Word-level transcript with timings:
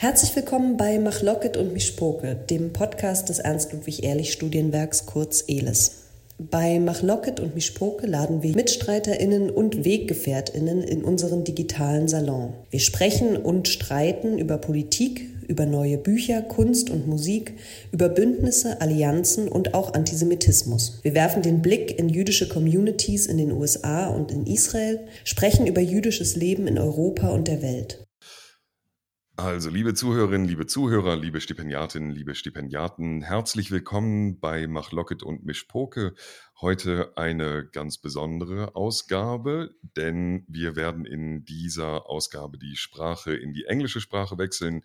Herzlich 0.00 0.34
willkommen 0.34 0.78
bei 0.78 0.98
Machlocket 0.98 1.58
und 1.58 1.74
Mischpoke, 1.74 2.34
dem 2.34 2.72
Podcast 2.72 3.28
des 3.28 3.38
Ernst-Ludwig-Ehrlich-Studienwerks 3.38 5.04
kurz 5.04 5.44
ELIS. 5.46 6.04
Bei 6.38 6.80
Machlocket 6.80 7.38
und 7.38 7.54
Mischpoke 7.54 8.06
laden 8.06 8.42
wir 8.42 8.56
MitstreiterInnen 8.56 9.50
und 9.50 9.84
WeggefährtInnen 9.84 10.82
in 10.82 11.04
unseren 11.04 11.44
digitalen 11.44 12.08
Salon. 12.08 12.54
Wir 12.70 12.80
sprechen 12.80 13.36
und 13.36 13.68
streiten 13.68 14.38
über 14.38 14.56
Politik, 14.56 15.28
über 15.48 15.66
neue 15.66 15.98
Bücher, 15.98 16.40
Kunst 16.40 16.88
und 16.88 17.06
Musik, 17.06 17.58
über 17.92 18.08
Bündnisse, 18.08 18.80
Allianzen 18.80 19.48
und 19.48 19.74
auch 19.74 19.92
Antisemitismus. 19.92 21.00
Wir 21.02 21.12
werfen 21.12 21.42
den 21.42 21.60
Blick 21.60 21.98
in 21.98 22.08
jüdische 22.08 22.48
Communities 22.48 23.26
in 23.26 23.36
den 23.36 23.52
USA 23.52 24.08
und 24.08 24.32
in 24.32 24.46
Israel, 24.46 25.00
sprechen 25.24 25.66
über 25.66 25.82
jüdisches 25.82 26.36
Leben 26.36 26.66
in 26.68 26.78
Europa 26.78 27.28
und 27.28 27.48
der 27.48 27.60
Welt. 27.60 27.98
Also, 29.42 29.70
liebe 29.70 29.94
Zuhörerinnen, 29.94 30.46
liebe 30.46 30.66
Zuhörer, 30.66 31.16
liebe 31.16 31.40
Stipendiatinnen, 31.40 32.10
liebe 32.10 32.34
Stipendiaten, 32.34 33.22
herzlich 33.22 33.70
willkommen 33.70 34.38
bei 34.38 34.66
Mach 34.66 34.92
Locket 34.92 35.22
und 35.22 35.46
Mischpoke. 35.46 36.14
Heute 36.60 37.16
eine 37.16 37.64
ganz 37.64 37.96
besondere 37.96 38.76
Ausgabe, 38.76 39.74
denn 39.96 40.44
wir 40.46 40.76
werden 40.76 41.06
in 41.06 41.46
dieser 41.46 42.10
Ausgabe 42.10 42.58
die 42.58 42.76
Sprache 42.76 43.34
in 43.34 43.54
die 43.54 43.64
englische 43.64 44.02
Sprache 44.02 44.36
wechseln. 44.36 44.82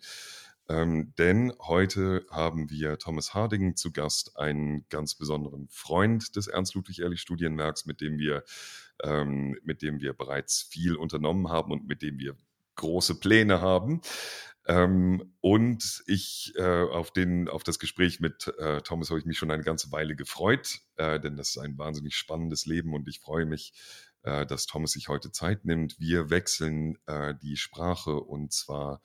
Ähm, 0.70 1.12
denn 1.18 1.52
heute 1.60 2.24
haben 2.30 2.70
wir 2.70 2.96
Thomas 2.96 3.34
Harding 3.34 3.76
zu 3.76 3.92
Gast, 3.92 4.38
einen 4.38 4.86
ganz 4.88 5.16
besonderen 5.16 5.68
Freund 5.68 6.34
des 6.34 6.46
Ernst-Ludwig-Ehrlich-Studienwerks, 6.46 7.84
mit 7.84 8.00
ähm, 8.00 9.58
mit 9.62 9.82
dem 9.82 10.00
wir 10.00 10.14
bereits 10.14 10.62
viel 10.62 10.96
unternommen 10.96 11.50
haben 11.50 11.72
und 11.72 11.86
mit 11.86 12.00
dem 12.00 12.18
wir 12.18 12.36
große 12.76 13.18
Pläne 13.18 13.60
haben. 13.60 14.00
Ähm, 14.68 15.32
und 15.40 16.02
ich 16.06 16.52
äh, 16.56 16.82
auf, 16.82 17.12
den, 17.12 17.48
auf 17.48 17.62
das 17.62 17.78
Gespräch 17.78 18.18
mit 18.18 18.52
äh, 18.58 18.80
Thomas 18.82 19.10
habe 19.10 19.20
ich 19.20 19.26
mich 19.26 19.38
schon 19.38 19.50
eine 19.50 19.62
ganze 19.62 19.92
Weile 19.92 20.16
gefreut, 20.16 20.80
äh, 20.96 21.20
denn 21.20 21.36
das 21.36 21.50
ist 21.50 21.58
ein 21.58 21.78
wahnsinnig 21.78 22.16
spannendes 22.16 22.66
Leben 22.66 22.92
und 22.92 23.06
ich 23.08 23.20
freue 23.20 23.46
mich, 23.46 23.72
äh, 24.22 24.44
dass 24.44 24.66
Thomas 24.66 24.92
sich 24.92 25.08
heute 25.08 25.30
Zeit 25.30 25.64
nimmt. 25.64 26.00
Wir 26.00 26.30
wechseln 26.30 26.98
äh, 27.06 27.34
die 27.40 27.56
Sprache 27.56 28.18
und 28.20 28.52
zwar 28.52 29.00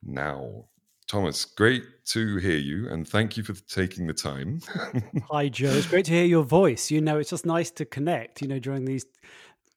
now. 0.00 0.70
Thomas, 1.06 1.54
great 1.54 1.84
to 2.06 2.38
hear 2.38 2.58
you 2.58 2.88
and 2.88 3.08
thank 3.08 3.36
you 3.36 3.44
for 3.44 3.54
taking 3.54 4.08
the 4.08 4.14
time. 4.14 4.60
Hi, 5.30 5.48
Joe. 5.48 5.76
It's 5.76 5.88
great 5.88 6.06
to 6.06 6.12
hear 6.12 6.24
your 6.24 6.42
voice. 6.42 6.90
You 6.90 7.00
know, 7.00 7.18
it's 7.18 7.30
just 7.30 7.46
nice 7.46 7.70
to 7.72 7.84
connect, 7.84 8.40
you 8.40 8.48
know, 8.48 8.58
during 8.58 8.86
these 8.86 9.06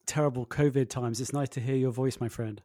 terrible 0.08 0.46
COVID 0.48 0.90
times. 0.90 1.22
It's 1.22 1.34
nice 1.34 1.50
to 1.50 1.60
hear 1.60 1.76
your 1.76 1.92
voice, 1.92 2.20
my 2.20 2.30
friend. 2.30 2.62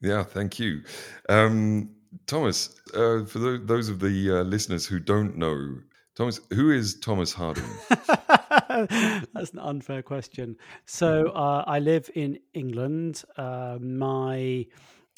Yeah, 0.00 0.24
thank 0.24 0.58
you. 0.58 0.82
Um, 1.28 1.90
Thomas, 2.26 2.80
uh, 2.94 3.24
for 3.24 3.38
the, 3.38 3.62
those 3.64 3.88
of 3.88 4.00
the 4.00 4.40
uh, 4.40 4.42
listeners 4.42 4.86
who 4.86 4.98
don't 4.98 5.36
know, 5.36 5.78
Thomas, 6.14 6.40
who 6.50 6.70
is 6.70 6.98
Thomas 6.98 7.32
Harding? 7.32 7.64
That's 7.88 9.52
an 9.52 9.60
unfair 9.60 10.02
question. 10.02 10.56
So 10.86 11.28
uh, 11.28 11.64
I 11.66 11.78
live 11.78 12.10
in 12.14 12.38
England. 12.54 13.22
Uh, 13.36 13.78
my 13.80 14.66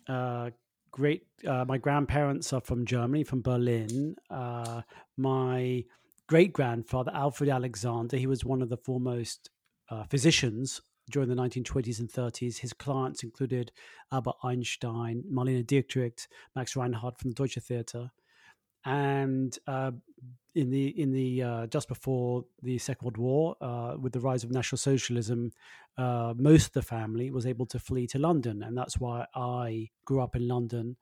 uh, 0.08 0.50
great, 0.91 1.22
uh, 1.46 1.64
my 1.66 1.78
grandparents 1.78 2.52
are 2.52 2.61
from 2.61 2.84
Germany, 2.84 3.24
from 3.24 3.42
Berlin. 3.42 4.16
my 5.16 5.84
great 6.27 6.52
grandfather, 6.52 7.11
Alfred 7.14 7.50
Alexander, 7.50 8.16
he 8.16 8.27
was 8.27 8.44
one 8.44 8.62
of 8.62 8.68
the 8.68 8.77
foremost 8.77 9.50
physicians 10.08 10.80
during 11.11 11.28
the 11.28 11.34
1920s 11.34 12.00
and 12.00 12.08
30s. 12.08 12.58
His 12.58 12.72
clients 12.72 13.22
included 13.22 13.72
Albert 14.12 14.36
Einstein, 14.42 15.25
Marlene 15.30 15.67
Dietrich, 15.67 16.27
Max 16.55 16.77
Reinhardt 16.77 17.19
from 17.19 17.30
the 17.30 17.34
Deutsche 17.34 17.58
Theater. 17.61 18.11
And 18.84 19.56
uh, 19.67 19.92
in 20.55 20.70
the 20.70 20.89
in 21.00 21.12
the 21.12 21.42
uh, 21.42 21.67
just 21.67 21.89
before 21.89 22.44
the 22.62 22.78
Second 22.78 23.05
World 23.05 23.17
War, 23.19 23.56
uh, 23.61 23.97
with 24.00 24.12
the 24.12 24.20
rise 24.20 24.42
of 24.42 24.51
National 24.51 24.79
Socialism, 24.79 25.52
uh, 25.96 26.35
most 26.36 26.68
of 26.68 26.73
the 26.73 26.83
family 26.83 27.30
was 27.30 27.46
able 27.46 27.67
to 27.67 27.79
flee 27.79 28.06
to 28.08 28.18
London, 28.18 28.62
and 28.62 28.77
that's 28.77 28.98
why 28.98 29.27
I 29.35 29.90
grew 30.05 30.23
up 30.23 30.35
in 30.35 30.48
London. 30.48 30.96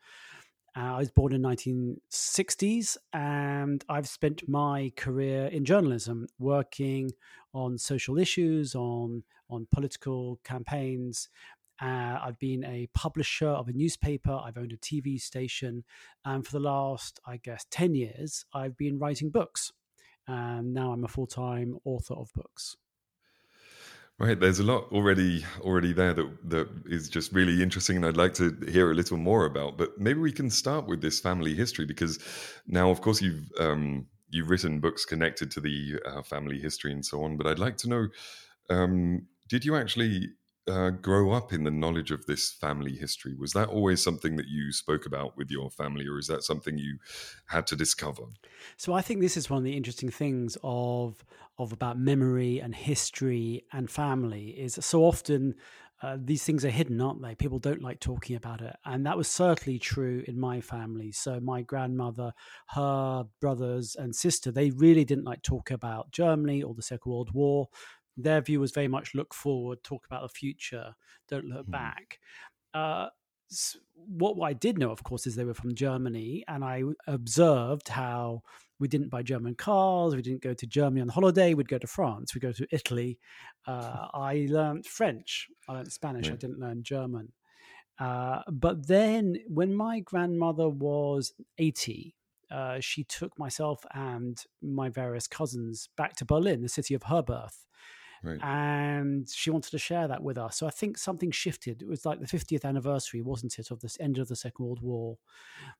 Uh, 0.78 0.94
I 0.94 0.98
was 0.98 1.10
born 1.10 1.32
in 1.32 1.42
1960s, 1.42 2.96
and 3.12 3.84
I've 3.88 4.06
spent 4.06 4.48
my 4.48 4.92
career 4.96 5.46
in 5.46 5.64
journalism, 5.64 6.28
working 6.38 7.10
on 7.52 7.78
social 7.78 8.16
issues, 8.16 8.76
on 8.76 9.24
on 9.50 9.66
political 9.72 10.38
campaigns. 10.44 11.30
Uh, 11.82 12.18
I've 12.22 12.38
been 12.38 12.64
a 12.64 12.86
publisher 12.94 13.48
of 13.48 13.66
a 13.66 13.72
newspaper. 13.72 14.32
I've 14.32 14.58
owned 14.58 14.72
a 14.72 14.76
TV 14.76 15.20
station. 15.20 15.84
And 16.24 16.46
for 16.46 16.52
the 16.52 16.60
last, 16.60 17.18
I 17.26 17.38
guess, 17.38 17.64
10 17.70 17.94
years, 17.94 18.44
I've 18.52 18.76
been 18.76 18.98
writing 18.98 19.30
books. 19.30 19.72
And 20.28 20.74
now 20.74 20.92
I'm 20.92 21.04
a 21.04 21.08
full 21.08 21.26
time 21.26 21.78
author 21.84 22.14
of 22.14 22.30
books. 22.34 22.76
Right, 24.20 24.38
there's 24.38 24.58
a 24.58 24.64
lot 24.64 24.90
already 24.90 25.44
already 25.60 25.92
there 25.92 26.12
that 26.12 26.50
that 26.50 26.68
is 26.86 27.08
just 27.08 27.32
really 27.32 27.62
interesting, 27.62 27.94
and 27.96 28.04
I'd 28.04 28.16
like 28.16 28.34
to 28.34 28.56
hear 28.68 28.90
a 28.90 28.94
little 28.94 29.16
more 29.16 29.44
about. 29.44 29.78
But 29.78 29.96
maybe 30.00 30.18
we 30.18 30.32
can 30.32 30.50
start 30.50 30.88
with 30.88 31.00
this 31.00 31.20
family 31.20 31.54
history 31.54 31.84
because 31.86 32.18
now, 32.66 32.90
of 32.90 33.00
course, 33.00 33.22
you've 33.22 33.44
um, 33.60 34.06
you've 34.30 34.50
written 34.50 34.80
books 34.80 35.04
connected 35.04 35.52
to 35.52 35.60
the 35.60 36.00
uh, 36.04 36.22
family 36.22 36.58
history 36.58 36.90
and 36.90 37.06
so 37.06 37.22
on. 37.22 37.36
But 37.36 37.46
I'd 37.46 37.60
like 37.60 37.76
to 37.78 37.88
know 37.88 38.08
um, 38.70 39.26
did 39.48 39.64
you 39.64 39.76
actually 39.76 40.30
uh, 40.68 40.90
grow 40.90 41.30
up 41.30 41.52
in 41.52 41.64
the 41.64 41.70
knowledge 41.70 42.10
of 42.10 42.26
this 42.26 42.52
family 42.52 42.94
history? 42.94 43.34
Was 43.34 43.52
that 43.52 43.68
always 43.68 44.02
something 44.02 44.36
that 44.36 44.48
you 44.48 44.72
spoke 44.72 45.06
about 45.06 45.36
with 45.36 45.50
your 45.50 45.70
family, 45.70 46.06
or 46.06 46.18
is 46.18 46.26
that 46.26 46.42
something 46.44 46.78
you 46.78 46.98
had 47.46 47.66
to 47.68 47.76
discover? 47.76 48.24
So 48.76 48.92
I 48.92 49.02
think 49.02 49.20
this 49.20 49.36
is 49.36 49.50
one 49.50 49.58
of 49.58 49.64
the 49.64 49.76
interesting 49.76 50.10
things 50.10 50.56
of 50.62 51.24
of 51.58 51.72
about 51.72 51.98
memory 51.98 52.60
and 52.60 52.74
history 52.74 53.64
and 53.72 53.90
family 53.90 54.50
is 54.50 54.78
so 54.80 55.04
often. 55.04 55.54
Uh, 56.00 56.16
these 56.16 56.44
things 56.44 56.64
are 56.64 56.70
hidden, 56.70 57.00
aren't 57.00 57.20
they? 57.20 57.34
People 57.34 57.58
don't 57.58 57.82
like 57.82 57.98
talking 57.98 58.36
about 58.36 58.60
it. 58.60 58.76
And 58.84 59.04
that 59.04 59.16
was 59.16 59.26
certainly 59.26 59.80
true 59.80 60.22
in 60.28 60.38
my 60.38 60.60
family. 60.60 61.10
So, 61.10 61.40
my 61.40 61.62
grandmother, 61.62 62.32
her 62.68 63.24
brothers 63.40 63.96
and 63.98 64.14
sister, 64.14 64.52
they 64.52 64.70
really 64.70 65.04
didn't 65.04 65.24
like 65.24 65.42
talk 65.42 65.72
about 65.72 66.12
Germany 66.12 66.62
or 66.62 66.72
the 66.72 66.82
Second 66.82 67.10
World 67.10 67.30
War 67.34 67.66
their 68.18 68.40
view 68.40 68.60
was 68.60 68.72
very 68.72 68.88
much 68.88 69.14
look 69.14 69.32
forward, 69.32 69.82
talk 69.82 70.04
about 70.04 70.22
the 70.22 70.28
future, 70.28 70.94
don't 71.28 71.46
look 71.46 71.66
mm. 71.66 71.70
back. 71.70 72.18
Uh, 72.74 73.08
what 73.94 74.38
I 74.46 74.52
did 74.52 74.76
know, 74.78 74.90
of 74.90 75.02
course, 75.02 75.26
is 75.26 75.34
they 75.34 75.44
were 75.44 75.54
from 75.54 75.74
Germany, 75.74 76.44
and 76.48 76.64
I 76.64 76.82
observed 77.06 77.88
how 77.88 78.42
we 78.78 78.88
didn't 78.88 79.08
buy 79.08 79.22
German 79.22 79.54
cars, 79.54 80.14
we 80.14 80.22
didn't 80.22 80.42
go 80.42 80.54
to 80.54 80.66
Germany 80.66 81.00
on 81.00 81.08
holiday, 81.08 81.54
we'd 81.54 81.68
go 81.68 81.78
to 81.78 81.86
France, 81.86 82.34
we'd 82.34 82.42
go 82.42 82.52
to 82.52 82.66
Italy. 82.70 83.18
Uh, 83.66 84.06
I 84.14 84.46
learned 84.50 84.86
French, 84.86 85.48
I 85.68 85.74
learned 85.74 85.92
Spanish, 85.92 86.26
yeah. 86.26 86.34
I 86.34 86.36
didn't 86.36 86.60
learn 86.60 86.82
German. 86.82 87.32
Uh, 87.98 88.42
but 88.52 88.86
then, 88.86 89.38
when 89.48 89.74
my 89.74 90.00
grandmother 90.00 90.68
was 90.68 91.32
80, 91.56 92.14
uh, 92.50 92.78
she 92.80 93.04
took 93.04 93.36
myself 93.38 93.84
and 93.92 94.42
my 94.62 94.88
various 94.88 95.26
cousins 95.26 95.88
back 95.96 96.14
to 96.16 96.24
Berlin, 96.24 96.62
the 96.62 96.68
city 96.68 96.94
of 96.94 97.04
her 97.04 97.22
birth. 97.22 97.66
Right. 98.22 98.42
And 98.42 99.28
she 99.28 99.50
wanted 99.50 99.70
to 99.70 99.78
share 99.78 100.08
that 100.08 100.22
with 100.22 100.38
us. 100.38 100.56
So 100.56 100.66
I 100.66 100.70
think 100.70 100.98
something 100.98 101.30
shifted. 101.30 101.82
It 101.82 101.88
was 101.88 102.04
like 102.04 102.20
the 102.20 102.26
50th 102.26 102.64
anniversary, 102.64 103.22
wasn't 103.22 103.58
it, 103.58 103.70
of 103.70 103.80
this 103.80 103.96
end 104.00 104.18
of 104.18 104.28
the 104.28 104.36
Second 104.36 104.64
World 104.64 104.80
War. 104.82 105.16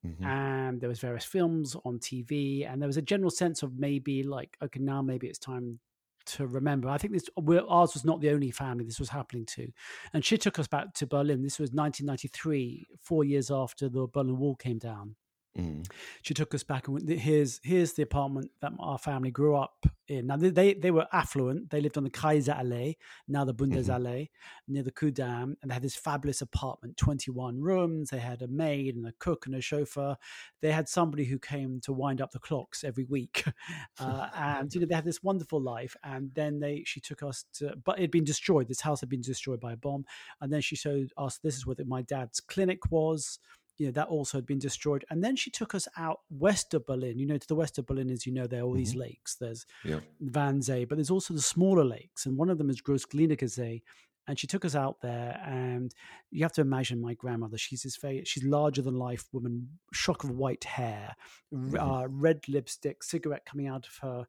Mm-hmm. 0.06 0.24
And 0.24 0.80
there 0.80 0.88
was 0.88 1.00
various 1.00 1.24
films 1.24 1.76
on 1.84 1.98
TV, 1.98 2.70
and 2.70 2.80
there 2.80 2.86
was 2.88 2.96
a 2.96 3.02
general 3.02 3.30
sense 3.30 3.62
of 3.62 3.78
maybe 3.78 4.22
like, 4.22 4.56
okay, 4.62 4.80
now 4.80 5.02
maybe 5.02 5.26
it's 5.26 5.38
time 5.38 5.80
to 6.26 6.46
remember. 6.46 6.88
I 6.88 6.98
think 6.98 7.14
this 7.14 7.28
ours 7.68 7.94
was 7.94 8.04
not 8.04 8.20
the 8.20 8.30
only 8.30 8.50
family 8.50 8.84
this 8.84 9.00
was 9.00 9.08
happening 9.08 9.46
to, 9.46 9.68
and 10.12 10.24
she 10.24 10.36
took 10.38 10.58
us 10.58 10.68
back 10.68 10.92
to 10.94 11.06
Berlin. 11.06 11.42
This 11.42 11.58
was 11.58 11.70
1993, 11.70 12.86
four 13.00 13.24
years 13.24 13.50
after 13.50 13.88
the 13.88 14.06
Berlin 14.06 14.38
Wall 14.38 14.54
came 14.54 14.78
down. 14.78 15.16
Mm. 15.58 15.90
She 16.22 16.34
took 16.34 16.54
us 16.54 16.62
back 16.62 16.86
and 16.86 16.94
went, 16.94 17.08
here's 17.08 17.60
here's 17.64 17.94
the 17.94 18.02
apartment 18.02 18.52
that 18.60 18.72
our 18.78 18.98
family 18.98 19.32
grew 19.32 19.56
up 19.56 19.86
in. 20.06 20.28
Now 20.28 20.36
they 20.36 20.50
they, 20.50 20.74
they 20.74 20.90
were 20.92 21.08
affluent. 21.12 21.70
They 21.70 21.80
lived 21.80 21.96
on 21.96 22.04
the 22.04 22.10
Kaiser 22.10 22.52
Allee, 22.52 22.96
now 23.26 23.44
the 23.44 23.54
Bundesallee, 23.54 24.22
mm-hmm. 24.22 24.72
near 24.72 24.84
the 24.84 24.92
Ku'damm, 24.92 25.56
and 25.60 25.70
they 25.70 25.74
had 25.74 25.82
this 25.82 25.96
fabulous 25.96 26.42
apartment, 26.42 26.96
21 26.96 27.60
rooms. 27.60 28.10
They 28.10 28.20
had 28.20 28.42
a 28.42 28.48
maid 28.48 28.94
and 28.94 29.06
a 29.06 29.12
cook 29.18 29.46
and 29.46 29.54
a 29.56 29.60
chauffeur. 29.60 30.16
They 30.60 30.70
had 30.70 30.88
somebody 30.88 31.24
who 31.24 31.40
came 31.40 31.80
to 31.80 31.92
wind 31.92 32.20
up 32.20 32.30
the 32.30 32.38
clocks 32.38 32.84
every 32.84 33.04
week, 33.04 33.44
uh, 33.98 34.28
and 34.36 34.72
you 34.72 34.80
know 34.80 34.86
they 34.86 34.94
had 34.94 35.04
this 35.04 35.24
wonderful 35.24 35.60
life. 35.60 35.96
And 36.04 36.30
then 36.34 36.60
they 36.60 36.84
she 36.86 37.00
took 37.00 37.24
us 37.24 37.44
to, 37.54 37.74
but 37.84 37.98
it 37.98 38.02
had 38.02 38.10
been 38.12 38.24
destroyed. 38.24 38.68
This 38.68 38.80
house 38.80 39.00
had 39.00 39.08
been 39.08 39.22
destroyed 39.22 39.60
by 39.60 39.72
a 39.72 39.76
bomb, 39.76 40.04
and 40.40 40.52
then 40.52 40.60
she 40.60 40.76
showed 40.76 41.12
us 41.18 41.38
this 41.38 41.56
is 41.56 41.66
where 41.66 41.76
my 41.84 42.02
dad's 42.02 42.38
clinic 42.38 42.92
was 42.92 43.40
you 43.78 43.86
know 43.86 43.92
that 43.92 44.08
also 44.08 44.38
had 44.38 44.46
been 44.46 44.58
destroyed 44.58 45.04
and 45.10 45.22
then 45.22 45.36
she 45.36 45.50
took 45.50 45.74
us 45.74 45.88
out 45.96 46.20
west 46.30 46.74
of 46.74 46.84
berlin 46.86 47.18
you 47.18 47.26
know 47.26 47.38
to 47.38 47.48
the 47.48 47.54
west 47.54 47.78
of 47.78 47.86
berlin 47.86 48.10
as 48.10 48.26
you 48.26 48.32
know 48.32 48.46
there 48.46 48.60
are 48.60 48.64
all 48.64 48.70
mm-hmm. 48.70 48.78
these 48.78 48.94
lakes 48.94 49.36
there's 49.36 49.64
yeah. 49.84 50.00
wannsee 50.22 50.88
but 50.88 50.96
there's 50.96 51.10
also 51.10 51.32
the 51.32 51.40
smaller 51.40 51.84
lakes 51.84 52.26
and 52.26 52.36
one 52.36 52.50
of 52.50 52.58
them 52.58 52.70
is 52.70 52.82
großglienicke 52.82 53.48
see 53.50 53.82
and 54.26 54.38
she 54.38 54.46
took 54.46 54.64
us 54.64 54.74
out 54.74 55.00
there 55.00 55.40
and 55.46 55.94
you 56.30 56.44
have 56.44 56.52
to 56.52 56.60
imagine 56.60 57.00
my 57.00 57.14
grandmother 57.14 57.56
she's 57.56 57.82
this 57.82 57.96
very 57.96 58.22
she's 58.24 58.44
larger 58.44 58.82
than 58.82 58.94
life 58.94 59.24
woman 59.32 59.68
shock 59.92 60.24
of 60.24 60.30
white 60.30 60.64
hair 60.64 61.16
mm-hmm. 61.52 61.76
uh, 61.76 62.06
red 62.08 62.40
lipstick 62.48 63.02
cigarette 63.02 63.46
coming 63.46 63.66
out 63.66 63.86
of 63.86 63.96
her 64.02 64.26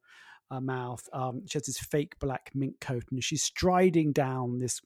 uh, 0.52 0.62
mouth 0.62 1.08
um, 1.14 1.44
she 1.48 1.58
has 1.58 1.66
this 1.66 1.78
fake 1.78 2.18
black 2.20 2.52
mink 2.56 2.80
coat 2.80 3.04
and 3.12 3.24
she's 3.24 3.44
striding 3.44 4.12
down 4.12 4.60
this 4.60 4.82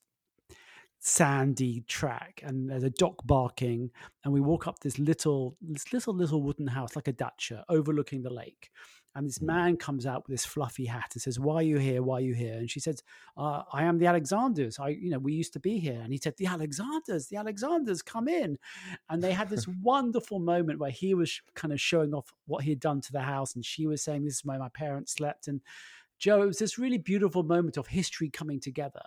sandy 1.05 1.83
track 1.87 2.41
and 2.45 2.69
there's 2.69 2.83
a 2.83 2.89
dog 2.89 3.15
barking 3.25 3.91
and 4.23 4.33
we 4.33 4.39
walk 4.39 4.67
up 4.67 4.79
this 4.79 4.97
little 4.97 5.57
this 5.61 5.91
little 5.91 6.13
little 6.13 6.41
wooden 6.41 6.67
house 6.67 6.95
like 6.95 7.09
a 7.09 7.11
dacha 7.11 7.63
overlooking 7.67 8.21
the 8.21 8.31
lake 8.31 8.71
and 9.15 9.27
this 9.27 9.39
mm. 9.39 9.47
man 9.47 9.77
comes 9.77 10.05
out 10.05 10.23
with 10.27 10.33
this 10.33 10.45
fluffy 10.45 10.85
hat 10.85 11.11
and 11.13 11.21
says, 11.21 11.39
"Why 11.39 11.55
are 11.55 11.63
you 11.63 11.77
here? 11.77 12.01
Why 12.01 12.17
are 12.17 12.21
you 12.21 12.33
here?" 12.33 12.53
And 12.53 12.69
she 12.69 12.79
says, 12.79 13.03
uh, 13.37 13.63
"I 13.71 13.83
am 13.83 13.97
the 13.97 14.07
Alexanders. 14.07 14.79
I, 14.79 14.89
you 14.89 15.09
know, 15.09 15.19
we 15.19 15.33
used 15.33 15.53
to 15.53 15.59
be 15.59 15.79
here." 15.79 15.99
And 16.01 16.11
he 16.11 16.17
said, 16.17 16.35
"The 16.37 16.47
Alexanders, 16.47 17.27
the 17.27 17.37
Alexanders, 17.37 18.01
come 18.01 18.27
in." 18.27 18.57
And 19.09 19.23
they 19.23 19.31
had 19.31 19.49
this 19.49 19.67
wonderful 19.81 20.39
moment 20.39 20.79
where 20.79 20.91
he 20.91 21.13
was 21.13 21.41
kind 21.55 21.73
of 21.73 21.79
showing 21.79 22.13
off 22.13 22.33
what 22.45 22.63
he 22.63 22.71
had 22.71 22.79
done 22.79 23.01
to 23.01 23.11
the 23.11 23.21
house, 23.21 23.55
and 23.55 23.63
she 23.65 23.85
was 23.85 24.01
saying, 24.01 24.25
"This 24.25 24.35
is 24.35 24.45
where 24.45 24.59
my 24.59 24.69
parents 24.69 25.13
slept." 25.13 25.47
And 25.47 25.61
Joe, 26.17 26.41
it 26.43 26.47
was 26.47 26.59
this 26.59 26.79
really 26.79 26.97
beautiful 26.97 27.43
moment 27.43 27.77
of 27.77 27.87
history 27.87 28.29
coming 28.29 28.59
together, 28.59 29.01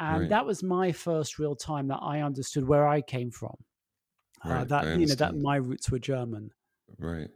and 0.00 0.20
right. 0.22 0.30
that 0.30 0.46
was 0.46 0.62
my 0.62 0.92
first 0.92 1.38
real 1.38 1.54
time 1.54 1.88
that 1.88 2.00
I 2.02 2.22
understood 2.22 2.66
where 2.66 2.88
I 2.88 3.02
came 3.02 3.30
from. 3.30 3.54
Uh, 4.44 4.48
right, 4.48 4.60
uh, 4.60 4.64
that 4.64 4.98
you 4.98 5.06
know 5.06 5.14
that 5.14 5.36
my 5.36 5.56
roots 5.56 5.90
were 5.90 5.98
German. 5.98 6.50
Right. 6.98 7.28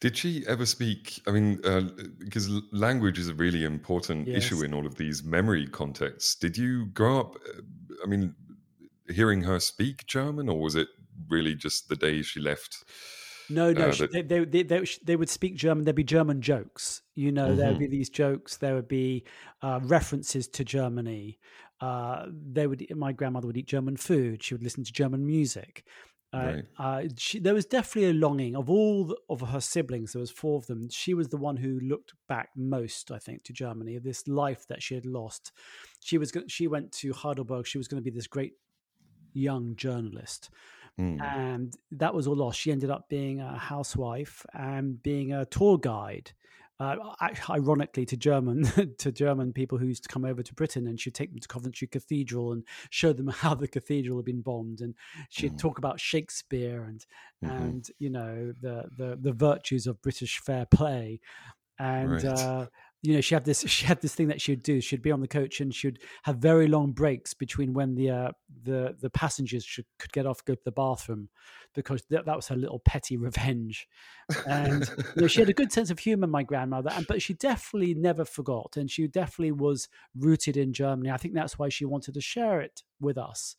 Did 0.00 0.16
she 0.16 0.44
ever 0.46 0.64
speak? 0.64 1.20
I 1.26 1.32
mean, 1.32 1.60
uh, 1.64 1.82
because 2.18 2.48
language 2.72 3.18
is 3.18 3.28
a 3.28 3.34
really 3.34 3.64
important 3.64 4.26
yes. 4.26 4.38
issue 4.38 4.64
in 4.64 4.72
all 4.72 4.86
of 4.86 4.96
these 4.96 5.22
memory 5.22 5.66
contexts. 5.66 6.34
Did 6.36 6.56
you 6.56 6.86
grow 6.86 7.20
up? 7.20 7.36
Uh, 7.36 7.60
I 8.02 8.06
mean, 8.06 8.34
hearing 9.08 9.42
her 9.42 9.60
speak 9.60 10.06
German, 10.06 10.48
or 10.48 10.60
was 10.60 10.76
it 10.76 10.88
really 11.28 11.54
just 11.54 11.88
the 11.88 11.96
day 11.96 12.22
she 12.22 12.40
left? 12.40 12.84
No, 13.50 13.72
no, 13.72 13.88
uh, 13.88 13.92
she, 13.92 14.06
they, 14.06 14.22
they, 14.22 14.44
they, 14.44 14.62
they, 14.62 14.84
they 15.04 15.16
would 15.16 15.30
speak 15.30 15.56
German. 15.56 15.84
There'd 15.84 15.96
be 15.96 16.04
German 16.04 16.42
jokes. 16.42 17.02
You 17.14 17.32
know, 17.32 17.48
mm-hmm. 17.48 17.56
there'd 17.56 17.78
be 17.78 17.86
these 17.86 18.10
jokes. 18.10 18.58
There 18.58 18.74
would 18.74 18.88
be 18.88 19.24
uh, 19.62 19.80
references 19.82 20.48
to 20.48 20.64
Germany. 20.64 21.38
Uh, 21.80 22.26
they 22.30 22.66
would. 22.66 22.84
My 22.96 23.12
grandmother 23.12 23.46
would 23.46 23.56
eat 23.56 23.66
German 23.66 23.96
food. 23.96 24.42
She 24.42 24.54
would 24.54 24.62
listen 24.62 24.84
to 24.84 24.92
German 24.92 25.24
music. 25.26 25.84
Uh, 26.34 26.38
right. 26.38 26.64
uh, 26.78 27.08
she, 27.16 27.38
there 27.38 27.54
was 27.54 27.64
definitely 27.64 28.10
a 28.10 28.12
longing 28.12 28.54
of 28.54 28.68
all 28.68 29.04
the, 29.04 29.16
of 29.30 29.40
her 29.40 29.60
siblings. 29.60 30.12
There 30.12 30.20
was 30.20 30.30
four 30.30 30.58
of 30.58 30.66
them. 30.66 30.90
She 30.90 31.14
was 31.14 31.28
the 31.28 31.38
one 31.38 31.56
who 31.56 31.80
looked 31.80 32.12
back 32.28 32.50
most, 32.54 33.10
I 33.10 33.18
think, 33.18 33.44
to 33.44 33.52
Germany. 33.54 33.98
This 33.98 34.28
life 34.28 34.66
that 34.68 34.82
she 34.82 34.94
had 34.94 35.06
lost. 35.06 35.52
She 36.04 36.18
was 36.18 36.32
she 36.48 36.66
went 36.66 36.92
to 36.92 37.12
Heidelberg. 37.12 37.66
She 37.66 37.78
was 37.78 37.88
going 37.88 38.02
to 38.02 38.10
be 38.10 38.14
this 38.14 38.26
great 38.26 38.52
young 39.32 39.74
journalist, 39.76 40.50
mm. 41.00 41.18
and 41.22 41.72
that 41.92 42.12
was 42.12 42.26
all 42.26 42.36
lost. 42.36 42.60
She 42.60 42.72
ended 42.72 42.90
up 42.90 43.08
being 43.08 43.40
a 43.40 43.56
housewife 43.56 44.44
and 44.52 45.02
being 45.02 45.32
a 45.32 45.46
tour 45.46 45.78
guide 45.78 46.32
uh, 46.80 46.96
ironically 47.50 48.06
to 48.06 48.16
German 48.16 48.64
to 48.98 49.10
German 49.10 49.52
people 49.52 49.78
who 49.78 49.86
used 49.86 50.04
to 50.04 50.08
come 50.08 50.24
over 50.24 50.42
to 50.42 50.54
Britain, 50.54 50.86
and 50.86 51.00
she'd 51.00 51.14
take 51.14 51.30
them 51.30 51.40
to 51.40 51.48
Coventry 51.48 51.88
Cathedral 51.88 52.52
and 52.52 52.64
show 52.90 53.12
them 53.12 53.28
how 53.42 53.54
the 53.54 53.68
cathedral 53.68 54.18
had 54.18 54.24
been 54.24 54.42
bombed, 54.42 54.80
and 54.80 54.94
she'd 55.28 55.54
mm. 55.54 55.58
talk 55.58 55.78
about 55.78 56.00
Shakespeare 56.00 56.84
and 56.84 57.04
mm-hmm. 57.44 57.56
and 57.56 57.90
you 57.98 58.10
know 58.10 58.52
the 58.60 58.84
the 58.96 59.18
the 59.20 59.32
virtues 59.32 59.86
of 59.86 60.00
British 60.02 60.38
fair 60.38 60.66
play, 60.66 61.20
and 61.78 62.22
right. 62.22 62.24
uh, 62.24 62.66
you 63.02 63.14
know 63.14 63.20
she 63.20 63.34
had 63.34 63.44
this 63.44 63.60
she 63.66 63.86
had 63.86 64.00
this 64.00 64.14
thing 64.14 64.28
that 64.28 64.40
she'd 64.40 64.62
do. 64.62 64.80
She'd 64.80 65.02
be 65.02 65.12
on 65.12 65.20
the 65.20 65.28
coach 65.28 65.60
and 65.60 65.74
she'd 65.74 66.00
have 66.24 66.36
very 66.36 66.66
long 66.66 66.92
breaks 66.92 67.34
between 67.34 67.72
when 67.72 67.94
the 67.94 68.10
uh, 68.10 68.32
the 68.62 68.96
the 69.00 69.10
passengers 69.10 69.64
should, 69.64 69.86
could 69.98 70.12
get 70.12 70.26
off 70.26 70.44
go 70.44 70.54
to 70.54 70.60
the 70.64 70.72
bathroom 70.72 71.28
because 71.74 72.02
that, 72.10 72.26
that 72.26 72.36
was 72.36 72.48
her 72.48 72.56
little 72.56 72.80
petty 72.80 73.16
revenge. 73.16 73.86
And 74.46 74.88
you 75.16 75.22
know 75.22 75.28
she 75.28 75.40
had 75.40 75.48
a 75.48 75.54
good 75.54 75.72
sense 75.72 75.90
of 75.90 75.98
humor 75.98 76.26
my 76.26 76.42
grandmother 76.42 76.90
and 76.92 77.06
but 77.06 77.22
she 77.22 77.34
definitely 77.34 77.94
never 77.94 78.24
forgot 78.24 78.76
and 78.76 78.90
she 78.90 79.06
definitely 79.06 79.52
was 79.52 79.88
rooted 80.16 80.56
in 80.56 80.72
germany. 80.72 81.10
I 81.10 81.16
think 81.16 81.34
that's 81.34 81.58
why 81.58 81.68
she 81.68 81.84
wanted 81.84 82.14
to 82.14 82.20
share 82.20 82.60
it 82.60 82.82
with 83.00 83.16
us. 83.16 83.56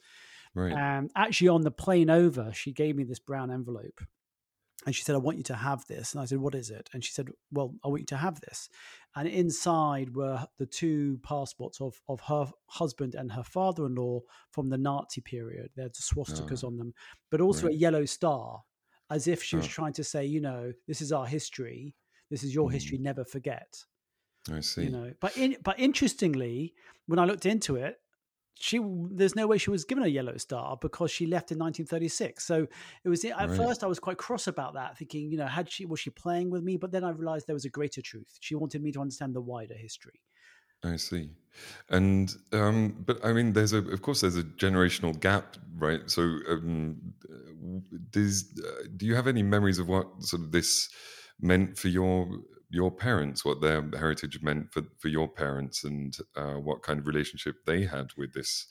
Right. 0.56 0.74
And 0.74 1.12
actually 1.16 1.50
on 1.50 1.62
the 1.62 1.72
plane 1.72 2.10
over 2.10 2.52
she 2.54 2.72
gave 2.72 2.96
me 2.96 3.04
this 3.04 3.20
brown 3.20 3.52
envelope 3.52 4.02
and 4.86 4.96
she 4.96 5.04
said, 5.04 5.16
I 5.16 5.20
want 5.20 5.38
you 5.38 5.44
to 5.44 5.56
have 5.56 5.86
this. 5.88 6.14
And 6.14 6.22
I 6.22 6.26
said, 6.26 6.40
What 6.40 6.56
is 6.56 6.70
it? 6.70 6.90
And 6.94 7.04
she 7.04 7.12
said, 7.12 7.30
Well, 7.52 7.76
I 7.84 7.90
want 7.90 8.02
you 8.02 8.06
to 8.08 8.18
have 8.18 8.40
this. 8.42 8.70
And 9.16 9.28
inside 9.28 10.16
were 10.16 10.48
the 10.58 10.66
two 10.66 11.20
passports 11.24 11.82
of, 11.82 12.00
of 12.08 12.22
her 12.22 12.50
husband 12.68 13.16
and 13.16 13.32
her 13.32 13.44
father 13.44 13.86
in 13.86 13.96
law 13.96 14.22
from 14.52 14.70
the 14.70 14.78
Nazi 14.78 15.22
period. 15.22 15.72
They 15.76 15.84
had 15.84 15.94
swastikas 15.94 16.64
oh, 16.64 16.68
on 16.68 16.78
them, 16.78 16.94
but 17.30 17.42
also 17.42 17.68
right. 17.68 17.76
a 17.76 17.78
yellow 17.78 18.06
star, 18.06 18.62
as 19.10 19.28
if 19.28 19.44
she 19.44 19.58
was 19.58 19.66
oh. 19.66 19.70
trying 19.70 19.94
to 19.94 20.04
say, 20.04 20.26
You 20.26 20.40
know, 20.40 20.72
this 20.88 21.02
is 21.02 21.12
our 21.12 21.26
history. 21.26 21.96
This 22.30 22.44
is 22.44 22.54
your 22.54 22.70
mm. 22.70 22.74
history. 22.74 22.98
Never 23.00 23.26
forget. 23.26 23.84
I 24.52 24.62
see. 24.62 24.84
You 24.84 24.92
know, 24.92 25.12
but 25.20 25.36
in, 25.36 25.58
but 25.64 25.78
interestingly, 25.78 26.74
when 27.08 27.20
I 27.20 27.26
looked 27.26 27.46
into 27.46 27.76
it, 27.76 28.00
she 28.60 28.80
there's 29.12 29.36
no 29.36 29.48
way 29.48 29.58
she 29.58 29.70
was 29.70 29.86
given 29.86 30.04
a 30.04 30.08
yellow 30.08 30.38
star 30.38 30.78
because 30.82 31.10
she 31.10 31.26
left 31.26 31.52
in 31.52 31.58
1936 31.58 32.46
so 32.46 32.68
it 33.04 33.10
was 33.10 33.24
at 33.24 33.38
right. 33.38 33.58
first 33.58 33.84
i 33.84 33.88
was 33.88 34.00
quite 34.00 34.18
cross 34.18 34.48
about 34.48 34.74
that 34.74 34.98
thinking 34.98 35.32
you 35.32 35.38
know 35.38 35.48
had 35.48 35.72
she 35.72 35.86
was 35.86 36.00
she 36.00 36.10
playing 36.10 36.50
with 36.50 36.64
me? 36.64 36.78
But 36.78 36.92
then 36.92 37.04
i 37.04 37.10
realized 37.10 37.48
there 37.48 37.56
was 37.56 37.66
a 37.66 37.70
greater 37.70 38.02
truth. 38.02 38.38
She 38.40 38.56
wanted 38.56 38.82
me 38.84 38.92
to 38.92 39.02
understand 39.02 39.34
the 39.36 39.42
wider 39.42 39.76
history. 39.76 40.22
I 40.84 40.96
see. 40.96 41.32
And 41.90 42.34
um 42.54 43.04
but 43.06 43.24
i 43.26 43.34
mean 43.34 43.54
there's 43.54 43.74
a 43.74 43.80
of 43.80 44.02
course 44.02 44.22
there's 44.22 44.38
a 44.38 44.44
generational 44.44 45.20
gap 45.20 45.58
right? 45.78 46.02
So 46.10 46.22
um 46.50 46.98
does 48.12 48.54
uh, 48.60 48.88
do 48.96 49.06
you 49.06 49.16
have 49.16 49.28
any 49.28 49.44
memories 49.44 49.80
of 49.80 49.88
what 49.88 50.08
sort 50.24 50.44
of 50.44 50.52
this 50.52 50.90
meant 51.42 51.78
for 51.78 51.88
your 51.88 52.28
your 52.70 52.92
parents, 52.92 53.44
what 53.44 53.62
their 53.62 53.84
heritage 53.98 54.40
meant 54.42 54.72
for, 54.72 54.84
for 55.00 55.08
your 55.08 55.28
parents, 55.28 55.84
and 55.84 56.18
uh, 56.36 56.54
what 56.56 56.84
kind 56.84 57.00
of 57.00 57.08
relationship 57.08 57.56
they 57.66 57.86
had 57.86 58.08
with 58.18 58.34
this 58.34 58.68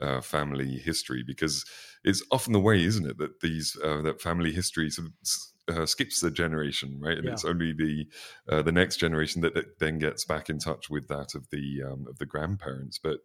uh, 0.00 0.20
family 0.20 0.78
history. 0.78 1.22
Because 1.26 1.64
it's 2.04 2.22
often 2.30 2.52
the 2.52 2.60
way, 2.60 2.84
isn't 2.84 3.06
it, 3.06 3.18
that 3.18 3.40
these 3.40 3.76
uh, 3.82 4.02
that 4.02 4.20
family 4.20 4.52
history 4.52 4.90
sort 4.90 5.08
of, 5.08 5.76
uh, 5.76 5.86
skips 5.86 6.20
the 6.20 6.30
generation, 6.30 6.98
right? 7.00 7.18
And 7.18 7.26
yeah. 7.26 7.32
it's 7.32 7.44
only 7.44 7.72
the 7.72 8.06
uh, 8.48 8.62
the 8.62 8.72
next 8.72 8.96
generation 8.96 9.40
that, 9.42 9.54
that, 9.54 9.78
then 9.78 9.98
gets 9.98 10.24
back 10.24 10.48
in 10.48 10.58
touch 10.58 10.88
with 10.88 11.08
that 11.08 11.34
of 11.34 11.48
the 11.50 11.82
um, 11.82 12.06
of 12.08 12.18
the 12.18 12.26
grandparents. 12.26 12.98
But 12.98 13.18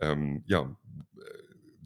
um, 0.00 0.42
yeah 0.46 0.64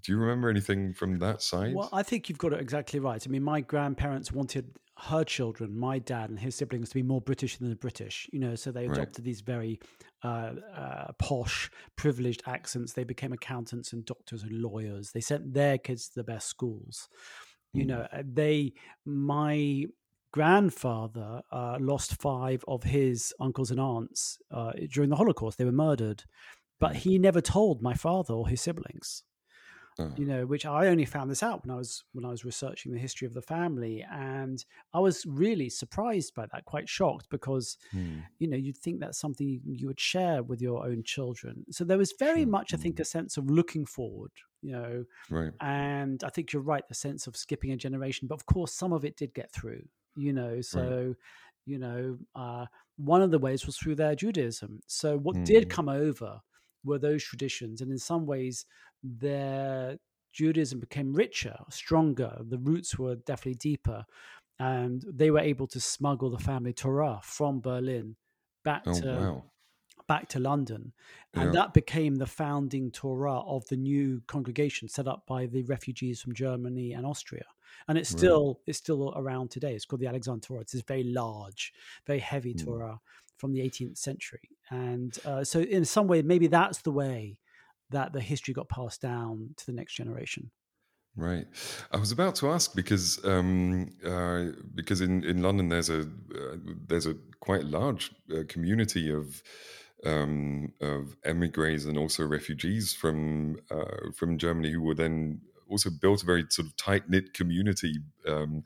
do 0.03 0.13
you 0.13 0.19
remember 0.19 0.49
anything 0.49 0.93
from 0.93 1.19
that 1.21 1.43
side? 1.43 1.75
Well, 1.75 1.89
I 1.93 2.03
think 2.03 2.29
you've 2.29 2.39
got 2.39 2.53
it 2.53 2.61
exactly 2.61 2.99
right. 2.99 3.23
I 3.25 3.31
mean, 3.31 3.43
my 3.43 3.61
grandparents 3.61 4.33
wanted 4.33 4.77
her 5.03 5.25
children, 5.25 5.77
my 5.77 5.99
dad 5.99 6.31
and 6.31 6.39
his 6.39 6.55
siblings, 6.55 6.91
to 6.91 6.95
be 6.95 7.03
more 7.03 7.21
British 7.21 7.57
than 7.57 7.69
the 7.69 7.77
British. 7.77 8.29
You 8.33 8.39
know, 8.39 8.55
so 8.55 8.71
they 8.71 8.85
adopted 8.85 9.19
right. 9.19 9.25
these 9.25 9.41
very 9.41 9.81
uh, 10.23 10.53
uh, 10.77 11.13
posh, 11.19 11.71
privileged 11.97 12.43
accents. 12.47 12.93
They 12.93 13.05
became 13.05 13.33
accountants 13.33 13.93
and 13.93 14.05
doctors 14.05 14.45
and 14.45 14.63
lawyers. 14.63 15.11
They 15.11 15.21
sent 15.21 15.55
their 15.55 15.77
kids 15.79 16.09
to 16.09 16.15
the 16.17 16.25
best 16.25 16.49
schools. 16.49 17.09
You 17.73 17.85
mm. 17.85 17.89
know, 17.89 18.07
uh, 18.13 18.23
they 18.25 18.75
my 19.05 19.87
grandfather 20.33 21.43
uh, 21.51 21.79
lost 21.81 22.21
five 22.23 22.65
of 22.69 22.85
his 22.85 23.35
uncles 23.41 23.73
and 23.73 23.81
aunts 23.81 24.39
uh, 24.53 24.73
during 24.91 25.11
the 25.11 25.17
Holocaust. 25.17 25.59
They 25.59 25.65
were 25.65 25.73
murdered, 25.73 26.25
but 26.79 26.97
he 26.97 27.19
never 27.19 27.41
told 27.41 27.83
my 27.83 27.95
father 27.95 28.35
or 28.35 28.47
his 28.47 28.61
siblings. 28.61 29.25
Uh-huh. 29.99 30.11
You 30.17 30.25
know, 30.25 30.47
which 30.47 30.65
I 30.65 30.87
only 30.87 31.05
found 31.05 31.31
this 31.31 31.43
out 31.43 31.65
when 31.65 31.71
I 31.71 31.77
was 31.77 32.05
when 32.13 32.25
I 32.25 32.31
was 32.31 32.45
researching 32.45 32.93
the 32.93 32.99
history 32.99 33.27
of 33.27 33.35
the 33.35 33.43
family, 33.43 34.05
and 34.11 34.65
I 34.95 35.01
was 35.01 35.27
really 35.27 35.69
surprised 35.69 36.35
by 36.35 36.47
that, 36.47 36.65
quite 36.65 36.89
shocked 36.89 37.27
because 37.31 37.77
hmm. 37.91 38.21
you 38.39 38.49
know 38.49 38.57
you'd 38.57 38.79
think 38.79 39.01
that's 39.01 39.19
something 39.19 39.61
you 39.65 39.87
would 39.87 40.01
share 40.01 40.43
with 40.43 40.63
your 40.63 40.87
own 40.87 41.03
children. 41.03 41.65
So 41.71 41.85
there 41.85 41.99
was 41.99 42.15
very 42.19 42.43
sure. 42.43 42.51
much, 42.51 42.73
I 42.73 42.79
think, 42.79 42.97
hmm. 42.97 43.03
a 43.03 43.05
sense 43.05 43.37
of 43.37 43.51
looking 43.51 43.85
forward. 43.85 44.33
You 44.63 44.73
know, 44.73 45.05
right. 45.29 45.53
and 45.61 46.23
I 46.25 46.31
think 46.31 46.53
you're 46.53 46.63
right, 46.63 46.87
the 46.89 46.95
sense 46.95 47.27
of 47.27 47.37
skipping 47.37 47.73
a 47.73 47.77
generation, 47.77 48.29
but 48.29 48.37
of 48.37 48.47
course, 48.47 48.73
some 48.73 48.93
of 48.93 49.05
it 49.05 49.17
did 49.17 49.35
get 49.35 49.53
through. 49.53 49.83
You 50.17 50.33
know, 50.33 50.61
so. 50.61 51.07
Right 51.09 51.17
you 51.65 51.79
know, 51.79 52.19
uh, 52.35 52.67
one 52.97 53.23
of 53.23 53.31
the 53.31 53.39
ways 53.39 53.67
was 53.67 53.77
through 53.77 53.95
their 53.95 54.17
Judaism. 54.17 54.81
So 54.89 55.17
what 55.17 55.37
mm. 55.37 55.45
did 55.45 55.63
hmm. 55.63 55.71
come 55.71 55.89
over 55.89 56.41
were 56.85 56.99
those 56.99 57.23
traditions, 57.25 57.81
and 57.81 57.91
in 57.91 57.99
some 57.99 58.27
ways, 58.27 58.67
their 59.03 59.99
Judaism 60.33 60.81
became 60.81 61.13
richer, 61.13 61.57
stronger. 61.71 62.39
The 62.41 62.59
roots 62.59 62.99
were 62.99 63.17
definitely 63.17 63.57
deeper, 63.57 64.05
and 64.59 65.05
they 65.07 65.31
were 65.31 65.41
able 65.41 65.67
to 65.69 65.81
smuggle 65.81 66.31
the 66.31 66.39
family 66.39 66.73
Torah 66.73 67.21
from 67.23 67.61
Berlin 67.61 68.17
back 68.65 68.83
oh, 68.87 69.01
to 69.01 69.07
wow. 69.07 69.45
back 70.09 70.29
to 70.29 70.39
London, 70.39 70.93
and 71.35 71.47
yeah. 71.47 71.51
that 71.53 71.75
became 71.75 72.15
the 72.17 72.27
founding 72.27 72.91
Torah 72.91 73.41
of 73.41 73.67
the 73.69 73.77
new 73.77 74.23
congregation 74.27 74.89
set 74.89 75.07
up 75.07 75.25
by 75.27 75.47
the 75.47 75.63
refugees 75.65 76.21
from 76.21 76.35
Germany 76.35 76.93
and 76.93 77.05
Austria. 77.05 77.45
And 77.89 77.99
it's 77.99 78.11
still 78.11 78.49
right. 78.49 78.57
it's 78.67 78.79
still 78.79 79.13
around 79.17 79.51
today. 79.51 79.75
It's 79.75 79.85
called 79.85 80.01
the 80.01 80.07
Alexander 80.07 80.41
Torah. 80.41 80.61
It's 80.61 80.73
this 80.73 80.83
very 80.83 81.05
large, 81.05 81.73
very 82.07 82.19
heavy 82.19 82.55
mm. 82.55 82.65
From 83.43 83.53
the 83.53 83.61
18th 83.61 83.99
century, 83.99 84.49
and 84.71 85.19
uh, 85.25 85.43
so 85.43 85.59
in 85.59 85.85
some 85.85 86.07
way, 86.07 86.23
maybe 86.23 86.47
that's 86.47 86.81
the 86.83 86.93
way 86.93 87.39
that 87.91 88.13
the 88.13 88.21
history 88.21 88.55
got 88.55 88.69
passed 88.69 89.03
down 89.03 89.51
to 89.57 89.67
the 89.67 89.73
next 89.73 89.95
generation. 89.95 90.53
Right. 91.17 91.47
I 91.91 91.97
was 91.99 92.13
about 92.13 92.37
to 92.37 92.51
ask 92.51 92.73
because 92.75 93.23
um, 93.25 93.91
uh, 94.07 94.45
because 94.77 95.01
in, 95.01 95.25
in 95.25 95.43
London 95.43 95.69
there's 95.69 95.91
a 95.91 96.03
uh, 96.03 96.57
there's 96.87 97.07
a 97.07 97.17
quite 97.41 97.65
large 97.65 98.13
uh, 98.33 98.45
community 98.49 99.11
of 99.11 99.43
um, 100.07 100.73
of 100.81 101.17
emigres 101.25 101.85
and 101.85 101.99
also 101.99 102.25
refugees 102.25 102.95
from 102.95 103.57
uh, 103.71 104.13
from 104.17 104.39
Germany 104.39 104.71
who 104.71 104.83
were 104.83 104.95
then 104.95 105.43
also 105.69 105.91
built 105.91 106.23
a 106.23 106.27
very 106.27 106.47
sort 106.49 106.69
of 106.69 106.77
tight 106.77 107.11
knit 107.11 107.35
community. 107.35 107.97
Um, 108.27 108.63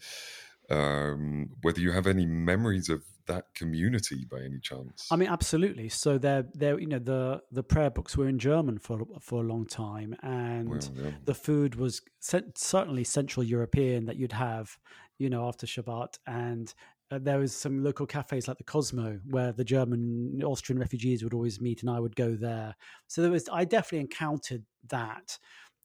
um, 0.68 1.50
whether 1.62 1.80
you 1.80 1.92
have 1.92 2.06
any 2.06 2.26
memories 2.26 2.88
of 2.88 3.02
that 3.26 3.54
community 3.54 4.26
by 4.30 4.40
any 4.40 4.58
chance? 4.58 5.08
I 5.10 5.16
mean, 5.16 5.28
absolutely. 5.28 5.88
So 5.88 6.18
they're 6.18 6.46
they're 6.54 6.78
you 6.78 6.86
know 6.86 6.98
the 6.98 7.42
the 7.50 7.62
prayer 7.62 7.90
books 7.90 8.16
were 8.16 8.28
in 8.28 8.38
German 8.38 8.78
for 8.78 9.06
for 9.20 9.42
a 9.42 9.46
long 9.46 9.66
time, 9.66 10.16
and 10.22 10.68
well, 10.68 10.80
yeah. 10.94 11.10
the 11.24 11.34
food 11.34 11.74
was 11.74 12.02
certainly 12.20 13.04
Central 13.04 13.44
European 13.44 14.06
that 14.06 14.16
you'd 14.16 14.32
have, 14.32 14.76
you 15.18 15.30
know, 15.30 15.46
after 15.48 15.66
Shabbat, 15.66 16.18
and 16.26 16.72
uh, 17.10 17.18
there 17.20 17.38
was 17.38 17.54
some 17.54 17.82
local 17.82 18.06
cafes 18.06 18.48
like 18.48 18.58
the 18.58 18.64
Cosmo 18.64 19.20
where 19.30 19.52
the 19.52 19.64
German 19.64 20.42
Austrian 20.44 20.78
refugees 20.78 21.22
would 21.22 21.34
always 21.34 21.60
meet, 21.60 21.82
and 21.82 21.90
I 21.90 22.00
would 22.00 22.16
go 22.16 22.34
there. 22.34 22.74
So 23.06 23.22
there 23.22 23.30
was 23.30 23.48
I 23.52 23.64
definitely 23.64 24.00
encountered 24.00 24.64
that 24.88 25.38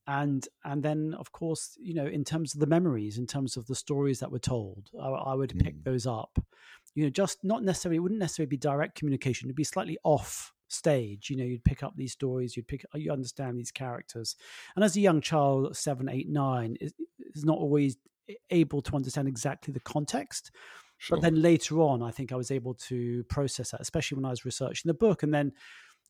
and 0.07 0.47
and 0.65 0.81
then 0.81 1.15
of 1.19 1.31
course 1.31 1.77
you 1.79 1.93
know 1.93 2.05
in 2.05 2.23
terms 2.23 2.53
of 2.53 2.59
the 2.59 2.67
memories 2.67 3.17
in 3.17 3.27
terms 3.27 3.55
of 3.55 3.67
the 3.67 3.75
stories 3.75 4.19
that 4.19 4.31
were 4.31 4.39
told 4.39 4.89
i, 4.99 5.07
I 5.07 5.33
would 5.35 5.57
pick 5.59 5.75
mm. 5.75 5.83
those 5.83 6.07
up 6.07 6.39
you 6.95 7.03
know 7.03 7.09
just 7.09 7.39
not 7.43 7.63
necessarily 7.63 7.97
it 7.97 7.99
wouldn't 7.99 8.19
necessarily 8.19 8.49
be 8.49 8.57
direct 8.57 8.95
communication. 8.97 9.47
It'd 9.47 9.55
be 9.55 9.63
slightly 9.63 9.97
off 10.03 10.53
stage. 10.67 11.29
You 11.29 11.37
know 11.37 11.43
you'd 11.43 11.63
pick 11.63 11.83
up 11.83 11.93
these 11.95 12.13
stories 12.13 12.55
you'd 12.55 12.67
pick 12.67 12.85
you 12.95 13.11
understand 13.11 13.57
these 13.57 13.71
characters. 13.71 14.35
And 14.75 14.83
as 14.83 14.95
a 14.95 15.01
young 15.01 15.21
child 15.21 15.75
seven 15.75 16.09
eight 16.09 16.29
nine 16.29 16.77
is, 16.81 16.93
is 17.33 17.45
not 17.45 17.57
always 17.57 17.97
able 18.49 18.81
to 18.81 18.95
understand 18.95 19.27
exactly 19.27 19.73
the 19.73 19.79
context. 19.81 20.51
Sure. 20.97 21.17
but 21.17 21.23
then 21.23 21.41
later 21.41 21.81
on 21.81 22.03
i 22.03 22.11
think 22.11 22.31
i 22.31 22.35
was 22.35 22.51
able 22.51 22.75
to 22.75 23.23
process 23.23 23.71
that 23.71 23.81
especially 23.81 24.17
when 24.17 24.25
i 24.25 24.29
was 24.29 24.45
researching 24.45 24.87
the 24.87 24.93
book. 24.93 25.23
And 25.23 25.33
then 25.33 25.51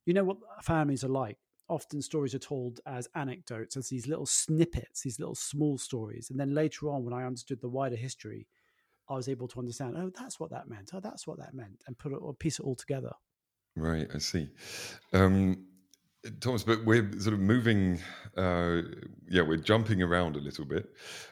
you 0.06 0.14
know 0.14 0.26
what 0.26 0.38
families 0.62 1.04
are 1.06 1.10
like? 1.10 1.38
Often 1.70 2.02
stories 2.02 2.36
are 2.36 2.40
told 2.40 2.82
as 2.86 3.08
anecdotes 3.16 3.78
as 3.78 3.88
these 3.88 4.08
little 4.08 4.26
snippets 4.26 5.04
these 5.04 5.18
little 5.18 5.36
small 5.36 5.78
stories. 5.78 6.30
And 6.30 6.38
then 6.38 6.54
later 6.54 6.90
on 6.90 7.06
when 7.06 7.14
i 7.14 7.24
understood 7.26 7.62
the 7.62 7.70
wider 7.70 7.96
history 7.96 8.48
I 9.12 9.16
was 9.16 9.28
able 9.28 9.48
to 9.50 9.60
understand, 9.60 9.96
oh, 9.98 10.12
that's 10.18 10.40
what 10.40 10.52
that 10.52 10.70
meant. 10.70 10.92
Oh, 10.94 11.02
that's 11.02 11.28
what 11.28 11.38
that 11.40 11.54
meant, 11.54 11.82
and 11.86 11.98
put 11.98 12.14
it 12.14 12.20
or 12.22 12.34
piece 12.34 12.60
it 12.60 12.64
all 12.64 12.76
together. 12.76 13.12
Right, 13.76 14.08
I 14.14 14.20
see. 14.20 14.50
Um, 15.14 15.66
Thomas, 16.40 16.64
but 16.64 16.86
we're 16.86 17.12
sort 17.20 17.34
of 17.34 17.40
moving, 17.40 18.00
uh, 18.38 18.82
yeah, 19.28 19.42
we're 19.42 19.58
jumping 19.58 20.02
around 20.02 20.36
a 20.36 20.40
little 20.40 20.66
bit, 20.66 20.88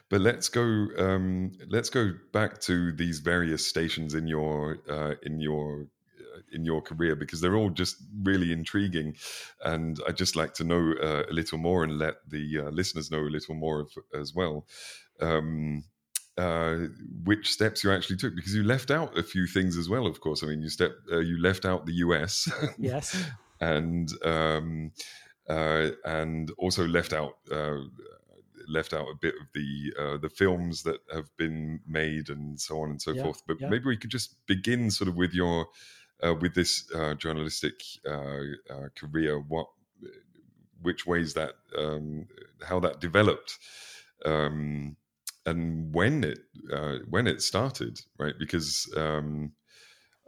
but 0.09 0.19
let's 0.19 0.49
go, 0.49 0.87
um, 0.97 1.51
let's 1.69 1.89
go 1.89 2.11
back 2.33 2.59
to 2.61 2.91
these 2.93 3.19
various 3.19 3.65
stations 3.65 4.13
in 4.13 4.27
your, 4.27 4.79
uh, 4.89 5.13
in 5.23 5.39
your, 5.39 5.87
uh, 6.19 6.41
in 6.51 6.65
your 6.65 6.81
career 6.81 7.15
because 7.15 7.39
they're 7.39 7.55
all 7.55 7.69
just 7.69 7.97
really 8.23 8.51
intriguing, 8.51 9.15
and 9.63 9.99
I'd 10.07 10.17
just 10.17 10.35
like 10.35 10.53
to 10.55 10.63
know 10.63 10.95
uh, 11.01 11.23
a 11.29 11.33
little 11.33 11.59
more 11.59 11.83
and 11.83 11.99
let 11.99 12.15
the 12.27 12.59
uh, 12.59 12.69
listeners 12.71 13.11
know 13.11 13.21
a 13.21 13.35
little 13.35 13.55
more 13.55 13.81
of, 13.81 13.91
as 14.19 14.33
well. 14.33 14.65
Um, 15.21 15.83
uh, 16.39 16.87
which 17.25 17.51
steps 17.51 17.83
you 17.83 17.91
actually 17.91 18.15
took 18.15 18.33
because 18.33 18.55
you 18.55 18.63
left 18.63 18.91
out 18.91 19.17
a 19.17 19.23
few 19.23 19.45
things 19.45 19.75
as 19.75 19.89
well. 19.89 20.07
Of 20.07 20.21
course, 20.21 20.41
I 20.41 20.47
mean 20.47 20.61
you 20.61 20.69
step 20.69 20.93
uh, 21.11 21.19
you 21.19 21.37
left 21.41 21.65
out 21.65 21.85
the 21.85 21.95
US, 21.95 22.49
yes, 22.79 23.21
and 23.59 24.09
um, 24.23 24.91
uh, 25.49 25.89
and 26.05 26.49
also 26.57 26.87
left 26.87 27.11
out 27.11 27.33
uh, 27.51 27.79
left 28.69 28.93
out 28.93 29.07
a 29.09 29.15
bit 29.19 29.33
of 29.35 29.47
the 29.53 29.93
uh, 29.99 30.17
the 30.17 30.29
films 30.29 30.83
that 30.83 31.01
have 31.13 31.29
been 31.35 31.81
made 31.85 32.29
and 32.29 32.57
so 32.57 32.79
on 32.79 32.91
and 32.91 33.01
so 33.01 33.11
yeah, 33.11 33.23
forth. 33.23 33.41
But 33.45 33.59
yeah. 33.59 33.67
maybe 33.67 33.85
we 33.87 33.97
could 33.97 34.11
just 34.11 34.35
begin 34.47 34.91
sort 34.91 35.09
of 35.09 35.17
with 35.17 35.33
your 35.33 35.67
with 36.39 36.55
this 36.55 36.89
journalistic 37.17 37.81
career. 38.95 39.39
What 39.39 39.67
which 40.81 41.05
ways 41.05 41.33
that 41.33 41.55
um, 41.77 42.27
how 42.63 42.79
that 42.79 43.01
developed. 43.01 43.57
Um, 44.25 44.95
and 45.45 45.93
when 45.93 46.23
it 46.23 46.39
uh, 46.73 46.97
when 47.09 47.27
it 47.27 47.41
started, 47.41 47.99
right? 48.17 48.33
Because 48.37 48.91
um, 48.97 49.51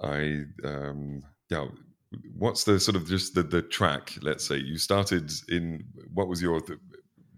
I 0.02 0.44
um, 0.64 1.22
yeah, 1.50 1.68
what's 2.38 2.64
the 2.64 2.80
sort 2.80 2.96
of 2.96 3.08
just 3.08 3.36
the 3.36 3.44
the 3.44 3.62
track? 3.62 4.14
Let's 4.22 4.46
say 4.46 4.58
you 4.58 4.78
started 4.78 5.32
in 5.50 5.84
what 6.14 6.28
was 6.28 6.42
your 6.42 6.62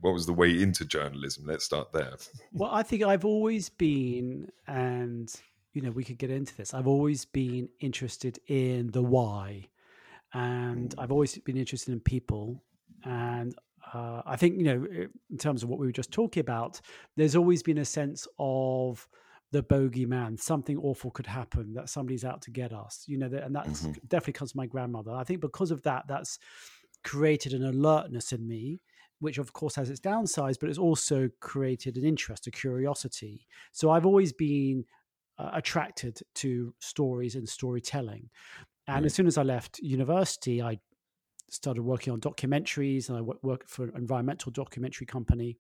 what 0.02 0.14
was 0.14 0.26
the 0.26 0.34
way 0.34 0.62
into 0.62 0.86
journalism? 0.86 1.46
Let's 1.46 1.66
start 1.66 1.92
there. 1.94 2.16
Well, 2.52 2.70
I 2.72 2.84
think 2.84 3.04
I've 3.04 3.26
always 3.26 3.70
been, 3.70 4.52
and 4.68 5.34
you 5.74 5.82
know, 5.82 5.92
we 5.92 6.04
could 6.04 6.20
get 6.20 6.30
into 6.30 6.56
this. 6.56 6.74
I've 6.74 6.88
always 6.88 7.26
been 7.26 7.70
interested 7.80 8.38
in 8.48 8.92
the 8.92 9.02
why, 9.02 9.70
and 10.34 10.90
mm. 10.90 11.02
I've 11.02 11.12
always 11.12 11.36
been 11.40 11.58
interested 11.58 11.94
in 11.94 12.00
people, 12.00 12.62
and 13.04 13.56
uh, 13.94 14.22
I 14.26 14.36
think 14.36 14.58
you 14.58 14.64
know, 14.64 14.86
in 15.30 15.38
terms 15.38 15.64
of 15.64 15.70
what 15.70 15.80
we 15.80 15.86
were 15.86 15.92
just 15.92 16.12
talking 16.12 16.42
about, 16.42 16.80
there's 17.18 17.36
always 17.36 17.64
been 17.64 17.80
a 17.80 17.86
sense 17.86 18.28
of 18.40 19.08
the 19.52 19.64
bogeyman. 19.64 20.40
Something 20.40 20.78
awful 20.78 21.12
could 21.12 21.28
happen. 21.28 21.74
That 21.74 21.90
somebody's 21.90 22.26
out 22.26 22.42
to 22.44 22.52
get 22.52 22.74
us. 22.74 23.04
You 23.08 23.18
know, 23.18 23.26
and 23.26 23.56
that 23.56 23.68
mm-hmm. 23.68 23.92
definitely 24.08 24.34
comes 24.34 24.52
from 24.52 24.60
my 24.60 24.68
grandmother. 24.68 25.12
I 25.12 25.24
think 25.24 25.42
because 25.42 25.72
of 25.72 25.82
that, 25.84 26.06
that's 26.08 26.40
created 27.04 27.54
an 27.54 27.66
alertness 27.66 28.32
in 28.32 28.48
me 28.48 28.82
which 29.24 29.38
of 29.38 29.54
course 29.54 29.76
has 29.76 29.90
its 29.90 30.02
downsides, 30.02 30.58
but 30.60 30.68
it's 30.68 30.78
also 30.78 31.30
created 31.40 31.96
an 31.96 32.04
interest, 32.04 32.46
a 32.46 32.52
curiosity. 32.52 33.48
So 33.72 33.90
I've 33.90 34.06
always 34.06 34.34
been 34.34 34.84
uh, 35.38 35.52
attracted 35.54 36.20
to 36.36 36.76
stories 36.80 37.36
and 37.36 37.48
storytelling. 37.48 38.30
And 38.88 38.98
right. 38.98 39.06
as 39.06 39.14
soon 39.14 39.28
as 39.28 39.38
I 39.38 39.44
left 39.44 39.80
university, 39.80 40.62
I 40.62 40.78
started 41.50 41.84
working 41.84 42.14
on 42.14 42.20
documentaries 42.20 43.10
and 43.10 43.18
I 43.18 43.22
worked 43.22 43.70
for 43.70 43.86
an 43.86 43.92
environmental 43.96 44.52
documentary 44.52 45.06
company 45.06 45.58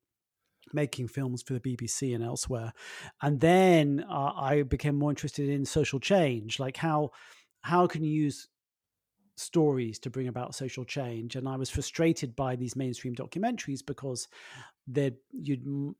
making 0.72 1.08
films 1.08 1.44
for 1.44 1.54
the 1.54 1.60
BBC 1.60 2.16
and 2.16 2.24
elsewhere. 2.24 2.72
And 3.22 3.40
then 3.40 4.06
uh, 4.10 4.32
I 4.36 4.64
became 4.64 4.96
more 4.96 5.12
interested 5.12 5.50
in 5.50 5.66
social 5.66 6.00
change, 6.00 6.60
like 6.60 6.78
how 6.78 7.12
how 7.62 7.88
can 7.88 8.04
you 8.04 8.12
use 8.12 8.50
stories 9.44 10.00
to 10.00 10.10
bring 10.10 10.28
about 10.28 10.56
social 10.56 10.86
change 10.86 11.36
and 11.36 11.48
i 11.48 11.56
was 11.56 11.70
frustrated 11.70 12.36
by 12.36 12.56
these 12.56 12.76
mainstream 12.76 13.14
documentaries 13.16 13.86
because 13.86 14.28
they 14.88 15.12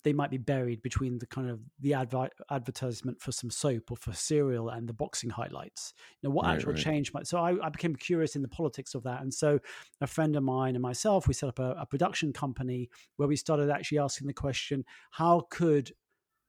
they 0.04 0.12
might 0.12 0.30
be 0.30 0.38
buried 0.38 0.82
between 0.82 1.18
the 1.18 1.26
kind 1.26 1.50
of 1.50 1.60
the 1.80 1.94
adver- 1.94 2.30
advertisement 2.52 3.22
for 3.22 3.32
some 3.32 3.50
soap 3.50 3.92
or 3.92 3.98
for 3.98 4.12
cereal 4.14 4.70
and 4.70 4.90
the 4.90 4.94
boxing 4.94 5.30
highlights 5.30 5.94
you 6.22 6.28
know 6.28 6.34
what 6.34 6.46
right, 6.46 6.56
actual 6.56 6.74
right. 6.74 6.82
change 6.82 7.14
might 7.14 7.26
so 7.26 7.38
I, 7.38 7.66
I, 7.66 7.70
became 7.70 7.96
curious 7.96 8.36
in 8.36 8.42
the 8.42 8.48
politics 8.50 8.94
of 8.94 9.04
that 9.04 9.22
and 9.22 9.34
so 9.34 9.60
a 10.02 10.08
friend 10.08 10.36
of 10.36 10.44
mine 10.44 10.76
and 10.76 10.82
myself 10.82 11.28
we 11.28 11.34
set 11.34 11.48
up 11.48 11.60
a, 11.60 11.76
a 11.80 11.86
production 11.86 12.34
company 12.34 12.90
where 13.16 13.28
we 13.28 13.38
started 13.38 13.70
actually 13.70 14.00
asking 14.00 14.28
the 14.28 14.34
question 14.34 14.84
how 15.12 15.48
could 15.50 15.94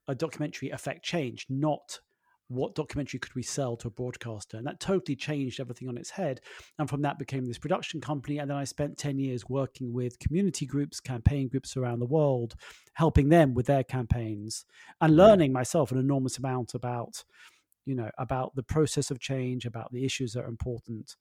a 0.08 0.14
documentary 0.14 0.70
affect 0.70 1.04
change 1.04 1.46
not 1.48 2.00
what 2.48 2.74
documentary 2.74 3.18
could 3.18 3.34
we 3.34 3.42
sell 3.42 3.76
to 3.76 3.88
a 3.88 3.90
broadcaster? 3.90 4.56
And 4.56 4.66
that 4.66 4.80
totally 4.80 5.16
changed 5.16 5.60
everything 5.60 5.88
on 5.88 5.96
its 5.96 6.10
head. 6.10 6.40
And 6.78 6.88
from 6.88 7.02
that 7.02 7.18
became 7.18 7.46
this 7.46 7.58
production 7.58 8.00
company. 8.00 8.38
And 8.38 8.50
then 8.50 8.56
i 8.56 8.64
spent 8.64 8.98
10 8.98 9.18
years 9.18 9.48
working 9.48 9.92
with 9.92 10.18
community 10.18 10.66
groups 10.66 11.00
campaign 11.00 11.48
groups 11.48 11.76
around 11.76 12.00
the 12.00 12.06
world 12.06 12.54
helping 12.94 13.28
them 13.28 13.54
with 13.54 13.66
their 13.66 13.82
campaigns 13.82 14.64
and 15.00 15.16
learning 15.16 15.52
myself 15.52 15.90
an 15.90 15.98
enormous 15.98 16.38
amount 16.38 16.74
about 16.74 17.24
you 17.86 17.94
know 17.94 18.10
about 18.18 18.54
the 18.54 18.62
process 18.62 19.10
of 19.10 19.18
change 19.18 19.66
about 19.66 19.92
the 19.92 20.04
issues 20.04 20.32
that 20.32 20.44
are 20.44 20.48
important. 20.48 21.16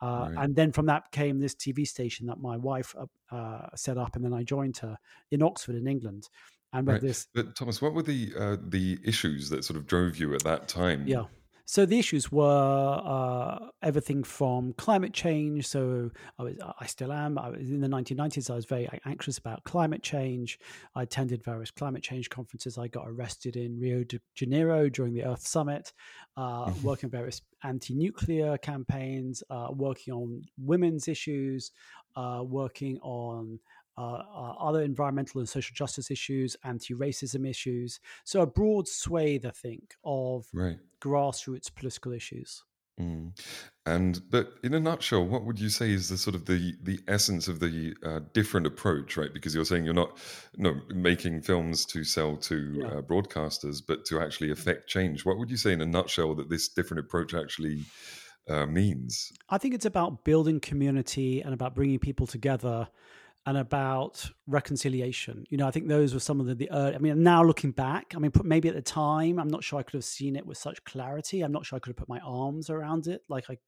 Uh, 0.00 0.30
right. 0.34 0.44
And 0.44 0.56
then 0.56 0.72
from 0.72 0.86
that 0.86 1.10
came 1.12 1.38
this 1.38 1.54
TV 1.54 1.86
station 1.86 2.26
that 2.26 2.40
my 2.40 2.56
wife 2.56 2.94
uh, 2.98 3.34
uh, 3.34 3.68
set 3.76 3.96
up, 3.96 4.16
and 4.16 4.24
then 4.24 4.34
I 4.34 4.42
joined 4.42 4.78
her 4.78 4.98
in 5.30 5.42
Oxford, 5.42 5.76
in 5.76 5.86
England 5.86 6.28
and 6.72 6.86
right. 6.86 7.00
this. 7.00 7.26
But 7.34 7.54
Thomas, 7.56 7.80
what 7.82 7.94
were 7.94 8.02
the 8.02 8.32
uh, 8.38 8.56
the 8.66 8.98
issues 9.04 9.50
that 9.50 9.64
sort 9.64 9.76
of 9.76 9.86
drove 9.86 10.16
you 10.16 10.34
at 10.34 10.42
that 10.44 10.68
time? 10.68 11.06
Yeah. 11.06 11.24
So 11.64 11.86
the 11.86 11.98
issues 11.98 12.30
were 12.30 13.00
uh, 13.04 13.68
everything 13.82 14.24
from 14.24 14.72
climate 14.74 15.12
change. 15.12 15.66
So 15.66 16.10
I 16.38 16.42
was, 16.42 16.56
I 16.80 16.86
still 16.86 17.12
am. 17.12 17.38
I 17.38 17.50
was 17.50 17.70
in 17.70 17.80
the 17.80 17.88
1990s. 17.88 18.50
I 18.50 18.56
was 18.56 18.66
very 18.66 18.88
anxious 19.06 19.38
about 19.38 19.62
climate 19.64 20.02
change. 20.02 20.58
I 20.94 21.04
attended 21.04 21.44
various 21.44 21.70
climate 21.70 22.02
change 22.02 22.30
conferences. 22.30 22.78
I 22.78 22.88
got 22.88 23.08
arrested 23.08 23.56
in 23.56 23.78
Rio 23.78 24.02
de 24.04 24.20
Janeiro 24.34 24.88
during 24.88 25.14
the 25.14 25.24
Earth 25.24 25.46
Summit, 25.46 25.92
uh, 26.36 26.66
mm-hmm. 26.66 26.86
working 26.86 27.10
various 27.10 27.40
anti-nuclear 27.62 28.58
campaigns, 28.58 29.42
uh, 29.48 29.68
working 29.70 30.12
on 30.12 30.42
women's 30.58 31.06
issues, 31.06 31.70
uh, 32.16 32.42
working 32.44 32.98
on 33.02 33.60
uh, 33.96 34.00
uh, 34.00 34.54
other 34.58 34.82
environmental 34.82 35.40
and 35.40 35.48
social 35.48 35.74
justice 35.74 36.10
issues, 36.10 36.56
anti 36.64 36.94
racism 36.94 37.48
issues. 37.48 38.00
So, 38.24 38.40
a 38.40 38.46
broad 38.46 38.88
swathe, 38.88 39.44
I 39.46 39.50
think, 39.50 39.94
of 40.04 40.46
right. 40.52 40.78
grassroots 41.00 41.74
political 41.74 42.12
issues. 42.12 42.62
Mm. 43.00 43.32
And 43.86 44.20
but 44.30 44.54
in 44.62 44.74
a 44.74 44.80
nutshell, 44.80 45.26
what 45.26 45.44
would 45.44 45.58
you 45.58 45.68
say 45.68 45.90
is 45.90 46.08
the 46.08 46.18
sort 46.18 46.36
of 46.36 46.44
the 46.44 46.74
the 46.82 47.00
essence 47.08 47.48
of 47.48 47.58
the 47.58 47.94
uh, 48.04 48.20
different 48.32 48.66
approach, 48.66 49.16
right? 49.16 49.32
Because 49.32 49.54
you're 49.54 49.64
saying 49.64 49.84
you're 49.84 49.94
not 49.94 50.18
no 50.56 50.80
making 50.88 51.42
films 51.42 51.84
to 51.86 52.04
sell 52.04 52.36
to 52.36 52.78
Yeah. 52.80 52.86
uh, 52.86 53.02
broadcasters, 53.02 53.82
but 53.86 54.04
to 54.06 54.20
actually 54.20 54.50
affect 54.50 54.88
change. 54.88 55.24
What 55.24 55.38
would 55.38 55.50
you 55.50 55.56
say 55.56 55.72
in 55.72 55.80
a 55.80 55.86
nutshell 55.86 56.34
that 56.36 56.48
this 56.48 56.68
different 56.68 57.00
approach 57.00 57.34
actually 57.34 57.84
uh, 58.48 58.66
means? 58.66 59.32
I 59.48 59.58
think 59.58 59.74
it's 59.74 59.86
about 59.86 60.24
building 60.24 60.60
community 60.60 61.40
and 61.40 61.54
about 61.54 61.74
bringing 61.74 61.98
people 61.98 62.26
together 62.26 62.88
and 63.46 63.58
about 63.58 64.30
reconciliation. 64.46 65.44
You 65.50 65.58
know, 65.58 65.66
I 65.66 65.72
think 65.72 65.88
those 65.88 66.14
were 66.14 66.20
some 66.20 66.38
of 66.40 66.46
the, 66.46 66.54
the 66.54 66.70
early, 66.70 66.94
I 66.94 66.98
mean, 66.98 67.22
now 67.22 67.42
looking 67.42 67.72
back, 67.72 68.12
I 68.14 68.18
mean, 68.18 68.30
maybe 68.44 68.68
at 68.68 68.74
the 68.74 68.82
time, 68.82 69.38
I'm 69.38 69.48
not 69.48 69.64
sure 69.64 69.80
I 69.80 69.82
could 69.82 69.94
have 69.94 70.04
seen 70.04 70.36
it 70.36 70.46
with 70.46 70.58
such 70.58 70.82
clarity. 70.84 71.40
I'm 71.40 71.52
not 71.52 71.66
sure 71.66 71.76
I 71.76 71.80
could 71.80 71.90
have 71.90 71.96
put 71.96 72.08
my 72.08 72.20
arms 72.20 72.70
around 72.70 73.08
it 73.08 73.22
like 73.28 73.50
I 73.50 73.58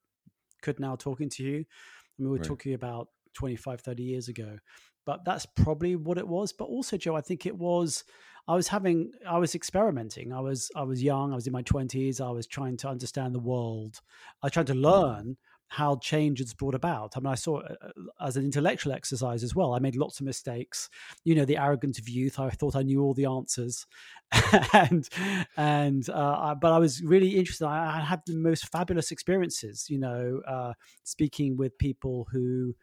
could 0.62 0.78
now 0.78 0.94
talking 0.94 1.28
to 1.30 1.42
you. 1.42 1.56
I 1.58 2.22
mean, 2.22 2.28
we 2.28 2.28
we're 2.28 2.36
Right. 2.36 2.44
talking 2.44 2.74
about 2.74 3.08
25, 3.34 3.80
30 3.80 4.02
years 4.04 4.28
ago, 4.28 4.58
but 5.04 5.24
that's 5.24 5.44
probably 5.44 5.96
what 5.96 6.18
it 6.18 6.28
was. 6.28 6.52
But 6.52 6.66
also, 6.66 6.96
Joe, 6.96 7.16
I 7.16 7.20
think 7.20 7.44
it 7.44 7.56
was, 7.56 8.04
I 8.46 8.54
was 8.54 8.68
having, 8.68 9.10
I 9.28 9.38
was 9.38 9.56
experimenting. 9.56 10.32
I 10.32 10.40
was, 10.40 10.70
I 10.76 10.84
was 10.84 11.02
young. 11.02 11.32
I 11.32 11.34
was 11.34 11.48
in 11.48 11.52
my 11.52 11.62
twenties. 11.62 12.20
I 12.20 12.30
was 12.30 12.46
trying 12.46 12.76
to 12.78 12.88
understand 12.88 13.34
the 13.34 13.40
world. 13.40 14.00
I 14.40 14.50
tried 14.50 14.68
to 14.68 14.74
mm. 14.74 14.82
learn 14.82 15.36
how 15.74 15.96
change 15.96 16.40
is 16.40 16.54
brought 16.54 16.74
about. 16.74 17.16
I 17.16 17.20
mean, 17.20 17.32
I 17.32 17.34
saw 17.34 17.58
it 17.58 17.76
uh, 17.82 17.88
as 18.24 18.36
an 18.36 18.44
intellectual 18.44 18.92
exercise 18.92 19.42
as 19.42 19.54
well. 19.54 19.74
I 19.74 19.80
made 19.80 19.96
lots 19.96 20.20
of 20.20 20.26
mistakes. 20.26 20.88
You 21.24 21.34
know, 21.34 21.44
the 21.44 21.56
arrogance 21.56 21.98
of 21.98 22.08
youth. 22.08 22.38
I 22.38 22.50
thought 22.50 22.76
I 22.76 22.82
knew 22.82 23.02
all 23.02 23.14
the 23.14 23.26
answers, 23.26 23.86
and 24.72 25.08
and 25.56 26.08
uh, 26.08 26.54
but 26.54 26.72
I 26.72 26.78
was 26.78 27.02
really 27.02 27.36
interested. 27.36 27.66
I, 27.66 27.98
I 27.98 28.00
had 28.00 28.22
the 28.26 28.36
most 28.36 28.70
fabulous 28.70 29.10
experiences. 29.10 29.86
You 29.90 29.98
know, 29.98 30.40
uh, 30.46 30.74
speaking 31.02 31.56
with 31.56 31.76
people 31.78 32.28
who 32.30 32.74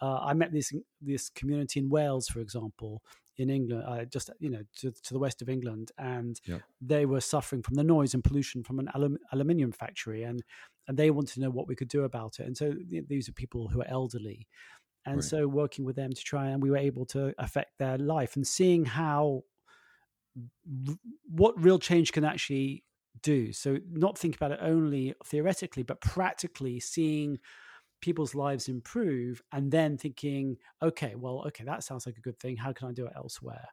uh, 0.00 0.18
I 0.22 0.34
met 0.34 0.52
this 0.52 0.72
this 1.00 1.30
community 1.30 1.78
in 1.78 1.88
Wales, 1.88 2.26
for 2.26 2.40
example, 2.40 3.02
in 3.40 3.50
England, 3.50 3.84
uh, 3.86 4.04
just 4.04 4.30
you 4.38 4.50
know 4.50 4.62
to, 4.76 4.90
to 4.92 5.12
the 5.14 5.18
west 5.18 5.42
of 5.42 5.48
England, 5.48 5.92
and 5.98 6.40
they 6.80 7.06
were 7.06 7.20
suffering 7.20 7.62
from 7.62 7.74
the 7.74 7.84
noise 7.84 8.14
and 8.14 8.22
pollution 8.24 8.62
from 8.62 8.78
an 8.78 8.88
alum, 8.94 9.18
aluminium 9.32 9.72
factory, 9.72 10.22
and 10.22 10.42
and 10.88 10.96
they 10.98 11.10
wanted 11.10 11.34
to 11.34 11.40
know 11.40 11.50
what 11.50 11.68
we 11.68 11.76
could 11.76 11.88
do 11.88 12.04
about 12.04 12.38
it. 12.40 12.46
And 12.46 12.56
so 12.56 12.74
th- 12.74 13.06
these 13.08 13.28
are 13.28 13.32
people 13.32 13.68
who 13.68 13.80
are 13.80 13.88
elderly, 13.88 14.46
and 15.06 15.16
Right. 15.16 15.24
so 15.24 15.48
working 15.48 15.84
with 15.84 15.96
them 15.96 16.12
to 16.12 16.22
try 16.22 16.48
and 16.50 16.62
we 16.62 16.70
were 16.70 16.76
able 16.90 17.06
to 17.06 17.34
affect 17.38 17.78
their 17.78 17.98
life 17.98 18.36
and 18.36 18.46
seeing 18.46 18.84
how 18.84 19.42
r- 20.88 20.94
what 21.28 21.60
real 21.62 21.78
change 21.78 22.12
can 22.12 22.24
actually 22.24 22.84
do. 23.22 23.52
So 23.52 23.78
not 23.90 24.18
think 24.18 24.36
about 24.36 24.52
it 24.52 24.60
only 24.62 25.14
theoretically, 25.24 25.82
but 25.82 26.00
practically 26.00 26.80
seeing 26.80 27.38
people's 28.00 28.34
lives 28.34 28.68
improve 28.68 29.42
and 29.52 29.70
then 29.70 29.96
thinking, 29.98 30.56
okay, 30.82 31.14
well, 31.16 31.44
okay, 31.48 31.64
that 31.64 31.84
sounds 31.84 32.06
like 32.06 32.16
a 32.18 32.20
good 32.20 32.38
thing. 32.38 32.56
How 32.56 32.72
can 32.72 32.88
I 32.88 32.92
do 32.92 33.06
it 33.06 33.12
elsewhere? 33.16 33.68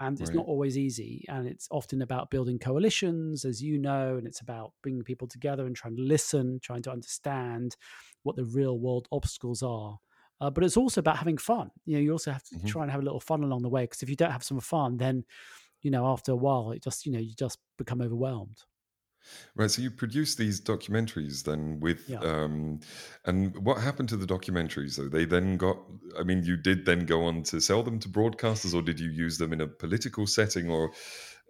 And 0.00 0.20
it's 0.20 0.32
Right. 0.32 0.34
not 0.34 0.46
always 0.46 0.78
easy. 0.78 1.24
And 1.28 1.48
it's 1.48 1.66
often 1.72 2.02
about 2.02 2.30
building 2.30 2.58
coalitions, 2.58 3.44
as 3.44 3.60
you 3.62 3.78
know, 3.78 4.16
and 4.16 4.26
it's 4.28 4.40
about 4.40 4.74
bringing 4.82 5.02
people 5.02 5.26
together 5.26 5.66
and 5.66 5.74
trying 5.74 5.96
to 5.96 6.02
listen, 6.02 6.60
trying 6.62 6.82
to 6.82 6.92
understand 6.92 7.76
what 8.22 8.36
the 8.36 8.44
real 8.44 8.78
world 8.78 9.08
obstacles 9.10 9.62
are. 9.62 9.98
Uh, 10.40 10.50
but 10.50 10.62
it's 10.62 10.76
also 10.76 11.00
about 11.00 11.16
having 11.16 11.36
fun. 11.36 11.70
You 11.84 11.96
know, 11.96 12.00
you 12.02 12.12
also 12.12 12.30
have 12.30 12.44
to 12.44 12.50
Mhm. 12.52 12.64
try 12.64 12.82
and 12.82 12.92
have 12.92 13.00
a 13.00 13.04
little 13.04 13.18
fun 13.18 13.42
along 13.42 13.62
the 13.62 13.68
way 13.68 13.82
because 13.84 14.04
if 14.04 14.08
you 14.08 14.14
don't 14.14 14.30
have 14.30 14.44
some 14.44 14.60
fun, 14.60 14.98
then 14.98 15.24
you 15.82 15.90
know 15.90 16.06
after 16.06 16.32
a 16.32 16.36
while 16.36 16.72
it 16.72 16.82
just 16.82 17.06
you 17.06 17.12
know 17.12 17.18
you 17.20 17.34
just 17.34 17.58
become 17.78 18.02
overwhelmed. 18.02 18.64
Right. 19.56 19.70
So 19.70 19.82
you 19.82 19.90
produced 19.90 20.38
these 20.38 20.60
documentaries 20.60 21.42
then 21.44 21.80
with, 21.80 22.08
Yeah. 22.08 22.20
um, 22.20 22.80
and 23.24 23.56
what 23.64 23.80
happened 23.80 24.08
to 24.10 24.16
the 24.16 24.26
documentaries 24.26 24.96
though? 24.96 25.08
They 25.08 25.24
then 25.24 25.56
got, 25.56 25.78
I 26.18 26.22
mean, 26.22 26.42
you 26.44 26.56
did 26.56 26.84
then 26.86 27.06
go 27.06 27.24
on 27.24 27.42
to 27.44 27.60
sell 27.60 27.82
them 27.82 27.98
to 28.00 28.08
broadcasters 28.08 28.74
or 28.74 28.82
did 28.82 29.00
you 29.00 29.10
use 29.10 29.38
them 29.38 29.52
in 29.52 29.60
a 29.60 29.66
political 29.66 30.26
setting 30.26 30.68
or 30.70 30.92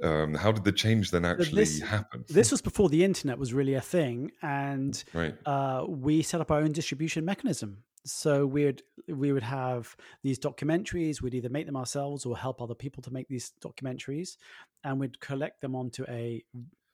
um, 0.03 0.35
how 0.35 0.53
did 0.53 0.63
the 0.65 0.73
change 0.73 1.11
then 1.11 1.25
actually 1.25 1.65
this- 1.65 1.81
happen? 1.81 2.25
This 2.29 2.51
was 2.53 2.63
before 2.63 2.89
the 2.89 3.05
internet 3.05 3.37
was 3.37 3.53
really 3.53 3.75
a 3.75 3.81
thing, 3.81 4.31
and 4.43 5.03
Right. 5.13 5.35
uh, 5.45 5.85
we 5.89 6.23
set 6.23 6.41
up 6.41 6.53
our 6.53 6.61
own 6.61 6.71
distribution 6.71 7.25
mechanism. 7.25 7.83
So 8.05 8.47
we'd 8.47 8.83
we 9.09 9.33
would 9.33 9.43
have 9.43 9.97
these 10.23 10.39
documentaries. 10.39 11.21
We'd 11.21 11.35
either 11.35 11.49
make 11.49 11.67
them 11.67 11.77
ourselves 11.77 12.25
or 12.25 12.39
help 12.39 12.63
other 12.63 12.77
people 12.77 13.03
to 13.03 13.11
make 13.11 13.27
these 13.29 13.53
documentaries, 13.61 14.37
and 14.85 15.01
we'd 15.01 15.19
collect 15.19 15.61
them 15.63 15.75
onto 15.75 16.05
a. 16.09 16.45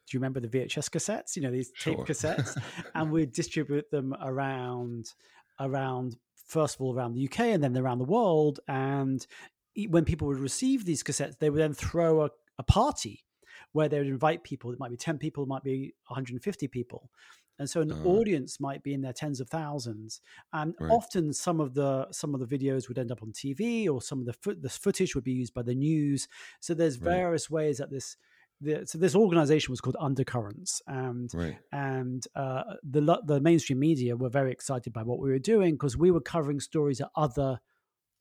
Do 0.06 0.16
you 0.16 0.20
remember 0.20 0.40
the 0.40 0.48
VHS 0.48 0.88
cassettes? 0.90 1.36
You 1.36 1.42
know 1.42 1.50
these 1.50 1.72
tape 1.78 1.96
Sure. 1.96 2.06
cassettes, 2.06 2.56
and 2.94 3.10
we'd 3.10 3.32
distribute 3.32 3.90
them 3.90 4.14
around 4.20 5.12
around 5.60 6.16
first 6.34 6.74
of 6.76 6.80
all 6.82 6.94
around 6.94 7.14
the 7.14 7.24
UK 7.26 7.40
and 7.40 7.62
then 7.62 7.76
around 7.76 7.98
the 7.98 8.04
world. 8.04 8.60
And 8.68 9.26
when 9.88 10.04
people 10.04 10.28
would 10.28 10.38
receive 10.38 10.84
these 10.84 11.02
cassettes, 11.02 11.38
they 11.38 11.50
would 11.50 11.60
then 11.60 11.72
throw 11.74 12.22
a, 12.24 12.30
a 12.58 12.62
party 12.62 13.24
where 13.72 13.88
they 13.88 13.98
would 13.98 14.06
invite 14.08 14.44
people. 14.44 14.70
It 14.72 14.78
might 14.78 14.90
be 14.90 14.96
10 14.96 15.18
people, 15.18 15.42
it 15.44 15.48
might 15.48 15.62
be 15.64 15.94
150 16.08 16.68
people. 16.68 17.10
And 17.58 17.70
so 17.70 17.80
an 17.80 17.92
Ah. 17.92 18.00
audience 18.02 18.58
might 18.58 18.82
be 18.82 18.92
in 18.94 19.00
their 19.00 19.12
tens 19.12 19.40
of 19.40 19.48
thousands. 19.48 20.20
And 20.52 20.74
Right. 20.80 20.90
often 20.90 21.32
some 21.32 21.60
of 21.60 21.74
the 21.74 22.10
some 22.10 22.34
of 22.34 22.40
the 22.40 22.58
videos 22.58 22.88
would 22.88 22.98
end 22.98 23.12
up 23.12 23.22
on 23.22 23.32
TV 23.32 23.88
or 23.88 24.02
some 24.02 24.18
of 24.20 24.26
the 24.26 24.32
foot 24.32 24.60
this 24.60 24.76
footage 24.76 25.14
would 25.14 25.24
be 25.24 25.32
used 25.32 25.54
by 25.54 25.62
the 25.62 25.74
news. 25.74 26.28
So 26.60 26.74
there's 26.74 26.96
Right. 26.96 27.10
various 27.14 27.48
ways 27.48 27.78
that 27.78 27.90
this 27.90 28.16
the, 28.64 28.86
so 28.86 28.98
this 28.98 29.14
organization 29.14 29.72
was 29.72 29.80
called 29.80 29.96
Undercurrents, 30.00 30.82
and 30.86 31.32
Right. 31.34 31.58
and 31.72 32.26
uh, 32.34 32.74
the 32.82 33.00
the 33.26 33.40
mainstream 33.40 33.78
media 33.78 34.16
were 34.16 34.30
very 34.30 34.52
excited 34.52 34.92
by 34.92 35.02
what 35.02 35.18
we 35.20 35.30
were 35.30 35.38
doing 35.38 35.74
because 35.74 35.96
we 35.96 36.10
were 36.10 36.20
covering 36.20 36.60
stories 36.60 36.98
that 36.98 37.10
other 37.16 37.60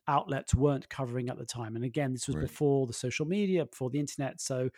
outlets 0.08 0.54
weren't 0.54 0.90
covering 0.90 1.30
at 1.30 1.38
the 1.38 1.46
time. 1.46 1.76
And 1.76 1.86
again, 1.86 2.12
this 2.14 2.28
was 2.28 2.36
Right. 2.36 2.48
before 2.48 2.88
the 2.88 2.94
social 2.94 3.26
media, 3.26 3.66
before 3.66 3.90
the 3.90 4.00
internet. 4.00 4.42
So 4.42 4.70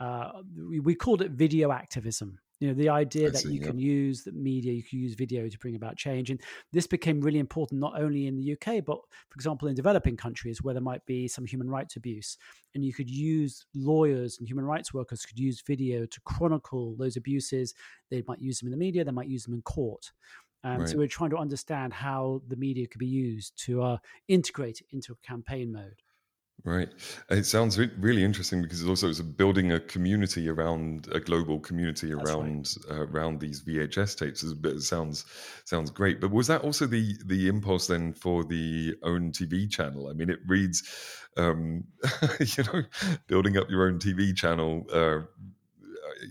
uh, 0.00 0.42
we, 0.68 0.80
we 0.80 0.94
called 0.94 1.22
it 1.22 1.30
video 1.30 1.72
activism. 1.72 2.38
You 2.60 2.68
know, 2.68 2.74
the 2.74 2.88
idea 2.88 3.28
I 3.28 3.30
that 3.30 3.38
see, 3.38 3.52
you 3.52 3.60
yeah. 3.60 3.68
can 3.68 3.78
use 3.78 4.24
the 4.24 4.32
media, 4.32 4.72
you 4.72 4.82
can 4.82 4.98
use 4.98 5.14
video 5.14 5.48
to 5.48 5.58
bring 5.58 5.76
about 5.76 5.96
change. 5.96 6.30
And 6.30 6.40
this 6.72 6.88
became 6.88 7.20
really 7.20 7.38
important, 7.38 7.80
not 7.80 8.00
only 8.00 8.26
in 8.26 8.36
the 8.36 8.52
UK, 8.52 8.84
but 8.84 8.98
for 9.28 9.34
example, 9.36 9.68
in 9.68 9.74
developing 9.74 10.16
countries 10.16 10.60
where 10.62 10.74
there 10.74 10.82
might 10.82 11.06
be 11.06 11.28
some 11.28 11.46
human 11.46 11.70
rights 11.70 11.94
abuse. 11.94 12.36
And 12.74 12.84
you 12.84 12.92
could 12.92 13.08
use 13.08 13.64
lawyers 13.74 14.38
and 14.38 14.48
human 14.48 14.64
rights 14.64 14.92
workers 14.92 15.24
could 15.24 15.38
use 15.38 15.62
video 15.62 16.04
to 16.04 16.20
chronicle 16.22 16.96
those 16.96 17.16
abuses. 17.16 17.74
They 18.10 18.24
might 18.26 18.40
use 18.40 18.58
them 18.58 18.66
in 18.66 18.72
the 18.72 18.76
media, 18.76 19.04
they 19.04 19.12
might 19.12 19.28
use 19.28 19.44
them 19.44 19.54
in 19.54 19.62
court. 19.62 20.10
And 20.64 20.80
Right. 20.80 20.88
so 20.88 20.98
we're 20.98 21.06
trying 21.06 21.30
to 21.30 21.36
understand 21.36 21.92
how 21.92 22.42
the 22.48 22.56
media 22.56 22.88
could 22.88 22.98
be 22.98 23.06
used 23.06 23.56
to 23.66 23.82
uh, 23.82 23.98
integrate 24.26 24.80
it 24.80 24.86
into 24.90 25.12
a 25.12 25.16
campaign 25.26 25.70
mode. 25.72 26.02
Right. 26.64 26.88
It 27.30 27.46
sounds 27.46 27.78
re- 27.78 27.90
really 27.98 28.24
interesting 28.24 28.62
because 28.62 28.80
it's 28.80 28.88
also 28.88 29.08
it's 29.08 29.20
building 29.20 29.72
a 29.72 29.80
community 29.80 30.48
around 30.48 31.08
a 31.12 31.20
global 31.20 31.60
community 31.60 32.12
That's 32.12 32.34
right. 32.34 32.34
around 32.34 32.74
uh, 32.90 33.06
around 33.06 33.40
these 33.40 33.62
VHS 33.62 34.18
tapes. 34.18 34.42
It 34.42 34.80
sounds 34.82 35.24
sounds 35.64 35.90
great. 35.90 36.20
But 36.20 36.32
was 36.32 36.48
that 36.48 36.62
also 36.62 36.86
the 36.86 37.16
the 37.26 37.48
impulse 37.48 37.86
then 37.86 38.12
for 38.12 38.44
the 38.44 38.96
own 39.04 39.30
TV 39.30 39.70
channel? 39.70 40.08
I 40.08 40.14
mean, 40.14 40.30
it 40.30 40.40
reads, 40.46 40.82
um, 41.36 41.84
you 42.40 42.64
know, 42.64 42.82
building 43.28 43.56
up 43.56 43.70
your 43.70 43.86
own 43.88 43.98
TV 44.00 44.36
channel. 44.36 44.84
Uh, 44.92 45.20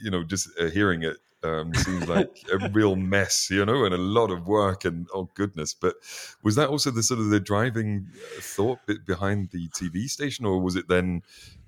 you 0.03 0.11
know, 0.11 0.23
just 0.23 0.49
uh, 0.59 0.65
hearing 0.65 1.03
it 1.03 1.17
um, 1.43 1.73
seems 1.73 2.07
like 2.07 2.43
a 2.51 2.69
real 2.69 2.95
mess, 2.95 3.49
you 3.49 3.65
know, 3.65 3.85
and 3.85 3.93
a 3.93 3.97
lot 3.97 4.31
of 4.31 4.47
work 4.47 4.85
and 4.85 5.07
oh 5.13 5.29
goodness. 5.33 5.73
But 5.73 5.95
was 6.43 6.55
that 6.55 6.69
also 6.69 6.91
the 6.91 7.03
sort 7.03 7.19
of 7.19 7.29
the 7.29 7.39
driving 7.39 8.07
uh, 8.15 8.41
thought 8.41 8.79
bit 8.85 9.05
behind 9.05 9.49
the 9.51 9.69
TV 9.69 10.09
station, 10.09 10.45
or 10.45 10.59
was 10.59 10.75
it 10.75 10.87
then 10.87 11.23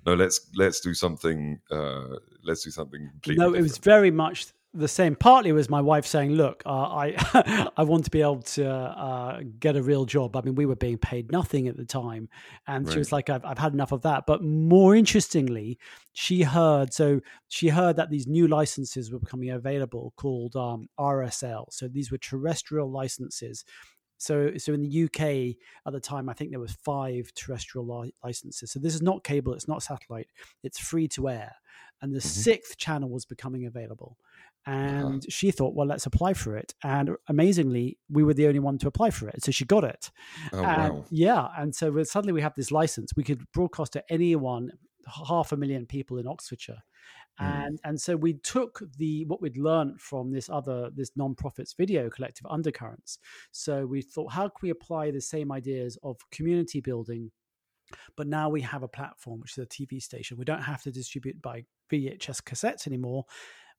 no? 0.06 0.14
Let's 0.14 0.40
let's 0.54 0.80
do 0.80 0.94
something. 0.94 1.60
Uh, 1.70 2.16
let's 2.42 2.64
do 2.64 2.70
something 2.70 3.10
completely. 3.10 3.44
No, 3.44 3.54
it 3.54 3.62
was 3.62 3.78
very 3.78 4.10
much 4.10 4.48
the 4.72 4.88
same. 4.88 5.16
Partly 5.16 5.50
was 5.52 5.68
my 5.68 5.80
wife 5.80 6.06
saying, 6.06 6.32
"Look, 6.32 6.62
uh, 6.64 6.70
I 6.70 7.68
I 7.76 7.82
want 7.82 8.04
to 8.04 8.10
be 8.10 8.20
able 8.22 8.42
to 8.42 8.68
uh, 8.70 9.40
get 9.58 9.76
a 9.76 9.82
real 9.82 10.04
job." 10.04 10.36
I 10.36 10.42
mean, 10.42 10.54
we 10.54 10.66
were 10.66 10.76
being 10.76 10.98
paid 10.98 11.32
nothing 11.32 11.66
at 11.68 11.76
the 11.76 11.84
time, 11.84 12.28
and 12.66 12.90
she 12.90 12.98
was 12.98 13.10
like, 13.12 13.28
I've, 13.30 13.44
"I've 13.44 13.58
had 13.58 13.72
enough 13.72 13.92
of 13.92 14.02
that." 14.02 14.24
But 14.26 14.42
more 14.42 14.94
interestingly, 14.94 15.78
she 16.12 16.42
heard 16.42 16.92
so 16.94 17.20
she 17.48 17.68
heard 17.68 17.96
that 17.96 18.10
these 18.10 18.26
new 18.26 18.46
licenses 18.46 19.10
were 19.10 19.18
becoming 19.18 19.50
available 19.50 20.12
called 20.16 20.54
um, 20.56 20.88
RSL. 20.98 21.66
So 21.70 21.88
these 21.88 22.10
were 22.12 22.18
terrestrial 22.18 22.90
licenses. 22.90 23.64
So, 24.18 24.52
so 24.58 24.74
in 24.74 24.82
the 24.82 25.04
UK 25.04 25.56
at 25.86 25.94
the 25.94 25.98
time, 26.00 26.28
I 26.28 26.34
think 26.34 26.50
there 26.50 26.60
was 26.60 26.72
five 26.72 27.32
terrestrial 27.34 27.86
li- 28.02 28.12
licenses. 28.22 28.70
So 28.70 28.78
this 28.78 28.94
is 28.94 29.00
not 29.00 29.24
cable, 29.24 29.54
it's 29.54 29.66
not 29.66 29.82
satellite, 29.82 30.28
it's 30.62 30.78
free 30.78 31.08
to 31.08 31.30
air, 31.30 31.54
and 32.02 32.14
the 32.14 32.18
Mhm. 32.18 32.24
sixth 32.24 32.76
channel 32.76 33.08
was 33.08 33.24
becoming 33.24 33.64
available. 33.64 34.18
Uh-huh. 34.66 34.76
And 34.76 35.32
she 35.32 35.50
thought, 35.50 35.74
well, 35.74 35.86
let's 35.86 36.06
apply 36.06 36.34
for 36.34 36.56
it. 36.56 36.74
And 36.84 37.10
amazingly, 37.28 37.98
we 38.10 38.22
were 38.22 38.34
the 38.34 38.46
only 38.46 38.58
one 38.58 38.78
to 38.78 38.88
apply 38.88 39.10
for 39.10 39.28
it, 39.28 39.42
so 39.42 39.50
she 39.50 39.64
got 39.64 39.84
it. 39.84 40.10
Oh 40.52 40.62
and 40.62 40.94
wow! 40.94 41.04
yeah, 41.10 41.48
and 41.56 41.74
so 41.74 42.02
suddenly 42.02 42.32
we 42.32 42.42
have 42.42 42.54
this 42.54 42.70
license. 42.70 43.12
We 43.16 43.24
could 43.24 43.42
broadcast 43.52 43.94
to 43.94 44.04
anyone, 44.10 44.70
half 45.28 45.52
a 45.52 45.56
million 45.56 45.86
people 45.86 46.18
in 46.18 46.26
Oxfordshire, 46.26 46.82
Mm. 47.40 47.66
And 47.66 47.80
and 47.84 48.00
so 48.00 48.16
we 48.16 48.34
took 48.34 48.82
the 48.96 49.24
what 49.26 49.40
we'd 49.40 49.56
learned 49.56 50.00
from 50.00 50.32
this 50.32 50.50
other 50.50 50.90
this 50.94 51.12
non-profits 51.16 51.74
video 51.74 52.10
collective 52.10 52.46
undercurrents. 52.50 53.18
So 53.52 53.86
we 53.86 54.02
thought, 54.02 54.32
how 54.32 54.48
can 54.48 54.58
we 54.62 54.70
apply 54.70 55.10
the 55.10 55.20
same 55.20 55.50
ideas 55.52 55.98
of 56.02 56.18
community 56.30 56.80
building 56.80 57.30
but 58.16 58.28
now 58.28 58.48
we 58.48 58.60
have 58.60 58.84
a 58.84 58.88
platform, 58.88 59.40
which 59.40 59.58
is 59.58 59.64
a 59.64 59.66
TV 59.66 60.00
station. 60.00 60.36
We 60.38 60.44
don't 60.44 60.62
have 60.62 60.80
to 60.82 60.92
distribute 60.92 61.42
by 61.42 61.64
VHS 61.92 62.40
cassettes 62.42 62.86
anymore. 62.86 63.24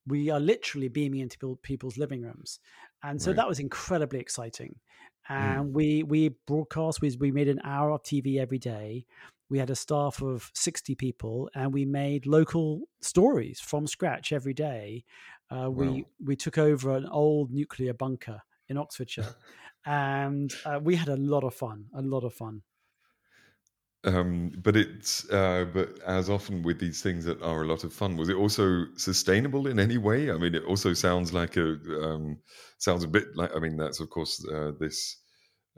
We 0.06 0.30
are 0.30 0.40
literally 0.40 0.88
beaming 0.88 1.20
into 1.20 1.56
people's 1.62 1.96
living 1.96 2.22
rooms, 2.22 2.58
and 3.02 3.20
so 3.20 3.30
right. 3.30 3.36
that 3.36 3.48
was 3.48 3.60
incredibly 3.60 4.18
exciting. 4.18 4.76
Mm. 5.30 5.34
And 5.34 5.70
mm. 5.70 5.72
we 5.72 6.02
we 6.02 6.28
broadcast. 6.46 7.00
We 7.00 7.16
we 7.18 7.30
made 7.30 7.48
an 7.48 7.60
hour 7.64 7.90
of 7.90 8.02
TV 8.02 8.38
every 8.38 8.58
day 8.58 9.06
we 9.52 9.58
had 9.58 9.68
a 9.68 9.76
staff 9.76 10.22
of 10.22 10.50
60 10.54 10.94
people 10.94 11.50
and 11.54 11.74
we 11.74 11.84
made 11.84 12.24
local 12.24 12.80
stories 13.02 13.60
from 13.60 13.86
scratch 13.86 14.32
every 14.32 14.54
day 14.54 15.04
uh, 15.50 15.68
we 15.70 15.86
wow. 15.86 16.00
we 16.24 16.34
took 16.34 16.56
over 16.56 16.96
an 16.96 17.06
old 17.06 17.50
nuclear 17.52 17.92
bunker 17.92 18.40
in 18.70 18.78
oxfordshire 18.78 19.34
and 19.84 20.54
uh, 20.64 20.80
we 20.82 20.96
had 20.96 21.08
a 21.08 21.16
lot 21.16 21.44
of 21.44 21.54
fun 21.54 21.84
a 21.94 22.00
lot 22.00 22.24
of 22.24 22.32
fun 22.32 22.62
um, 24.04 24.50
but 24.62 24.76
it's 24.76 25.28
uh, 25.30 25.64
but 25.72 26.00
as 26.02 26.28
often 26.28 26.62
with 26.62 26.80
these 26.80 27.02
things 27.02 27.24
that 27.24 27.40
are 27.42 27.62
a 27.62 27.66
lot 27.66 27.84
of 27.84 27.92
fun, 27.92 28.16
was 28.16 28.28
it 28.28 28.36
also 28.36 28.86
sustainable 28.96 29.66
in 29.68 29.78
any 29.78 29.98
way? 29.98 30.30
I 30.30 30.36
mean, 30.38 30.54
it 30.54 30.64
also 30.64 30.92
sounds 30.92 31.32
like 31.32 31.56
a 31.56 31.74
um, 32.02 32.38
sounds 32.78 33.04
a 33.04 33.08
bit 33.08 33.26
like. 33.36 33.54
I 33.54 33.60
mean, 33.60 33.76
that's 33.76 34.00
of 34.00 34.10
course 34.10 34.44
uh, 34.52 34.72
this 34.78 35.21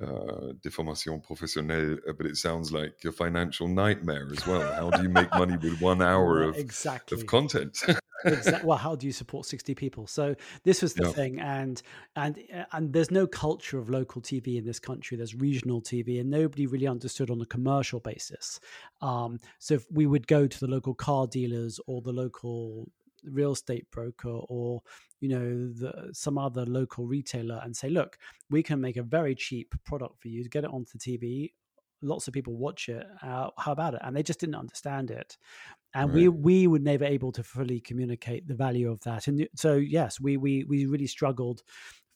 uh, 0.03 0.53
deformation 0.61 1.21
professionnelle, 1.21 1.99
uh, 2.09 2.13
but 2.13 2.27
it 2.27 2.37
sounds 2.37 2.73
like 2.73 3.03
your 3.05 3.13
financial 3.13 3.69
nightmare 3.69 4.29
as 4.33 4.47
well. 4.47 4.73
How 4.73 4.91
do 4.91 5.03
you 5.03 5.09
make 5.09 5.31
money 5.33 5.57
with 5.57 5.81
one 5.81 6.03
hour 6.11 6.43
of 6.43 6.57
exactly 6.57 7.21
of 7.21 7.27
content? 7.27 7.79
exactly. 8.25 8.65
Well, 8.65 8.79
how 8.79 8.97
do 8.97 9.07
you 9.07 9.13
support 9.13 9.47
sixty 9.47 9.75
people? 9.75 10.07
So 10.07 10.35
this 10.65 10.83
was 10.83 10.95
the 10.95 11.05
yeah. 11.05 11.13
thing, 11.13 11.41
and 11.41 11.81
and 12.17 12.39
uh, 12.53 12.65
and 12.73 12.93
there's 12.93 13.11
no 13.11 13.27
culture 13.27 13.79
of 13.79 13.89
local 13.89 14.21
TV 14.21 14.57
in 14.57 14.65
this 14.65 14.81
country. 14.81 15.17
There's 15.17 15.35
regional 15.35 15.81
TV, 15.81 16.21
and 16.21 16.29
nobody 16.29 16.67
really 16.67 16.89
understood 16.89 17.31
on 17.31 17.41
a 17.41 17.47
commercial 17.47 18.01
basis. 18.01 18.59
Um, 19.01 19.39
so 19.59 19.75
if 19.75 19.87
we 19.93 20.07
would 20.07 20.27
go 20.27 20.47
to 20.47 20.61
the 20.61 20.67
local 20.67 20.95
car 20.95 21.27
dealers 21.27 21.79
or 21.87 22.01
the 22.01 22.13
local 22.13 22.89
real 23.27 23.53
estate 23.53 23.91
broker 23.91 24.29
or 24.29 24.83
you 25.21 25.29
know 25.29 25.73
the, 25.73 26.11
some 26.13 26.39
other 26.39 26.65
local 26.67 27.07
retailer 27.07 27.61
and 27.65 27.77
say 27.77 27.89
look 27.89 28.19
we 28.51 28.63
can 28.63 28.81
make 28.81 28.97
a 28.97 29.03
very 29.03 29.35
cheap 29.35 29.75
product 29.85 30.21
for 30.21 30.29
you 30.29 30.43
to 30.43 30.49
get 30.49 30.65
it 30.65 30.71
onto 30.71 30.99
the 30.99 30.99
tv 30.99 31.53
lots 32.03 32.29
of 32.29 32.35
people 32.35 32.55
watch 32.55 32.89
it 32.89 33.07
uh, 33.23 33.49
how 33.59 33.73
about 33.73 33.95
it 33.95 34.01
and 34.05 34.17
they 34.17 34.23
just 34.23 34.41
didn't 34.41 34.55
understand 34.55 35.11
it 35.11 35.37
and 35.95 36.09
right. 36.11 36.15
we 36.15 36.29
we 36.29 36.67
were 36.67 36.79
never 36.79 37.05
able 37.05 37.33
to 37.33 37.43
fully 37.43 37.81
communicate 37.81 38.47
the 38.47 38.55
value 38.55 38.91
of 38.91 39.01
that 39.01 39.27
and 39.27 39.49
so 39.55 39.77
yes 39.77 40.21
we 40.21 40.37
we 40.37 40.65
we 40.65 40.87
really 40.87 41.07
struggled 41.07 41.63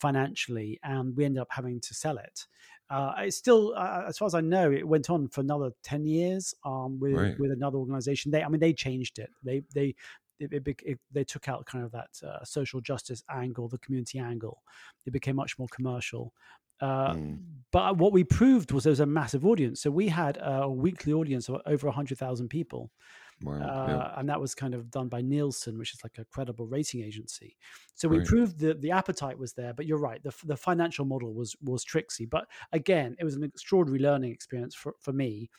financially 0.01 0.79
and 0.85 1.17
we 1.17 1.25
ended 1.25 1.41
up 1.41 1.49
having 1.51 1.81
to 1.81 1.95
sell 1.95 2.19
it 2.19 2.47
uh, 2.91 3.13
it's 3.19 3.37
still, 3.37 3.75
uh, 3.77 4.05
as 4.09 4.17
far 4.17 4.27
as 4.27 4.35
I 4.35 4.41
know, 4.41 4.71
it 4.73 4.87
went 4.87 5.11
on 5.11 5.29
for 5.29 5.43
another 5.43 5.73
ten 5.83 6.07
years 6.07 6.55
um, 6.65 6.99
with 6.99 7.13
right. 7.13 7.39
with 7.39 7.51
another 7.51 7.77
organization. 7.77 8.31
They, 8.31 8.43
I 8.43 8.49
mean, 8.49 8.61
they 8.61 8.73
changed 8.73 9.19
it. 9.19 9.31
They 9.43 9.63
they 9.75 9.95
it, 10.39 10.53
it, 10.53 10.81
it, 10.85 10.99
they 11.11 11.25
took 11.25 11.49
out 11.49 11.67
kind 11.67 11.85
of 11.85 11.93
that 11.93 12.11
uh, 12.27 12.45
social 12.45 12.81
justice 12.81 13.23
angle, 13.31 13.69
the 13.69 13.79
community 13.79 14.19
angle. 14.19 14.63
It 15.07 15.13
became 15.13 15.37
much 15.37 15.59
more 15.59 15.69
commercial. 15.69 16.33
Uh, 16.81 17.15
mm. 17.15 17.39
But 17.73 17.99
what 17.99 18.13
we 18.13 18.25
proved 18.25 18.73
was 18.73 18.85
there 18.85 18.91
was 18.91 19.01
a 19.01 19.07
massive 19.07 19.45
audience. 19.45 19.83
So 19.83 19.91
we 19.91 20.09
had 20.09 20.39
a 20.41 20.69
weekly 20.71 21.13
audience 21.13 21.49
of 21.49 21.61
over 21.67 21.87
100,000 21.87 22.49
people. 22.49 22.91
Wow. 23.43 23.55
Uh, 23.55 23.87
yeah. 23.89 24.21
And 24.21 24.29
that 24.29 24.41
was 24.41 24.55
kind 24.55 24.75
of 24.75 24.91
done 24.91 25.09
by 25.09 25.23
Nielsen, 25.23 25.79
which 25.79 25.95
is 25.95 26.01
like 26.03 26.19
a 26.19 26.25
credible 26.25 26.67
rating 26.67 27.03
agency. 27.03 27.57
So 27.95 28.09
we 28.09 28.19
right. 28.19 28.27
proved 28.27 28.59
that 28.61 28.81
the 28.81 28.91
appetite 28.91 29.39
was 29.39 29.53
there. 29.53 29.73
But 29.73 29.87
you're 29.87 29.99
right, 29.99 30.23
the, 30.23 30.35
the 30.45 30.57
financial 30.57 31.05
model 31.05 31.35
was 31.35 31.55
was 31.63 31.85
tricksy. 31.85 32.27
But 32.27 32.47
again, 32.73 33.17
it 33.19 33.25
was 33.25 33.37
an 33.37 33.45
extraordinary 33.45 34.03
learning 34.03 34.33
experience 34.33 34.75
for, 34.75 34.95
for 35.01 35.13
me 35.13 35.51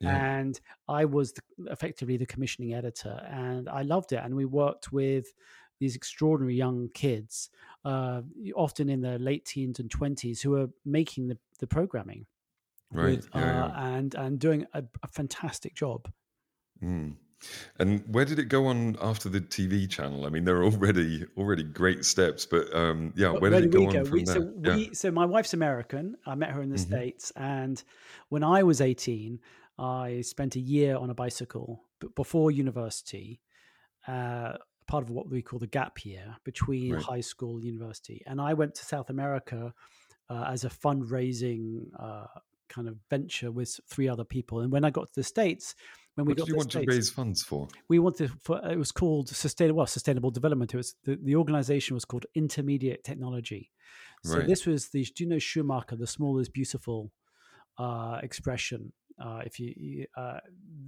yeah. 0.00 0.38
and 0.38 0.60
I 0.88 1.04
was 1.04 1.32
the, 1.32 1.42
effectively 1.70 2.16
the 2.16 2.26
commissioning 2.26 2.74
editor, 2.74 3.20
and 3.30 3.68
I 3.68 3.82
loved 3.82 4.12
it. 4.12 4.20
And 4.22 4.34
we 4.34 4.44
worked 4.44 4.92
with 4.92 5.26
these 5.80 5.96
extraordinary 5.96 6.54
young 6.54 6.88
kids, 6.94 7.50
uh, 7.84 8.22
often 8.54 8.88
in 8.88 9.00
their 9.00 9.18
late 9.18 9.44
teens 9.44 9.78
and 9.80 9.90
twenties, 9.90 10.40
who 10.42 10.54
are 10.56 10.68
making 10.84 11.28
the, 11.28 11.38
the 11.58 11.66
programming, 11.66 12.26
right? 12.92 13.16
With, 13.16 13.28
yeah, 13.34 13.64
uh, 13.64 13.68
yeah. 13.68 13.96
and 13.96 14.14
and 14.14 14.38
doing 14.38 14.66
a, 14.72 14.84
a 15.02 15.08
fantastic 15.08 15.74
job. 15.74 16.10
Mm. 16.82 17.16
And 17.78 18.02
where 18.06 18.24
did 18.24 18.38
it 18.38 18.48
go 18.48 18.66
on 18.66 18.96
after 19.02 19.28
the 19.28 19.40
TV 19.40 19.88
channel? 19.88 20.24
I 20.24 20.30
mean, 20.30 20.44
there 20.44 20.56
are 20.56 20.64
already 20.64 21.26
already 21.36 21.62
great 21.62 22.04
steps, 22.04 22.46
but 22.46 22.74
um, 22.74 23.12
yeah, 23.16 23.30
where, 23.30 23.40
where 23.40 23.50
did 23.50 23.64
it 23.64 23.70
go, 23.70 23.86
go, 23.90 23.98
on 23.98 24.04
from 24.04 24.12
we, 24.12 24.24
there? 24.24 24.34
So, 24.34 24.52
yeah. 24.62 24.76
we, 24.76 24.94
so 24.94 25.10
my 25.10 25.26
wife's 25.26 25.54
American. 25.54 26.16
I 26.26 26.34
met 26.34 26.50
her 26.50 26.62
in 26.62 26.70
the 26.70 26.76
mm-hmm. 26.76 26.94
states, 26.94 27.32
and 27.36 27.82
when 28.28 28.42
I 28.42 28.62
was 28.62 28.80
eighteen, 28.80 29.40
I 29.78 30.20
spent 30.20 30.56
a 30.56 30.60
year 30.60 30.96
on 30.96 31.10
a 31.10 31.14
bicycle 31.14 31.82
before 32.14 32.50
university, 32.50 33.40
uh, 34.06 34.54
part 34.86 35.02
of 35.02 35.10
what 35.10 35.28
we 35.28 35.42
call 35.42 35.58
the 35.58 35.66
gap 35.66 36.04
year 36.04 36.36
between 36.44 36.94
right. 36.94 37.02
high 37.02 37.20
school 37.20 37.56
and 37.56 37.64
university. 37.64 38.22
And 38.26 38.40
I 38.40 38.54
went 38.54 38.74
to 38.76 38.84
South 38.84 39.10
America 39.10 39.72
uh, 40.30 40.44
as 40.48 40.64
a 40.64 40.68
fundraising 40.68 41.86
uh, 41.98 42.26
kind 42.68 42.88
of 42.88 42.96
venture 43.10 43.50
with 43.50 43.78
three 43.88 44.08
other 44.08 44.24
people. 44.24 44.60
And 44.60 44.72
when 44.72 44.84
I 44.84 44.90
got 44.90 45.08
to 45.08 45.14
the 45.14 45.24
States, 45.24 45.74
when 46.14 46.26
we 46.26 46.30
what 46.30 46.38
got 46.38 46.46
did 46.46 46.50
you 46.50 46.56
want 46.56 46.70
States, 46.70 46.86
to 46.86 46.92
raise 46.92 47.10
funds 47.10 47.42
for? 47.42 47.68
We 47.88 47.98
wanted 47.98 48.30
for 48.40 48.60
it 48.70 48.78
was 48.78 48.92
called 48.92 49.28
sustainable 49.28 49.78
well, 49.78 49.86
sustainable 49.86 50.30
development. 50.30 50.72
It 50.72 50.76
was 50.76 50.94
the, 51.04 51.18
the 51.20 51.36
organization 51.36 51.94
was 51.94 52.04
called 52.04 52.26
Intermediate 52.34 53.02
Technology. 53.02 53.70
So 54.24 54.38
right. 54.38 54.46
this 54.46 54.64
was 54.64 54.88
the 54.88 55.04
do 55.04 55.24
you 55.24 55.30
know 55.30 55.38
Schumacher, 55.38 55.96
the 55.96 56.06
small 56.06 56.38
is 56.38 56.48
beautiful 56.48 57.12
uh, 57.78 58.20
expression 58.22 58.92
uh, 59.22 59.42
if 59.44 59.60
you, 59.60 60.06
uh, 60.16 60.38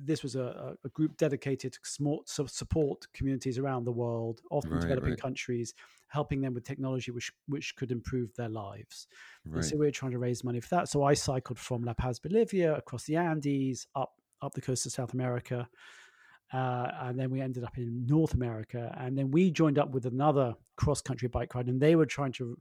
this 0.05 0.23
was 0.23 0.35
a, 0.35 0.77
a, 0.85 0.89
group 0.91 1.17
dedicated 1.17 1.73
to 1.73 1.79
small, 1.85 2.23
support 2.27 3.07
communities 3.15 3.57
around 3.59 3.85
the 3.85 3.93
world, 3.93 4.41
often 4.51 4.73
right, 4.73 4.81
developing 4.81 5.11
right. 5.11 5.21
countries, 5.21 5.75
helping 6.09 6.41
them 6.41 6.53
with 6.53 6.65
technology 6.65 7.11
which 7.13 7.31
which 7.47 7.77
could 7.77 7.93
improve 7.93 8.35
their 8.35 8.49
lives. 8.49 9.07
Right. 9.45 9.65
so 9.65 9.77
we 9.77 9.87
are 9.87 9.93
trying 9.93 10.13
to 10.13 10.19
raise 10.19 10.43
money 10.43 10.61
for 10.61 10.69
that. 10.71 10.89
So 10.89 11.05
I 11.05 11.15
cycled 11.15 11.59
from 11.59 11.85
La 11.85 11.95
Paz, 11.95 12.19
Bolivia, 12.19 12.75
across 12.75 13.05
the 13.05 13.17
Andes, 13.17 13.87
up 13.95 14.13
up 14.43 14.55
the 14.55 14.61
coast 14.61 14.87
of 14.87 14.93
South 14.93 15.15
America, 15.15 15.69
uh, 16.53 16.89
and 17.03 17.19
then 17.19 17.31
we 17.31 17.41
ended 17.41 17.63
up 17.63 17.79
in 17.79 18.07
North 18.07 18.35
America. 18.35 18.95
And 18.99 19.17
then 19.17 19.31
we 19.31 19.51
joined 19.51 19.79
up 19.79 19.93
with 19.93 20.07
another 20.07 20.55
cross 20.77 21.01
country 21.01 21.29
bike 21.29 21.55
ride, 21.55 21.69
and 21.69 21.81
they 21.81 21.95
were 21.95 22.07
trying 22.07 22.33
to 22.33 22.59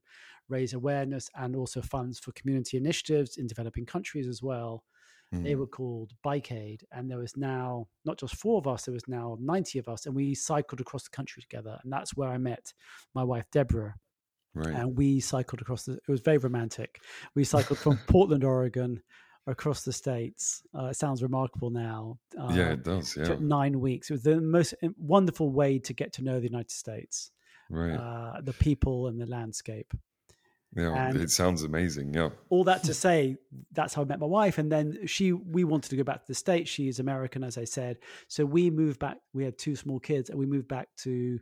raise 0.48 0.74
awareness 0.74 1.30
and 1.36 1.56
also 1.56 1.82
funds 1.82 2.20
for 2.20 2.32
community 2.34 2.78
initiatives 2.78 3.38
in 3.38 3.48
developing 3.48 3.86
countries 3.86 4.28
as 4.28 4.44
well. 4.44 4.84
Mm. 5.34 5.44
They 5.44 5.56
were 5.56 5.68
called 5.68 6.12
Bike 6.24 6.52
Aid, 6.52 6.86
and 6.92 7.10
there 7.10 7.18
was 7.18 7.36
now 7.36 7.88
not 8.06 8.20
just 8.20 8.36
four 8.36 8.58
of 8.58 8.68
us; 8.68 8.86
there 8.86 8.94
was 8.94 9.08
now 9.08 9.38
ninety 9.40 9.80
of 9.80 9.88
us, 9.88 10.06
and 10.06 10.16
we 10.16 10.36
cycled 10.36 10.82
across 10.82 11.04
the 11.04 11.16
country 11.16 11.42
together. 11.42 11.80
And 11.84 11.92
that's 11.92 12.16
where 12.16 12.30
I 12.30 12.38
met 12.38 12.74
my 13.14 13.24
wife 13.24 13.46
Deborah. 13.52 13.96
Right. 14.54 14.74
And 14.74 14.98
we 14.98 15.20
cycled 15.20 15.62
across 15.62 15.84
the. 15.84 15.94
It 15.94 16.10
was 16.10 16.22
very 16.22 16.38
romantic. 16.38 17.02
We 17.36 17.44
cycled 17.44 17.80
from 17.80 18.00
Portland, 18.08 18.44
Oregon, 18.44 19.02
across 19.48 19.84
the 19.84 19.94
states. 19.94 20.64
Uh, 20.78 20.86
it 20.86 20.96
sounds 20.96 21.22
remarkable 21.22 21.70
now. 21.70 22.18
Uh, 22.40 22.54
yeah, 22.54 22.72
it 22.72 22.84
does. 22.84 23.18
Yeah, 23.18 23.36
nine 23.40 23.80
weeks. 23.80 24.10
It 24.10 24.14
was 24.14 24.24
the 24.24 24.42
most 24.42 24.74
wonderful 24.98 25.50
way 25.52 25.80
to 25.80 25.94
get 25.94 26.14
to 26.14 26.24
know 26.24 26.40
the 26.40 26.48
United 26.48 26.72
States. 26.72 27.32
Right. 27.70 27.96
Uh, 27.96 28.42
the 28.42 28.54
people 28.54 29.08
and 29.08 29.20
the 29.20 29.26
landscape. 29.26 29.94
Yeah, 30.76 31.08
and 31.08 31.18
it 31.18 31.32
sounds 31.32 31.64
amazing. 31.64 32.14
Yeah. 32.14 32.30
All 32.50 32.66
that 32.66 32.84
to 32.84 32.94
say, 33.06 33.38
that's 33.72 33.94
how 33.94 34.02
I 34.02 34.06
met 34.06 34.20
my 34.20 34.26
wife. 34.26 34.58
And 34.58 34.72
then 34.72 35.08
she, 35.08 35.32
we 35.32 35.64
wanted 35.64 35.90
to 35.90 35.96
go 35.96 36.04
back 36.04 36.22
to 36.22 36.28
the 36.28 36.36
States. 36.36 36.70
She 36.70 36.88
is 36.88 37.00
American, 37.00 37.44
as 37.44 37.58
I 37.58 37.64
said. 37.64 37.98
So 38.28 38.46
we 38.46 38.70
moved 38.70 39.00
back. 39.00 39.18
We 39.34 39.46
had 39.46 39.58
two 39.58 39.76
small 39.76 40.00
kids, 40.00 40.30
and 40.30 40.38
we 40.38 40.46
moved 40.46 40.68
back 40.68 40.90
to 41.04 41.40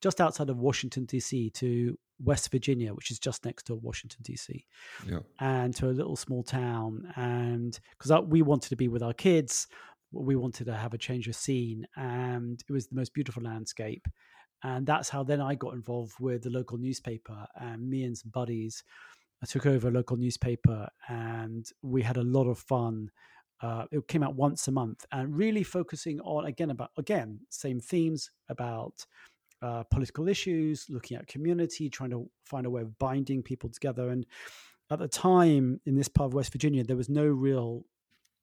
just 0.00 0.20
outside 0.20 0.48
of 0.48 0.58
Washington, 0.58 1.04
D.C., 1.04 1.50
to 1.50 1.98
West 2.22 2.50
Virginia, 2.50 2.94
which 2.94 3.10
is 3.10 3.18
just 3.18 3.44
next 3.44 3.64
to 3.64 3.74
Washington, 3.74 4.20
D.C., 4.22 4.64
yeah. 5.06 5.18
and 5.38 5.74
to 5.76 5.88
a 5.88 5.92
little 5.92 6.16
small 6.16 6.42
town. 6.42 7.12
And 7.16 7.78
because 7.98 8.22
we 8.26 8.40
wanted 8.40 8.70
to 8.70 8.76
be 8.76 8.88
with 8.88 9.02
our 9.02 9.12
kids, 9.12 9.66
we 10.12 10.36
wanted 10.36 10.64
to 10.66 10.76
have 10.76 10.94
a 10.94 10.98
change 10.98 11.28
of 11.28 11.36
scene. 11.36 11.86
And 11.96 12.62
it 12.66 12.72
was 12.72 12.86
the 12.86 12.96
most 12.96 13.12
beautiful 13.12 13.42
landscape 13.42 14.06
and 14.62 14.86
that's 14.86 15.08
how 15.08 15.22
then 15.22 15.40
I 15.40 15.54
got 15.54 15.74
involved 15.74 16.14
with 16.20 16.42
the 16.42 16.50
local 16.50 16.78
newspaper. 16.78 17.46
And 17.56 17.88
me 17.88 18.04
and 18.04 18.16
some 18.16 18.30
buddies 18.30 18.84
I 19.42 19.46
took 19.46 19.66
over 19.66 19.88
a 19.88 19.90
local 19.90 20.16
newspaper, 20.16 20.88
and 21.08 21.66
we 21.82 22.02
had 22.02 22.18
a 22.18 22.22
lot 22.22 22.46
of 22.46 22.58
fun. 22.58 23.10
Uh, 23.62 23.86
it 23.90 24.06
came 24.08 24.22
out 24.22 24.34
once 24.34 24.68
a 24.68 24.72
month, 24.72 25.06
and 25.12 25.36
really 25.36 25.62
focusing 25.62 26.20
on 26.20 26.46
again 26.46 26.70
about 26.70 26.90
again 26.98 27.40
same 27.48 27.80
themes 27.80 28.30
about 28.48 29.06
uh, 29.62 29.82
political 29.84 30.28
issues, 30.28 30.86
looking 30.88 31.16
at 31.16 31.26
community, 31.26 31.88
trying 31.88 32.10
to 32.10 32.30
find 32.44 32.66
a 32.66 32.70
way 32.70 32.82
of 32.82 32.98
binding 32.98 33.42
people 33.42 33.70
together. 33.70 34.10
And 34.10 34.26
at 34.90 34.98
the 34.98 35.08
time 35.08 35.80
in 35.86 35.94
this 35.94 36.08
part 36.08 36.28
of 36.28 36.34
West 36.34 36.52
Virginia, 36.52 36.84
there 36.84 36.96
was 36.96 37.08
no 37.08 37.26
real 37.26 37.84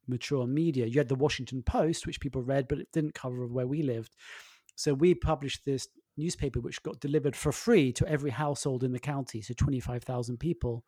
mature 0.07 0.47
media. 0.47 0.85
You 0.85 0.99
had 0.99 1.09
the 1.09 1.15
Washington 1.15 1.61
Post, 1.63 2.07
which 2.07 2.19
people 2.19 2.41
read, 2.41 2.67
but 2.67 2.79
it 2.79 2.87
didn't 2.93 3.13
cover 3.13 3.45
where 3.47 3.67
we 3.67 3.81
lived 3.83 4.15
So 4.75 4.93
we 4.93 5.15
published 5.15 5.65
this 5.65 5.87
newspaper, 6.17 6.59
which 6.59 6.81
got 6.83 6.99
delivered 6.99 7.35
for 7.35 7.51
free 7.51 7.91
to 7.93 8.07
every 8.07 8.31
household 8.31 8.83
in 8.83 8.91
the 8.91 8.99
county, 8.99 9.41
so 9.41 9.53
25,000 9.53 10.37
people. 10.37 10.83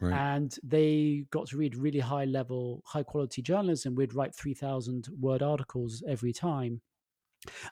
Right. 0.00 0.12
And 0.12 0.56
they 0.64 1.26
got 1.30 1.46
to 1.48 1.56
read 1.56 1.76
really 1.76 2.00
high 2.00 2.24
level, 2.24 2.82
high 2.84 3.04
quality 3.04 3.40
journalism. 3.40 3.94
We'd 3.94 4.14
write 4.14 4.34
3,000 4.34 5.08
word 5.20 5.42
articles 5.42 6.02
every 6.06 6.32
time. 6.32 6.80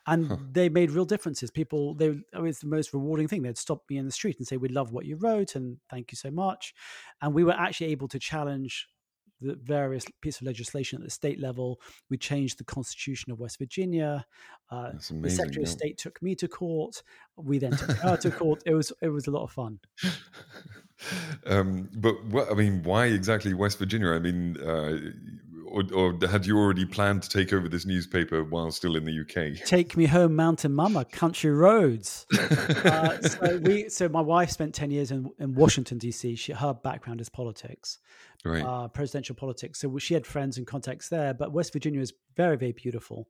And 0.07 0.27
huh. 0.27 0.37
they 0.51 0.69
made 0.69 0.91
real 0.91 1.05
differences. 1.05 1.51
People, 1.51 1.95
they, 1.95 2.07
it 2.07 2.41
was 2.41 2.59
the 2.61 2.67
most 2.67 2.93
rewarding 2.93 3.29
thing. 3.29 3.43
They'd 3.43 3.59
stop 3.59 3.83
me 3.89 3.99
in 3.99 4.07
the 4.07 4.13
street 4.13 4.39
and 4.39 4.47
say, 4.47 4.57
We 4.57 4.69
love 4.69 4.93
what 4.93 5.07
you 5.07 5.17
wrote 5.17 5.55
and 5.55 5.79
thank 5.89 6.13
you 6.13 6.17
so 6.17 6.31
much. 6.31 6.75
And 7.21 7.35
we 7.35 7.45
were 7.45 7.53
actually 7.53 7.89
able 7.89 8.09
to 8.09 8.19
challenge 8.19 8.89
the 9.41 9.59
various 9.63 10.05
pieces 10.21 10.41
of 10.41 10.47
legislation 10.47 10.99
at 10.99 11.05
the 11.05 11.11
state 11.11 11.41
level. 11.41 11.81
We 12.09 12.17
changed 12.17 12.59
the 12.59 12.65
Constitution 12.65 13.33
of 13.33 13.41
West 13.41 13.59
Virginia. 13.59 14.27
Uh, 14.71 14.91
amazing, 14.93 15.23
the 15.23 15.31
Secretary 15.31 15.63
yeah. 15.63 15.69
of 15.69 15.73
State 15.73 15.99
took 15.99 16.23
me 16.23 16.35
to 16.37 16.49
court. 16.49 17.03
We 17.37 17.59
then 17.59 17.73
took 17.73 17.91
her 17.97 18.17
to 18.19 18.31
court. 18.43 18.63
It 18.67 18.75
was 18.75 18.93
it 19.03 19.09
was 19.09 19.27
a 19.27 19.31
lot 19.31 19.45
of 19.45 19.51
fun. 19.51 19.81
um, 21.47 21.89
but 21.95 22.25
what 22.27 22.51
I 22.51 22.55
mean, 22.55 22.83
why 22.83 23.07
exactly 23.07 23.55
West 23.55 23.79
Virginia? 23.79 24.11
I 24.11 24.19
mean, 24.19 24.57
uh, 24.61 24.99
or, 25.71 25.85
or, 25.95 26.19
had 26.29 26.47
you 26.47 26.59
already 26.59 26.85
planned 26.85 27.23
to 27.23 27.29
take 27.29 27.53
over 27.53 27.69
this 27.69 27.87
newspaper 27.87 28.43
while 28.43 28.71
still 28.71 28.97
in 28.97 29.05
the 29.05 29.21
UK? 29.21 29.65
Take 29.67 29.97
me 29.97 30.07
home, 30.07 30.35
Mountain 30.35 30.75
Mama, 30.75 31.05
country 31.05 31.51
roads. 31.51 32.27
uh, 32.85 33.21
so 33.21 33.59
we, 33.63 33.89
so 33.89 34.09
my 34.09 34.21
wife 34.21 34.51
spent 34.51 34.75
ten 34.75 34.91
years 34.91 35.11
in, 35.11 35.31
in 35.39 35.55
Washington 35.55 35.99
D.C. 35.99 36.35
She, 36.37 36.53
her 36.53 36.75
background 36.75 37.21
is 37.21 37.29
politics, 37.29 37.99
right. 38.45 38.65
uh, 38.65 38.89
presidential 38.89 39.35
politics. 39.35 39.81
So 39.81 39.99
she 39.99 40.15
had 40.15 40.27
friends 40.27 40.59
and 40.59 40.67
contacts 40.67 41.09
there. 41.09 41.35
But 41.35 41.53
West 41.53 41.73
Virginia 41.73 42.01
is 42.01 42.13
very, 42.37 42.57
very 42.57 42.73
beautiful, 42.73 43.29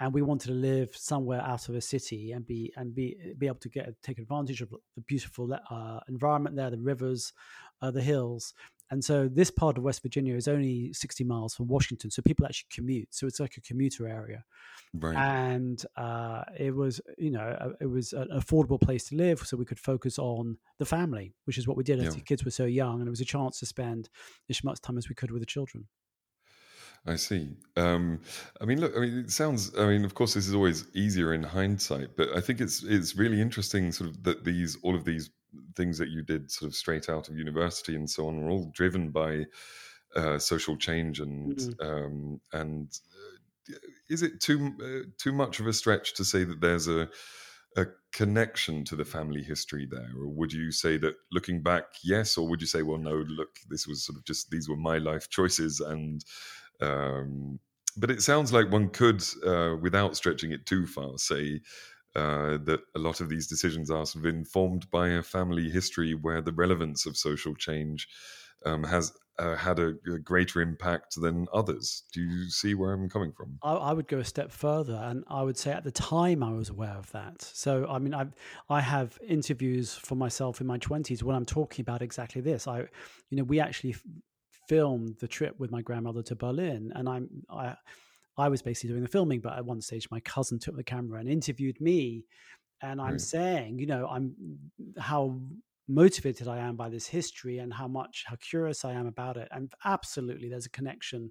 and 0.00 0.12
we 0.12 0.22
wanted 0.22 0.48
to 0.48 0.54
live 0.54 0.94
somewhere 0.94 1.40
out 1.42 1.68
of 1.68 1.74
a 1.74 1.80
city 1.80 2.32
and 2.32 2.46
be 2.46 2.72
and 2.76 2.94
be 2.94 3.16
be 3.38 3.46
able 3.46 3.56
to 3.60 3.68
get 3.68 3.90
take 4.02 4.18
advantage 4.18 4.60
of 4.60 4.70
the 4.70 5.02
beautiful 5.02 5.52
uh, 5.70 6.00
environment 6.08 6.56
there, 6.56 6.70
the 6.70 6.78
rivers, 6.78 7.32
uh, 7.80 7.90
the 7.90 8.02
hills. 8.02 8.54
And 8.92 9.02
so 9.02 9.26
this 9.26 9.50
part 9.50 9.78
of 9.78 9.84
West 9.84 10.02
Virginia 10.02 10.36
is 10.36 10.46
only 10.46 10.92
60 10.92 11.24
miles 11.24 11.54
from 11.54 11.66
Washington. 11.66 12.10
So 12.10 12.20
people 12.20 12.44
actually 12.44 12.68
commute. 12.70 13.08
So 13.14 13.26
it's 13.26 13.40
like 13.40 13.56
a 13.56 13.62
commuter 13.62 14.06
area. 14.06 14.44
Right. 14.92 15.16
And 15.16 15.82
uh, 15.96 16.42
it 16.58 16.76
was, 16.76 17.00
you 17.16 17.30
know, 17.30 17.72
it 17.80 17.86
was 17.86 18.12
an 18.12 18.28
affordable 18.34 18.78
place 18.78 19.08
to 19.08 19.16
live. 19.16 19.38
So 19.46 19.56
we 19.56 19.64
could 19.64 19.80
focus 19.80 20.18
on 20.18 20.58
the 20.78 20.84
family, 20.84 21.32
which 21.46 21.56
is 21.56 21.66
what 21.66 21.78
we 21.78 21.84
did 21.84 22.00
as 22.00 22.14
the 22.14 22.20
kids 22.20 22.44
were 22.44 22.50
so 22.50 22.66
young. 22.66 22.98
And 22.98 23.06
it 23.06 23.10
was 23.10 23.22
a 23.22 23.24
chance 23.24 23.58
to 23.60 23.66
spend 23.66 24.10
as 24.50 24.62
much 24.62 24.82
time 24.82 24.98
as 24.98 25.08
we 25.08 25.14
could 25.14 25.30
with 25.30 25.40
the 25.40 25.46
children. 25.46 25.86
I 27.06 27.16
see. 27.16 27.48
Um, 27.78 28.20
I 28.60 28.66
mean, 28.66 28.78
look. 28.78 28.92
I 28.94 29.00
mean, 29.00 29.18
it 29.20 29.30
sounds. 29.30 29.76
I 29.76 29.86
mean, 29.86 30.04
of 30.04 30.14
course, 30.14 30.34
this 30.34 30.46
is 30.46 30.54
always 30.54 30.86
easier 30.94 31.32
in 31.34 31.42
hindsight, 31.42 32.16
but 32.16 32.28
I 32.36 32.40
think 32.40 32.60
it's 32.60 32.84
it's 32.84 33.16
really 33.16 33.40
interesting, 33.40 33.90
sort 33.90 34.10
of, 34.10 34.22
that 34.22 34.44
these 34.44 34.78
all 34.84 34.94
of 34.94 35.04
these 35.04 35.28
things 35.76 35.98
that 35.98 36.08
you 36.08 36.22
did, 36.22 36.50
sort 36.50 36.68
of 36.70 36.74
straight 36.74 37.08
out 37.08 37.28
of 37.28 37.36
university 37.36 37.94
and 37.94 38.08
so 38.08 38.28
on, 38.28 38.40
were 38.40 38.50
all 38.50 38.70
driven 38.74 39.10
by 39.10 39.44
uh, 40.14 40.38
social 40.38 40.76
change 40.76 41.20
and 41.20 41.56
mm-hmm. 41.56 41.86
um, 41.86 42.40
and 42.52 42.98
uh, 43.70 43.76
is 44.10 44.22
it 44.22 44.40
too 44.40 44.72
uh, 44.82 45.08
too 45.18 45.32
much 45.32 45.60
of 45.60 45.66
a 45.66 45.72
stretch 45.72 46.14
to 46.14 46.24
say 46.24 46.44
that 46.44 46.60
there's 46.60 46.88
a 46.88 47.08
a 47.78 47.86
connection 48.12 48.84
to 48.84 48.94
the 48.94 49.04
family 49.06 49.42
history 49.42 49.88
there 49.90 50.10
or 50.18 50.28
would 50.28 50.52
you 50.52 50.70
say 50.70 50.98
that 50.98 51.14
looking 51.32 51.62
back 51.62 51.84
yes 52.04 52.36
or 52.36 52.46
would 52.46 52.60
you 52.60 52.66
say 52.66 52.82
well 52.82 52.98
no 52.98 53.24
look 53.26 53.56
this 53.70 53.86
was 53.86 54.04
sort 54.04 54.18
of 54.18 54.24
just 54.26 54.50
these 54.50 54.68
were 54.68 54.76
my 54.76 54.98
life 54.98 55.30
choices 55.30 55.80
and 55.80 56.22
um, 56.82 57.58
but 57.96 58.10
it 58.10 58.22
sounds 58.22 58.52
like 58.52 58.70
one 58.70 58.88
could, 58.88 59.22
uh, 59.46 59.76
without 59.80 60.16
stretching 60.16 60.52
it 60.52 60.66
too 60.66 60.86
far, 60.86 61.18
say 61.18 61.60
uh, 62.14 62.58
that 62.64 62.80
a 62.94 62.98
lot 62.98 63.20
of 63.20 63.28
these 63.28 63.46
decisions 63.46 63.90
are 63.90 64.04
sort 64.06 64.24
of 64.24 64.34
informed 64.34 64.90
by 64.90 65.08
a 65.08 65.22
family 65.22 65.70
history 65.70 66.14
where 66.14 66.42
the 66.42 66.52
relevance 66.52 67.06
of 67.06 67.16
social 67.16 67.54
change 67.54 68.08
um, 68.64 68.84
has 68.84 69.12
uh, 69.38 69.56
had 69.56 69.78
a, 69.78 69.94
a, 70.12 70.18
greater 70.18 70.60
impact 70.60 71.20
than 71.20 71.46
others. 71.52 72.04
Do 72.12 72.20
you 72.20 72.50
see 72.50 72.74
where 72.74 72.92
I'm 72.92 73.08
coming 73.08 73.32
from? 73.32 73.58
I, 73.62 73.72
I, 73.72 73.92
would 73.92 74.06
go 74.06 74.18
a 74.18 74.24
step 74.24 74.52
further, 74.52 74.94
and 74.94 75.24
I 75.28 75.42
would 75.42 75.56
say 75.56 75.72
at 75.72 75.84
the 75.84 75.90
time 75.90 76.42
I 76.42 76.52
was 76.52 76.68
aware 76.68 76.94
of 76.96 77.10
that. 77.12 77.40
So, 77.40 77.86
I 77.88 77.98
mean, 77.98 78.14
I 78.14 78.26
I 78.68 78.80
have 78.80 79.18
interviews 79.26 79.94
for 79.94 80.14
myself 80.16 80.60
in 80.60 80.66
my 80.66 80.78
20s 80.78 81.22
when 81.22 81.34
I'm 81.34 81.46
talking 81.46 81.82
about 81.82 82.02
exactly 82.02 82.42
this. 82.42 82.68
I, 82.68 82.80
you 83.30 83.38
know, 83.38 83.44
we 83.44 83.58
actually 83.58 83.96
filmed 84.68 85.16
the 85.18 85.28
trip 85.28 85.58
with 85.58 85.70
my 85.70 85.80
grandmother 85.80 86.22
to 86.24 86.36
Berlin, 86.36 86.92
and 86.94 87.08
I'm 87.08 87.28
I 87.50 87.76
I 88.36 88.48
was 88.48 88.62
basically 88.62 88.90
doing 88.90 89.02
the 89.02 89.08
filming, 89.08 89.40
but 89.40 89.56
at 89.56 89.64
one 89.64 89.80
stage 89.80 90.08
my 90.10 90.20
cousin 90.20 90.58
took 90.58 90.76
the 90.76 90.84
camera 90.84 91.20
and 91.20 91.28
interviewed 91.28 91.80
me, 91.80 92.24
and 92.80 93.00
I'm 93.00 93.12
right. 93.12 93.20
saying, 93.20 93.78
you 93.78 93.86
know, 93.86 94.06
I'm 94.06 94.34
how 94.98 95.38
motivated 95.88 96.48
I 96.48 96.58
am 96.58 96.76
by 96.76 96.88
this 96.88 97.06
history 97.06 97.58
and 97.58 97.72
how 97.72 97.88
much 97.88 98.24
how 98.26 98.36
curious 98.36 98.84
I 98.84 98.92
am 98.92 99.06
about 99.06 99.36
it, 99.36 99.48
and 99.50 99.72
absolutely 99.84 100.48
there's 100.48 100.66
a 100.66 100.70
connection. 100.70 101.30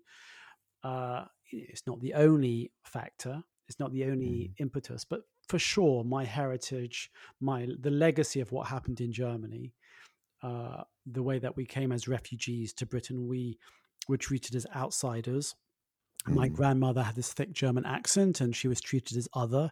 Uh, 0.84 1.26
it's 1.52 1.86
not 1.86 2.00
the 2.00 2.14
only 2.14 2.72
factor. 2.84 3.44
It's 3.68 3.80
not 3.80 3.92
the 3.94 4.06
only 4.06 4.52
mm. 4.52 4.54
impetus, 4.58 5.06
but 5.06 5.22
for 5.48 5.60
sure, 5.60 6.04
my 6.04 6.24
heritage, 6.24 7.12
my 7.40 7.68
the 7.80 7.92
legacy 7.92 8.40
of 8.40 8.52
what 8.52 8.68
happened 8.68 9.02
in 9.02 9.12
Germany, 9.12 9.74
uh, 10.44 10.84
the 11.06 11.24
way 11.24 11.40
that 11.40 11.56
we 11.56 11.66
came 11.66 11.92
as 11.92 12.08
refugees 12.08 12.74
to 12.74 12.86
Britain, 12.86 13.28
we 13.28 13.58
were 14.08 14.18
treated 14.18 14.56
as 14.56 14.66
outsiders. 14.76 15.56
Mm. 16.28 16.36
My 16.36 16.48
grandmother 16.48 17.04
had 17.04 17.16
this 17.16 17.34
thick 17.34 17.52
German 17.52 17.86
accent 17.86 18.42
and 18.42 18.56
she 18.56 18.68
was 18.68 18.82
treated 18.82 19.18
as 19.18 19.28
other 19.34 19.72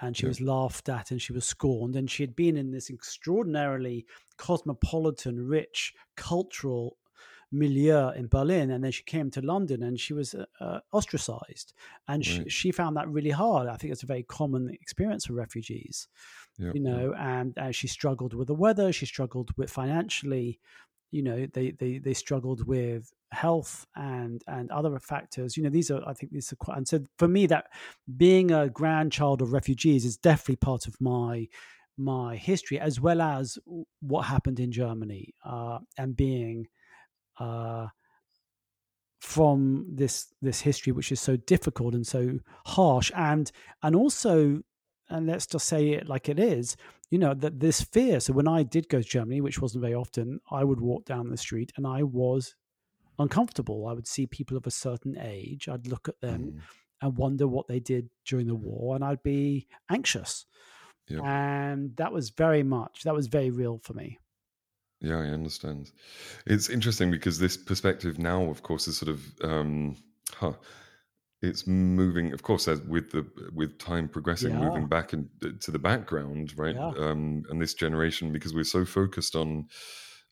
and 0.00 0.16
she 0.16 0.24
yeah. 0.24 0.28
was 0.28 0.40
laughed 0.40 0.88
at 0.88 1.10
and 1.10 1.20
she 1.20 1.32
was 1.32 1.44
scorned. 1.44 1.96
And 1.96 2.10
she 2.10 2.22
had 2.22 2.34
been 2.34 2.56
in 2.56 2.70
this 2.70 2.90
extraordinarily 2.90 4.06
cosmopolitan, 4.36 5.46
rich, 5.46 5.94
cultural 6.16 6.96
milieu 7.52 8.10
in 8.10 8.28
Berlin, 8.28 8.70
and 8.70 8.84
then 8.84 8.92
she 8.92 9.02
came 9.02 9.28
to 9.28 9.42
London 9.42 9.82
and 9.82 9.98
she 9.98 10.12
was 10.12 10.34
uh, 10.34 10.44
uh 10.60 10.78
ostracized, 10.92 11.72
and 12.06 12.24
right. 12.24 12.44
she, 12.44 12.48
she 12.48 12.70
found 12.70 12.96
that 12.96 13.08
really 13.08 13.30
hard. 13.30 13.68
I 13.68 13.74
think 13.76 13.92
it's 13.92 14.04
a 14.04 14.06
very 14.06 14.22
common 14.22 14.70
experience 14.70 15.26
for 15.26 15.32
refugees 15.32 16.06
yep, 16.60 16.74
you 16.74 16.80
know, 16.80 17.14
and 17.18 17.56
uh, 17.58 17.70
she 17.70 17.88
struggled 17.88 18.34
with 18.34 18.48
the 18.48 18.54
weather. 18.54 18.92
She 18.92 19.06
struggled 19.06 19.50
with 19.56 19.70
financially. 19.70 20.60
You 21.10 21.22
know, 21.22 21.46
they 21.52 21.72
they 21.72 21.98
they 21.98 22.14
struggled 22.14 22.66
with 22.66 23.12
health 23.32 23.86
and 23.96 24.42
and 24.46 24.70
other 24.70 24.98
factors. 24.98 25.56
You 25.56 25.62
know, 25.62 25.70
these 25.70 25.90
are 25.90 26.02
I 26.06 26.14
think 26.14 26.32
these 26.32 26.52
are 26.52 26.56
quite. 26.56 26.76
And 26.76 26.88
so 26.88 27.00
for 27.18 27.28
me, 27.28 27.46
that 27.46 27.66
being 28.16 28.50
a 28.50 28.68
grandchild 28.68 29.42
of 29.42 29.52
refugees 29.52 30.04
is 30.04 30.16
definitely 30.16 30.56
part 30.56 30.86
of 30.86 31.00
my 31.00 31.48
my 31.96 32.36
history 32.36 32.78
as 32.78 33.00
well 33.00 33.20
as 33.20 33.58
what 34.00 34.22
happened 34.22 34.60
in 34.60 34.72
Germany 34.72 35.34
uh, 35.44 35.78
and 35.98 36.16
being. 36.16 36.66
Uh, 37.38 37.88
from 39.20 39.84
this 39.88 40.32
this 40.40 40.60
history 40.60 40.92
which 40.92 41.12
is 41.12 41.20
so 41.20 41.36
difficult 41.36 41.94
and 41.94 42.06
so 42.06 42.38
harsh 42.66 43.12
and 43.14 43.52
and 43.82 43.94
also 43.94 44.62
and 45.10 45.26
let's 45.26 45.46
just 45.46 45.66
say 45.66 45.90
it 45.90 46.08
like 46.08 46.28
it 46.28 46.38
is 46.38 46.76
you 47.10 47.18
know 47.18 47.34
that 47.34 47.60
this 47.60 47.82
fear. 47.82 48.20
So 48.20 48.32
when 48.32 48.48
i 48.48 48.62
did 48.62 48.88
go 48.88 49.02
to 49.02 49.08
germany 49.08 49.40
which 49.40 49.60
wasn't 49.60 49.82
very 49.82 49.94
often 49.94 50.40
i 50.50 50.64
would 50.64 50.80
walk 50.80 51.04
down 51.04 51.28
the 51.28 51.36
street 51.36 51.72
and 51.76 51.86
i 51.86 52.02
was 52.02 52.54
uncomfortable. 53.20 53.86
I 53.86 53.92
would 53.92 54.08
see 54.08 54.26
people 54.26 54.56
of 54.56 54.66
a 54.66 54.70
certain 54.70 55.16
age. 55.18 55.68
I'd 55.68 55.86
look 55.86 56.08
at 56.08 56.20
them 56.20 56.54
mm. 56.56 56.60
and 57.02 57.16
wonder 57.16 57.46
what 57.46 57.68
they 57.68 57.78
did 57.78 58.08
during 58.26 58.46
the 58.46 58.54
war 58.54 58.96
and 58.96 59.04
i'd 59.04 59.22
be 59.22 59.68
anxious. 59.90 60.46
Yep. 61.08 61.24
and 61.24 61.96
that 61.96 62.12
was 62.12 62.30
very 62.30 62.62
much 62.62 63.02
that 63.02 63.14
was 63.14 63.26
very 63.26 63.50
real 63.50 63.80
for 63.82 63.94
me. 63.94 64.18
Yeah 65.00 65.18
i 65.18 65.26
understand. 65.26 65.90
It's 66.46 66.70
interesting 66.70 67.10
because 67.10 67.38
this 67.38 67.56
perspective 67.56 68.18
now 68.18 68.44
of 68.44 68.62
course 68.62 68.88
is 68.88 68.96
sort 68.96 69.10
of 69.10 69.22
um 69.42 69.96
huh, 70.34 70.54
it's 71.42 71.66
moving 71.66 72.32
of 72.32 72.42
course 72.42 72.68
as 72.68 72.80
with 72.82 73.10
the 73.12 73.26
with 73.54 73.78
time 73.78 74.08
progressing 74.08 74.50
yeah. 74.50 74.60
moving 74.60 74.86
back 74.86 75.12
into 75.12 75.70
the 75.70 75.78
background 75.78 76.52
right 76.56 76.74
yeah. 76.74 76.92
um, 76.98 77.42
and 77.48 77.60
this 77.60 77.74
generation 77.74 78.32
because 78.32 78.54
we're 78.54 78.64
so 78.64 78.84
focused 78.84 79.34
on 79.34 79.66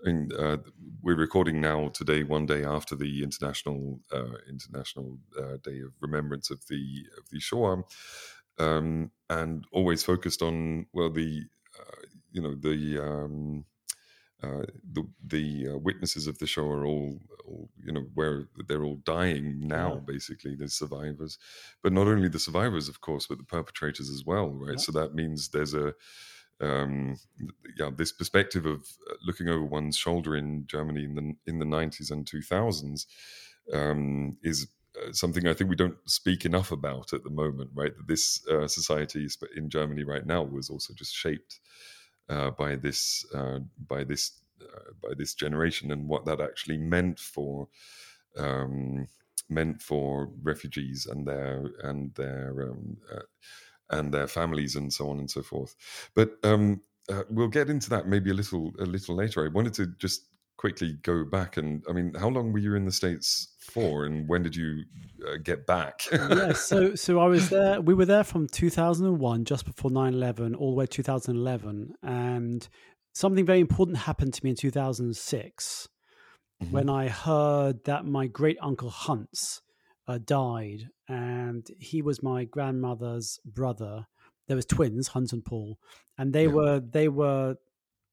in, 0.05 0.31
uh, 0.39 0.59
we're 1.03 1.17
recording 1.17 1.61
now 1.61 1.89
today 1.89 2.23
one 2.23 2.47
day 2.47 2.65
after 2.65 2.95
the 2.95 3.23
international 3.23 4.01
uh, 4.13 4.37
international 4.49 5.19
uh, 5.39 5.57
day 5.65 5.81
of 5.81 5.93
remembrance 6.01 6.51
of 6.51 6.65
the 6.69 7.05
of 7.17 7.29
the 7.31 7.41
shoah 7.41 7.83
um, 8.59 9.11
and 9.31 9.65
always 9.73 10.03
focused 10.03 10.43
on 10.43 10.87
well 10.93 11.11
the 11.11 11.43
uh, 11.79 12.07
you 12.31 12.43
know 12.43 12.55
the 12.55 13.03
um, 13.03 13.65
uh, 14.43 14.63
the 14.93 15.05
the 15.27 15.69
uh, 15.69 15.79
witnesses 15.79 16.27
of 16.27 16.39
the 16.39 16.47
Shoah 16.47 16.79
are 16.79 16.87
all, 16.87 17.19
all, 17.45 17.69
you 17.85 17.93
know 17.93 18.07
where 18.15 18.49
they're 18.69 18.85
all 18.85 19.01
dying 19.05 19.67
now 19.67 19.95
yeah. 19.95 20.01
basically 20.15 20.55
the 20.55 20.69
survivors 20.69 21.39
but 21.83 21.93
not 21.93 22.07
only 22.07 22.29
the 22.29 22.39
survivors 22.39 22.89
of 22.89 23.01
course 23.01 23.27
but 23.27 23.39
the 23.39 23.45
perpetrators 23.45 24.09
as 24.11 24.25
well 24.25 24.51
right 24.51 24.73
yeah. 24.73 24.77
so 24.77 24.93
that 24.93 25.15
means 25.15 25.49
there's 25.49 25.75
a 25.75 25.93
um, 26.61 27.17
yeah 27.77 27.91
this 27.97 28.13
perspective 28.13 28.67
of 28.67 28.81
uh, 29.11 29.15
looking 29.27 29.49
over 29.49 29.65
one's 29.65 29.97
shoulder 29.97 30.37
in 30.37 30.67
Germany 30.67 31.05
in 31.05 31.15
the 31.15 31.51
in 31.51 31.59
the 31.59 31.65
90s 31.65 32.11
and 32.11 32.25
2000s 32.25 33.07
um, 33.73 34.37
is 34.43 34.69
uh, 34.97 35.13
something 35.13 35.47
I 35.47 35.55
think 35.55 35.71
we 35.71 35.77
don't 35.77 35.97
speak 36.07 36.45
enough 36.45 36.73
about 36.73 37.13
at 37.13 37.23
the 37.23 37.31
moment, 37.31 37.71
right? 37.75 37.97
That 37.97 38.09
this 38.09 38.47
uh, 38.49 38.67
society 38.67 39.29
in 39.57 39.69
Germany 39.69 40.05
right 40.05 40.27
now 40.27 40.43
was 40.43 40.71
also 40.71 40.95
just 40.95 41.15
shaped 41.15 41.61
uh, 42.29 42.51
by 42.51 42.77
this 42.77 43.25
uh, 43.35 43.61
by 43.89 44.05
this 44.05 44.33
uh, 44.63 44.93
by 45.03 45.15
this 45.17 45.35
generation 45.35 45.91
and 45.93 46.09
what 46.09 46.25
that 46.25 46.41
actually 46.41 46.77
meant 46.77 47.19
for 47.19 47.69
um, 48.37 49.09
meant 49.49 49.81
for 49.83 50.31
refugees 50.43 51.07
and 51.07 51.27
their 51.27 51.71
and 51.83 52.15
their 52.15 52.71
um, 52.71 52.97
uh, 53.13 53.23
and 53.91 54.13
their 54.13 54.27
families 54.27 54.77
and 54.77 54.93
so 54.93 55.09
on 55.11 55.19
and 55.19 55.31
so 55.31 55.43
forth. 55.43 55.75
But 56.15 56.33
um, 56.45 56.83
we'll 57.31 57.49
get 57.49 57.71
into 57.71 57.89
that 57.91 58.07
maybe 58.07 58.31
a 58.31 58.35
little 58.35 58.73
a 58.79 58.85
little 58.85 59.17
later. 59.17 59.45
I 59.45 59.49
wanted 59.49 59.75
to 59.75 59.87
just 59.99 60.27
quickly 60.59 60.99
go 61.03 61.25
back 61.25 61.57
and 61.57 61.83
I 61.89 61.93
mean, 61.93 62.13
how 62.15 62.29
long 62.29 62.53
were 62.53 62.59
you 62.59 62.75
in 62.75 62.85
the 62.85 62.93
states 62.93 63.55
for, 63.61 64.05
and 64.05 64.29
when 64.29 64.43
did 64.43 64.55
you 64.55 64.85
uh, 65.27 65.37
get 65.43 65.67
back? 65.67 66.03
yeah, 66.13 66.53
so 66.53 66.95
so 66.95 67.21
I 67.21 67.27
was 67.27 67.49
there. 67.49 67.81
We 67.81 67.95
were 67.95 68.05
there 68.05 68.25
from 68.25 68.47
2001, 68.49 69.45
just 69.47 69.65
before 69.65 69.91
9/11, 69.91 70.57
all 70.57 70.73
the 70.73 70.77
way 70.77 70.87
to 70.87 71.03
2011, 71.03 71.95
and 72.03 72.69
something 73.15 73.47
very 73.47 73.61
important 73.61 73.97
happened 73.99 74.35
to 74.35 74.45
me 74.45 74.51
in 74.51 74.57
2006 74.57 75.89
mm-hmm. 76.63 76.73
when 76.73 76.91
I 76.91 77.09
heard 77.09 77.85
that 77.85 78.05
my 78.05 78.27
great 78.27 78.59
uncle 78.61 78.91
Hanns 78.91 79.63
uh, 80.07 80.19
died, 80.19 80.89
and 81.09 81.67
he 81.79 82.03
was 82.03 82.23
my 82.23 82.45
grandmother's 82.45 83.39
brother. 83.45 84.07
There 84.49 84.57
was 84.57 84.67
twins, 84.67 85.09
Hanns 85.09 85.33
and 85.33 85.45
Paul, 85.45 85.79
and 86.17 86.33
they 86.33 86.47
yeah. 86.47 86.53
were 86.53 86.81
they 86.81 87.09
were 87.09 87.57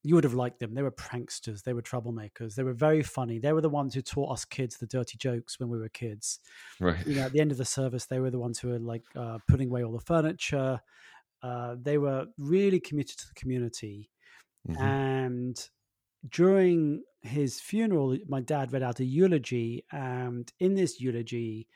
you 0.06 0.14
would 0.14 0.22
have 0.22 0.34
liked 0.34 0.60
them. 0.60 0.72
They 0.72 0.82
were 0.82 0.92
pranksters. 0.92 1.64
They 1.64 1.72
were 1.72 1.82
troublemakers. 1.82 2.54
They 2.54 2.62
were 2.62 2.72
very 2.72 3.02
funny. 3.02 3.40
They 3.40 3.52
were 3.52 3.60
the 3.60 3.68
ones 3.68 3.92
who 3.92 4.02
taught 4.02 4.30
us 4.30 4.44
kids 4.44 4.76
the 4.76 4.86
dirty 4.86 5.18
jokes 5.18 5.58
when 5.58 5.68
we 5.68 5.80
were 5.80 5.88
kids. 5.88 6.38
Right. 6.78 7.04
You 7.04 7.16
know, 7.16 7.22
at 7.22 7.32
the 7.32 7.40
end 7.40 7.50
of 7.50 7.58
the 7.58 7.64
service, 7.64 8.06
they 8.06 8.20
were 8.20 8.30
the 8.30 8.38
ones 8.38 8.60
who 8.60 8.68
were 8.68 8.78
like 8.78 9.02
uh, 9.16 9.38
putting 9.48 9.68
away 9.68 9.82
all 9.82 9.90
the 9.90 9.98
furniture. 9.98 10.80
Uh, 11.42 11.74
they 11.82 11.98
were 11.98 12.26
really 12.38 12.78
committed 12.78 13.18
to 13.18 13.26
the 13.26 13.34
community. 13.34 14.08
Mm-hmm. 14.68 14.80
And 14.80 15.68
during 16.28 17.02
his 17.22 17.58
funeral, 17.58 18.16
my 18.28 18.40
dad 18.40 18.72
read 18.72 18.84
out 18.84 19.00
a 19.00 19.04
eulogy. 19.04 19.84
And 19.90 20.48
in 20.60 20.76
this 20.76 21.00
eulogy, 21.00 21.66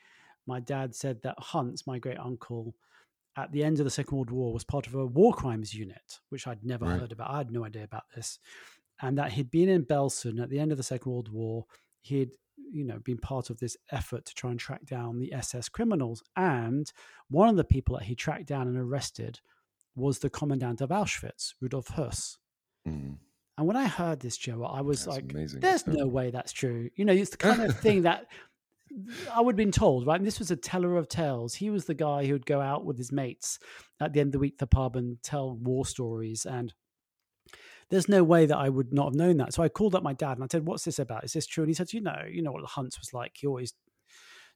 my 0.47 0.61
dad 0.61 0.95
said 0.95 1.21
that 1.23 1.35
Hanns, 1.51 1.85
my 1.85 1.99
great 1.99 2.17
uncle, 2.17 2.75
at 3.37 3.51
the 3.51 3.63
end 3.63 3.79
of 3.79 3.85
the 3.85 3.91
Second 3.91 4.15
World 4.17 4.31
War 4.31 4.53
was 4.53 4.63
part 4.63 4.87
of 4.87 4.95
a 4.95 5.05
war 5.05 5.33
crimes 5.33 5.73
unit, 5.73 6.19
which 6.29 6.47
I'd 6.47 6.63
never 6.63 6.85
right. 6.85 6.99
heard 6.99 7.11
about. 7.11 7.31
I 7.31 7.37
had 7.37 7.51
no 7.51 7.65
idea 7.65 7.83
about 7.83 8.03
this. 8.15 8.39
And 9.01 9.17
that 9.17 9.31
he'd 9.31 9.49
been 9.49 9.69
in 9.69 9.85
Belsen 9.85 10.41
at 10.41 10.49
the 10.49 10.59
end 10.59 10.71
of 10.71 10.77
the 10.77 10.83
Second 10.83 11.11
World 11.11 11.31
War. 11.31 11.65
He'd, 12.01 12.31
you 12.71 12.83
know, 12.83 12.99
been 12.99 13.17
part 13.17 13.49
of 13.49 13.59
this 13.59 13.77
effort 13.91 14.25
to 14.25 14.35
try 14.35 14.51
and 14.51 14.59
track 14.59 14.85
down 14.85 15.17
the 15.17 15.33
SS 15.33 15.69
criminals. 15.69 16.21
And 16.35 16.91
one 17.29 17.49
of 17.49 17.55
the 17.55 17.63
people 17.63 17.97
that 17.97 18.05
he 18.05 18.15
tracked 18.15 18.47
down 18.47 18.67
and 18.67 18.77
arrested 18.77 19.39
was 19.95 20.19
the 20.19 20.29
commandant 20.29 20.81
of 20.81 20.89
Auschwitz, 20.89 21.53
Rudolf 21.59 21.87
Höss. 21.87 22.37
Mm. 22.87 23.17
And 23.57 23.67
when 23.67 23.77
I 23.77 23.87
heard 23.87 24.19
this, 24.19 24.37
Joe, 24.37 24.63
I 24.63 24.81
was 24.81 25.05
that's 25.05 25.17
like, 25.17 25.31
amazing. 25.31 25.59
there's 25.59 25.85
no 25.87 26.07
way 26.07 26.31
that's 26.31 26.51
true. 26.51 26.89
You 26.95 27.05
know, 27.05 27.13
it's 27.13 27.31
the 27.31 27.37
kind 27.37 27.61
of 27.61 27.77
thing 27.79 28.03
that 28.03 28.25
I 29.33 29.41
would 29.41 29.53
have 29.53 29.57
been 29.57 29.71
told, 29.71 30.05
right? 30.05 30.19
And 30.19 30.25
this 30.25 30.39
was 30.39 30.51
a 30.51 30.55
teller 30.55 30.97
of 30.97 31.07
tales. 31.07 31.55
He 31.55 31.69
was 31.69 31.85
the 31.85 31.93
guy 31.93 32.25
who 32.25 32.33
would 32.33 32.45
go 32.45 32.61
out 32.61 32.85
with 32.85 32.97
his 32.97 33.11
mates 33.11 33.59
at 33.99 34.13
the 34.13 34.19
end 34.19 34.29
of 34.29 34.33
the 34.33 34.39
week, 34.39 34.57
the 34.57 34.67
pub, 34.67 34.95
and 34.95 35.21
tell 35.23 35.55
war 35.55 35.85
stories. 35.85 36.45
And 36.45 36.73
there's 37.89 38.09
no 38.09 38.23
way 38.23 38.45
that 38.45 38.57
I 38.57 38.69
would 38.69 38.93
not 38.93 39.05
have 39.05 39.15
known 39.15 39.37
that. 39.37 39.53
So 39.53 39.63
I 39.63 39.69
called 39.69 39.95
up 39.95 40.03
my 40.03 40.13
dad 40.13 40.37
and 40.37 40.43
I 40.43 40.47
said, 40.51 40.65
"What's 40.65 40.85
this 40.85 40.99
about? 40.99 41.23
Is 41.23 41.33
this 41.33 41.47
true?" 41.47 41.63
And 41.63 41.69
he 41.69 41.73
said, 41.73 41.93
"You 41.93 42.01
know, 42.01 42.23
you 42.29 42.41
know 42.41 42.51
what 42.51 42.69
Hanns 42.69 42.99
was 42.99 43.13
like. 43.13 43.33
He 43.35 43.47
always 43.47 43.73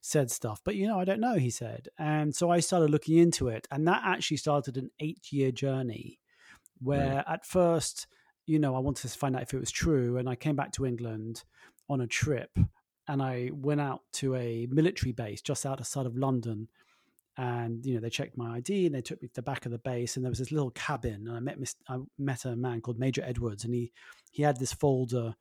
said 0.00 0.30
stuff, 0.30 0.60
but 0.64 0.76
you 0.76 0.86
know, 0.86 0.98
I 0.98 1.04
don't 1.04 1.20
know." 1.20 1.34
He 1.34 1.50
said, 1.50 1.88
and 1.98 2.34
so 2.34 2.50
I 2.50 2.60
started 2.60 2.90
looking 2.90 3.18
into 3.18 3.48
it, 3.48 3.66
and 3.70 3.86
that 3.88 4.02
actually 4.04 4.38
started 4.38 4.76
an 4.76 4.90
eight-year 5.00 5.50
journey, 5.52 6.20
where 6.78 7.16
right. 7.16 7.24
at 7.26 7.46
first, 7.46 8.06
you 8.46 8.58
know, 8.58 8.74
I 8.74 8.78
wanted 8.78 9.08
to 9.08 9.18
find 9.18 9.34
out 9.36 9.42
if 9.42 9.52
it 9.54 9.60
was 9.60 9.70
true, 9.70 10.16
and 10.16 10.28
I 10.28 10.36
came 10.36 10.56
back 10.56 10.72
to 10.72 10.86
England 10.86 11.44
on 11.88 12.00
a 12.00 12.06
trip 12.06 12.58
and 13.08 13.22
I 13.22 13.50
went 13.52 13.80
out 13.80 14.02
to 14.14 14.34
a 14.34 14.66
military 14.70 15.12
base 15.12 15.40
just 15.40 15.66
outside 15.66 16.06
of 16.06 16.16
London. 16.16 16.68
And 17.38 17.84
you 17.84 17.94
know 17.94 18.00
they 18.00 18.08
checked 18.08 18.38
my 18.38 18.56
ID 18.56 18.86
and 18.86 18.94
they 18.94 19.02
took 19.02 19.20
me 19.20 19.28
to 19.28 19.34
the 19.34 19.42
back 19.42 19.66
of 19.66 19.72
the 19.72 19.78
base 19.78 20.16
and 20.16 20.24
there 20.24 20.30
was 20.30 20.38
this 20.38 20.52
little 20.52 20.70
cabin 20.70 21.26
and 21.28 21.36
I 21.36 21.40
met 21.40 21.58
I 21.86 21.98
met 22.18 22.46
a 22.46 22.56
man 22.56 22.80
called 22.80 22.98
Major 22.98 23.22
Edwards 23.22 23.62
and 23.64 23.74
he 23.74 23.92
he 24.32 24.42
had 24.42 24.58
this 24.58 24.72
folder 24.72 25.34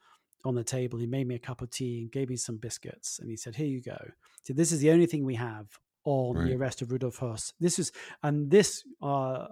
on 0.43 0.55
the 0.55 0.63
table. 0.63 0.99
He 0.99 1.07
made 1.07 1.25
me 1.25 1.35
a 1.35 1.39
cup 1.39 1.61
of 1.61 1.69
tea 1.69 2.01
and 2.01 2.11
gave 2.11 2.29
me 2.29 2.35
some 2.35 2.57
biscuits 2.57 3.19
and 3.19 3.29
he 3.29 3.37
said, 3.37 3.55
"Here 3.55 3.65
you 3.65 3.81
go." 3.81 3.97
So 4.43 4.51
this 4.51 4.73
is 4.73 4.81
the 4.81 4.91
only 4.91 5.05
thing 5.05 5.23
we 5.23 5.35
have 5.35 5.67
on 6.03 6.35
right. 6.35 6.47
the 6.47 6.55
arrest 6.55 6.81
of 6.81 6.91
Rudolf 6.91 7.17
Höss. 7.17 7.53
This 7.61 7.79
is 7.79 7.93
and 8.23 8.51
this 8.51 8.83
uh, 9.01 9.47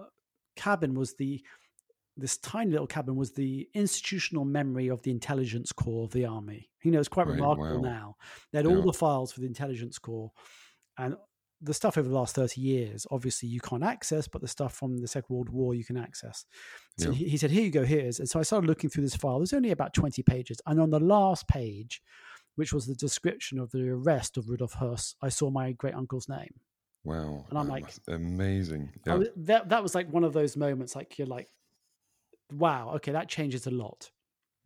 cabin 0.54 0.92
was 0.92 1.14
the 1.14 1.42
this 2.16 2.36
tiny 2.38 2.70
little 2.70 2.86
cabin 2.86 3.16
was 3.16 3.32
the 3.32 3.68
institutional 3.74 4.44
memory 4.44 4.88
of 4.88 5.02
the 5.02 5.10
intelligence 5.10 5.72
corps 5.72 6.04
of 6.04 6.12
the 6.12 6.24
army. 6.26 6.70
You 6.82 6.92
know, 6.92 7.00
it's 7.00 7.08
quite 7.08 7.26
right, 7.26 7.34
remarkable 7.34 7.82
wow. 7.82 7.88
now. 7.88 8.16
They 8.52 8.58
had 8.58 8.66
yeah. 8.66 8.76
all 8.76 8.82
the 8.82 8.92
files 8.92 9.32
for 9.32 9.40
the 9.40 9.46
intelligence 9.46 9.98
corps 9.98 10.30
and 10.96 11.16
the 11.64 11.74
stuff 11.74 11.96
over 11.96 12.08
the 12.08 12.14
last 12.14 12.34
30 12.34 12.60
years, 12.60 13.06
obviously 13.10 13.48
you 13.48 13.60
can't 13.60 13.82
access, 13.82 14.28
but 14.28 14.42
the 14.42 14.48
stuff 14.48 14.74
from 14.74 14.98
the 14.98 15.08
Second 15.08 15.34
World 15.34 15.48
War 15.48 15.74
you 15.74 15.84
can 15.84 15.96
access. 15.96 16.44
So 16.98 17.10
yeah. 17.10 17.14
he, 17.14 17.28
he, 17.30 17.36
said, 17.36 17.50
Here 17.50 17.62
you 17.62 17.70
go, 17.70 17.84
here's. 17.84 18.20
And 18.20 18.28
so 18.28 18.38
I 18.38 18.42
started 18.42 18.66
looking 18.66 18.90
through 18.90 19.04
this 19.04 19.16
file. 19.16 19.38
There's 19.38 19.52
only 19.52 19.70
about 19.70 19.94
20 19.94 20.22
pages. 20.22 20.60
And 20.66 20.80
on 20.80 20.90
the 20.90 21.00
last 21.00 21.48
page, 21.48 22.02
which 22.56 22.72
was 22.72 22.86
the 22.86 22.94
description 22.94 23.58
of 23.58 23.70
the 23.70 23.88
arrest 23.88 24.36
of 24.36 24.48
Rudolf 24.48 24.74
Höss, 24.74 25.14
I 25.22 25.30
saw 25.30 25.50
my 25.50 25.72
great 25.72 25.94
uncle's 25.94 26.28
name. 26.28 26.54
Wow. 27.02 27.46
And 27.48 27.58
I'm 27.58 27.68
like, 27.68 27.86
amazing. 28.08 28.90
Yeah. 29.06 29.14
Was, 29.14 29.28
that, 29.36 29.68
that 29.70 29.82
was 29.82 29.94
like 29.94 30.12
one 30.12 30.24
of 30.24 30.32
those 30.32 30.56
moments, 30.56 30.94
like 30.94 31.18
you're 31.18 31.26
like, 31.26 31.48
wow, 32.52 32.92
okay, 32.96 33.12
that 33.12 33.28
changes 33.28 33.66
a 33.66 33.70
lot. 33.70 34.10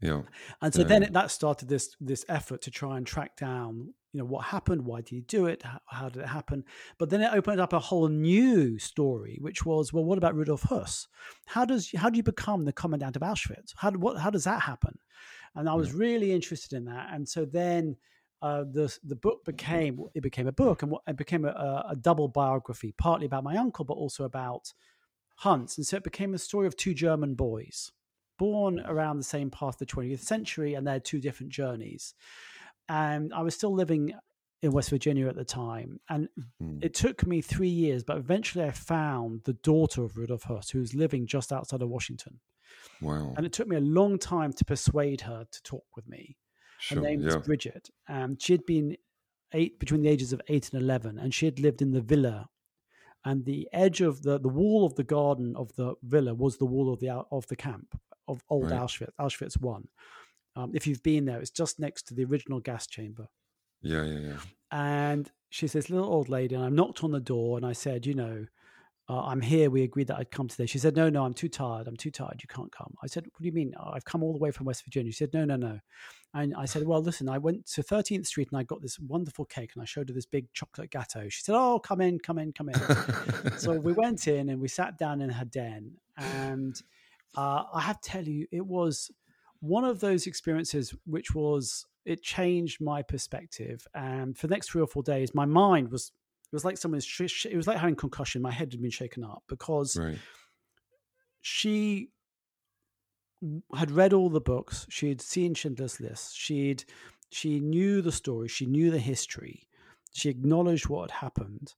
Yeah. 0.01 0.23
And 0.63 0.73
so 0.73 0.83
yeah. 0.83 0.89
then 0.89 1.03
it, 1.03 1.13
that 1.13 1.31
started 1.31 1.69
this 1.69 1.97
this 2.01 2.25
effort 2.29 2.63
to 2.63 2.71
try 2.71 2.97
and 2.97 3.07
track 3.07 3.37
down, 3.37 3.95
you 4.13 4.21
know, 4.21 4.25
what 4.25 4.45
happened, 4.45 4.85
why 4.85 4.99
did 5.01 5.09
he 5.09 5.21
do 5.23 5.47
it, 5.47 5.63
how, 5.65 5.81
how, 5.87 6.09
did 6.09 6.23
it 6.23 6.29
happen? 6.29 6.65
But 6.99 7.11
then 7.11 7.21
it 7.21 7.33
opened 7.33 7.61
up 7.61 7.73
a 7.73 7.81
whole 7.81 8.09
new 8.09 8.79
story, 8.79 9.39
which 9.41 9.67
was, 9.67 9.93
well, 9.93 10.05
what 10.05 10.19
about 10.19 10.37
Rudolf 10.37 10.63
Höss? 10.63 11.09
How 11.47 11.65
does 11.65 11.91
how 11.97 12.11
do 12.11 12.17
you 12.17 12.23
become 12.23 12.65
the 12.65 12.73
commandant 12.73 13.17
of 13.17 13.23
Auschwitz? 13.23 13.73
How 13.77 13.91
what 13.91 14.19
how 14.19 14.31
does 14.31 14.45
that 14.45 14.63
happen? 14.63 14.99
And 15.57 15.69
I 15.69 15.75
was 15.75 15.89
yeah. 15.89 15.99
really 15.99 16.33
interested 16.33 16.77
in 16.77 16.85
that. 16.85 17.09
And 17.13 17.29
so 17.29 17.45
then 17.45 17.97
uh, 18.41 18.65
the 18.71 18.97
the 19.03 19.17
book 19.17 19.45
became 19.45 19.99
it 20.15 20.23
became 20.23 20.47
a 20.47 20.53
book 20.53 20.83
and 20.83 20.95
it 21.09 21.17
became 21.17 21.45
a, 21.45 21.87
a 21.91 21.97
double 21.97 22.29
biography, 22.29 22.95
partly 22.97 23.27
about 23.27 23.43
my 23.43 23.57
uncle, 23.57 23.85
but 23.85 23.95
also 23.95 24.25
about 24.25 24.73
Hanns. 25.39 25.77
And 25.77 25.87
so 25.87 25.97
it 25.97 26.05
became 26.05 26.35
a 26.35 26.39
story 26.39 26.67
of 26.67 26.77
two 26.77 26.95
German 26.95 27.35
boys 27.35 27.93
born 28.39 28.81
around 28.87 29.19
the 29.19 29.25
same 29.25 29.51
part 29.51 29.75
of 29.75 29.79
the 29.79 29.87
20th 29.87 30.21
century, 30.21 30.75
and 30.75 30.87
had 30.87 31.05
two 31.05 31.21
different 31.21 31.53
journeys. 31.53 32.15
And 32.89 33.35
I 33.35 33.43
was 33.43 33.55
still 33.55 33.75
living 33.75 34.15
in 34.63 34.73
West 34.73 34.91
Virginia 34.91 35.29
at 35.29 35.37
the 35.37 35.45
time. 35.45 36.01
And 36.09 36.29
mm. 36.63 36.83
it 36.83 36.95
took 36.95 37.27
me 37.27 37.41
three 37.41 37.69
years, 37.69 38.03
but 38.03 38.17
eventually 38.17 38.65
I 38.65 38.71
found 38.71 39.43
the 39.45 39.53
daughter 39.55 40.03
of 40.03 40.17
Rudolf 40.17 40.45
Höss, 40.45 40.71
who 40.71 40.81
was 40.81 40.95
living 40.95 41.27
just 41.27 41.53
outside 41.53 41.83
of 41.83 41.89
Washington. 41.89 42.41
Wow. 43.01 43.35
And 43.37 43.45
it 43.45 43.53
took 43.53 43.69
me 43.69 43.77
a 43.77 43.81
long 43.81 44.19
time 44.19 44.53
to 44.55 44.65
persuade 44.65 45.21
her 45.23 45.47
to 45.51 45.63
talk 45.63 45.85
with 45.95 46.09
me. 46.09 46.37
Sure, 46.79 46.99
her 46.99 47.05
name 47.05 47.21
yeah. 47.21 47.37
was 47.37 47.47
Brigitte. 47.47 47.91
And 48.09 48.41
she 48.41 48.53
had 48.53 48.65
been 48.67 48.97
eight 49.53 49.79
between 49.79 50.03
the 50.03 50.09
ages 50.09 50.33
of 50.33 50.41
eight 50.49 50.73
and 50.73 50.83
11, 50.83 51.19
and 51.19 51.33
she 51.33 51.47
had 51.47 51.59
lived 51.59 51.83
in 51.83 51.93
the 51.93 52.01
villa 52.01 52.49
and 53.25 53.45
the 53.45 53.69
edge 53.73 54.01
of 54.01 54.23
the 54.23 54.39
the 54.39 54.49
wall 54.49 54.85
of 54.87 54.95
the 54.95 55.05
garden 55.05 55.55
of 55.57 55.75
the 55.77 55.95
villa 56.03 56.35
was 56.35 56.59
the 56.59 56.67
wall 56.67 56.93
of 56.93 57.01
the 57.01 57.11
of 57.11 57.47
the 57.49 57.57
camp 57.57 57.99
of 58.27 58.43
old 58.51 58.71
right. 58.71 58.81
Auschwitz, 58.81 59.11
Auschwitz 59.21 59.61
one. 59.61 59.89
Um, 60.57 60.73
if 60.75 60.87
you've 60.87 61.03
been 61.03 61.25
there, 61.25 61.41
it's 61.41 61.51
just 61.51 61.79
next 61.79 62.09
to 62.09 62.15
the 62.15 62.25
original 62.25 62.61
gas 62.61 62.87
chamber. 62.87 63.29
Yeah, 63.81 64.05
yeah, 64.05 64.19
yeah. 64.19 64.39
And 64.71 65.31
she's 65.51 65.73
this 65.73 65.89
little 65.89 66.13
old 66.13 66.29
lady, 66.29 66.55
and 66.55 66.65
I 66.65 66.69
knocked 66.69 67.05
on 67.05 67.13
the 67.13 67.21
door 67.21 67.57
and 67.57 67.65
I 67.65 67.73
said, 67.73 68.07
you 68.07 68.15
know, 68.15 68.47
uh, 69.09 69.23
I'm 69.23 69.41
here. 69.41 69.71
We 69.71 69.85
agreed 69.85 70.09
that 70.09 70.19
I'd 70.19 70.31
come 70.31 70.49
today. 70.49 70.67
She 70.67 70.79
said, 70.79 70.95
no, 70.95 71.09
no, 71.09 71.25
I'm 71.25 71.33
too 71.33 71.49
tired. 71.49 71.89
I'm 71.89 71.97
too 71.97 72.11
tired. 72.11 72.41
You 72.43 72.49
can't 72.49 72.71
come. 72.71 72.95
I 73.03 73.07
said, 73.07 73.25
what 73.25 73.41
do 73.41 73.47
you 73.47 73.53
mean? 73.53 73.73
I've 73.81 74.05
come 74.05 74.23
all 74.23 74.33
the 74.33 74.39
way 74.39 74.51
from 74.51 74.67
West 74.67 74.85
Virginia. 74.85 75.11
She 75.13 75.19
said, 75.19 75.33
no, 75.33 75.47
no, 75.47 75.57
no. 75.57 75.79
And 76.35 76.55
I 76.55 76.67
said, 76.67 76.87
well, 76.87 77.03
listen, 77.03 77.27
I 77.27 77.39
went 77.39 77.65
to 77.69 77.83
13th 77.83 78.27
Street 78.27 78.49
and 78.51 78.59
I 78.59 78.65
got 78.65 78.83
this 78.83 78.99
wonderful 78.99 79.47
cake 79.47 79.71
and 79.75 79.83
I 79.83 79.87
showed 79.87 80.11
her 80.11 80.15
this 80.15 80.27
big 80.27 80.53
chocolate 80.53 80.91
gatto. 80.91 81.31
She 81.31 81.43
said, 81.43 81.55
oh, 81.57 81.79
come 81.79 82.03
in, 82.03 82.19
come 82.19 82.39
in, 82.39 82.53
come 82.53 82.69
in. 82.69 83.59
so 83.59 83.79
we 83.79 83.93
went 83.95 84.29
in 84.29 84.51
and 84.51 84.61
we 84.61 84.69
sat 84.69 84.99
down 84.99 85.23
in 85.23 85.31
her 85.31 85.47
den. 85.47 85.93
And 86.19 86.81
uh, 87.35 87.65
I 87.73 87.81
have 87.81 88.01
to 88.03 88.11
tell 88.11 88.25
you, 88.25 88.47
it 88.53 88.67
was 88.67 89.11
one 89.61 89.85
of 89.85 90.01
those 90.01 90.27
experiences 90.27 90.95
which 91.07 91.35
was, 91.35 91.87
it 92.05 92.23
changed 92.23 92.83
my 92.83 93.01
perspective. 93.01 93.87
And 93.95 94.37
for 94.37 94.49
the 94.49 94.55
next 94.55 94.71
three 94.71 94.83
or 94.83 94.87
four 94.87 95.03
days, 95.03 95.35
my 95.35 95.47
mind 95.47 95.91
was 95.91 96.13
it 96.51 96.57
was 96.57 96.65
like 96.65 96.79
someone's. 96.79 97.05
Sh- 97.05 97.47
it 97.47 97.57
was 97.57 97.67
like 97.67 97.79
having 97.79 97.97
concussion. 97.97 98.41
My 98.43 98.51
head 98.51 98.73
had 98.73 98.81
been 98.81 98.91
shaken 98.91 99.23
up 99.23 99.43
because 99.49 99.97
right. 99.97 100.19
she 101.43 102.09
had 103.77 103.91
read 103.91 104.13
all 104.13 104.31
the 104.31 104.41
books. 104.41 104.87
She 104.89 105.09
had 105.09 105.21
seen 105.21 105.55
Schindler's 105.55 106.01
List. 106.01 106.37
She'd 106.37 106.85
she 107.31 107.61
knew 107.61 108.01
the 108.01 108.13
story. 108.13 108.49
She 108.49 108.67
knew 108.67 108.91
the 108.91 108.99
history. 108.99 109.69
She 110.13 110.31
acknowledged 110.31 110.89
what 110.89 111.11
had 111.11 111.21
happened. 111.21 111.75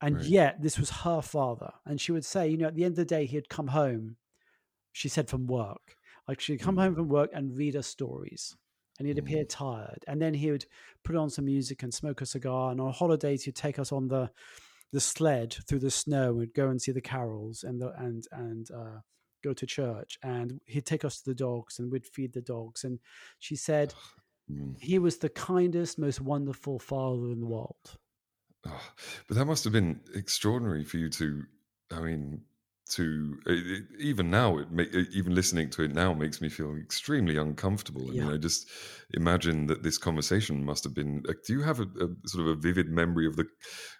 And 0.00 0.16
Right. 0.16 0.26
yet, 0.26 0.62
this 0.62 0.78
was 0.78 0.90
her 0.90 1.20
father. 1.22 1.72
And 1.84 2.00
she 2.00 2.12
would 2.12 2.24
say, 2.24 2.48
you 2.48 2.56
know, 2.56 2.68
at 2.68 2.74
the 2.74 2.84
end 2.84 2.92
of 2.92 2.96
the 2.96 3.04
day, 3.04 3.26
he 3.26 3.36
had 3.36 3.48
come 3.48 3.68
home, 3.68 4.16
she 4.92 5.08
said, 5.08 5.28
from 5.28 5.46
work. 5.46 5.96
Like 6.28 6.40
she'd 6.40 6.60
come 6.60 6.74
hmm. 6.74 6.82
home 6.82 6.94
from 6.94 7.08
work 7.08 7.30
and 7.32 7.56
read 7.56 7.74
her 7.74 7.82
stories. 7.82 8.56
And 9.00 9.08
he'd 9.08 9.18
appear 9.18 9.44
tired. 9.44 10.04
And 10.06 10.20
then 10.20 10.34
he 10.34 10.50
would 10.50 10.66
put 11.02 11.16
on 11.16 11.30
some 11.30 11.46
music 11.46 11.82
and 11.82 11.92
smoke 11.92 12.20
a 12.20 12.26
cigar. 12.26 12.70
And 12.70 12.80
on 12.80 12.92
holidays, 12.92 13.42
he'd 13.44 13.56
take 13.56 13.78
us 13.78 13.90
on 13.90 14.06
the 14.08 14.30
the 14.92 15.00
sled 15.00 15.56
through 15.66 15.78
the 15.78 15.90
snow. 15.90 16.34
We'd 16.34 16.54
go 16.54 16.68
and 16.68 16.80
see 16.80 16.92
the 16.92 17.00
carols 17.00 17.64
and 17.64 17.80
the 17.80 17.92
and 17.96 18.26
and 18.30 18.70
uh, 18.70 19.00
go 19.42 19.54
to 19.54 19.66
church. 19.66 20.18
And 20.22 20.60
he'd 20.66 20.86
take 20.86 21.04
us 21.04 21.22
to 21.22 21.30
the 21.30 21.34
dogs 21.34 21.78
and 21.78 21.90
we'd 21.90 22.06
feed 22.06 22.34
the 22.34 22.42
dogs. 22.42 22.84
And 22.84 23.00
she 23.40 23.56
said 23.56 23.94
Mm. 24.50 24.74
he 24.80 24.98
was 24.98 25.18
the 25.18 25.28
kindest, 25.28 25.98
most 25.98 26.20
wonderful 26.20 26.78
father 26.78 27.30
in 27.30 27.40
the 27.40 27.46
world. 27.46 27.96
Oh, 28.66 28.90
but 29.26 29.36
that 29.36 29.46
must 29.46 29.64
have 29.64 29.72
been 29.72 30.00
extraordinary 30.14 30.84
for 30.84 30.96
you 30.98 31.08
to, 31.10 31.44
I 31.90 32.00
mean, 32.00 32.42
to 32.90 33.38
it, 33.46 33.66
it- 33.66 33.84
even 33.98 34.30
now, 34.30 34.58
it 34.58 34.70
ma- 34.70 34.84
even 35.12 35.34
listening 35.34 35.70
to 35.70 35.82
it 35.82 35.94
now 35.94 36.12
makes 36.14 36.40
me 36.40 36.48
feel 36.48 36.76
extremely 36.76 37.36
uncomfortable. 37.36 38.10
I 38.10 38.14
Yeah. 38.14 38.24
mean, 38.24 38.34
I 38.34 38.36
just 38.36 38.68
imagine 39.14 39.66
that 39.66 39.82
this 39.82 39.98
conversation 39.98 40.64
must 40.64 40.84
have 40.84 40.94
been. 40.94 41.22
Uh, 41.28 41.34
do 41.46 41.52
you 41.52 41.62
have 41.62 41.80
a, 41.80 41.84
a 41.84 42.08
sort 42.28 42.46
of 42.46 42.48
a 42.48 42.54
vivid 42.56 42.88
memory 42.88 43.26
of 43.26 43.36
the 43.36 43.46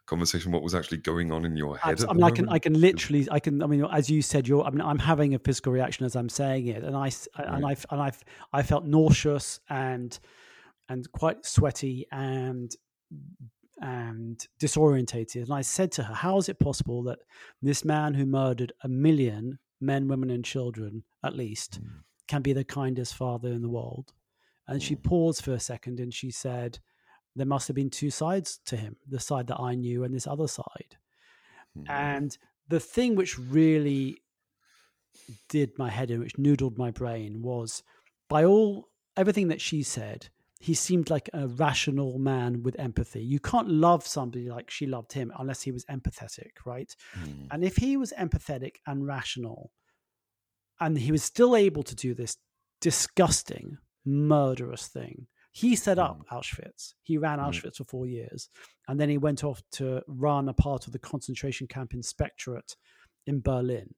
conversation? 0.06 0.52
What 0.52 0.62
was 0.62 0.74
actually 0.74 0.98
going 0.98 1.32
on 1.32 1.44
in 1.44 1.56
your 1.56 1.76
head? 1.76 2.00
I 2.08 2.12
mean, 2.12 2.24
I 2.24 2.30
can. 2.30 2.48
I 2.48 2.58
can 2.58 2.80
literally, 2.80 3.28
I 3.30 3.40
can. 3.40 3.62
I 3.62 3.66
mean, 3.66 3.84
as 3.84 4.10
you 4.10 4.22
said, 4.22 4.48
you're. 4.48 4.64
I 4.64 4.70
mean, 4.70 4.80
I'm 4.82 4.98
having 4.98 5.34
a 5.34 5.38
physical 5.38 5.72
reaction 5.72 6.04
as 6.06 6.16
I'm 6.16 6.28
saying 6.28 6.66
it, 6.66 6.82
and 6.82 6.96
I, 6.96 7.06
s- 7.08 7.28
and 7.36 7.64
I, 7.66 7.76
and 7.90 8.00
I, 8.02 8.12
I 8.52 8.62
felt 8.62 8.84
nauseous 8.84 9.60
and, 9.68 10.18
and 10.88 11.10
quite 11.12 11.44
sweaty 11.46 12.06
and, 12.12 12.70
and 13.80 14.46
disorientated. 14.60 15.44
And 15.44 15.52
I 15.52 15.62
said 15.62 15.90
to 15.92 16.04
her, 16.04 16.14
"How 16.14 16.36
is 16.38 16.48
it 16.48 16.58
possible 16.58 17.02
that 17.04 17.20
this 17.62 17.84
man 17.84 18.14
who 18.14 18.26
murdered 18.26 18.72
a 18.82 18.88
million 18.88 19.58
men, 19.80 20.08
women, 20.08 20.30
and 20.30 20.44
children, 20.44 21.04
at 21.24 21.34
least, 21.34 21.80
Mm. 21.80 22.04
can 22.26 22.42
be 22.42 22.52
the 22.52 22.64
kindest 22.64 23.14
father 23.14 23.50
in 23.52 23.62
the 23.62 23.68
world?" 23.70 24.12
And 24.68 24.82
she 24.82 24.94
Mm. 24.94 25.02
paused 25.02 25.42
for 25.42 25.52
a 25.52 25.60
second, 25.60 25.98
and 25.98 26.12
she 26.12 26.30
said, 26.30 26.78
"There 27.34 27.46
must 27.46 27.68
have 27.68 27.74
been 27.74 27.90
two 27.90 28.10
sides 28.10 28.58
to 28.66 28.76
him: 28.76 28.96
the 29.06 29.20
side 29.20 29.46
that 29.46 29.60
I 29.60 29.74
knew 29.74 30.04
and 30.04 30.14
this 30.14 30.26
other 30.26 30.48
side." 30.48 30.98
Mm. 31.76 31.88
And 31.88 32.38
the 32.68 32.80
thing 32.80 33.14
which 33.16 33.38
really 33.38 34.22
did 35.48 35.78
my 35.78 35.90
head 35.90 36.10
in, 36.10 36.20
which 36.20 36.36
noodled 36.36 36.76
my 36.76 36.90
brain, 36.90 37.42
was 37.42 37.82
by 38.28 38.44
all 38.44 38.90
everything 39.16 39.48
that 39.48 39.60
she 39.60 39.82
said, 39.82 40.28
he 40.62 40.74
seemed 40.74 41.08
like 41.08 41.30
a 41.32 41.48
rational 41.48 42.18
man 42.18 42.62
with 42.62 42.78
empathy. 42.78 43.22
You 43.22 43.40
can't 43.40 43.68
love 43.68 44.06
somebody 44.06 44.48
like 44.50 44.70
she 44.70 44.86
loved 44.86 45.12
him 45.14 45.32
unless 45.38 45.62
he 45.62 45.72
was 45.72 45.86
empathetic, 45.86 46.52
right? 46.66 46.94
Mm. 47.18 47.46
And 47.50 47.64
if 47.64 47.76
he 47.76 47.96
was 47.96 48.12
empathetic 48.18 48.76
and 48.86 49.06
rational, 49.06 49.72
and 50.78 50.98
he 50.98 51.12
was 51.12 51.24
still 51.24 51.56
able 51.56 51.82
to 51.82 51.94
do 51.94 52.12
this 52.14 52.36
disgusting, 52.80 53.78
murderous 54.04 54.86
thing, 54.86 55.26
he 55.52 55.74
set 55.76 55.98
up 55.98 56.24
Auschwitz. 56.30 56.94
He 57.02 57.16
ran 57.18 57.38
Mm. 57.38 57.48
Auschwitz 57.48 57.76
for 57.76 57.84
four 57.84 58.06
years. 58.06 58.50
And 58.86 59.00
then 59.00 59.08
he 59.08 59.18
went 59.18 59.42
off 59.42 59.62
to 59.72 60.02
run 60.06 60.48
a 60.48 60.54
part 60.54 60.86
of 60.86 60.92
the 60.92 60.98
concentration 60.98 61.66
camp 61.66 61.94
inspectorate 61.94 62.76
in 63.26 63.40
Berlin. 63.40 63.94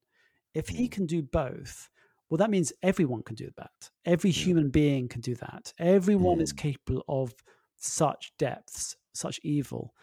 If 0.54 0.68
he 0.68 0.86
Mm. 0.86 0.92
can 0.92 1.06
do 1.06 1.22
both, 1.22 1.88
well, 2.32 2.38
that 2.38 2.48
means 2.48 2.72
everyone 2.82 3.22
can 3.22 3.36
do 3.36 3.50
that. 3.58 3.90
Every 4.06 4.30
Yeah. 4.30 4.44
human 4.44 4.70
being 4.70 5.06
can 5.06 5.20
do 5.20 5.34
that. 5.34 5.74
Everyone 5.76 6.40
is 6.40 6.50
Mm. 6.54 6.56
capable 6.56 7.04
of 7.06 7.34
such 7.76 8.32
depths, 8.38 8.96
such 9.12 9.38
evil. 9.42 9.94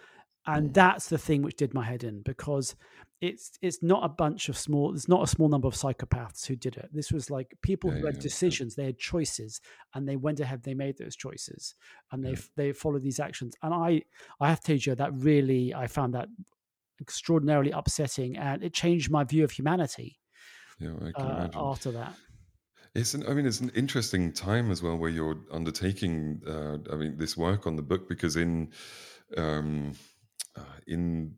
And 0.45 0.69
Mm. 0.69 0.73
that's 0.75 1.09
the 1.09 1.17
thing 1.17 1.41
which 1.41 1.55
did 1.55 1.73
my 1.73 1.84
head 1.86 2.03
in 2.03 2.21
because 2.21 2.75
it's 3.19 3.57
it's 3.63 3.82
not 3.82 4.03
a 4.03 4.09
bunch 4.09 4.47
of 4.47 4.55
small 4.57 4.93
it's 4.93 5.07
not 5.07 5.23
a 5.23 5.27
small 5.27 5.49
number 5.49 5.67
of 5.67 5.73
psychopaths 5.73 6.45
who 6.45 6.55
did 6.55 6.77
it. 6.77 6.89
This 6.93 7.11
was 7.11 7.32
like 7.32 7.57
people 7.63 7.89
Yeah, 7.91 7.97
who 7.99 8.05
had 8.05 8.15
yeah. 8.17 8.21
decisions, 8.21 8.75
they 8.75 8.86
had 8.86 8.99
choices 8.99 9.59
and 9.95 10.07
they 10.07 10.15
went 10.15 10.39
ahead, 10.39 10.61
they 10.61 10.75
made 10.75 10.97
those 10.99 11.15
choices 11.15 11.73
and 12.11 12.23
they 12.23 12.34
Yeah. 12.34 12.41
they 12.55 12.73
followed 12.73 13.01
these 13.01 13.19
actions. 13.19 13.55
And 13.63 13.73
I 13.73 14.03
I 14.39 14.49
have 14.49 14.59
to 14.59 14.65
tell 14.67 14.75
you, 14.75 14.80
Joe, 14.82 14.95
that 14.95 15.13
really 15.15 15.73
I 15.73 15.88
found 15.88 16.13
that 16.13 16.30
extraordinarily 17.01 17.71
upsetting 17.71 18.38
and 18.38 18.63
it 18.63 18.73
changed 18.73 19.09
my 19.09 19.23
view 19.23 19.43
of 19.43 19.51
humanity 19.51 20.18
Yeah, 20.80 20.93
I 21.05 21.11
can 21.11 21.25
uh, 21.25 21.36
imagine. 21.36 21.61
after 21.61 21.91
that. 21.91 22.13
It's 22.95 23.13
an, 23.13 23.27
I 23.27 23.34
mean, 23.34 23.45
it's 23.45 23.59
an 23.59 23.69
interesting 23.75 24.34
time 24.34 24.71
as 24.71 24.82
well 24.82 24.97
where 24.97 25.09
you're 25.11 25.38
undertaking, 25.51 26.41
uh, 26.47 26.77
I 26.91 26.95
mean, 26.95 27.17
this 27.17 27.38
work 27.38 27.67
on 27.67 27.75
the 27.75 27.84
book 27.84 28.09
because 28.09 28.36
in, 28.36 28.71
um, 29.38 29.93
uh, 30.55 30.77
in 30.88 31.36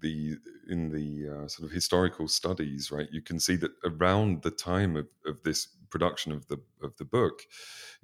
the 0.00 0.36
in 0.68 0.90
the 0.90 1.28
uh, 1.28 1.48
sort 1.48 1.68
of 1.68 1.72
historical 1.72 2.28
studies, 2.28 2.90
right, 2.90 3.08
you 3.10 3.22
can 3.22 3.40
see 3.40 3.56
that 3.56 3.72
around 3.84 4.42
the 4.42 4.50
time 4.50 4.96
of, 4.96 5.06
of 5.26 5.42
this 5.42 5.68
production 5.90 6.32
of 6.32 6.46
the 6.48 6.58
of 6.82 6.96
the 6.98 7.04
book, 7.04 7.42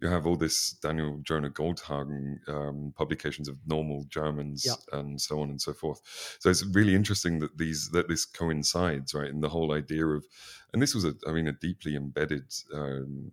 you 0.01 0.09
have 0.09 0.27
all 0.27 0.37
this 0.37 0.73
Daniel 0.73 1.21
Jonah 1.23 1.51
Goldhagen 1.51 2.39
um, 2.49 2.93
publications 2.97 3.49
of 3.49 3.57
normal 3.67 4.05
Germans 4.09 4.65
Yep. 4.65 4.79
and 4.93 5.21
so 5.21 5.41
on 5.41 5.51
and 5.51 5.61
so 5.61 5.73
forth. 5.73 6.01
So 6.41 6.51
it's 6.51 6.65
really 6.65 6.95
interesting 6.95 7.39
that 7.41 7.59
these 7.59 7.91
that 7.91 8.09
this 8.09 8.25
coincides, 8.25 9.15
right, 9.15 9.29
in 9.31 9.41
the 9.41 9.51
whole 9.51 9.73
idea 9.73 10.07
of, 10.07 10.25
and 10.73 10.83
this 10.83 10.95
was 10.95 11.05
a, 11.05 11.15
I 11.29 11.33
mean, 11.33 11.49
a 11.49 11.53
deeply 11.53 11.95
embedded. 11.97 12.53
Um, 12.73 13.33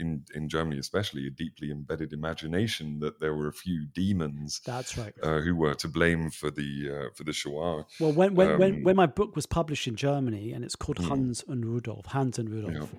in, 0.00 0.24
in 0.34 0.48
Germany, 0.48 0.78
especially, 0.78 1.26
a 1.26 1.30
deeply 1.30 1.70
embedded 1.70 2.12
imagination 2.12 2.98
that 3.00 3.20
there 3.20 3.34
were 3.34 3.48
a 3.48 3.52
few 3.52 3.86
demons 3.94 4.60
That's 4.64 4.96
right. 4.98 5.14
uh, 5.22 5.40
who 5.40 5.54
were 5.54 5.74
to 5.74 5.88
blame 5.88 6.30
for 6.30 6.50
the 6.50 6.70
uh, 6.96 7.08
for 7.16 7.24
the 7.24 7.32
Shoah. 7.32 7.84
Well, 8.00 8.12
when 8.12 8.34
when, 8.34 8.58
when 8.58 8.74
Um, 8.76 8.82
when 8.86 8.96
my 8.96 9.06
book 9.06 9.36
was 9.36 9.46
published 9.46 9.86
in 9.86 9.96
Germany, 9.96 10.52
and 10.54 10.64
it's 10.64 10.76
called 10.76 10.98
Hmm. 10.98 11.08
Hanns 11.10 11.44
and 11.46 11.64
Rudolf, 11.64 12.06
Hanns 12.06 12.38
and 12.38 12.48
Rudolf. 12.50 12.90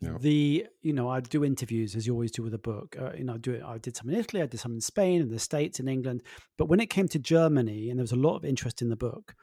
yeah. 0.00 0.16
The 0.20 0.66
you 0.88 0.92
know 0.92 1.08
I 1.16 1.20
do 1.20 1.44
interviews 1.44 1.94
as 1.96 2.06
you 2.06 2.12
always 2.14 2.32
do 2.32 2.42
with 2.42 2.54
a 2.54 2.58
book. 2.72 2.96
Uh, 3.02 3.12
you 3.18 3.24
know, 3.24 3.34
I 3.34 3.38
do 3.38 3.52
it. 3.52 3.62
I 3.62 3.78
did 3.78 3.94
some 3.96 4.08
in 4.10 4.16
Italy, 4.22 4.42
I 4.42 4.46
did 4.46 4.60
some 4.60 4.74
in 4.74 4.80
Spain, 4.80 5.20
in 5.22 5.30
the 5.30 5.38
States, 5.38 5.78
in 5.80 5.86
England. 5.88 6.22
But 6.58 6.66
when 6.70 6.80
it 6.80 6.90
came 6.90 7.08
to 7.08 7.18
Germany, 7.18 7.88
and 7.88 7.98
there 7.98 8.02
was 8.08 8.12
a 8.12 8.16
lot 8.28 8.36
of 8.36 8.44
interest 8.44 8.82
in 8.82 8.88
the 8.88 8.96
book, 8.96 9.34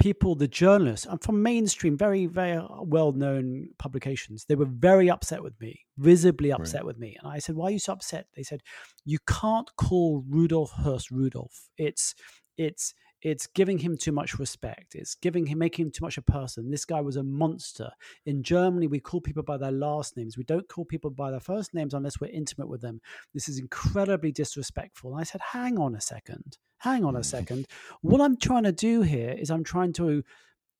people, 0.00 0.34
the 0.34 0.48
journalists, 0.48 1.06
and 1.06 1.22
from 1.22 1.42
mainstream, 1.42 1.96
very 1.96 2.26
very 2.26 2.60
well 2.82 3.12
known 3.12 3.68
publications, 3.78 4.46
they 4.46 4.56
were 4.56 4.66
very 4.66 5.08
upset 5.10 5.42
with 5.42 5.60
me, 5.60 5.86
visibly 5.98 6.50
upset 6.50 6.84
with 6.84 6.98
me. 6.98 7.16
And 7.22 7.30
I 7.32 7.38
said, 7.38 7.54
"Why 7.54 7.66
are 7.66 7.70
you 7.70 7.78
so 7.78 7.92
upset?" 7.92 8.26
They 8.34 8.42
said, 8.42 8.62
"You 9.04 9.18
can't 9.28 9.70
call 9.76 10.24
Rudolf 10.28 10.72
Höss 10.72 11.10
Rudolf. 11.10 11.68
It's 11.76 12.14
it's 12.56 12.94
it's 13.22 13.46
giving 13.46 13.78
him 13.78 13.96
too 13.98 14.12
much 14.12 14.38
respect. 14.38 14.94
It's 14.94 15.14
giving 15.14 15.46
him 15.46 15.58
making 15.58 15.86
him 15.86 15.92
too 15.92 16.04
much 16.04 16.16
a 16.16 16.22
person. 16.22 16.70
This 16.70 16.86
guy 16.86 17.02
was 17.02 17.16
a 17.16 17.22
monster. 17.22 17.90
In 18.24 18.42
Germany, 18.42 18.86
we 18.86 19.00
call 19.00 19.20
people 19.20 19.42
by 19.42 19.58
their 19.58 19.72
last 19.72 20.16
names. 20.16 20.38
We 20.38 20.44
don't 20.44 20.68
call 20.68 20.86
people 20.86 21.10
by 21.10 21.30
their 21.30 21.40
first 21.40 21.74
names 21.74 21.92
unless 21.92 22.20
we're 22.20 22.28
intimate 22.30 22.68
with 22.68 22.80
them. 22.80 23.00
This 23.34 23.48
is 23.48 23.58
incredibly 23.58 24.32
disrespectful. 24.32 25.12
And 25.12 25.20
I 25.20 25.24
said, 25.24 25.42
hang 25.52 25.78
on 25.78 25.94
a 25.94 26.00
second. 26.00 26.56
Hang 26.80 27.04
on 27.04 27.16
a 27.16 27.22
second. 27.24 27.66
What 28.02 28.20
I'm 28.20 28.36
trying 28.36 28.64
to 28.64 28.72
do 28.72 29.02
here 29.02 29.30
is 29.38 29.50
I'm 29.50 29.64
trying 29.64 29.92
to 29.94 30.22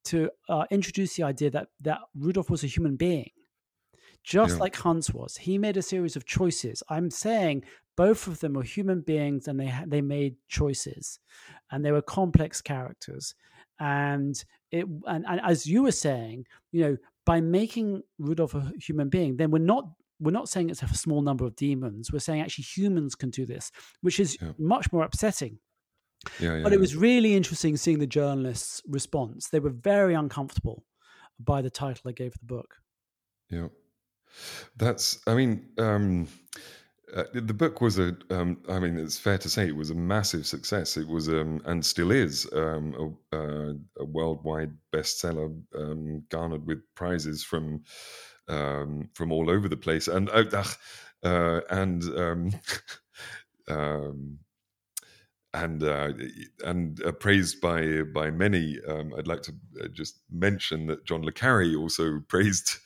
to 0.04 0.30
uh, 0.48 0.64
introduce 0.70 1.14
the 1.16 1.22
idea 1.24 1.50
that 1.50 1.68
that 1.82 2.00
Rudolf 2.14 2.48
was 2.50 2.64
a 2.64 2.66
human 2.66 2.96
being 2.96 3.30
just 4.24 4.54
Yeah. 4.56 4.60
like 4.60 4.76
Hanns 4.76 5.12
was. 5.12 5.36
He 5.36 5.58
made 5.58 5.76
a 5.76 5.82
series 5.82 6.16
of 6.16 6.24
choices. 6.26 6.82
I'm 6.88 7.10
saying 7.10 7.64
both 7.96 8.26
of 8.26 8.40
them 8.40 8.54
were 8.54 8.62
human 8.62 9.00
beings 9.02 9.46
and 9.48 9.58
they 9.60 9.66
ha- 9.68 9.84
they 9.86 10.00
made 10.00 10.36
choices, 10.48 11.18
and 11.70 11.84
they 11.84 11.92
were 11.92 12.02
complex 12.02 12.60
characters. 12.62 13.34
And 13.78 14.42
it 14.70 14.86
and, 15.06 15.24
and 15.28 15.40
as 15.42 15.66
you 15.66 15.82
were 15.82 15.92
saying, 15.92 16.46
you 16.72 16.80
know, 16.82 16.96
by 17.26 17.40
making 17.40 18.02
Rudolf 18.18 18.54
a 18.54 18.72
human 18.80 19.08
being, 19.10 19.36
then 19.36 19.50
we're 19.50 19.58
not 19.74 19.84
we're 20.18 20.30
not 20.32 20.48
saying 20.50 20.68
it's 20.70 20.82
a 20.82 20.88
small 20.94 21.22
number 21.22 21.44
of 21.46 21.56
demons. 21.56 22.12
We're 22.12 22.18
saying 22.20 22.40
actually 22.42 22.64
humans 22.64 23.14
can 23.14 23.30
do 23.30 23.44
this, 23.46 23.70
which 24.02 24.18
is 24.20 24.36
Yeah. 24.40 24.52
much 24.58 24.92
more 24.92 25.02
upsetting. 25.04 25.58
Yeah, 26.38 26.56
yeah. 26.56 26.62
But 26.62 26.72
it 26.72 26.80
was 26.80 26.96
really 26.96 27.34
interesting 27.34 27.76
seeing 27.76 27.98
the 27.98 28.06
journalists' 28.06 28.82
response. 28.86 29.48
They 29.48 29.60
were 29.60 29.70
very 29.70 30.14
uncomfortable 30.14 30.84
by 31.38 31.62
the 31.62 31.70
title 31.70 32.08
I 32.08 32.12
gave 32.12 32.32
the 32.32 32.46
book. 32.46 32.76
Yeah, 33.48 33.68
that's. 34.76 35.20
I 35.26 35.34
mean, 35.34 35.66
um, 35.78 36.28
uh, 37.14 37.24
the 37.32 37.54
book 37.54 37.80
was 37.80 37.98
a. 37.98 38.16
Um, 38.30 38.58
I 38.68 38.78
mean, 38.78 38.96
it's 38.96 39.18
fair 39.18 39.38
to 39.38 39.48
say 39.48 39.66
it 39.66 39.76
was 39.76 39.90
a 39.90 39.94
massive 39.94 40.46
success. 40.46 40.96
It 40.96 41.08
was, 41.08 41.28
um, 41.28 41.60
and 41.64 41.84
still 41.84 42.10
is, 42.10 42.48
um, 42.52 43.16
a, 43.32 43.36
uh, 43.36 43.72
a 43.98 44.04
worldwide 44.04 44.72
bestseller, 44.92 45.58
um, 45.74 46.22
garnered 46.28 46.66
with 46.66 46.82
prizes 46.94 47.42
from 47.42 47.82
um, 48.48 49.08
from 49.14 49.32
all 49.32 49.50
over 49.50 49.68
the 49.68 49.76
place, 49.76 50.08
and 50.08 50.28
uh, 50.30 50.44
ugh, 50.52 50.76
uh, 51.24 51.60
and 51.70 52.02
um, 52.18 52.52
um, 53.68 54.38
and 55.54 55.82
uh, 55.82 56.12
and 56.64 57.00
praised 57.18 57.60
by 57.60 58.02
by 58.02 58.30
many. 58.30 58.78
Um, 58.88 59.12
I'd 59.16 59.26
like 59.26 59.42
to 59.42 59.52
uh, 59.82 59.88
just 59.88 60.20
mention 60.30 60.86
that 60.86 61.04
John 61.04 61.22
le 61.22 61.32
Carre 61.32 61.74
also 61.76 62.20
praised 62.28 62.76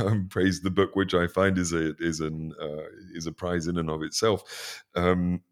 um, 0.00 0.28
praised 0.28 0.62
the 0.62 0.70
book, 0.70 0.94
which 0.94 1.14
I 1.14 1.26
find 1.26 1.58
is 1.58 1.72
a 1.72 1.94
is 1.98 2.20
an 2.20 2.52
uh, 2.60 2.84
is 3.14 3.26
a 3.26 3.32
prize 3.32 3.66
in 3.66 3.78
and 3.78 3.90
of 3.90 4.02
itself. 4.02 4.84
Um, 4.94 5.42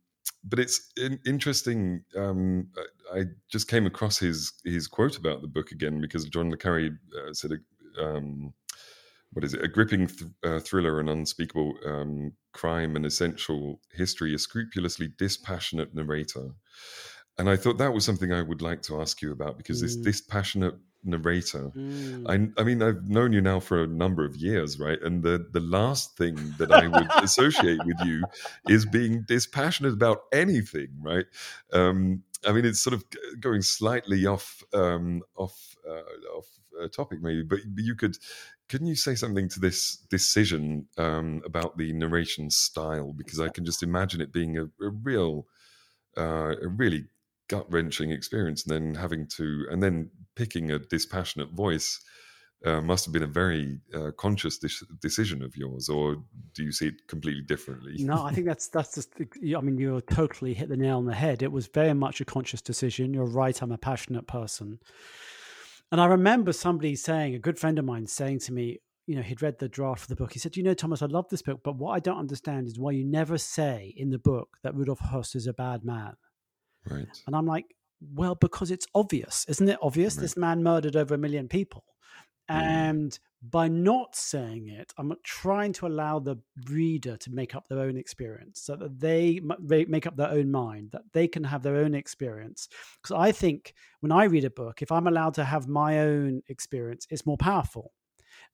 but 0.44 0.58
it's 0.58 0.90
in, 0.96 1.18
interesting. 1.26 2.04
Um, 2.16 2.68
I 3.12 3.24
just 3.48 3.68
came 3.68 3.86
across 3.86 4.18
his 4.18 4.52
his 4.64 4.86
quote 4.86 5.16
about 5.16 5.42
the 5.42 5.48
book 5.48 5.72
again 5.72 6.00
because 6.00 6.24
John 6.26 6.50
le 6.50 6.56
Carre 6.56 6.90
uh, 7.16 7.32
said, 7.32 7.52
um, 7.98 8.52
"What 9.32 9.44
is 9.44 9.54
it? 9.54 9.64
A 9.64 9.68
gripping 9.68 10.06
th- 10.06 10.30
uh, 10.42 10.60
thriller, 10.60 11.00
an 11.00 11.08
unspeakable 11.08 11.74
um, 11.84 12.32
crime, 12.52 12.96
an 12.96 13.04
essential 13.04 13.80
history, 13.92 14.34
a 14.34 14.38
scrupulously 14.38 15.08
dispassionate 15.18 15.94
narrator." 15.94 16.50
And 17.38 17.48
I 17.48 17.56
thought 17.56 17.78
that 17.78 17.94
was 17.94 18.04
something 18.04 18.32
I 18.32 18.42
would 18.42 18.60
like 18.60 18.82
to 18.82 19.00
ask 19.00 19.22
you 19.22 19.32
about 19.32 19.56
because 19.56 19.78
mm. 19.78 19.82
this 19.82 19.96
dispassionate 19.96 20.74
narrator. 21.04 21.70
Mm. 21.74 22.28
I, 22.28 22.60
I 22.60 22.64
mean, 22.64 22.82
I've 22.82 23.08
known 23.08 23.32
you 23.32 23.40
now 23.40 23.60
for 23.60 23.82
a 23.82 23.86
number 23.86 24.24
of 24.24 24.36
years, 24.36 24.78
right? 24.78 25.00
And 25.02 25.22
the 25.22 25.46
the 25.52 25.60
last 25.60 26.16
thing 26.16 26.36
that 26.58 26.72
I 26.72 26.86
would 26.86 27.08
associate 27.22 27.80
with 27.84 27.96
you 28.04 28.24
is 28.68 28.84
being 28.86 29.24
dispassionate 29.26 29.92
about 29.92 30.22
anything, 30.32 30.88
right? 31.00 31.26
Um, 31.72 32.22
I 32.46 32.52
mean, 32.52 32.64
it's 32.64 32.80
sort 32.80 32.94
of 32.94 33.04
going 33.38 33.62
slightly 33.62 34.26
off 34.26 34.62
um, 34.72 35.22
off 35.36 35.69
uh, 35.88 36.36
off 36.36 36.46
uh, 36.80 36.88
topic, 36.88 37.20
maybe, 37.22 37.42
but 37.42 37.60
you 37.76 37.94
could. 37.94 38.16
couldn't 38.68 38.86
you 38.86 38.96
say 38.96 39.14
something 39.14 39.48
to 39.48 39.60
this 39.60 39.96
decision 40.10 40.86
um, 40.98 41.42
about 41.44 41.76
the 41.76 41.92
narration 41.92 42.50
style? 42.50 43.12
Because 43.12 43.40
I 43.40 43.48
can 43.48 43.64
just 43.64 43.82
imagine 43.82 44.20
it 44.20 44.32
being 44.32 44.58
a, 44.58 44.64
a 44.64 44.90
real, 45.02 45.46
uh, 46.16 46.54
a 46.62 46.68
really 46.68 47.06
gut 47.48 47.66
wrenching 47.70 48.10
experience, 48.10 48.64
and 48.64 48.74
then 48.74 48.94
having 48.94 49.26
to, 49.36 49.66
and 49.70 49.82
then 49.82 50.10
picking 50.36 50.70
a 50.70 50.78
dispassionate 50.78 51.50
voice 51.50 52.00
uh, 52.64 52.80
must 52.80 53.06
have 53.06 53.12
been 53.12 53.22
a 53.22 53.26
very 53.26 53.78
uh, 53.94 54.10
conscious 54.18 54.58
de- 54.58 54.68
decision 55.00 55.42
of 55.42 55.56
yours, 55.56 55.88
or 55.88 56.16
do 56.54 56.62
you 56.62 56.72
see 56.72 56.88
it 56.88 57.08
completely 57.08 57.42
differently? 57.42 57.94
no, 57.98 58.22
I 58.24 58.32
think 58.32 58.46
that's 58.46 58.68
that's 58.68 58.94
just. 58.94 59.10
I 59.18 59.60
mean, 59.60 59.78
you 59.78 60.00
totally 60.02 60.54
hit 60.54 60.68
the 60.68 60.76
nail 60.76 60.98
on 60.98 61.06
the 61.06 61.14
head. 61.14 61.42
It 61.42 61.52
was 61.52 61.66
very 61.68 61.94
much 61.94 62.20
a 62.20 62.24
conscious 62.24 62.60
decision. 62.60 63.14
You're 63.14 63.24
right. 63.24 63.60
I'm 63.62 63.72
a 63.72 63.78
passionate 63.78 64.26
person, 64.26 64.78
and 65.90 66.00
I 66.00 66.06
remember 66.06 66.52
somebody 66.52 66.94
saying, 66.96 67.34
a 67.34 67.38
good 67.38 67.58
friend 67.58 67.78
of 67.78 67.84
mine 67.84 68.06
saying 68.06 68.40
to 68.40 68.52
me, 68.52 68.78
you 69.06 69.16
know, 69.16 69.22
he'd 69.22 69.42
read 69.42 69.58
the 69.58 69.68
draft 69.68 70.02
of 70.02 70.08
the 70.08 70.16
book. 70.16 70.32
He 70.32 70.38
said, 70.38 70.56
"You 70.56 70.62
know, 70.62 70.74
Thomas, 70.74 71.02
I 71.02 71.06
love 71.06 71.28
this 71.30 71.42
book, 71.42 71.60
but 71.64 71.76
what 71.76 71.92
I 71.92 71.98
don't 71.98 72.18
understand 72.18 72.68
is 72.68 72.78
why 72.78 72.92
you 72.92 73.04
never 73.04 73.38
say 73.38 73.92
in 73.96 74.10
the 74.10 74.18
book 74.18 74.58
that 74.62 74.74
Rudolf 74.74 75.00
Höss 75.00 75.34
is 75.34 75.48
a 75.48 75.52
bad 75.52 75.84
man." 75.84 76.14
Right. 76.88 77.08
And 77.26 77.34
I'm 77.34 77.46
like, 77.46 77.64
well, 78.14 78.34
because 78.34 78.70
it's 78.70 78.86
obvious, 78.94 79.44
isn't 79.48 79.68
it 79.68 79.78
obvious? 79.82 80.16
Right. 80.16 80.22
This 80.22 80.36
man 80.36 80.62
murdered 80.62 80.96
over 80.96 81.14
a 81.14 81.18
million 81.18 81.48
people. 81.48 81.84
Mm. 82.50 82.54
And 82.54 83.18
by 83.42 83.68
not 83.68 84.14
saying 84.16 84.68
it, 84.68 84.92
I'm 84.98 85.14
trying 85.22 85.72
to 85.74 85.86
allow 85.86 86.18
the 86.18 86.36
reader 86.68 87.16
to 87.16 87.30
make 87.30 87.54
up 87.54 87.68
their 87.68 87.78
own 87.78 87.96
experience 87.96 88.60
so 88.60 88.76
that 88.76 89.00
they 89.00 89.40
make 89.66 90.06
up 90.06 90.16
their 90.16 90.30
own 90.30 90.50
mind, 90.50 90.90
that 90.92 91.04
they 91.12 91.26
can 91.26 91.44
have 91.44 91.62
their 91.62 91.76
own 91.76 91.94
experience. 91.94 92.68
Because 93.00 93.16
I 93.16 93.32
think 93.32 93.74
when 94.00 94.12
I 94.12 94.24
read 94.24 94.44
a 94.44 94.50
book, 94.50 94.82
if 94.82 94.92
I'm 94.92 95.06
allowed 95.06 95.34
to 95.34 95.44
have 95.44 95.68
my 95.68 96.00
own 96.00 96.42
experience, 96.48 97.06
it's 97.08 97.24
more 97.24 97.38
powerful 97.38 97.92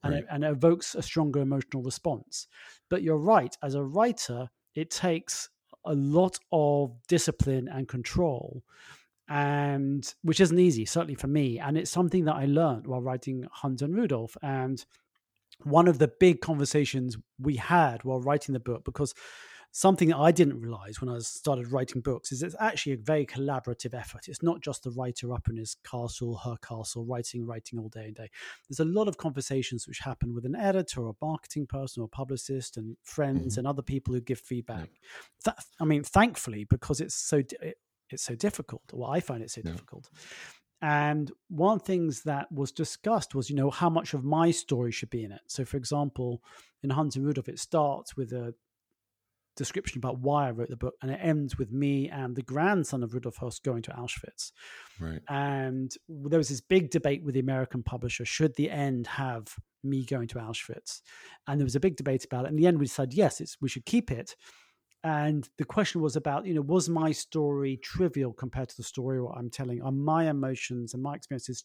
and, 0.03 0.13
right. 0.13 0.23
it, 0.23 0.27
and 0.29 0.43
it 0.43 0.51
evokes 0.51 0.95
a 0.95 1.01
stronger 1.01 1.41
emotional 1.41 1.83
response. 1.83 2.47
But 2.89 3.01
you're 3.01 3.17
right, 3.17 3.57
as 3.61 3.75
a 3.75 3.83
writer, 3.83 4.49
it 4.75 4.89
takes 4.89 5.49
a 5.85 5.93
lot 5.93 6.37
of 6.51 6.95
discipline 7.07 7.67
and 7.67 7.87
control 7.87 8.63
and 9.29 10.13
which 10.21 10.39
isn't 10.39 10.59
easy 10.59 10.85
certainly 10.85 11.15
for 11.15 11.27
me 11.27 11.59
and 11.59 11.77
it's 11.77 11.91
something 11.91 12.25
that 12.25 12.35
i 12.35 12.45
learned 12.45 12.87
while 12.87 13.01
writing 13.01 13.45
Hanns 13.61 13.81
and 13.81 13.95
Rudolf 13.95 14.37
and 14.41 14.85
one 15.63 15.87
of 15.87 15.99
the 15.99 16.11
big 16.19 16.41
conversations 16.41 17.17
we 17.39 17.55
had 17.55 18.03
while 18.03 18.21
writing 18.21 18.53
the 18.53 18.59
book 18.59 18.83
because 18.85 19.13
something 19.71 20.09
that 20.09 20.17
I 20.17 20.31
didn't 20.31 20.59
realize 20.59 21.01
when 21.01 21.09
I 21.09 21.19
started 21.19 21.71
writing 21.71 22.01
books 22.01 22.31
is 22.31 22.41
it's 22.41 22.55
actually 22.59 22.93
a 22.93 22.97
very 22.97 23.25
collaborative 23.25 23.93
effort. 23.93 24.27
It's 24.27 24.41
not 24.41 24.61
just 24.61 24.83
the 24.83 24.91
writer 24.91 25.33
up 25.33 25.47
in 25.49 25.57
his 25.57 25.75
castle, 25.83 26.37
her 26.37 26.55
castle, 26.67 27.05
writing, 27.05 27.45
writing 27.45 27.77
all 27.77 27.89
day 27.89 28.05
and 28.05 28.15
day. 28.15 28.29
There's 28.67 28.79
a 28.79 28.85
lot 28.85 29.07
of 29.07 29.17
conversations 29.17 29.87
which 29.87 29.99
happen 29.99 30.33
with 30.33 30.45
an 30.45 30.55
editor 30.55 31.01
or 31.01 31.09
a 31.09 31.25
marketing 31.25 31.67
person 31.67 32.01
or 32.01 32.05
a 32.05 32.09
publicist 32.09 32.77
and 32.77 32.97
friends 33.03 33.53
mm-hmm. 33.53 33.59
and 33.59 33.67
other 33.67 33.81
people 33.81 34.13
who 34.13 34.21
give 34.21 34.39
feedback. 34.39 34.89
I 35.79 35.85
mean, 35.85 36.03
thankfully, 36.03 36.63
because 36.63 36.99
it's 36.99 37.15
so 37.15 37.43
it's 38.09 38.23
so 38.23 38.35
difficult, 38.35 38.83
or 38.93 39.09
I 39.09 39.19
find 39.19 39.41
it 39.41 39.51
so 39.51 39.61
yeah. 39.63 39.71
difficult. 39.71 40.09
And 40.81 41.31
one 41.49 41.77
of 41.77 41.79
the 41.79 41.85
things 41.85 42.23
that 42.23 42.51
was 42.51 42.71
discussed 42.71 43.33
was, 43.33 43.49
you 43.49 43.55
know, 43.55 43.71
how 43.71 43.89
much 43.89 44.13
of 44.13 44.23
my 44.23 44.51
story 44.51 44.91
should 44.91 45.09
be 45.09 45.23
in 45.23 45.31
it. 45.31 45.41
So, 45.47 45.65
for 45.65 45.77
example, 45.77 46.43
in 46.83 46.91
Hanns 46.91 47.15
and 47.15 47.25
Rudolf, 47.25 47.49
it 47.49 47.59
starts 47.59 48.15
with 48.15 48.31
a 48.31 48.53
description 49.55 49.97
about 49.97 50.19
why 50.19 50.47
I 50.47 50.51
wrote 50.51 50.69
the 50.69 50.77
book, 50.77 50.93
and 51.01 51.11
it 51.11 51.19
ends 51.21 51.57
with 51.57 51.71
me 51.71 52.09
and 52.09 52.35
the 52.35 52.43
grandson 52.43 53.01
of 53.01 53.13
Rudolf 53.13 53.37
Höss 53.37 53.61
going 53.61 53.81
to 53.83 53.91
Auschwitz. 53.91 54.51
Right. 54.99 55.19
And 55.27 55.91
there 56.07 56.37
was 56.37 56.49
this 56.49 56.61
big 56.61 56.91
debate 56.91 57.23
with 57.23 57.33
the 57.33 57.41
American 57.41 57.81
publisher: 57.83 58.23
should 58.23 58.55
the 58.55 58.69
end 58.69 59.07
have 59.07 59.55
me 59.83 60.05
going 60.05 60.27
to 60.29 60.35
Auschwitz? 60.35 61.01
And 61.47 61.59
there 61.59 61.65
was 61.65 61.75
a 61.75 61.81
big 61.81 61.97
debate 61.97 62.23
about 62.23 62.45
it. 62.45 62.49
In 62.49 62.55
the 62.55 62.67
end, 62.67 62.77
we 62.77 62.85
decided 62.85 63.15
yes, 63.15 63.41
it's 63.41 63.57
we 63.59 63.67
should 63.67 63.85
keep 63.85 64.11
it. 64.11 64.35
And 65.07 65.47
the 65.57 65.63
question 65.63 66.01
was 66.01 66.17
about, 66.17 66.45
you 66.45 66.53
know, 66.53 66.61
was 66.61 66.89
my 66.89 67.13
story 67.13 67.77
trivial 67.77 68.33
compared 68.33 68.67
to 68.67 68.75
the 68.75 68.83
story 68.83 69.21
what 69.21 69.37
I'm 69.37 69.49
telling? 69.49 69.81
Are 69.81 69.91
my 69.91 70.29
emotions 70.29 70.93
and 70.93 71.01
my 71.01 71.15
experiences 71.15 71.63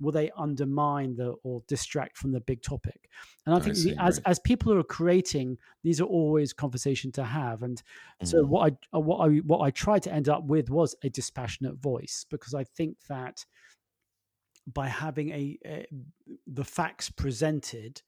will 0.00 0.12
they 0.12 0.30
undermine 0.38 1.14
the 1.14 1.34
or 1.42 1.60
distract 1.68 2.16
from 2.16 2.32
the 2.32 2.40
big 2.40 2.62
topic 2.62 3.10
and 3.46 3.54
i 3.56 3.58
think 3.58 3.74
I 3.74 3.78
see, 3.80 3.96
as 3.98 4.18
right. 4.18 4.30
as 4.30 4.38
people 4.38 4.72
who 4.72 4.78
are 4.78 4.84
creating 4.84 5.58
these 5.82 6.00
are 6.00 6.04
always 6.04 6.52
conversation 6.52 7.10
to 7.12 7.24
have 7.24 7.64
and 7.64 7.78
mm-hmm. 7.78 8.26
so 8.26 8.44
what 8.44 8.72
i 8.72 8.96
uh, 8.96 9.00
what 9.00 9.28
i 9.28 9.38
what 9.38 9.58
i 9.62 9.72
tried 9.72 10.04
to 10.04 10.12
end 10.12 10.28
up 10.28 10.44
with 10.44 10.70
was 10.70 10.94
a 11.02 11.08
dispassionate 11.08 11.78
voice 11.78 12.24
because 12.30 12.54
i 12.54 12.62
think 12.62 12.96
that 13.08 13.44
by 14.72 14.86
having 14.86 15.30
a, 15.30 15.58
a 15.66 15.86
the 16.46 16.64
facts 16.64 17.10
presented 17.10 18.00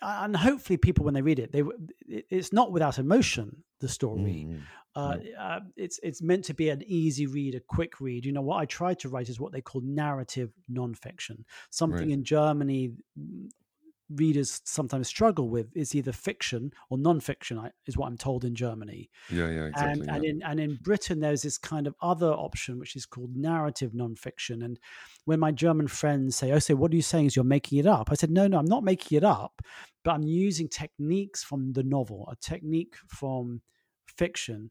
and 0.00 0.34
hopefully 0.34 0.78
people 0.78 1.04
when 1.04 1.12
they 1.12 1.20
read 1.20 1.38
it 1.38 1.52
they 1.52 1.62
it's 2.08 2.54
not 2.54 2.72
without 2.72 2.98
emotion 2.98 3.64
the 3.80 3.88
story. 3.88 4.46
Mm, 4.48 4.60
uh, 4.96 5.16
uh, 5.38 5.60
it's 5.76 6.00
it's 6.02 6.22
meant 6.22 6.44
to 6.44 6.54
be 6.54 6.70
an 6.70 6.82
easy 6.86 7.26
read 7.26 7.54
a 7.54 7.60
quick 7.60 8.00
read. 8.00 8.24
You 8.24 8.32
know 8.32 8.42
what 8.42 8.58
i 8.58 8.64
try 8.64 8.94
to 8.94 9.08
write 9.08 9.28
is 9.28 9.38
what 9.38 9.52
they 9.52 9.60
call 9.60 9.80
narrative 9.82 10.50
nonfiction. 10.70 11.44
Something 11.70 12.08
right. 12.08 12.10
in 12.10 12.24
germany 12.24 12.92
readers 14.14 14.60
sometimes 14.64 15.06
struggle 15.06 15.48
with 15.48 15.76
is 15.76 15.94
either 15.94 16.12
fiction 16.12 16.72
or 16.88 16.96
non-fiction 16.96 17.60
is 17.86 17.96
what 17.96 18.06
i'm 18.06 18.16
told 18.16 18.44
in 18.44 18.54
germany 18.54 19.10
yeah 19.30 19.48
yeah 19.48 19.66
exactly 19.66 19.92
and, 19.92 20.04
yeah. 20.06 20.14
and 20.14 20.24
in 20.24 20.42
and 20.42 20.60
in 20.60 20.78
britain 20.82 21.20
there's 21.20 21.42
this 21.42 21.58
kind 21.58 21.86
of 21.86 21.94
other 22.00 22.32
option 22.32 22.78
which 22.78 22.96
is 22.96 23.04
called 23.04 23.36
narrative 23.36 23.94
non-fiction 23.94 24.62
and 24.62 24.78
when 25.26 25.38
my 25.38 25.52
german 25.52 25.86
friends 25.86 26.36
say 26.36 26.52
oh 26.52 26.58
so 26.58 26.74
what 26.74 26.90
are 26.90 26.96
you 26.96 27.02
saying 27.02 27.26
is 27.26 27.36
you're 27.36 27.44
making 27.44 27.78
it 27.78 27.86
up 27.86 28.10
i 28.10 28.14
said 28.14 28.30
no 28.30 28.46
no 28.46 28.58
i'm 28.58 28.64
not 28.64 28.82
making 28.82 29.16
it 29.16 29.24
up 29.24 29.60
but 30.04 30.12
i'm 30.12 30.22
using 30.22 30.68
techniques 30.68 31.44
from 31.44 31.72
the 31.74 31.82
novel 31.82 32.26
a 32.32 32.36
technique 32.36 32.96
from 33.08 33.60
fiction 34.16 34.70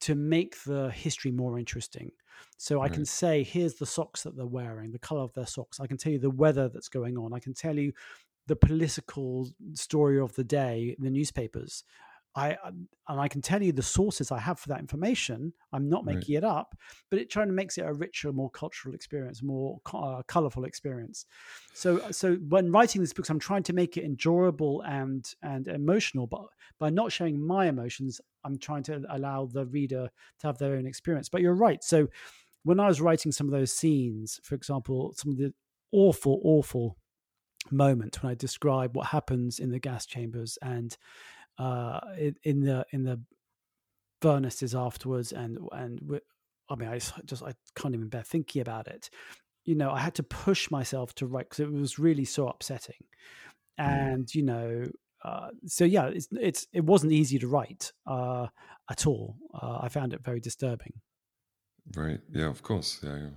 to 0.00 0.14
make 0.14 0.62
the 0.64 0.90
history 0.90 1.30
more 1.30 1.58
interesting. 1.58 2.10
So 2.56 2.82
I 2.82 2.88
can 2.88 3.04
say, 3.04 3.42
here's 3.42 3.74
the 3.74 3.86
socks 3.86 4.22
that 4.22 4.36
they're 4.36 4.46
wearing, 4.46 4.92
the 4.92 4.98
color 4.98 5.22
of 5.22 5.32
their 5.34 5.46
socks. 5.46 5.80
I 5.80 5.88
can 5.88 5.96
tell 5.96 6.12
you 6.12 6.20
the 6.20 6.30
weather 6.30 6.68
that's 6.68 6.88
going 6.88 7.16
on. 7.16 7.32
I 7.32 7.40
can 7.40 7.52
tell 7.52 7.76
you 7.76 7.92
the 8.48 8.56
political 8.56 9.48
story 9.74 10.18
of 10.18 10.34
the 10.34 10.44
day 10.44 10.94
in 10.98 11.04
the 11.04 11.10
newspapers. 11.10 11.84
I 12.34 12.56
um, 12.64 12.88
and 13.08 13.20
I 13.20 13.26
can 13.26 13.40
tell 13.40 13.62
you 13.62 13.72
the 13.72 13.82
sources 13.82 14.30
I 14.30 14.38
have 14.38 14.58
for 14.60 14.68
that 14.68 14.80
information. 14.80 15.52
I'm 15.72 15.88
not 15.88 16.04
making 16.04 16.34
right. 16.34 16.42
it 16.42 16.44
up, 16.44 16.76
but 17.10 17.18
it 17.18 17.30
trying 17.30 17.48
to 17.48 17.52
makes 17.52 17.78
it 17.78 17.82
a 17.82 17.92
richer, 17.92 18.32
more 18.32 18.50
cultural 18.50 18.94
experience, 18.94 19.42
more 19.42 19.80
uh, 19.92 20.22
colorful 20.26 20.64
experience. 20.64 21.26
So, 21.72 22.10
so 22.10 22.34
when 22.36 22.70
writing 22.70 23.00
these 23.00 23.12
books, 23.12 23.30
I'm 23.30 23.38
trying 23.38 23.62
to 23.64 23.72
make 23.72 23.96
it 23.96 24.04
enjoyable 24.04 24.82
and 24.82 25.24
and 25.42 25.68
emotional. 25.68 26.26
But 26.26 26.46
by 26.78 26.90
not 26.90 27.12
showing 27.12 27.40
my 27.44 27.66
emotions, 27.66 28.20
I'm 28.44 28.58
trying 28.58 28.84
to 28.84 29.02
allow 29.10 29.46
the 29.46 29.66
reader 29.66 30.08
to 30.40 30.46
have 30.46 30.58
their 30.58 30.74
own 30.74 30.86
experience. 30.86 31.28
But 31.28 31.40
you're 31.40 31.54
right. 31.54 31.82
So 31.82 32.08
when 32.62 32.78
I 32.78 32.88
was 32.88 33.00
writing 33.00 33.32
some 33.32 33.46
of 33.46 33.52
those 33.52 33.72
scenes, 33.72 34.38
for 34.42 34.54
example, 34.54 35.14
some 35.16 35.32
of 35.32 35.38
the 35.38 35.52
awful, 35.92 36.40
awful 36.44 36.98
moment 37.70 38.22
when 38.22 38.30
I 38.32 38.34
describe 38.34 38.96
what 38.96 39.08
happens 39.08 39.58
in 39.58 39.70
the 39.70 39.78
gas 39.78 40.06
chambers 40.06 40.58
and 40.62 40.96
uh, 41.58 42.00
in, 42.42 42.60
the 42.60 42.86
in 42.92 43.04
the 43.04 43.20
furnaces 44.20 44.74
afterwards, 44.74 45.32
and 45.32 45.58
and 45.72 46.20
I 46.68 46.74
mean, 46.76 46.88
I 46.88 46.98
just 47.24 47.42
I 47.42 47.54
can't 47.74 47.94
even 47.94 48.08
bear 48.08 48.22
thinking 48.22 48.62
about 48.62 48.86
it. 48.86 49.10
You 49.64 49.74
know, 49.74 49.90
I 49.90 49.98
had 49.98 50.14
to 50.14 50.22
push 50.22 50.70
myself 50.70 51.14
to 51.16 51.26
write 51.26 51.50
because 51.50 51.60
it 51.60 51.72
was 51.72 51.98
really 51.98 52.24
so 52.24 52.48
upsetting, 52.48 53.04
mm. 53.78 53.84
and 53.84 54.34
you 54.34 54.42
know, 54.42 54.86
uh, 55.24 55.48
so 55.66 55.84
yeah, 55.84 56.06
it's 56.06 56.28
it's 56.32 56.66
it 56.72 56.84
wasn't 56.84 57.12
easy 57.12 57.38
to 57.38 57.48
write 57.48 57.92
uh, 58.06 58.46
at 58.90 59.06
all. 59.06 59.36
Uh, 59.52 59.78
I 59.82 59.88
found 59.88 60.12
it 60.12 60.24
very 60.24 60.40
disturbing. 60.40 60.92
Right. 61.96 62.20
Yeah. 62.30 62.48
Of 62.48 62.62
course. 62.62 63.00
Yeah. 63.02 63.16
yeah. 63.16 63.28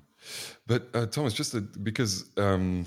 But 0.68 0.90
uh, 0.94 1.06
Thomas, 1.08 1.34
just 1.34 1.54
a, 1.56 1.62
because 1.62 2.30
um, 2.38 2.86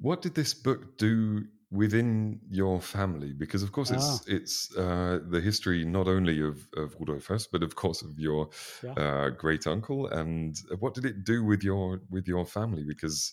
what 0.00 0.22
did 0.22 0.34
this 0.34 0.54
book 0.54 0.96
do 0.98 1.44
within 1.70 2.40
your 2.48 2.80
family? 2.80 3.32
Because 3.32 3.62
of 3.62 3.72
course 3.72 3.90
it's 3.90 4.04
ah. 4.04 4.18
it's 4.26 4.76
uh, 4.76 5.18
the 5.28 5.40
history 5.40 5.84
not 5.84 6.08
only 6.08 6.40
of, 6.40 6.66
of 6.76 6.94
Rudolf 6.98 7.48
but 7.52 7.62
of 7.62 7.74
course 7.74 8.02
of 8.02 8.18
your 8.18 8.48
yeah. 8.82 8.92
uh, 8.92 9.30
great 9.30 9.66
uncle. 9.66 10.06
And 10.08 10.56
what 10.78 10.94
did 10.94 11.04
it 11.04 11.24
do 11.24 11.44
with 11.44 11.62
your 11.62 12.00
with 12.10 12.26
your 12.26 12.46
family? 12.46 12.84
Because 12.86 13.32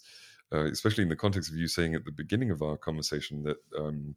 uh, 0.54 0.66
especially 0.66 1.04
in 1.04 1.10
the 1.10 1.16
context 1.16 1.50
of 1.50 1.58
you 1.58 1.68
saying 1.68 1.96
at 1.96 2.06
the 2.06 2.12
beginning 2.12 2.52
of 2.52 2.62
our 2.62 2.78
conversation 2.78 3.44
that 3.44 3.58
um, 3.78 4.16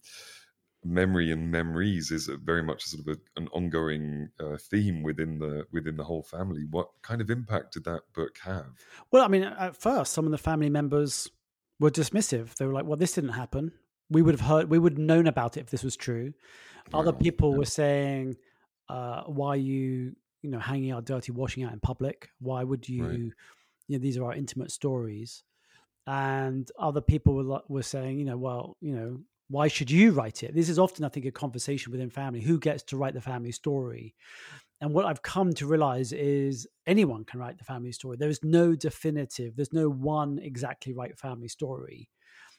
memory 0.84 1.32
and 1.32 1.51
memories 1.51 2.11
is 2.11 2.30
very 2.44 2.62
much 2.62 2.84
sort 2.84 3.07
of 3.07 3.16
a, 3.16 3.40
an 3.40 3.49
ongoing 3.49 4.28
uh, 4.40 4.57
theme 4.70 5.03
within 5.03 5.38
the 5.38 5.64
within 5.72 5.96
the 5.96 6.05
whole 6.05 6.22
family. 6.22 6.64
What 6.70 6.88
kind 7.03 7.20
of 7.20 7.30
impact 7.30 7.74
did 7.74 7.84
that 7.84 8.03
book 8.14 8.38
have? 8.42 8.70
Well, 9.11 9.24
I 9.24 9.28
mean, 9.28 9.42
at 9.42 9.76
first, 9.76 10.12
some 10.12 10.24
of 10.24 10.30
the 10.30 10.38
family 10.38 10.70
members 10.70 11.30
were 11.81 11.91
dismissive. 11.91 12.55
They 12.57 12.66
were 12.66 12.72
like, 12.72 12.87
"Well, 12.87 12.97
this 12.97 13.12
didn't 13.12 13.31
happen. 13.31 13.72
We 14.11 14.22
would 14.22 14.35
have 14.35 14.47
heard. 14.49 14.70
We 14.70 14.79
would 14.79 14.95
have 14.95 14.99
known 14.99 15.26
about 15.26 15.57
it 15.57 15.61
if 15.61 15.70
this 15.70 15.83
was 15.85 15.97
true." 15.97 16.33
Wow. 16.93 17.01
Other 17.01 17.12
people 17.12 17.55
were 17.55 17.64
saying, 17.64 18.37
uh, 18.89 19.24
"Why 19.24 19.49
are 19.51 19.57
you, 19.57 20.16
you 20.43 20.51
know, 20.51 20.59
hanging 20.59 20.91
out 20.91 21.05
dirty 21.05 21.33
washing 21.33 21.64
out 21.64 21.72
in 21.72 21.81
public? 21.81 22.29
Why 22.39 22.64
would 22.64 22.89
you?" 22.89 23.05
Right. 23.05 23.18
You 23.89 23.99
know, 23.99 24.03
these 24.03 24.18
are 24.18 24.24
our 24.24 24.35
intimate 24.35 24.70
stories 24.70 25.45
and 26.09 26.70
other 26.79 27.03
people 27.03 27.35
were 27.35 27.61
were 27.68 27.83
saying, 27.83 28.18
you 28.18 28.24
know, 28.24 28.39
well, 28.39 28.76
you 28.81 28.95
know, 28.95 29.20
why 29.49 29.68
should 29.68 29.91
you 29.91 30.12
write 30.12 30.43
it? 30.43 30.55
This 30.55 30.70
is 30.70 30.79
often, 30.79 31.05
I 31.05 31.11
think, 31.11 31.26
a 31.26 31.31
conversation 31.31 31.93
within 31.93 32.09
family. 32.09 32.41
Who 32.41 32.59
gets 32.59 32.83
to 32.85 32.97
write 32.97 33.12
the 33.12 33.20
family 33.20 33.53
story? 33.53 34.14
And 34.81 34.95
what 34.95 35.07
I've 35.07 35.22
come 35.22 35.53
to 35.55 35.66
realize 35.66 36.12
is 36.12 36.66
anyone 36.87 37.24
can 37.24 37.41
write 37.41 37.59
the 37.59 37.64
family 37.64 37.93
story. 37.93 38.16
There 38.16 38.29
is 38.29 38.45
no 38.45 38.74
definitive. 38.76 39.57
There's 39.57 39.72
no 39.72 39.89
one 39.89 40.39
exactly 40.39 40.95
right 40.95 41.18
family 41.18 41.49
story. 41.49 42.09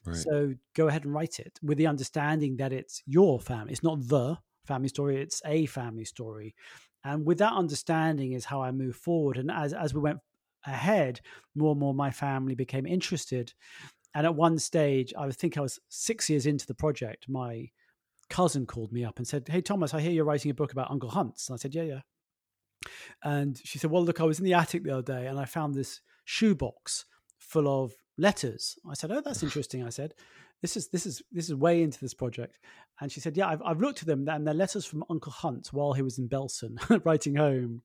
Right. 0.05 0.17
So 0.17 0.53
go 0.75 0.87
ahead 0.87 1.05
and 1.05 1.13
write 1.13 1.39
it 1.39 1.59
with 1.61 1.77
the 1.77 1.87
understanding 1.87 2.57
that 2.57 2.73
it's 2.73 3.01
your 3.05 3.39
family. 3.39 3.71
It's 3.71 3.83
not 3.83 4.07
the 4.07 4.37
family 4.65 4.89
story. 4.89 5.21
It's 5.21 5.41
a 5.45 5.65
family 5.65 6.05
story. 6.05 6.55
And 7.03 7.25
with 7.25 7.37
that 7.37 7.53
understanding 7.53 8.33
is 8.33 8.45
how 8.45 8.61
I 8.61 8.71
move 8.71 8.95
forward. 8.95 9.37
And 9.37 9.49
as 9.49 9.73
as 9.73 9.93
we 9.93 10.01
went 10.01 10.19
ahead, 10.65 11.21
more 11.55 11.71
and 11.71 11.79
more 11.79 11.93
my 11.93 12.11
family 12.11 12.55
became 12.55 12.85
interested. 12.85 13.53
And 14.13 14.25
at 14.25 14.35
one 14.35 14.57
stage, 14.57 15.13
I 15.17 15.29
think 15.31 15.57
I 15.57 15.61
was 15.61 15.79
six 15.87 16.29
years 16.29 16.45
into 16.45 16.65
the 16.65 16.73
project, 16.73 17.29
my 17.29 17.69
cousin 18.29 18.65
called 18.65 18.91
me 18.91 19.03
up 19.03 19.17
and 19.17 19.27
said, 19.27 19.47
Hey, 19.47 19.61
Thomas, 19.61 19.93
I 19.93 20.01
hear 20.01 20.11
you're 20.11 20.25
writing 20.25 20.51
a 20.51 20.55
book 20.55 20.71
about 20.71 20.91
Uncle 20.91 21.09
Hanns. 21.09 21.47
And 21.49 21.55
I 21.55 21.57
said, 21.57 21.75
Yeah, 21.75 21.83
yeah. 21.83 21.99
And 23.23 23.59
she 23.63 23.77
said, 23.77 23.91
Well, 23.91 24.03
look, 24.03 24.21
I 24.21 24.25
was 24.25 24.39
in 24.39 24.45
the 24.45 24.53
attic 24.53 24.83
the 24.83 24.93
other 24.93 25.01
day 25.01 25.27
and 25.27 25.39
I 25.39 25.45
found 25.45 25.75
this 25.75 26.01
shoebox 26.25 27.05
full 27.37 27.83
of 27.83 27.93
letters. 28.17 28.77
I 28.89 28.93
said, 28.93 29.11
Oh, 29.11 29.21
that's 29.21 29.43
interesting. 29.43 29.85
I 29.85 29.89
said, 29.89 30.13
this 30.61 30.75
is 30.75 30.89
this 30.89 31.05
is 31.05 31.21
this 31.31 31.47
is 31.47 31.55
way 31.55 31.81
into 31.81 31.97
this 32.01 32.13
project 32.13 32.59
and 32.99 33.09
she 33.09 33.21
said 33.21 33.37
yeah 33.37 33.47
i've, 33.47 33.61
I've 33.63 33.79
looked 33.79 34.01
at 34.01 34.09
them 34.09 34.27
and 34.27 34.45
they're 34.45 34.53
letters 34.53 34.83
from 34.83 35.05
uncle 35.09 35.31
Hanns 35.31 35.71
while 35.71 35.93
he 35.93 36.01
was 36.01 36.19
in 36.19 36.27
belsen 36.27 36.75
writing 37.05 37.35
home 37.35 37.81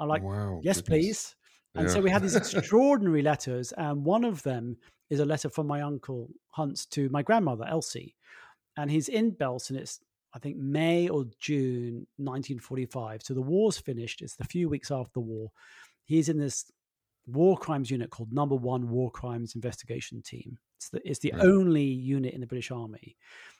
i'm 0.00 0.08
like 0.08 0.24
wow, 0.24 0.58
yes 0.60 0.80
goodness. 0.80 0.88
please 0.88 1.36
and 1.74 1.86
yeah. 1.86 1.94
so 1.94 2.00
we 2.00 2.10
had 2.10 2.22
these 2.22 2.36
extraordinary 2.36 3.22
letters, 3.22 3.72
and 3.72 4.04
one 4.04 4.24
of 4.24 4.42
them 4.42 4.76
is 5.10 5.20
a 5.20 5.24
letter 5.24 5.48
from 5.48 5.66
my 5.66 5.80
uncle 5.80 6.28
Hanns 6.54 6.86
to 6.86 7.08
my 7.10 7.22
grandmother 7.22 7.64
Elsie, 7.66 8.16
and 8.78 8.90
he's 8.90 9.08
in 9.08 9.32
Belsen. 9.32 9.76
It's 9.76 10.00
I 10.32 10.38
think 10.38 10.56
May 10.56 11.08
or 11.08 11.24
June 11.38 12.06
1945. 12.16 13.22
So 13.22 13.34
the 13.34 13.42
war's 13.42 13.78
finished. 13.78 14.22
It's 14.22 14.36
the 14.36 14.44
few 14.44 14.68
weeks 14.68 14.90
after 14.90 15.12
the 15.14 15.20
war. 15.20 15.50
He's 16.04 16.28
in 16.28 16.38
this 16.38 16.70
war 17.26 17.56
crimes 17.58 17.90
unit 17.90 18.10
called 18.10 18.32
Number 18.32 18.54
One 18.54 18.88
War 18.88 19.10
Crimes 19.10 19.54
Investigation 19.54 20.22
Team. 20.22 20.58
It's 20.76 20.90
the, 20.90 21.00
it's 21.04 21.18
the 21.18 21.32
only 21.32 21.82
unit 21.82 22.34
in 22.34 22.40
the 22.40 22.46
British 22.46 22.70
Army. 22.70 23.16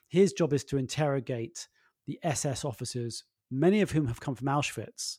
His 0.09 0.33
job 0.33 0.53
is 0.53 0.65
to 0.65 0.79
interrogate 0.79 1.69
the 2.07 2.19
SS 2.23 2.65
officers, 2.65 3.25
many 3.51 3.81
of 3.81 3.91
whom 3.91 4.07
have 4.07 4.21
come 4.21 4.35
from 4.35 4.47
Auschwitz 4.47 5.19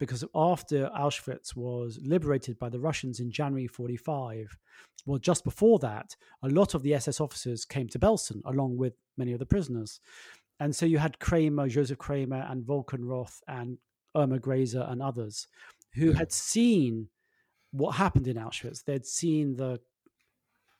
because 0.00 0.24
after 0.34 0.90
Auschwitz 0.98 1.54
was 1.54 2.00
liberated 2.02 2.58
by 2.58 2.70
the 2.70 2.80
Russians 2.80 3.20
in 3.20 3.30
January 3.30 3.66
45, 3.66 4.56
well, 5.06 5.18
just 5.18 5.44
before 5.44 5.78
that, 5.80 6.16
a 6.42 6.48
lot 6.48 6.74
of 6.74 6.82
the 6.82 6.94
SS 6.94 7.20
officers 7.20 7.66
came 7.66 7.86
to 7.88 7.98
Belsen 7.98 8.40
along 8.46 8.78
with 8.78 8.94
many 9.18 9.32
of 9.32 9.38
the 9.38 9.46
prisoners. 9.46 10.00
And 10.58 10.74
so 10.74 10.86
you 10.86 10.98
had 10.98 11.18
Kramer, 11.20 11.68
Joseph 11.68 11.98
Kramer, 11.98 12.46
and 12.48 12.64
Volkenrath, 12.64 13.40
and 13.46 13.76
Irma 14.16 14.38
Grese, 14.38 14.74
and 14.74 15.02
others 15.02 15.46
who 15.94 16.12
had 16.12 16.32
seen 16.32 17.08
what 17.70 17.96
happened 17.96 18.26
in 18.26 18.36
Auschwitz. 18.36 18.82
They'd 18.82 19.06
seen 19.06 19.56
the 19.56 19.80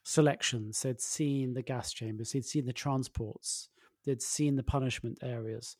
selections, 0.02 0.80
they'd 0.80 1.00
seen 1.00 1.52
the 1.52 1.62
gas 1.62 1.92
chambers, 1.92 2.32
they'd 2.32 2.44
seen 2.44 2.64
the 2.64 2.72
transports, 2.72 3.68
they'd 4.06 4.22
seen 4.22 4.56
the 4.56 4.62
punishment 4.62 5.18
areas. 5.22 5.76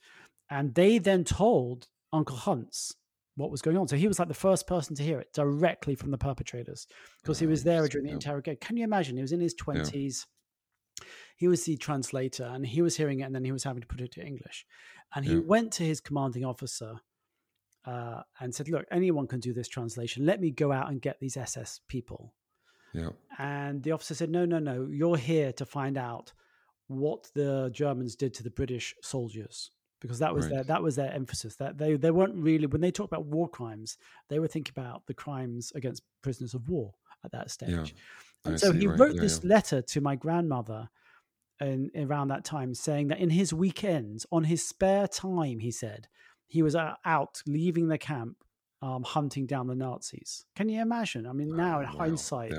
And 0.51 0.75
they 0.75 0.99
then 0.99 1.25
told 1.25 1.89
Uncle 2.13 2.37
Hanns 2.37 2.97
what 3.41 3.51
was 3.51 3.63
going 3.63 3.77
on. 3.77 3.89
So 3.89 3.97
he 3.97 4.07
was 4.07 4.19
like 4.19 4.29
the 4.29 4.35
first 4.35 4.67
person 4.67 4.95
to 4.97 5.03
hear 5.03 5.19
it 5.19 5.33
directly 5.33 5.95
from 5.95 6.11
the 6.11 6.19
perpetrators 6.19 6.87
because 7.23 7.39
he 7.39 7.47
was 7.47 7.65
there 7.65 7.87
during 7.89 8.07
the 8.07 8.13
interrogation. 8.13 8.59
Can 8.61 8.77
you 8.77 8.85
imagine? 8.85 9.17
He 9.17 9.23
was 9.23 9.33
in 9.33 9.41
his 9.41 9.55
20s. 9.55 10.27
Yeah. 11.01 11.07
He 11.37 11.49
was 11.49 11.65
the 11.65 11.77
translator 11.77 12.45
and 12.45 12.67
he 12.67 12.83
was 12.83 12.97
hearing 12.97 13.21
it 13.21 13.25
and 13.25 13.35
then 13.35 13.45
he 13.45 13.53
was 13.53 13.65
having 13.65 13.81
to 13.81 13.87
put 13.87 14.01
it 14.01 14.13
to 14.13 14.25
English. 14.25 14.67
And 15.15 15.25
he 15.25 15.35
yeah. 15.35 15.41
went 15.41 15.73
to 15.75 15.85
his 15.85 16.01
commanding 16.01 16.45
officer 16.45 17.01
uh, 17.87 18.23
and 18.39 18.55
said, 18.55 18.69
Look, 18.69 18.85
anyone 18.91 19.27
can 19.27 19.41
do 19.41 19.53
this 19.53 19.69
translation. 19.69 20.27
Let 20.27 20.41
me 20.41 20.51
go 20.51 20.71
out 20.71 20.91
and 20.91 21.01
get 21.01 21.19
these 21.19 21.37
SS 21.37 21.81
people. 21.89 22.35
Yeah. 22.93 23.11
And 23.39 23.83
the 23.83 23.93
officer 23.93 24.15
said, 24.15 24.31
No, 24.31 24.45
no, 24.45 24.59
no. 24.59 24.87
You're 24.91 25.17
here 25.17 25.53
to 25.55 25.65
find 25.65 25.97
out 25.97 26.33
what 26.89 27.31
the 27.35 27.71
Germans 27.73 28.17
did 28.17 28.35
to 28.35 28.43
the 28.43 28.51
British 28.51 28.95
soldiers 29.03 29.71
because 30.01 30.19
that 30.19 30.35
was 30.35 30.47
right. 30.47 30.55
their 30.55 30.65
that 30.65 30.83
was 30.83 30.97
their 30.97 31.13
emphasis. 31.13 31.57
That 31.57 31.79
they 31.79 31.95
they 31.95 32.11
weren't 32.11 32.35
really 32.37 32.67
when 32.67 32.81
they 32.81 32.91
talk 32.91 33.07
about 33.07 33.27
war 33.27 33.49
crimes, 33.49 33.99
they 34.29 34.39
were 34.39 34.49
thinking 34.49 34.73
about 34.77 35.07
the 35.07 35.15
crimes 35.15 35.73
against 35.75 36.03
prisoners 36.23 36.55
of 36.55 36.69
war 36.69 36.95
at 37.25 37.33
that 37.33 37.51
stage. 37.51 37.71
Yeah, 37.71 37.85
and 38.45 38.55
I 38.55 38.57
so 38.57 38.73
see, 38.73 38.79
he 38.79 38.87
right. 38.87 38.99
wrote 38.99 39.15
yeah, 39.15 39.21
this 39.21 39.41
yeah. 39.43 39.51
letter 39.51 39.83
to 39.83 40.01
my 40.01 40.17
grandmother 40.17 40.89
in, 41.61 41.91
around 41.97 42.29
that 42.29 42.45
time 42.45 42.75
saying 42.75 43.09
that 43.09 43.19
in 43.19 43.31
his 43.31 43.53
weekends, 43.53 44.27
on 44.33 44.45
his 44.45 44.67
spare 44.67 45.07
time, 45.07 45.59
he 45.59 45.71
said 45.71 46.09
he 46.47 46.63
was 46.63 46.75
out 46.77 47.43
leaving 47.47 47.89
the 47.89 47.99
camp, 47.99 48.37
um, 48.83 49.03
hunting 49.03 49.47
down 49.47 49.67
the 49.67 49.75
Nazis. 49.75 50.47
Can 50.57 50.69
you 50.69 50.81
imagine? 50.81 51.27
I 51.27 51.33
mean, 51.33 51.55
now 51.55 51.81
in 51.81 51.87
wow. 51.87 51.99
hindsight, 51.99 52.55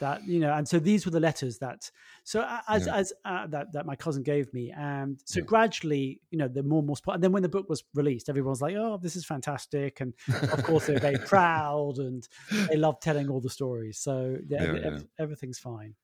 that 0.00 0.26
you 0.26 0.40
know 0.40 0.52
and 0.52 0.66
so 0.66 0.78
these 0.78 1.04
were 1.04 1.10
the 1.10 1.20
letters 1.20 1.58
that 1.58 1.90
so 2.24 2.46
as 2.68 2.86
yeah. 2.86 2.96
as 2.96 3.12
uh, 3.24 3.46
that 3.46 3.72
that 3.72 3.86
my 3.86 3.94
cousin 3.94 4.22
gave 4.22 4.52
me 4.52 4.72
and 4.76 5.20
so 5.24 5.38
yeah. 5.38 5.44
gradually 5.44 6.20
you 6.30 6.38
know 6.38 6.48
the 6.48 6.62
more 6.62 6.78
and 6.78 6.86
more 6.86 6.96
spot 6.96 7.14
and 7.14 7.24
then 7.24 7.32
when 7.32 7.42
the 7.42 7.48
book 7.48 7.68
was 7.68 7.84
released 7.94 8.28
everyone 8.28 8.50
was 8.50 8.62
like 8.62 8.74
oh 8.76 8.98
this 9.00 9.16
is 9.16 9.24
fantastic 9.24 10.00
and 10.00 10.12
of 10.52 10.62
course 10.64 10.86
they're 10.86 10.98
very 10.98 11.18
proud 11.26 11.98
and 11.98 12.28
they 12.68 12.76
love 12.76 12.98
telling 13.00 13.28
all 13.28 13.40
the 13.40 13.50
stories 13.50 13.98
so 13.98 14.36
yeah, 14.48 14.98
everything's 15.18 15.58
fine 15.58 15.94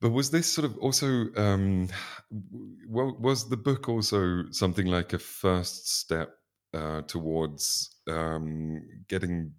but 0.00 0.10
was 0.10 0.30
this 0.30 0.46
sort 0.46 0.64
of 0.64 0.76
also 0.78 1.26
um 1.36 1.88
well 2.88 3.16
was 3.20 3.48
the 3.48 3.56
book 3.56 3.88
also 3.88 4.44
something 4.50 4.86
like 4.86 5.12
a 5.12 5.18
first 5.18 5.88
step 5.88 6.36
uh, 6.74 7.02
towards 7.02 7.96
um, 8.08 8.82
getting 9.08 9.52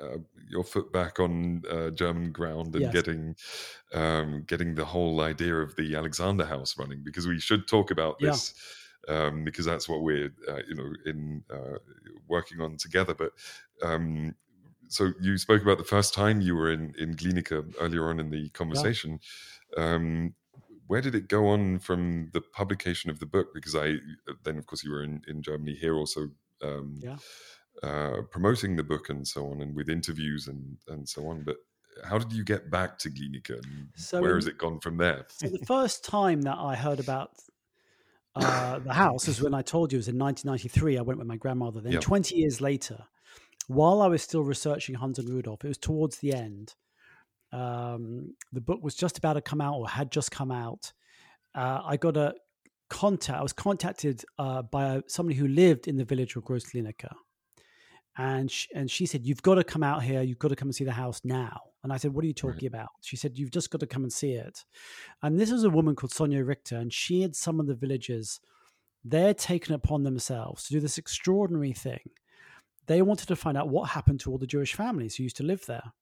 uh, 0.00 0.18
your 0.48 0.64
foot 0.64 0.92
back 0.92 1.20
on 1.20 1.62
uh, 1.70 1.90
German 1.90 2.32
ground 2.32 2.74
and 2.74 2.84
yes. 2.84 2.92
getting 2.92 3.36
um, 3.94 4.44
getting 4.46 4.74
the 4.74 4.84
whole 4.84 5.20
idea 5.20 5.56
of 5.56 5.76
the 5.76 5.94
Alexander 5.96 6.44
House 6.44 6.78
running 6.78 7.02
because 7.04 7.26
we 7.26 7.40
should 7.40 7.66
talk 7.66 7.90
about 7.90 8.18
this. 8.18 8.54
Yeah. 8.54 8.64
Um, 9.08 9.42
because 9.42 9.64
that's 9.64 9.88
what 9.88 10.02
we're, 10.02 10.30
uh, 10.46 10.60
you 10.68 10.74
know, 10.74 10.92
in 11.06 11.42
uh, 11.50 11.78
working 12.28 12.60
on 12.60 12.76
together. 12.76 13.14
But 13.14 13.30
um, 13.82 14.34
so 14.88 15.12
you 15.18 15.38
spoke 15.38 15.62
about 15.62 15.78
the 15.78 15.84
first 15.84 16.12
time 16.12 16.42
you 16.42 16.54
were 16.54 16.70
in 16.70 16.94
in 16.98 17.14
Glienicke 17.14 17.74
earlier 17.80 18.10
on 18.10 18.20
in 18.20 18.30
the 18.30 18.50
conversation. 18.50 19.20
Yeah. 19.76 19.94
Um, 19.94 20.34
where 20.88 21.00
did 21.00 21.14
it 21.14 21.28
go 21.28 21.48
on 21.48 21.78
from 21.78 22.30
the 22.32 22.40
publication 22.40 23.08
of 23.08 23.18
the 23.18 23.26
book? 23.26 23.54
Because 23.54 23.74
I 23.74 23.94
then, 24.44 24.58
of 24.58 24.66
course, 24.66 24.84
you 24.84 24.90
were 24.90 25.04
in 25.04 25.22
in 25.26 25.42
Germany 25.42 25.74
here 25.74 25.94
also. 25.94 26.30
Um, 26.60 26.98
yeah 27.00 27.16
uh, 27.82 28.22
promoting 28.30 28.76
the 28.76 28.82
book 28.82 29.08
and 29.08 29.26
so 29.26 29.46
on, 29.50 29.60
and 29.62 29.74
with 29.74 29.88
interviews 29.88 30.48
and 30.48 30.76
and 30.88 31.08
so 31.08 31.28
on. 31.28 31.42
But 31.42 31.56
how 32.04 32.18
did 32.18 32.32
you 32.32 32.44
get 32.44 32.70
back 32.70 32.98
to 33.00 33.10
Glienicke, 33.10 33.50
and 33.50 33.88
so 33.96 34.20
where 34.20 34.32
in, 34.32 34.36
has 34.36 34.46
it 34.46 34.58
gone 34.58 34.80
from 34.80 34.96
there? 34.96 35.26
So 35.28 35.48
the 35.48 35.64
first 35.66 36.04
time 36.04 36.42
that 36.42 36.56
I 36.58 36.74
heard 36.74 37.00
about 37.00 37.30
uh, 38.34 38.78
the 38.78 38.92
house 38.92 39.28
is 39.28 39.42
when 39.42 39.54
I 39.54 39.62
told 39.62 39.92
you 39.92 39.96
it 39.96 40.00
was 40.00 40.08
in 40.08 40.18
1993. 40.18 40.98
I 40.98 41.02
went 41.02 41.18
with 41.18 41.28
my 41.28 41.36
grandmother. 41.36 41.80
Then 41.80 42.00
20 42.00 42.36
years 42.36 42.60
later, 42.60 43.04
while 43.66 44.00
I 44.00 44.06
was 44.06 44.22
still 44.22 44.42
researching 44.42 44.94
Hanns 44.96 45.18
and 45.18 45.28
Rudolf, 45.28 45.64
it 45.64 45.68
was 45.68 45.78
towards 45.78 46.18
the 46.18 46.34
end. 46.34 46.74
Um, 47.52 48.34
the 48.52 48.60
book 48.60 48.82
was 48.82 48.94
just 48.94 49.18
about 49.18 49.34
to 49.34 49.40
come 49.40 49.60
out 49.60 49.74
or 49.74 49.88
had 49.88 50.12
just 50.12 50.30
come 50.30 50.50
out. 50.50 50.92
Uh, 51.54 51.80
I 51.84 51.96
got 51.96 52.16
a 52.16 52.34
contact. 52.90 53.38
I 53.38 53.42
was 53.42 53.52
contacted 53.52 54.24
uh, 54.38 54.62
by 54.62 55.02
somebody 55.06 55.36
who 55.36 55.48
lived 55.48 55.88
in 55.88 55.96
the 55.96 56.04
village 56.04 56.36
of 56.36 56.44
Großglienicke 56.44 57.10
and 58.18 58.50
she, 58.50 58.68
and 58.74 58.90
she 58.90 59.06
said, 59.06 59.24
"You've 59.24 59.42
got 59.42 59.54
to 59.54 59.64
come 59.64 59.84
out 59.84 60.02
here. 60.02 60.22
You've 60.22 60.40
got 60.40 60.48
to 60.48 60.56
come 60.56 60.68
and 60.68 60.74
see 60.74 60.84
the 60.84 60.92
house 60.92 61.20
now." 61.24 61.60
And 61.84 61.92
I 61.92 61.96
said, 61.96 62.12
"What 62.12 62.24
are 62.24 62.26
you 62.26 62.34
talking 62.34 62.68
right. 62.70 62.80
about?" 62.80 62.88
She 63.00 63.16
said, 63.16 63.38
"You've 63.38 63.52
just 63.52 63.70
got 63.70 63.78
to 63.80 63.86
come 63.86 64.02
and 64.02 64.12
see 64.12 64.32
it." 64.32 64.64
And 65.22 65.38
this 65.38 65.52
was 65.52 65.62
a 65.62 65.70
woman 65.70 65.94
called 65.94 66.12
Sonia 66.12 66.44
Richter, 66.44 66.76
and 66.76 66.92
she 66.92 67.22
had 67.22 67.36
some 67.36 67.60
of 67.60 67.68
the 67.68 67.76
villagers. 67.76 68.40
They're 69.04 69.34
taken 69.34 69.74
upon 69.74 70.02
themselves 70.02 70.64
to 70.64 70.74
do 70.74 70.80
this 70.80 70.98
extraordinary 70.98 71.72
thing. 71.72 72.10
They 72.86 73.02
wanted 73.02 73.28
to 73.28 73.36
find 73.36 73.56
out 73.56 73.68
what 73.68 73.90
happened 73.90 74.18
to 74.20 74.32
all 74.32 74.38
the 74.38 74.46
Jewish 74.46 74.74
families 74.74 75.14
who 75.14 75.22
used 75.22 75.36
to 75.36 75.44
live 75.44 75.64
there. 75.66 75.92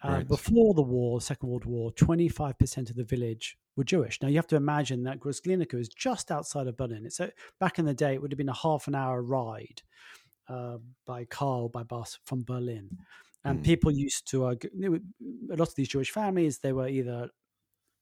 Uh. 0.00 0.22
Before 0.22 0.74
the 0.74 0.82
war, 0.82 1.20
Second 1.20 1.48
World 1.48 1.64
War, 1.64 1.90
25% 1.92 2.90
of 2.90 2.94
the 2.94 3.02
village 3.02 3.58
were 3.74 3.82
Jewish. 3.82 4.22
Now 4.22 4.28
you 4.28 4.36
have 4.36 4.46
to 4.48 4.56
imagine 4.56 5.02
that 5.04 5.18
Gross-Glienicke 5.18 5.74
is 5.74 5.88
just 5.88 6.30
outside 6.30 6.68
of 6.68 6.76
Berlin. 6.76 7.04
It's 7.04 7.18
a, 7.18 7.32
back 7.58 7.80
in 7.80 7.84
the 7.84 7.94
day, 7.94 8.14
it 8.14 8.22
would 8.22 8.30
have 8.30 8.38
been 8.38 8.48
a 8.48 8.54
half 8.54 8.86
an 8.86 8.94
hour 8.94 9.20
ride 9.20 9.82
uh, 10.48 10.78
by 11.06 11.24
car 11.24 11.62
or 11.62 11.70
by 11.70 11.82
bus 11.82 12.18
from 12.24 12.42
Berlin. 12.44 12.90
And 13.44 13.60
mm. 13.60 13.64
people 13.64 13.90
used 13.92 14.28
to, 14.30 14.46
uh, 14.46 14.54
a 14.54 15.56
lot 15.56 15.68
of 15.68 15.74
these 15.74 15.88
Jewish 15.88 16.10
families, 16.10 16.58
they 16.58 16.72
were 16.72 16.88
either 16.88 17.30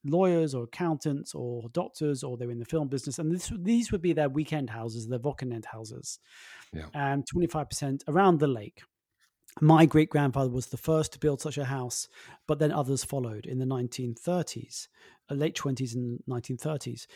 lawyers 0.03 0.55
or 0.55 0.63
accountants 0.63 1.33
or 1.35 1.69
doctors 1.69 2.23
or 2.23 2.37
they 2.37 2.45
were 2.45 2.51
in 2.51 2.59
the 2.59 2.65
film 2.65 2.87
business. 2.87 3.19
And 3.19 3.33
this, 3.33 3.51
these 3.57 3.91
would 3.91 4.01
be 4.01 4.13
their 4.13 4.29
weekend 4.29 4.69
houses, 4.69 5.07
their 5.07 5.19
Wochenend 5.19 5.65
houses. 5.65 6.19
Yeah. 6.73 6.85
And 6.93 7.23
25% 7.35 8.03
around 8.07 8.39
the 8.39 8.47
lake. 8.47 8.81
My 9.59 9.85
great 9.85 10.09
grandfather 10.09 10.49
was 10.49 10.67
the 10.67 10.77
first 10.77 11.13
to 11.13 11.19
build 11.19 11.41
such 11.41 11.57
a 11.57 11.65
house, 11.65 12.07
but 12.47 12.59
then 12.59 12.71
others 12.71 13.03
followed 13.03 13.45
in 13.45 13.57
the 13.57 13.65
1930s, 13.65 14.87
uh, 15.31 15.33
late 15.33 15.55
20s 15.55 15.95
and 15.95 16.19
1930s. 16.29 17.07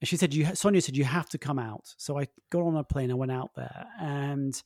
And 0.00 0.08
she 0.08 0.16
said, 0.16 0.32
"You." 0.34 0.54
Sonia 0.54 0.80
said, 0.80 0.96
"You 0.96 1.04
have 1.04 1.28
to 1.30 1.38
come 1.38 1.58
out." 1.58 1.94
So 1.96 2.18
I 2.18 2.28
got 2.50 2.62
on 2.62 2.76
a 2.76 2.84
plane. 2.84 3.10
I 3.10 3.14
went 3.14 3.32
out 3.32 3.50
there, 3.56 3.86
and 4.00 4.60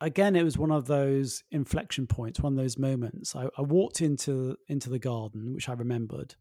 again, 0.00 0.34
it 0.36 0.42
was 0.42 0.58
one 0.58 0.72
of 0.72 0.86
those 0.86 1.44
inflection 1.50 2.06
points, 2.06 2.40
one 2.40 2.54
of 2.54 2.58
those 2.58 2.78
moments. 2.78 3.36
I, 3.36 3.48
I 3.56 3.62
walked 3.62 4.00
into 4.00 4.56
into 4.68 4.90
the 4.90 4.98
garden, 4.98 5.54
which 5.54 5.68
I 5.68 5.74
remembered, 5.74 6.34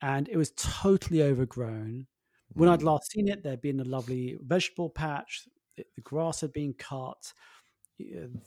and 0.00 0.28
it 0.28 0.36
was 0.36 0.52
totally 0.56 1.22
overgrown. 1.22 2.06
When 2.54 2.68
I'd 2.68 2.80
mm. 2.80 2.84
last 2.84 3.10
seen 3.10 3.28
it, 3.28 3.42
there'd 3.42 3.62
been 3.62 3.80
a 3.80 3.84
lovely 3.84 4.36
vegetable 4.42 4.90
patch. 4.90 5.48
The 5.76 6.02
grass 6.02 6.42
had 6.42 6.52
been 6.52 6.74
cut 6.74 7.32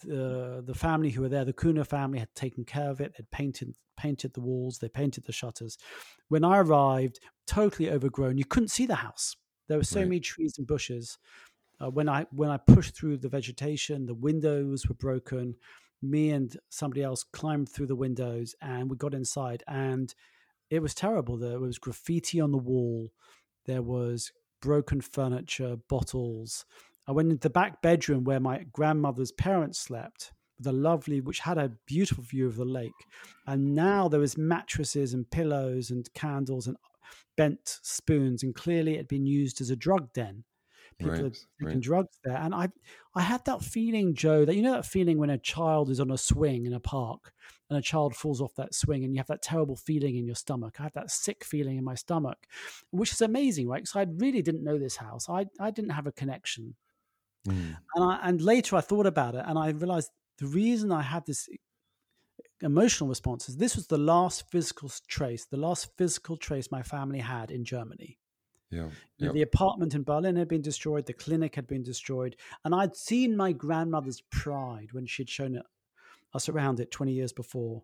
the 0.03 0.63
the 0.65 0.73
family 0.73 1.09
who 1.09 1.21
were 1.21 1.29
there, 1.29 1.45
the 1.45 1.53
Kühne 1.53 1.85
family, 1.85 2.19
had 2.19 2.33
taken 2.35 2.63
care 2.65 2.89
of 2.89 3.01
it. 3.01 3.13
They'd 3.17 3.31
painted 3.31 3.75
painted 3.97 4.33
the 4.33 4.41
walls, 4.41 4.79
they 4.79 4.89
painted 4.89 5.25
the 5.25 5.31
shutters. 5.31 5.77
When 6.27 6.43
I 6.43 6.59
arrived, 6.59 7.19
totally 7.47 7.89
overgrown, 7.89 8.37
you 8.37 8.45
couldn't 8.45 8.69
see 8.69 8.85
the 8.85 8.95
house. 8.95 9.35
There 9.67 9.77
were 9.77 9.83
so 9.83 9.99
right. 10.01 10.09
many 10.09 10.19
trees 10.19 10.55
and 10.57 10.67
bushes. 10.67 11.17
Uh, 11.79 11.89
when 11.89 12.07
I 12.07 12.25
when 12.31 12.49
I 12.49 12.57
pushed 12.57 12.95
through 12.95 13.17
the 13.17 13.29
vegetation, 13.29 14.05
the 14.05 14.13
windows 14.13 14.87
were 14.87 14.95
broken. 14.95 15.55
Me 16.01 16.29
and 16.31 16.55
somebody 16.69 17.01
else 17.03 17.23
climbed 17.23 17.69
through 17.69 17.87
the 17.87 17.95
windows, 17.95 18.55
and 18.61 18.89
we 18.89 18.97
got 18.97 19.13
inside, 19.13 19.63
and 19.67 20.13
it 20.69 20.81
was 20.81 20.93
terrible. 20.93 21.37
There 21.37 21.59
was 21.59 21.79
graffiti 21.79 22.39
on 22.39 22.51
the 22.51 22.57
wall. 22.57 23.11
There 23.65 23.81
was 23.81 24.31
broken 24.61 25.01
furniture, 25.01 25.77
bottles. 25.89 26.65
I 27.07 27.11
went 27.11 27.31
into 27.31 27.41
the 27.41 27.49
back 27.49 27.81
bedroom 27.81 28.23
where 28.23 28.39
my 28.39 28.65
grandmother's 28.73 29.31
parents 29.31 29.79
slept 29.79 30.31
with 30.57 30.67
a 30.67 30.71
lovely, 30.71 31.21
which 31.21 31.39
had 31.39 31.57
a 31.57 31.71
beautiful 31.85 32.23
view 32.23 32.47
of 32.47 32.55
the 32.55 32.65
lake. 32.65 32.93
And 33.45 33.75
now 33.75 34.07
there 34.07 34.19
was 34.19 34.37
mattresses 34.37 35.13
and 35.13 35.29
pillows 35.29 35.91
and 35.91 36.11
candles 36.13 36.67
and 36.67 36.77
bent 37.37 37.79
spoons, 37.83 38.43
and 38.43 38.55
clearly 38.55 38.95
it 38.95 38.97
had 38.97 39.07
been 39.07 39.25
used 39.25 39.61
as 39.61 39.69
a 39.69 39.75
drug 39.75 40.11
den. 40.13 40.43
People 40.97 41.11
right, 41.11 41.23
had 41.25 41.33
taken 41.59 41.73
right. 41.73 41.79
drugs 41.81 42.17
there, 42.23 42.37
and 42.37 42.55
I, 42.55 42.69
I 43.15 43.21
had 43.21 43.43
that 43.45 43.61
feeling, 43.61 44.13
Joe, 44.13 44.45
that 44.45 44.55
you 44.55 44.61
know 44.61 44.71
that 44.71 44.85
feeling 44.85 45.17
when 45.17 45.29
a 45.29 45.37
child 45.37 45.89
is 45.89 45.99
on 45.99 46.09
a 46.09 46.17
swing 46.17 46.65
in 46.65 46.73
a 46.73 46.79
park 46.79 47.33
and 47.69 47.77
a 47.77 47.81
child 47.81 48.15
falls 48.15 48.39
off 48.39 48.55
that 48.55 48.73
swing, 48.73 49.03
and 49.03 49.13
you 49.13 49.19
have 49.19 49.27
that 49.27 49.41
terrible 49.41 49.75
feeling 49.75 50.15
in 50.15 50.25
your 50.25 50.35
stomach. 50.35 50.75
I 50.79 50.83
had 50.83 50.93
that 50.93 51.11
sick 51.11 51.43
feeling 51.43 51.77
in 51.77 51.83
my 51.83 51.95
stomach, 51.95 52.47
which 52.91 53.11
is 53.11 53.19
amazing, 53.19 53.67
right? 53.67 53.83
Because 53.83 53.97
I 53.97 54.05
really 54.17 54.41
didn't 54.41 54.63
know 54.63 54.77
this 54.77 54.95
house. 54.95 55.27
I, 55.27 55.47
I 55.59 55.69
didn't 55.69 55.91
have 55.91 56.07
a 56.07 56.13
connection 56.13 56.75
Mm. 57.47 57.77
And 57.95 58.03
I, 58.03 58.19
and 58.23 58.41
later 58.41 58.75
I 58.75 58.81
thought 58.81 59.05
about 59.05 59.35
it 59.35 59.43
and 59.45 59.57
I 59.57 59.69
realized 59.69 60.11
the 60.37 60.47
reason 60.47 60.91
I 60.91 61.01
had 61.01 61.25
this 61.25 61.47
emotional 62.61 63.09
response 63.09 63.49
is 63.49 63.57
this 63.57 63.75
was 63.75 63.87
the 63.87 63.97
last 63.97 64.49
physical 64.49 64.91
trace, 65.07 65.45
the 65.45 65.57
last 65.57 65.89
physical 65.97 66.37
trace 66.37 66.71
my 66.71 66.81
family 66.81 67.19
had 67.19 67.51
in 67.51 67.63
Germany. 67.63 68.17
Yeah. 68.71 68.89
The 69.19 69.41
apartment 69.41 69.95
in 69.95 70.03
Berlin 70.03 70.35
had 70.35 70.47
been 70.47 70.61
destroyed, 70.61 71.05
the 71.05 71.13
clinic 71.13 71.55
had 71.55 71.67
been 71.67 71.83
destroyed, 71.83 72.35
and 72.65 72.75
I'd 72.75 72.95
seen 72.95 73.37
my 73.37 73.53
grandmother's 73.53 74.21
pride 74.31 74.89
when 74.91 75.05
she'd 75.05 75.29
shown 75.29 75.55
it, 75.55 75.63
us 76.33 76.49
around 76.49 76.79
it 76.79 76.91
20 76.91 77.13
years 77.13 77.31
before. 77.31 77.83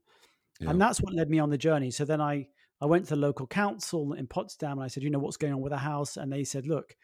Yeah. 0.59 0.71
And 0.71 0.81
that's 0.81 0.99
what 1.01 1.13
led 1.13 1.29
me 1.29 1.39
on 1.39 1.49
the 1.49 1.57
journey. 1.57 1.91
So 1.91 2.03
then 2.03 2.19
I, 2.19 2.47
I 2.81 2.85
went 2.85 3.05
to 3.05 3.11
the 3.11 3.21
local 3.21 3.47
council 3.47 4.13
in 4.13 4.27
Potsdam 4.27 4.73
and 4.73 4.83
I 4.83 4.87
said, 4.87 5.03
you 5.03 5.09
know, 5.09 5.19
what's 5.19 5.37
going 5.37 5.53
on 5.53 5.61
with 5.61 5.71
the 5.71 5.77
house? 5.77 6.17
And 6.17 6.31
they 6.31 6.43
said, 6.43 6.67
look, 6.67 6.95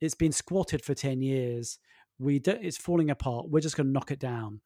it's 0.00 0.14
been 0.14 0.32
squatted 0.32 0.84
for 0.84 0.94
10 0.94 1.22
years 1.22 1.78
we 2.20 2.38
do, 2.38 2.52
it's 2.60 2.76
falling 2.76 3.10
apart. 3.10 3.48
We're 3.48 3.60
just 3.60 3.76
going 3.76 3.86
to 3.86 3.92
knock 3.92 4.10
it 4.10 4.20
down 4.20 4.60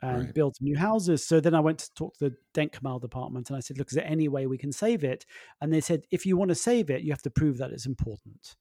and 0.00 0.24
right. 0.24 0.34
build 0.34 0.56
new 0.60 0.76
houses. 0.76 1.26
So 1.26 1.40
then 1.40 1.54
I 1.54 1.60
went 1.60 1.80
to 1.80 1.94
talk 1.94 2.16
to 2.18 2.30
the 2.30 2.36
Denkmal 2.54 3.00
department 3.00 3.50
and 3.50 3.56
I 3.56 3.60
said, 3.60 3.78
look, 3.78 3.88
is 3.88 3.94
there 3.94 4.06
any 4.06 4.28
way 4.28 4.46
we 4.46 4.58
can 4.58 4.72
save 4.72 5.04
it? 5.04 5.26
And 5.60 5.72
they 5.72 5.80
said, 5.80 6.02
if 6.10 6.24
you 6.24 6.36
want 6.36 6.50
to 6.50 6.54
save 6.54 6.90
it, 6.90 7.02
you 7.02 7.10
have 7.10 7.22
to 7.22 7.30
prove 7.30 7.58
that 7.58 7.70
it's 7.70 7.86
important. 7.86 8.56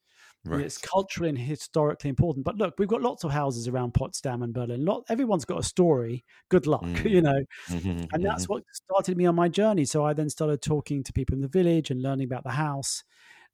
Right. 0.45 0.65
It's 0.65 0.77
culturally 0.77 1.29
and 1.29 1.37
historically 1.37 2.09
important. 2.09 2.43
But 2.43 2.57
look, 2.57 2.73
we've 2.77 2.87
got 2.87 3.01
lots 3.01 3.23
of 3.23 3.31
houses 3.31 3.69
around 3.69 3.93
Potsdam 3.93 4.43
and 4.43 4.53
Berlin. 4.53 4.83
Lot, 4.83 5.05
everyone's 5.07 5.45
got 5.45 5.59
a 5.59 5.63
story. 5.63 6.25
Good 6.49 6.67
luck, 6.67 6.83
mm. 6.83 7.09
you 7.09 7.21
know. 7.21 7.39
Mm-hmm, 7.69 8.05
and 8.11 8.25
that's 8.25 8.43
mm-hmm. 8.43 8.53
what 8.53 8.63
started 8.73 9.15
me 9.15 9.25
on 9.25 9.35
my 9.35 9.47
journey. 9.47 9.85
So 9.85 10.03
I 10.03 10.11
then 10.11 10.29
started 10.29 10.61
talking 10.61 11.01
to 11.03 11.13
people 11.13 11.33
in 11.35 11.41
the 11.41 11.47
village 11.47 11.91
and 11.91 12.01
learning 12.01 12.25
about 12.25 12.43
the 12.43 12.51
house 12.51 13.03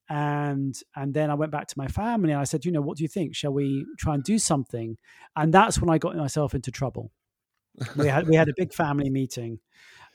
and 0.10 0.76
and 0.96 1.14
then 1.14 1.30
I 1.30 1.36
went 1.36 1.52
back 1.52 1.68
to 1.68 1.78
my 1.78 1.88
family 1.88 2.32
and 2.32 2.42
I 2.42 2.44
said, 2.44 2.66
you 2.66 2.72
know, 2.72 2.82
what 2.82 2.98
do 2.98 3.04
you 3.04 3.08
think? 3.08 3.36
Shall 3.36 3.54
we 3.54 3.86
try 3.98 4.16
and 4.16 4.24
do 4.24 4.40
something? 4.40 4.98
And 5.36 5.54
that's 5.54 5.80
when 5.80 5.90
I 5.90 6.00
got 6.00 6.16
myself 6.16 6.56
into 6.56 6.72
trouble. 6.72 7.12
we 7.96 8.08
had 8.08 8.28
we 8.28 8.36
had 8.36 8.50
a 8.50 8.54
big 8.58 8.74
family 8.74 9.10
meeting, 9.10 9.60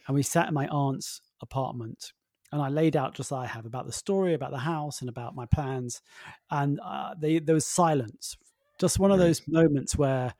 and 0.06 0.14
we 0.14 0.22
sat 0.22 0.48
in 0.48 0.54
my 0.54 0.66
aunt's 0.66 1.20
apartment, 1.40 2.12
and 2.52 2.60
I 2.60 2.68
laid 2.68 2.96
out 2.96 3.14
just 3.14 3.30
like 3.30 3.48
I 3.48 3.52
have 3.52 3.66
about 3.66 3.86
the 3.86 3.92
story, 3.92 4.34
about 4.34 4.50
the 4.50 4.58
house, 4.58 5.00
and 5.00 5.08
about 5.08 5.36
my 5.36 5.46
plans, 5.46 6.02
and 6.50 6.80
uh, 6.84 7.14
they, 7.18 7.38
there 7.38 7.54
was 7.54 7.66
silence. 7.66 8.36
Just 8.80 8.98
one 8.98 9.12
of 9.12 9.20
those 9.20 9.40
moments 9.46 9.96
where 9.96 10.34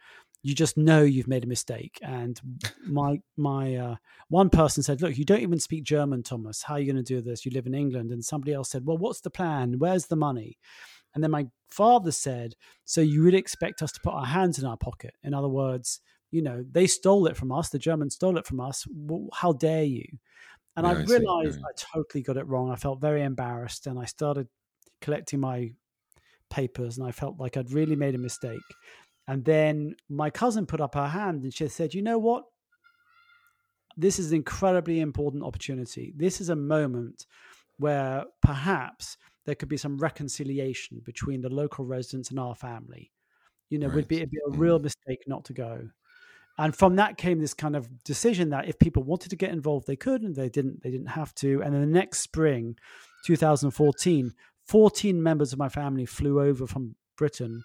you 0.45 0.55
just 0.55 0.77
know 0.77 1.03
you've 1.03 1.27
made 1.27 1.43
a 1.43 1.49
mistake. 1.49 1.99
And 2.03 2.39
my 2.87 3.19
my 3.39 3.77
uh, 3.77 3.97
one 4.29 4.51
person 4.51 4.83
said, 4.83 5.01
"Look, 5.01 5.17
you 5.17 5.25
don't 5.25 5.41
even 5.41 5.59
speak 5.59 5.85
German, 5.85 6.23
Thomas. 6.23 6.63
How 6.63 6.75
are 6.75 6.81
you 6.81 6.93
going 6.93 7.03
to 7.03 7.15
do 7.15 7.23
this? 7.23 7.47
You 7.47 7.51
live 7.53 7.67
in 7.67 7.75
England." 7.75 8.13
And 8.13 8.23
somebody 8.23 8.53
else 8.53 8.71
said, 8.71 8.85
"Well, 8.85 8.99
what's 8.99 9.23
the 9.23 9.31
plan? 9.31 9.79
Where's 9.79 10.07
the 10.07 10.17
money?" 10.17 10.59
And 11.15 11.25
then 11.25 11.31
my 11.31 11.47
father 11.71 12.13
said, 12.13 12.55
"So 12.85 13.01
you 13.01 13.23
would 13.23 13.35
expect 13.35 13.81
us 13.81 13.91
to 13.93 14.01
put 14.01 14.13
our 14.13 14.27
hands 14.27 14.59
in 14.59 14.67
our 14.67 14.77
pocket? 14.77 15.15
In 15.23 15.33
other 15.33 15.49
words, 15.49 16.03
you 16.31 16.43
know, 16.43 16.63
they 16.71 16.87
stole 16.87 17.27
it 17.27 17.39
from 17.39 17.51
us. 17.51 17.71
The 17.71 17.79
Germans 17.79 18.17
stole 18.17 18.37
it 18.37 18.47
from 18.47 18.61
us. 18.61 18.87
Well, 18.95 19.31
how 19.33 19.55
dare 19.55 19.85
you?" 19.85 20.05
And 20.77 20.87
yeah, 20.87 20.93
I 20.93 21.03
realized 21.05 21.59
I, 21.61 21.69
I 21.69 21.73
totally 21.75 22.23
got 22.23 22.37
it 22.37 22.47
wrong. 22.47 22.71
I 22.71 22.77
felt 22.77 23.01
very 23.01 23.23
embarrassed, 23.23 23.87
and 23.87 23.99
I 23.99 24.05
started 24.05 24.49
collecting 25.01 25.41
my 25.41 25.73
papers, 26.51 26.99
and 26.99 27.07
I 27.07 27.13
felt 27.13 27.41
like 27.41 27.57
I'd 27.57 27.73
really 27.73 27.97
made 27.97 28.15
a 28.15 28.19
mistake. 28.19 28.61
And 29.27 29.45
then 29.45 29.97
my 30.09 30.31
cousin 30.31 30.67
put 30.67 30.81
up 30.81 30.95
her 30.95 31.09
hand 31.09 31.45
and 31.45 31.55
she 31.55 31.69
said, 31.69 31.95
You 31.95 32.03
know 32.03 32.19
what? 32.19 32.45
This 33.97 34.19
is 34.19 34.31
an 34.31 34.37
incredibly 34.37 35.01
important 35.01 35.45
opportunity. 35.45 36.13
This 36.17 36.41
is 36.41 36.49
a 36.49 36.57
moment 36.57 37.27
where 37.79 38.25
perhaps 38.43 39.17
there 39.47 39.55
could 39.55 39.69
be 39.69 39.77
some 39.77 39.99
reconciliation 39.99 41.01
between 41.05 41.43
the 41.43 41.49
local 41.49 41.85
residents 41.85 42.31
and 42.31 42.41
our 42.41 42.55
family. 42.55 43.13
You 43.71 43.79
know, 43.79 43.87
right. 43.87 43.97
would 43.97 44.09
be 44.09 44.17
it'd 44.17 44.31
be 44.31 44.39
a 44.47 44.57
real 44.57 44.79
mm. 44.79 44.85
mistake 44.85 45.21
not 45.27 45.45
to 45.47 45.53
go. 45.53 45.89
And 46.57 46.75
from 46.75 46.97
that 46.97 47.19
came 47.19 47.41
this 47.41 47.55
kind 47.55 47.75
of 47.75 48.05
decision 48.05 48.51
that 48.51 48.69
if 48.69 48.79
people 48.79 49.03
wanted 49.03 49.31
to 49.31 49.37
get 49.37 49.51
involved, 49.51 49.87
they 49.87 49.97
could, 49.97 50.23
and 50.23 50.37
they 50.37 50.49
didn't. 50.49 50.83
They 50.83 50.91
didn't 50.91 51.09
have 51.09 51.35
to. 51.37 51.63
And 51.63 51.75
then 51.75 51.81
the 51.81 51.87
next 51.87 52.21
spring, 52.21 52.77
2014, 53.27 54.33
14 54.67 55.23
members 55.23 55.53
of 55.53 55.59
my 55.59 55.69
family 55.69 56.07
flew 56.07 56.41
over 56.41 56.67
from 56.67 56.95
Britain 57.17 57.65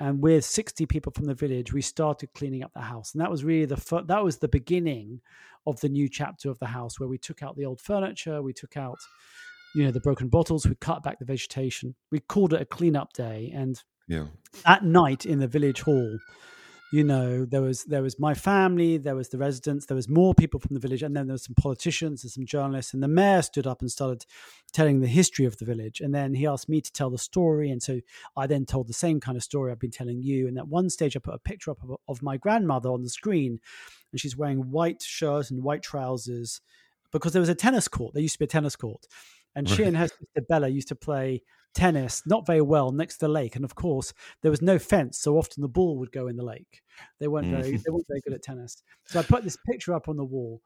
and 0.00 0.22
with 0.22 0.44
60 0.44 0.86
people 0.86 1.12
from 1.12 1.24
the 1.24 1.34
village 1.34 1.72
we 1.72 1.82
started 1.82 2.32
cleaning 2.34 2.62
up 2.62 2.72
the 2.74 2.80
house. 2.80 3.12
And 3.12 3.20
that 3.20 3.30
was 3.30 3.44
really 3.44 3.66
the 3.66 4.04
that 4.06 4.24
was 4.24 4.38
the 4.38 4.48
beginning 4.48 5.20
of 5.66 5.80
the 5.80 5.88
new 5.88 6.08
chapter 6.08 6.50
of 6.50 6.58
the 6.58 6.66
house 6.66 6.98
where 6.98 7.08
we 7.08 7.18
took 7.18 7.42
out 7.42 7.56
the 7.56 7.64
old 7.64 7.80
furniture 7.80 8.40
we 8.40 8.52
took 8.52 8.76
out 8.76 8.98
you 9.74 9.84
know 9.84 9.90
the 9.90 10.00
broken 10.00 10.28
bottles 10.28 10.66
we 10.66 10.74
cut 10.76 11.02
back 11.02 11.18
the 11.18 11.24
vegetation. 11.24 11.94
We 12.10 12.20
called 12.20 12.52
it 12.52 12.62
a 12.62 12.64
cleanup 12.64 13.12
day 13.12 13.52
and 13.54 13.82
yeah. 14.06 14.26
at 14.64 14.84
night 14.84 15.26
in 15.26 15.38
the 15.38 15.46
village 15.46 15.82
hall 15.82 16.18
you 16.90 17.04
know 17.04 17.44
there 17.44 17.60
was 17.60 17.84
there 17.84 18.02
was 18.02 18.18
my 18.18 18.34
family 18.34 18.96
there 18.96 19.14
was 19.14 19.28
the 19.28 19.38
residents 19.38 19.86
there 19.86 19.94
was 19.94 20.08
more 20.08 20.34
people 20.34 20.58
from 20.58 20.74
the 20.74 20.80
village 20.80 21.02
and 21.02 21.14
then 21.14 21.26
there 21.26 21.34
was 21.34 21.44
some 21.44 21.54
politicians 21.54 22.22
and 22.24 22.30
some 22.30 22.46
journalists 22.46 22.94
and 22.94 23.02
the 23.02 23.08
mayor 23.08 23.42
stood 23.42 23.66
up 23.66 23.80
and 23.80 23.90
started 23.90 24.24
telling 24.72 25.00
the 25.00 25.06
history 25.06 25.44
of 25.44 25.58
the 25.58 25.64
village 25.64 26.00
and 26.00 26.14
then 26.14 26.34
he 26.34 26.46
asked 26.46 26.68
me 26.68 26.80
to 26.80 26.92
tell 26.92 27.10
the 27.10 27.18
story 27.18 27.70
and 27.70 27.82
so 27.82 28.00
i 28.36 28.46
then 28.46 28.64
told 28.64 28.88
the 28.88 28.94
same 28.94 29.20
kind 29.20 29.36
of 29.36 29.42
story 29.42 29.70
i've 29.70 29.78
been 29.78 29.90
telling 29.90 30.22
you 30.22 30.48
and 30.48 30.58
at 30.58 30.68
one 30.68 30.88
stage 30.88 31.16
i 31.16 31.20
put 31.20 31.34
a 31.34 31.38
picture 31.38 31.70
up 31.70 31.82
of, 31.82 31.96
of 32.08 32.22
my 32.22 32.36
grandmother 32.36 32.88
on 32.88 33.02
the 33.02 33.10
screen 33.10 33.60
and 34.10 34.20
she's 34.20 34.36
wearing 34.36 34.70
white 34.70 35.02
shirt 35.02 35.50
and 35.50 35.62
white 35.62 35.82
trousers 35.82 36.60
because 37.12 37.32
there 37.32 37.40
was 37.40 37.48
a 37.48 37.54
tennis 37.54 37.88
court 37.88 38.14
there 38.14 38.22
used 38.22 38.34
to 38.34 38.38
be 38.38 38.44
a 38.44 38.48
tennis 38.48 38.76
court 38.76 39.06
and 39.54 39.68
she 39.68 39.82
and 39.82 39.96
her 39.96 40.08
sister 40.08 40.42
Bella 40.48 40.68
used 40.68 40.88
to 40.88 40.94
play 40.94 41.42
tennis 41.74 42.22
not 42.26 42.46
very 42.46 42.60
well 42.60 42.90
next 42.90 43.18
to 43.18 43.26
the 43.26 43.32
lake. 43.32 43.56
And 43.56 43.64
of 43.64 43.74
course 43.74 44.12
there 44.42 44.50
was 44.50 44.62
no 44.62 44.78
fence 44.78 45.18
so 45.18 45.38
often 45.38 45.62
the 45.62 45.68
ball 45.68 45.98
would 45.98 46.12
go 46.12 46.26
in 46.26 46.36
the 46.36 46.44
lake. 46.44 46.82
They 47.20 47.28
weren't 47.28 47.48
very 47.48 47.72
mm. 47.72 47.82
they 47.82 47.90
weren't 47.90 48.08
very 48.08 48.20
good 48.24 48.34
at 48.34 48.42
tennis. 48.42 48.82
So 49.06 49.20
i 49.20 49.22
put 49.22 49.44
this 49.44 49.58
picture 49.68 49.94
up 49.94 50.08
on 50.08 50.16
the 50.16 50.24
wall. 50.24 50.62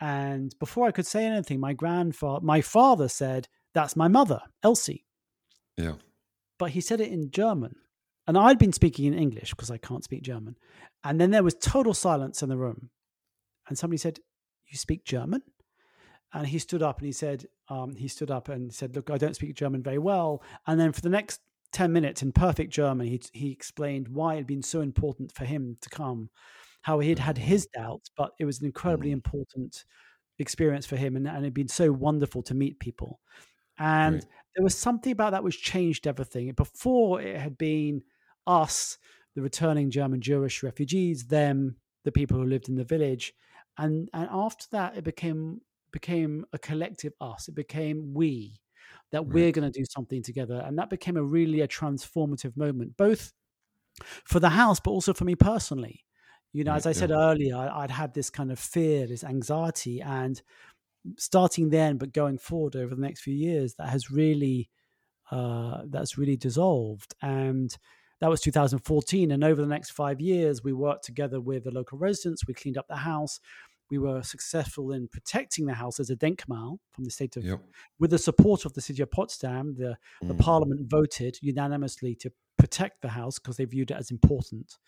And 0.00 0.54
before 0.58 0.86
i 0.86 0.90
could 0.90 1.06
say 1.06 1.24
anything 1.24 1.60
my 1.60 1.72
grandfather 1.72 2.44
my 2.44 2.60
father 2.60 3.08
said 3.08 3.48
that's 3.74 3.96
my 3.96 4.08
mother 4.08 4.40
elsie. 4.62 5.06
Yeah. 5.76 5.94
But 6.58 6.70
he 6.70 6.80
said 6.80 7.00
it 7.00 7.12
in 7.12 7.30
german. 7.30 7.76
And 8.26 8.36
i'd 8.38 8.58
been 8.58 8.72
speaking 8.72 9.06
in 9.06 9.18
english 9.18 9.50
because 9.50 9.70
i 9.70 9.78
can't 9.78 10.04
speak 10.04 10.22
german. 10.22 10.56
And 11.04 11.20
then 11.20 11.30
there 11.30 11.42
was 11.42 11.54
total 11.54 11.94
silence 11.94 12.42
in 12.42 12.48
the 12.48 12.58
room. 12.58 12.90
And 13.68 13.78
somebody 13.78 13.98
said 13.98 14.20
you 14.66 14.76
speak 14.76 15.04
german 15.04 15.42
and 16.32 16.46
he 16.46 16.58
stood 16.58 16.82
up 16.82 16.98
and 16.98 17.06
he 17.06 17.12
said 17.12 17.46
um, 17.68 17.94
he 17.94 18.08
stood 18.08 18.30
up 18.30 18.48
and 18.48 18.72
said 18.72 18.94
look 18.94 19.10
i 19.10 19.18
don't 19.18 19.36
speak 19.36 19.54
german 19.54 19.82
very 19.82 19.98
well. 19.98 20.42
And 20.66 20.78
then 20.78 20.92
for 20.92 21.00
the 21.00 21.08
next 21.08 21.40
10 21.72 21.92
minutes 21.92 22.22
in 22.22 22.32
perfect 22.32 22.72
german 22.72 23.06
he, 23.06 23.20
he 23.32 23.50
explained 23.50 24.08
why 24.08 24.34
it 24.34 24.38
had 24.38 24.46
been 24.46 24.62
so 24.62 24.80
important 24.80 25.32
for 25.32 25.44
him 25.44 25.76
to 25.80 25.90
come 25.90 26.30
how 26.82 26.98
he 26.98 27.10
had 27.10 27.18
had 27.18 27.38
his 27.38 27.66
doubts 27.66 28.10
but 28.16 28.32
it 28.38 28.44
was 28.44 28.60
an 28.60 28.66
incredibly 28.66 29.10
mm. 29.10 29.14
important 29.14 29.84
experience 30.40 30.86
for 30.86 30.96
him 30.96 31.16
and, 31.16 31.28
and 31.28 31.38
it 31.38 31.44
had 31.44 31.54
been 31.54 31.68
so 31.68 31.92
wonderful 31.92 32.42
to 32.42 32.54
meet 32.54 32.80
people. 32.80 33.20
And 33.78 34.16
right. 34.16 34.24
there 34.56 34.64
was 34.64 34.76
something 34.76 35.12
about 35.12 35.32
that 35.32 35.44
which 35.44 35.62
changed 35.62 36.06
everything. 36.06 36.52
Before 36.52 37.20
it 37.20 37.38
had 37.38 37.56
been 37.56 38.02
us 38.46 38.98
the 39.36 39.42
returning 39.42 39.90
german 39.90 40.20
jewish 40.20 40.62
refugees 40.62 41.26
them 41.26 41.76
the 42.04 42.10
people 42.10 42.36
who 42.36 42.44
lived 42.46 42.68
in 42.68 42.74
the 42.74 42.84
village. 42.84 43.32
And 43.78 44.08
and 44.12 44.28
after 44.32 44.66
that 44.72 44.96
it 44.96 45.04
became 45.04 45.60
became 45.92 46.44
a 46.52 46.58
collective 46.58 47.12
us. 47.20 47.48
It 47.48 47.54
became 47.54 48.14
we 48.14 48.60
that 49.12 49.22
right. 49.22 49.32
we're 49.32 49.52
going 49.52 49.70
to 49.70 49.78
do 49.78 49.84
something 49.84 50.22
together, 50.22 50.62
and 50.64 50.78
that 50.78 50.90
became 50.90 51.16
a 51.16 51.22
really 51.22 51.60
a 51.60 51.68
transformative 51.68 52.56
moment, 52.56 52.96
both 52.96 53.32
for 54.24 54.40
the 54.40 54.50
house, 54.50 54.80
but 54.80 54.90
also 54.90 55.12
for 55.12 55.24
me 55.24 55.34
personally. 55.34 56.04
You 56.52 56.64
know, 56.64 56.72
as 56.72 56.86
I 56.86 56.92
said 56.92 57.12
earlier, 57.12 57.56
I, 57.56 57.82
would 57.82 57.92
had 57.92 58.12
this 58.12 58.28
kind 58.28 58.50
of 58.50 58.58
fear, 58.58 59.06
this 59.06 59.22
anxiety, 59.22 60.00
and 60.00 60.42
starting 61.16 61.70
then, 61.70 61.96
but 61.96 62.12
going 62.12 62.38
forward 62.38 62.74
over 62.74 62.94
the 62.94 63.00
next 63.00 63.20
few 63.20 63.34
years, 63.34 63.74
that 63.76 63.88
has 63.88 64.10
really 64.10 64.68
uh, 65.30 65.82
that's 65.86 66.18
really 66.18 66.36
dissolved 66.36 67.14
and 67.22 67.76
that 68.20 68.28
was 68.28 68.40
2014 68.40 69.30
and 69.30 69.44
over 69.44 69.62
the 69.62 69.68
next 69.68 69.90
five 69.90 70.20
years 70.20 70.64
we 70.64 70.72
worked 70.72 71.04
together 71.04 71.40
with 71.40 71.62
the 71.62 71.70
local 71.70 71.98
residents 71.98 72.46
we 72.48 72.52
cleaned 72.52 72.76
up 72.76 72.88
the 72.88 72.96
house 72.96 73.38
we 73.90 73.98
were 73.98 74.22
successful 74.22 74.92
in 74.92 75.08
protecting 75.08 75.66
the 75.66 75.74
house 75.74 75.98
as 75.98 76.10
a 76.10 76.16
Denkmal 76.16 76.78
from 76.92 77.04
the 77.04 77.10
state 77.10 77.36
of, 77.36 77.44
yep. 77.44 77.60
with 77.98 78.10
the 78.10 78.18
support 78.18 78.64
of 78.64 78.72
the 78.74 78.80
city 78.80 79.02
of 79.02 79.10
Potsdam. 79.10 79.74
The, 79.74 79.96
mm. 80.22 80.28
the 80.28 80.34
parliament 80.34 80.82
voted 80.88 81.38
unanimously 81.42 82.14
to 82.16 82.32
protect 82.56 83.02
the 83.02 83.08
house 83.08 83.38
because 83.38 83.56
they 83.56 83.64
viewed 83.64 83.90
it 83.90 83.96
as 83.96 84.10
important. 84.10 84.78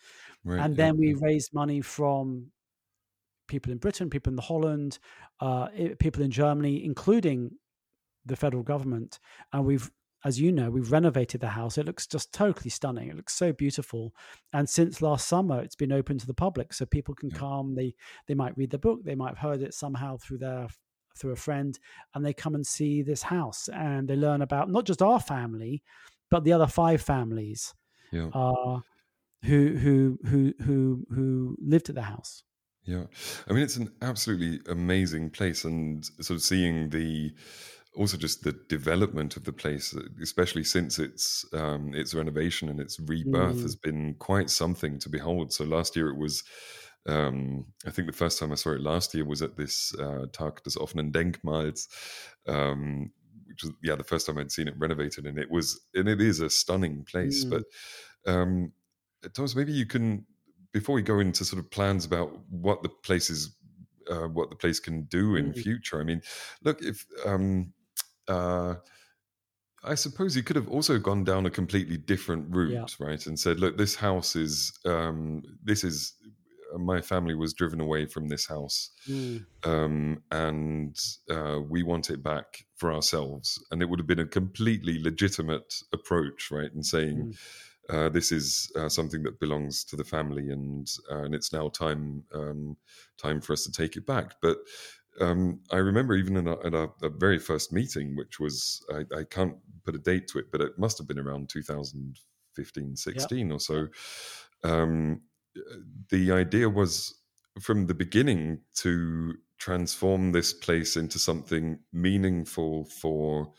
Right, 0.43 0.59
and 0.59 0.75
then 0.75 0.97
we 0.97 1.15
raised 1.15 1.53
money 1.53 1.81
from 1.81 2.51
people 3.47 3.71
in 3.71 3.77
Britain, 3.77 4.09
people 4.09 4.31
in 4.31 4.35
the 4.35 4.41
Holland, 4.41 4.99
uh, 5.39 5.67
people 5.99 6.23
in 6.23 6.31
Germany, 6.31 6.85
including 6.85 7.51
the 8.25 8.35
federal 8.35 8.63
government, 8.63 9.19
and 9.51 9.65
we've 9.65 9.91
as 10.25 10.39
you 10.39 10.51
know, 10.51 10.69
we've 10.69 10.91
renovated 10.91 11.41
the 11.41 11.49
house. 11.49 11.77
It 11.77 11.85
looks 11.85 12.07
just 12.07 12.33
totally 12.33 12.69
stunning. 12.69 13.09
It 13.09 13.17
looks 13.17 13.33
so 13.33 13.51
beautiful. 13.51 14.13
And 14.53 14.69
since 14.69 15.01
last 15.01 15.27
summer, 15.27 15.61
it's 15.61 15.75
been 15.75 15.91
open 15.91 16.17
to 16.19 16.27
the 16.27 16.33
public, 16.33 16.73
so 16.73 16.85
people 16.85 17.13
can 17.13 17.29
yeah. 17.29 17.37
come. 17.37 17.75
They 17.75 17.93
they 18.27 18.33
might 18.33 18.57
read 18.57 18.71
the 18.71 18.77
book. 18.77 19.03
They 19.03 19.15
might 19.15 19.29
have 19.29 19.37
heard 19.37 19.61
it 19.61 19.73
somehow 19.73 20.17
through 20.17 20.39
their 20.39 20.67
through 21.17 21.31
a 21.31 21.37
friend, 21.37 21.77
and 22.15 22.25
they 22.25 22.33
come 22.33 22.55
and 22.55 22.65
see 22.65 23.01
this 23.01 23.23
house 23.23 23.69
and 23.69 24.07
they 24.07 24.15
learn 24.15 24.41
about 24.41 24.69
not 24.69 24.85
just 24.85 25.01
our 25.01 25.19
family, 25.19 25.83
but 26.31 26.43
the 26.43 26.53
other 26.53 26.67
five 26.67 27.01
families 27.01 27.73
yeah. 28.11 28.29
uh, 28.33 28.79
who 29.43 29.77
who 29.77 30.19
who 30.25 30.53
who 30.63 31.05
who 31.13 31.57
lived 31.59 31.89
at 31.89 31.95
the 31.95 32.03
house. 32.03 32.43
Yeah, 32.85 33.05
I 33.47 33.53
mean 33.53 33.63
it's 33.63 33.77
an 33.77 33.91
absolutely 34.01 34.59
amazing 34.71 35.29
place, 35.29 35.63
and 35.63 36.03
sort 36.21 36.37
of 36.37 36.41
seeing 36.41 36.89
the 36.89 37.33
also 37.95 38.17
just 38.17 38.43
the 38.43 38.53
development 38.69 39.37
of 39.37 39.43
the 39.43 39.51
place, 39.51 39.95
especially 40.21 40.63
since 40.63 40.99
its 40.99 41.45
um, 41.53 41.93
its 41.93 42.13
renovation 42.13 42.69
and 42.69 42.79
its 42.79 42.99
rebirth, 42.99 43.57
mm. 43.57 43.61
has 43.61 43.75
been 43.75 44.15
quite 44.15 44.49
something 44.49 44.99
to 44.99 45.09
behold. 45.09 45.53
So 45.53 45.63
last 45.63 45.95
year 45.95 46.09
it 46.09 46.17
was, 46.17 46.43
um, 47.07 47.65
I 47.85 47.91
think 47.91 48.07
the 48.07 48.17
first 48.17 48.39
time 48.39 48.51
I 48.51 48.55
saw 48.55 48.71
it 48.71 48.81
last 48.81 49.13
year 49.13 49.25
was 49.25 49.41
at 49.41 49.57
this 49.57 49.93
uh, 49.99 50.25
Tag 50.31 50.61
des 50.63 50.79
offenen 50.79 51.11
Denkmals, 51.11 51.87
um, 52.47 53.11
which 53.45 53.63
was 53.63 53.71
yeah 53.83 53.95
the 53.95 54.03
first 54.03 54.25
time 54.25 54.37
I'd 54.37 54.51
seen 54.51 54.67
it 54.67 54.77
renovated, 54.77 55.25
and 55.25 55.37
it 55.37 55.51
was 55.51 55.79
and 55.93 56.07
it 56.07 56.21
is 56.21 56.39
a 56.39 56.49
stunning 56.49 57.03
place. 57.03 57.45
Mm. 57.45 57.49
But 57.49 58.31
um, 58.31 58.71
Thomas, 59.33 59.55
maybe 59.55 59.73
you 59.73 59.85
can 59.85 60.25
before 60.71 60.95
we 60.95 61.03
go 61.03 61.19
into 61.19 61.45
sort 61.45 61.59
of 61.63 61.69
plans 61.69 62.05
about 62.05 62.39
what 62.49 62.81
the 62.81 62.89
place 62.89 63.29
is 63.29 63.55
uh, 64.09 64.27
what 64.27 64.49
the 64.49 64.55
place 64.55 64.79
can 64.79 65.03
do 65.03 65.35
in 65.35 65.53
mm. 65.53 65.57
future. 65.57 66.01
I 66.01 66.03
mean, 66.03 66.21
look, 66.63 66.81
if 66.81 67.05
um, 67.25 67.71
uh, 68.27 68.75
I 69.83 69.95
suppose 69.95 70.35
you 70.35 70.43
could 70.43 70.55
have 70.55 70.69
also 70.69 70.97
gone 70.97 71.23
down 71.23 71.45
a 71.45 71.49
completely 71.49 71.97
different 71.97 72.55
route, 72.55 72.71
yeah. 72.71 73.05
right? 73.05 73.25
And 73.27 73.37
said, 73.37 73.59
look, 73.59 73.77
this 73.77 73.95
house 73.95 74.35
is, 74.35 74.71
um, 74.85 75.43
this 75.63 75.83
is, 75.83 76.13
uh, 76.73 76.77
my 76.77 77.01
family 77.01 77.35
was 77.35 77.53
driven 77.53 77.81
away 77.81 78.05
from 78.05 78.29
this 78.29 78.47
house, 78.47 78.91
mm. 79.09 79.45
um, 79.65 80.23
and 80.31 80.97
uh, 81.29 81.59
we 81.69 81.83
want 81.83 82.09
it 82.09 82.23
back 82.23 82.65
for 82.77 82.93
ourselves. 82.93 83.61
And 83.71 83.81
it 83.81 83.89
would 83.89 83.99
have 83.99 84.07
been 84.07 84.19
a 84.19 84.25
completely 84.25 85.01
legitimate 85.03 85.73
approach, 85.91 86.49
right? 86.49 86.73
And 86.73 86.85
saying, 86.85 87.33
mm. 87.33 87.95
uh, 87.95 88.09
this 88.09 88.31
is 88.31 88.71
uh, 88.77 88.87
something 88.87 89.23
that 89.23 89.41
belongs 89.41 89.83
to 89.85 89.97
the 89.97 90.05
family, 90.05 90.49
and 90.49 90.87
uh, 91.11 91.23
and 91.23 91.35
it's 91.35 91.51
now 91.51 91.67
time 91.67 92.23
um, 92.33 92.77
time 93.21 93.41
for 93.41 93.51
us 93.51 93.63
to 93.65 93.71
take 93.71 93.97
it 93.97 94.05
back. 94.05 94.35
But 94.41 94.57
um, 95.21 95.59
I 95.71 95.77
remember 95.77 96.15
even 96.15 96.37
in, 96.37 96.47
a, 96.47 96.59
in 96.61 96.73
a, 96.73 96.87
a, 97.03 97.09
very 97.09 97.39
first 97.39 97.71
meeting, 97.71 98.15
which 98.15 98.39
was, 98.39 98.83
I, 98.91 99.19
I, 99.19 99.23
can't 99.23 99.55
put 99.85 99.95
a 99.95 99.99
date 99.99 100.27
to 100.29 100.39
it, 100.39 100.51
but 100.51 100.61
it 100.61 100.77
must 100.77 100.97
have 100.97 101.07
been 101.07 101.19
around 101.19 101.49
2015, 101.49 102.95
16 102.95 103.51
or 103.51 103.59
so. 103.59 103.87
Um, 104.63 105.21
the 106.09 106.31
idea 106.31 106.67
was 106.67 107.13
from 107.61 107.85
the 107.85 107.93
beginning 107.93 108.61
to 108.77 109.35
transform 109.59 110.31
this 110.31 110.51
place 110.53 110.97
into 110.97 111.19
something 111.19 111.79
meaningful 111.91 112.85
for 112.85 113.53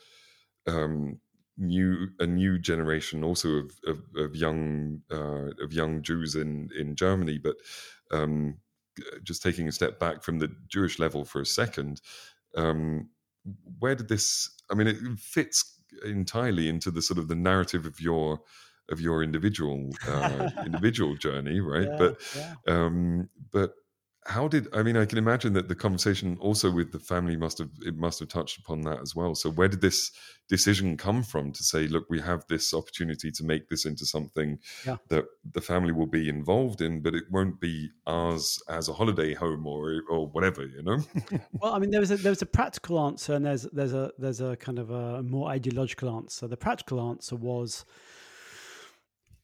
um, 0.66 1.20
new 1.56 2.08
a 2.18 2.26
new 2.26 2.58
generation 2.58 3.22
also 3.22 3.48
of 3.48 3.70
of, 3.86 4.02
of 4.16 4.34
young 4.34 5.00
uh, 5.10 5.50
of 5.62 5.72
young 5.72 6.02
Jews 6.02 6.34
in 6.34 6.68
in 6.76 6.96
Germany, 6.96 7.38
but 7.38 7.56
um, 8.10 8.56
just 9.22 9.42
taking 9.42 9.68
a 9.68 9.72
step 9.72 9.98
back 9.98 10.22
from 10.22 10.38
the 10.38 10.50
Jewish 10.68 10.98
level 10.98 11.24
for 11.24 11.40
a 11.40 11.46
second, 11.46 12.00
um, 12.56 13.08
where 13.78 13.94
did 13.94 14.08
this? 14.08 14.50
I 14.70 14.74
mean, 14.74 14.86
it 14.86 14.96
fits 15.18 15.80
entirely 16.04 16.68
into 16.68 16.90
the 16.90 17.02
sort 17.02 17.18
of 17.18 17.28
the 17.28 17.34
narrative 17.34 17.86
of 17.86 18.00
your 18.00 18.40
of 18.90 19.00
your 19.00 19.22
individual 19.22 19.90
uh, 20.06 20.50
individual 20.66 21.16
journey, 21.16 21.60
right? 21.60 21.88
Yeah, 21.88 21.96
but 21.96 22.20
yeah. 22.36 22.54
Um, 22.66 23.28
but 23.50 23.72
how 24.26 24.48
did 24.48 24.68
i 24.74 24.82
mean 24.82 24.96
i 24.96 25.04
can 25.04 25.18
imagine 25.18 25.52
that 25.52 25.68
the 25.68 25.74
conversation 25.74 26.36
also 26.40 26.70
with 26.70 26.92
the 26.92 26.98
family 26.98 27.36
must 27.36 27.58
have 27.58 27.70
it 27.82 27.96
must 27.96 28.20
have 28.20 28.28
touched 28.28 28.58
upon 28.58 28.80
that 28.82 29.00
as 29.00 29.14
well. 29.14 29.34
So 29.34 29.50
where 29.50 29.68
did 29.68 29.80
this 29.80 30.12
decision 30.48 30.96
come 30.96 31.22
from 31.22 31.52
to 31.52 31.62
say 31.62 31.86
look 31.88 32.04
we 32.10 32.20
have 32.20 32.44
this 32.48 32.74
opportunity 32.74 33.30
to 33.30 33.44
make 33.44 33.68
this 33.68 33.86
into 33.86 34.04
something 34.04 34.58
yeah. 34.86 34.96
that 35.08 35.24
the 35.52 35.60
family 35.60 35.92
will 35.92 36.06
be 36.06 36.28
involved 36.28 36.80
in 36.82 37.00
but 37.00 37.14
it 37.14 37.24
won't 37.30 37.60
be 37.60 37.90
ours 38.06 38.62
as 38.68 38.88
a 38.88 38.92
holiday 38.92 39.32
home 39.34 39.66
or 39.66 40.02
or 40.10 40.26
whatever 40.28 40.66
you 40.66 40.82
know? 40.82 40.98
Well 41.60 41.74
i 41.74 41.78
mean 41.78 41.90
there 41.90 42.00
was 42.00 42.10
a 42.10 42.16
there 42.16 42.30
was 42.30 42.42
a 42.42 42.46
practical 42.46 43.00
answer 43.00 43.34
and 43.34 43.44
there's 43.44 43.62
there's 43.72 43.94
a 43.94 44.12
there's 44.18 44.40
a 44.40 44.56
kind 44.56 44.78
of 44.78 44.90
a 44.90 45.22
more 45.22 45.48
ideological 45.48 46.14
answer. 46.14 46.46
The 46.46 46.56
practical 46.56 47.00
answer 47.10 47.36
was 47.36 47.84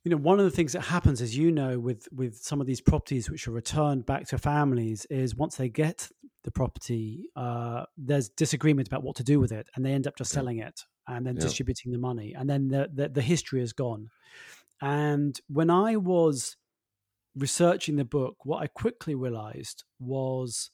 you 0.04 0.10
know 0.10 0.16
one 0.16 0.38
of 0.38 0.44
the 0.44 0.50
things 0.50 0.72
that 0.72 0.82
happens 0.82 1.20
as 1.20 1.36
you 1.36 1.50
know 1.50 1.78
with 1.78 2.08
with 2.12 2.36
some 2.36 2.60
of 2.60 2.66
these 2.66 2.80
properties 2.80 3.30
which 3.30 3.46
are 3.46 3.52
returned 3.52 4.06
back 4.06 4.26
to 4.28 4.38
families 4.38 5.06
is 5.10 5.34
once 5.34 5.56
they 5.56 5.68
get 5.68 6.08
the 6.44 6.50
property 6.50 7.24
uh, 7.36 7.84
there's 7.98 8.30
disagreement 8.30 8.88
about 8.88 9.02
what 9.02 9.14
to 9.16 9.22
do 9.22 9.38
with 9.38 9.52
it 9.52 9.68
and 9.74 9.84
they 9.84 9.92
end 9.92 10.06
up 10.06 10.16
just 10.16 10.30
selling 10.30 10.58
it 10.58 10.80
and 11.06 11.26
then 11.26 11.34
yeah. 11.34 11.42
distributing 11.42 11.92
the 11.92 11.98
money 11.98 12.34
and 12.38 12.48
then 12.48 12.68
the, 12.68 12.88
the, 12.94 13.08
the 13.10 13.22
history 13.22 13.60
is 13.62 13.74
gone 13.74 14.08
and 14.80 15.40
when 15.48 15.68
i 15.68 15.96
was 15.96 16.56
researching 17.36 17.96
the 17.96 18.04
book, 18.04 18.36
what 18.44 18.62
I 18.62 18.66
quickly 18.66 19.14
realized 19.14 19.84
was 19.98 20.70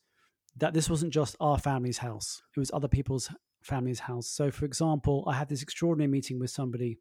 that 0.56 0.74
this 0.74 0.88
wasn't 0.88 1.12
just 1.12 1.36
our 1.40 1.58
family's 1.58 1.98
house, 1.98 2.42
it 2.56 2.60
was 2.60 2.70
other 2.72 2.88
people's 2.88 3.30
family's 3.62 4.00
house. 4.00 4.28
So, 4.28 4.50
for 4.50 4.64
example, 4.64 5.24
I 5.26 5.34
had 5.34 5.48
this 5.48 5.62
extraordinary 5.62 6.10
meeting 6.10 6.38
with 6.38 6.50
somebody 6.50 6.98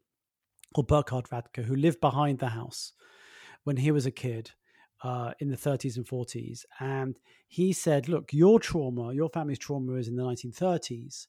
called 0.74 0.88
Burkhard 0.88 1.26
Radke 1.30 1.64
who 1.64 1.76
lived 1.76 2.00
behind 2.00 2.38
the 2.38 2.48
house 2.48 2.92
when 3.64 3.76
he 3.76 3.90
was 3.90 4.06
a 4.06 4.10
kid. 4.10 4.50
Uh, 5.02 5.32
in 5.40 5.50
the 5.50 5.56
30s 5.56 5.98
and 5.98 6.06
40s. 6.06 6.64
And 6.80 7.20
he 7.48 7.74
said, 7.74 8.08
Look, 8.08 8.32
your 8.32 8.58
trauma, 8.58 9.12
your 9.12 9.28
family's 9.28 9.58
trauma 9.58 9.92
is 9.92 10.08
in 10.08 10.16
the 10.16 10.22
1930s, 10.22 11.26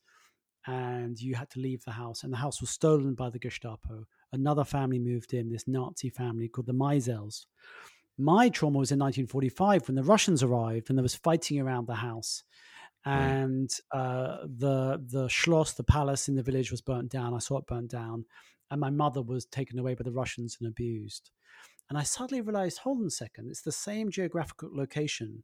and 0.67 1.19
you 1.19 1.35
had 1.35 1.49
to 1.51 1.59
leave 1.59 1.83
the 1.83 1.91
house, 1.91 2.23
and 2.23 2.31
the 2.31 2.37
house 2.37 2.61
was 2.61 2.69
stolen 2.69 3.13
by 3.13 3.29
the 3.29 3.39
Gestapo. 3.39 4.05
Another 4.31 4.63
family 4.63 4.99
moved 4.99 5.33
in, 5.33 5.49
this 5.49 5.67
Nazi 5.67 6.09
family 6.09 6.47
called 6.47 6.67
the 6.67 6.73
Meisels. 6.73 7.45
My 8.17 8.49
trauma 8.49 8.79
was 8.79 8.91
in 8.91 8.99
1945 8.99 9.87
when 9.87 9.95
the 9.95 10.03
Russians 10.03 10.43
arrived 10.43 10.89
and 10.89 10.97
there 10.97 11.03
was 11.03 11.15
fighting 11.15 11.59
around 11.59 11.87
the 11.87 11.95
house. 11.95 12.43
And 13.05 13.69
uh, 13.91 14.39
the 14.43 15.01
the 15.05 15.29
schloss, 15.29 15.73
the 15.73 15.83
palace 15.83 16.27
in 16.27 16.35
the 16.35 16.43
village, 16.43 16.71
was 16.71 16.81
burnt 16.81 17.09
down. 17.09 17.33
I 17.33 17.39
saw 17.39 17.59
it 17.59 17.67
burnt 17.67 17.89
down, 17.89 18.25
and 18.71 18.79
my 18.79 18.89
mother 18.89 19.21
was 19.21 19.45
taken 19.45 19.79
away 19.79 19.95
by 19.95 20.03
the 20.03 20.11
Russians 20.11 20.57
and 20.59 20.69
abused. 20.69 21.31
And 21.89 21.97
I 21.97 22.03
suddenly 22.03 22.41
realized, 22.41 22.79
hold 22.79 22.99
on 22.99 23.07
a 23.07 23.11
second, 23.11 23.47
it's 23.49 23.61
the 23.61 23.71
same 23.71 24.11
geographical 24.11 24.69
location, 24.73 25.43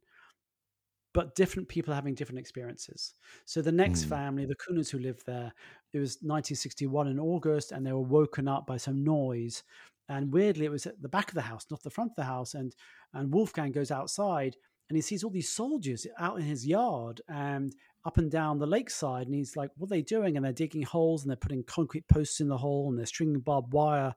but 1.14 1.34
different 1.34 1.68
people 1.68 1.94
having 1.94 2.14
different 2.14 2.40
experiences. 2.40 3.14
So 3.46 3.62
the 3.62 3.72
next 3.72 4.04
mm. 4.04 4.08
family, 4.08 4.44
the 4.44 4.56
Kühnes 4.56 4.90
who 4.90 4.98
lived 4.98 5.24
there, 5.26 5.52
it 5.92 5.98
was 5.98 6.16
1961 6.16 7.08
in 7.08 7.18
August, 7.18 7.72
and 7.72 7.86
they 7.86 7.92
were 7.92 8.00
woken 8.00 8.48
up 8.48 8.66
by 8.66 8.76
some 8.76 9.02
noise. 9.02 9.62
And 10.08 10.32
weirdly, 10.32 10.66
it 10.66 10.72
was 10.72 10.86
at 10.86 11.00
the 11.00 11.08
back 11.08 11.28
of 11.28 11.34
the 11.34 11.40
house, 11.40 11.66
not 11.70 11.82
the 11.82 11.90
front 11.90 12.10
of 12.10 12.16
the 12.16 12.24
house. 12.24 12.52
And 12.52 12.74
and 13.14 13.32
Wolfgang 13.32 13.72
goes 13.72 13.90
outside 13.90 14.56
and 14.88 14.96
he 14.96 15.02
sees 15.02 15.24
all 15.24 15.30
these 15.30 15.50
soldiers 15.50 16.06
out 16.18 16.38
in 16.38 16.44
his 16.44 16.66
yard 16.66 17.22
and 17.28 17.74
up 18.04 18.18
and 18.18 18.30
down 18.30 18.58
the 18.58 18.66
lakeside. 18.66 19.26
And 19.26 19.34
he's 19.34 19.56
like, 19.56 19.70
"What 19.76 19.86
are 19.86 19.94
they 19.96 20.02
doing?" 20.02 20.36
And 20.36 20.44
they're 20.44 20.52
digging 20.52 20.82
holes 20.82 21.22
and 21.22 21.30
they're 21.30 21.36
putting 21.36 21.64
concrete 21.64 22.06
posts 22.08 22.40
in 22.40 22.48
the 22.48 22.58
hole 22.58 22.88
and 22.88 22.98
they're 22.98 23.06
stringing 23.06 23.40
barbed 23.40 23.72
wire 23.72 24.14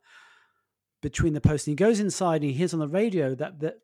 between 1.02 1.34
the 1.34 1.42
posts. 1.42 1.68
And 1.68 1.72
he 1.72 1.84
goes 1.84 2.00
inside 2.00 2.42
and 2.42 2.52
he 2.52 2.54
hears 2.54 2.74
on 2.74 2.80
the 2.80 2.88
radio 2.88 3.36
that 3.36 3.60
that 3.60 3.76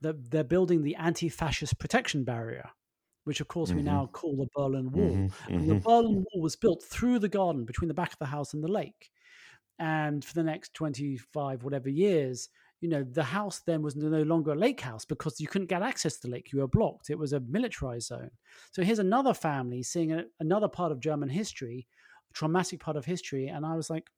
that 0.00 0.30
they're 0.30 0.44
building 0.44 0.82
the 0.82 0.96
anti-fascist 0.96 1.78
protection 1.78 2.24
barrier, 2.24 2.70
which 3.24 3.40
of 3.40 3.48
course 3.48 3.70
mm-hmm. 3.70 3.78
we 3.78 3.84
now 3.84 4.06
call 4.12 4.36
the 4.36 4.48
Berlin 4.54 4.90
Wall. 4.92 5.16
Mm-hmm. 5.16 5.54
And 5.54 5.68
the 5.68 5.74
mm-hmm. 5.74 5.88
Berlin 5.88 6.24
Wall 6.32 6.42
was 6.42 6.56
built 6.56 6.82
through 6.82 7.18
the 7.18 7.28
garden 7.28 7.64
between 7.64 7.88
the 7.88 7.94
back 7.94 8.12
of 8.12 8.18
the 8.18 8.26
house 8.26 8.54
and 8.54 8.62
the 8.62 8.68
lake. 8.68 9.10
And 9.78 10.24
for 10.24 10.34
the 10.34 10.42
next 10.42 10.74
25 10.74 11.62
whatever 11.62 11.88
years, 11.88 12.48
you 12.80 12.88
know, 12.88 13.02
the 13.02 13.24
house 13.24 13.60
then 13.66 13.82
was 13.82 13.96
no 13.96 14.22
longer 14.22 14.52
a 14.52 14.56
lake 14.56 14.80
house 14.80 15.04
because 15.04 15.40
you 15.40 15.48
couldn't 15.48 15.68
get 15.68 15.82
access 15.82 16.16
to 16.16 16.26
the 16.26 16.32
lake. 16.32 16.52
You 16.52 16.60
were 16.60 16.68
blocked. 16.68 17.10
It 17.10 17.18
was 17.18 17.32
a 17.32 17.40
militarized 17.40 18.08
zone. 18.08 18.30
So 18.70 18.82
here's 18.82 18.98
another 18.98 19.32
family 19.32 19.82
seeing 19.82 20.12
a, 20.12 20.24
another 20.40 20.68
part 20.68 20.92
of 20.92 21.00
German 21.00 21.28
history, 21.28 21.86
traumatic 22.34 22.80
part 22.80 22.96
of 22.96 23.04
history. 23.04 23.48
And 23.48 23.64
I 23.64 23.74
was 23.76 23.88
like, 23.88 24.10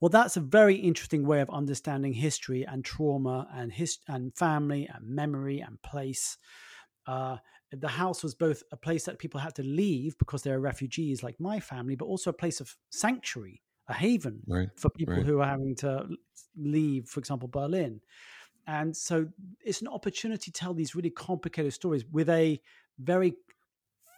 well, 0.00 0.10
that's 0.10 0.36
a 0.36 0.40
very 0.40 0.76
interesting 0.76 1.26
way 1.26 1.40
of 1.40 1.50
understanding 1.50 2.12
history 2.12 2.64
and 2.64 2.84
trauma 2.84 3.48
and 3.54 3.72
his 3.72 3.98
and 4.08 4.34
family 4.36 4.88
and 4.92 5.06
memory 5.06 5.60
and 5.60 5.80
place. 5.82 6.36
Uh, 7.06 7.38
the 7.72 7.88
house 7.88 8.22
was 8.22 8.34
both 8.34 8.62
a 8.72 8.76
place 8.76 9.04
that 9.04 9.18
people 9.18 9.40
had 9.40 9.54
to 9.56 9.62
leave 9.62 10.16
because 10.18 10.42
they 10.42 10.50
were 10.50 10.60
refugees, 10.60 11.22
like 11.22 11.40
my 11.40 11.58
family, 11.60 11.96
but 11.96 12.04
also 12.04 12.30
a 12.30 12.34
place 12.34 12.60
of 12.60 12.76
sanctuary, 12.90 13.62
a 13.88 13.94
haven 13.94 14.40
right, 14.46 14.68
for 14.76 14.90
people 14.90 15.14
right. 15.14 15.26
who 15.26 15.40
are 15.40 15.46
having 15.46 15.74
to 15.76 16.08
leave, 16.56 17.08
for 17.08 17.20
example, 17.20 17.48
Berlin. 17.48 18.00
And 18.66 18.96
so 18.96 19.26
it's 19.62 19.82
an 19.82 19.88
opportunity 19.88 20.50
to 20.50 20.52
tell 20.52 20.72
these 20.72 20.94
really 20.94 21.10
complicated 21.10 21.72
stories 21.72 22.04
with 22.10 22.30
a 22.30 22.60
very 22.98 23.34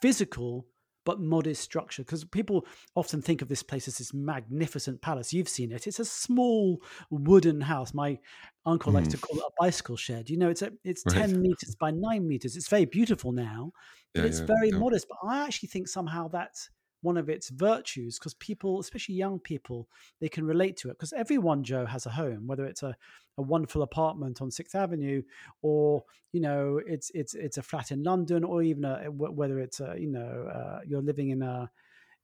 physical 0.01 0.67
but 1.07 1.21
modest 1.21 1.63
structure 1.63 2.03
because 2.03 2.25
people 2.25 2.67
often 2.97 3.23
think 3.23 3.41
of 3.41 3.49
this 3.49 3.63
place 3.63 3.89
as 3.89 3.97
this 3.97 4.13
magnificent 4.13 5.01
palace 5.01 5.33
you've 5.33 5.49
seen 5.49 5.71
it 5.73 5.87
it's 5.87 6.01
a 6.01 6.05
small 6.05 6.83
wooden 7.11 7.61
house 7.61 7.95
my 7.95 8.19
uncle 8.67 8.91
mm. 8.91 8.97
likes 8.97 9.09
to 9.09 9.17
mm. 9.17 9.21
call 9.23 9.39
it 9.39 9.45
a 9.47 9.51
bicycle 9.59 9.97
shed 9.97 10.29
you 10.29 10.37
know 10.37 10.51
it's 10.51 10.63
a, 10.63 10.73
it's 10.85 11.05
right. 11.07 11.29
10 11.29 11.41
meters 11.41 11.77
by 11.77 11.91
9 11.93 12.27
meters 12.27 12.57
it's 12.57 12.69
very 12.69 12.85
beautiful 12.85 13.33
now 13.33 13.71
but 14.15 14.23
yeah, 14.23 14.27
it's 14.27 14.41
yeah, 14.41 14.47
very 14.47 14.71
yeah. 14.71 14.79
modest 14.79 15.07
but 15.09 15.17
i 15.27 15.45
actually 15.45 15.69
think 15.69 15.89
somehow 15.89 16.29
that's 16.29 16.71
one 17.03 17.17
of 17.17 17.29
its 17.29 17.51
virtues 17.51 18.19
because 18.19 18.35
people, 18.35 18.81
especially 18.81 19.15
young 19.15 19.39
people, 19.39 19.89
they 20.21 20.29
can 20.29 20.45
relate 20.45 20.77
to 20.79 20.89
it 20.89 20.95
because 20.99 21.13
everyone, 21.13 21.63
Joe, 21.63 21.87
has 21.87 22.07
a 22.07 22.11
home, 22.11 22.47
whether 22.47 22.65
it's 22.65 22.83
a, 22.83 22.97
a 23.39 23.43
wonderful 23.43 23.83
apartment 23.83 24.41
on 24.41 24.51
Sixth 24.51 24.75
Avenue 24.75 25.23
or 25.63 26.03
you 26.33 26.41
know 26.41 26.81
it's 26.87 27.11
it's 27.15 27.35
it's 27.35 27.59
a 27.59 27.63
flat 27.63 27.91
in 27.91 28.03
London 28.03 28.45
or 28.45 28.63
even 28.63 28.85
a, 28.85 29.11
whether 29.11 29.61
it's 29.61 29.81
a 29.81 29.95
you 29.99 30.09
know 30.09 30.49
uh, 30.53 30.81
you're 30.87 31.03
living 31.03 31.31
in 31.31 31.43
a 31.43 31.71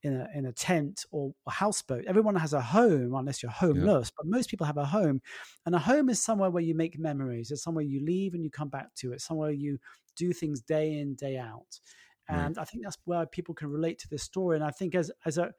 in 0.03 0.17
a 0.17 0.29
in 0.35 0.47
a 0.47 0.53
tent 0.53 1.05
or 1.11 1.33
a 1.47 1.51
houseboat. 1.51 2.05
Everyone 2.07 2.35
has 2.35 2.53
a 2.53 2.61
home 2.61 3.15
unless 3.15 3.43
you're 3.43 3.53
homeless, 3.53 4.09
yeah. 4.09 4.15
but 4.17 4.27
most 4.27 4.51
people 4.51 4.67
have 4.67 4.79
a 4.79 4.85
home. 4.85 5.21
And 5.67 5.75
a 5.75 5.79
home 5.79 6.09
is 6.09 6.21
somewhere 6.21 6.51
where 6.51 6.63
you 6.63 6.75
make 6.75 6.99
memories. 6.99 7.51
It's 7.51 7.63
somewhere 7.63 7.85
you 7.85 8.05
leave 8.05 8.35
and 8.35 8.43
you 8.43 8.51
come 8.51 8.69
back 8.69 8.95
to. 8.97 9.13
It's 9.13 9.25
somewhere 9.25 9.53
you 9.53 9.79
do 10.17 10.33
things 10.33 10.61
day 10.61 10.99
in, 10.99 11.15
day 11.15 11.39
out 11.39 11.81
and 12.29 12.57
right. 12.57 12.63
I 12.63 12.65
think 12.65 12.85
that's 12.85 12.99
where 13.05 13.27
people 13.27 13.55
can 13.55 13.69
relate 13.69 13.99
to 14.01 14.09
this 14.09 14.23
story. 14.23 14.57
And 14.57 14.65
I 14.65 14.71
think 14.71 14.95
as 14.95 15.11
as 15.25 15.39
a 15.39 15.53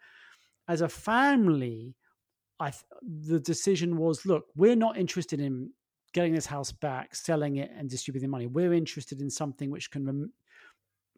as 0.68 0.82
a 0.82 0.90
family, 0.90 1.96
I 2.60 2.72
th- 2.72 2.84
the 3.02 3.40
decision 3.40 3.98
was: 3.98 4.26
look, 4.26 4.46
we're 4.56 4.76
not 4.76 4.98
interested 4.98 5.40
in 5.40 5.72
getting 6.14 6.34
this 6.34 6.46
house 6.46 6.72
back, 6.72 7.16
selling 7.16 7.58
it, 7.58 7.72
and 7.76 7.90
distributing 7.90 8.30
money. 8.30 8.48
We're 8.48 8.74
interested 8.74 9.20
in 9.20 9.30
something 9.30 9.72
which 9.72 9.90
can 9.92 10.32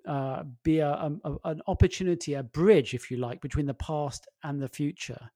uh, 0.08 0.44
be 0.64 0.80
a, 0.80 0.90
a, 1.24 1.36
an 1.44 1.62
opportunity, 1.68 2.34
a 2.36 2.44
bridge, 2.44 2.94
if 2.94 3.12
you 3.12 3.18
like, 3.18 3.42
between 3.42 3.66
the 3.66 3.74
past 3.74 4.28
and 4.44 4.62
the 4.62 4.70
future, 4.70 5.30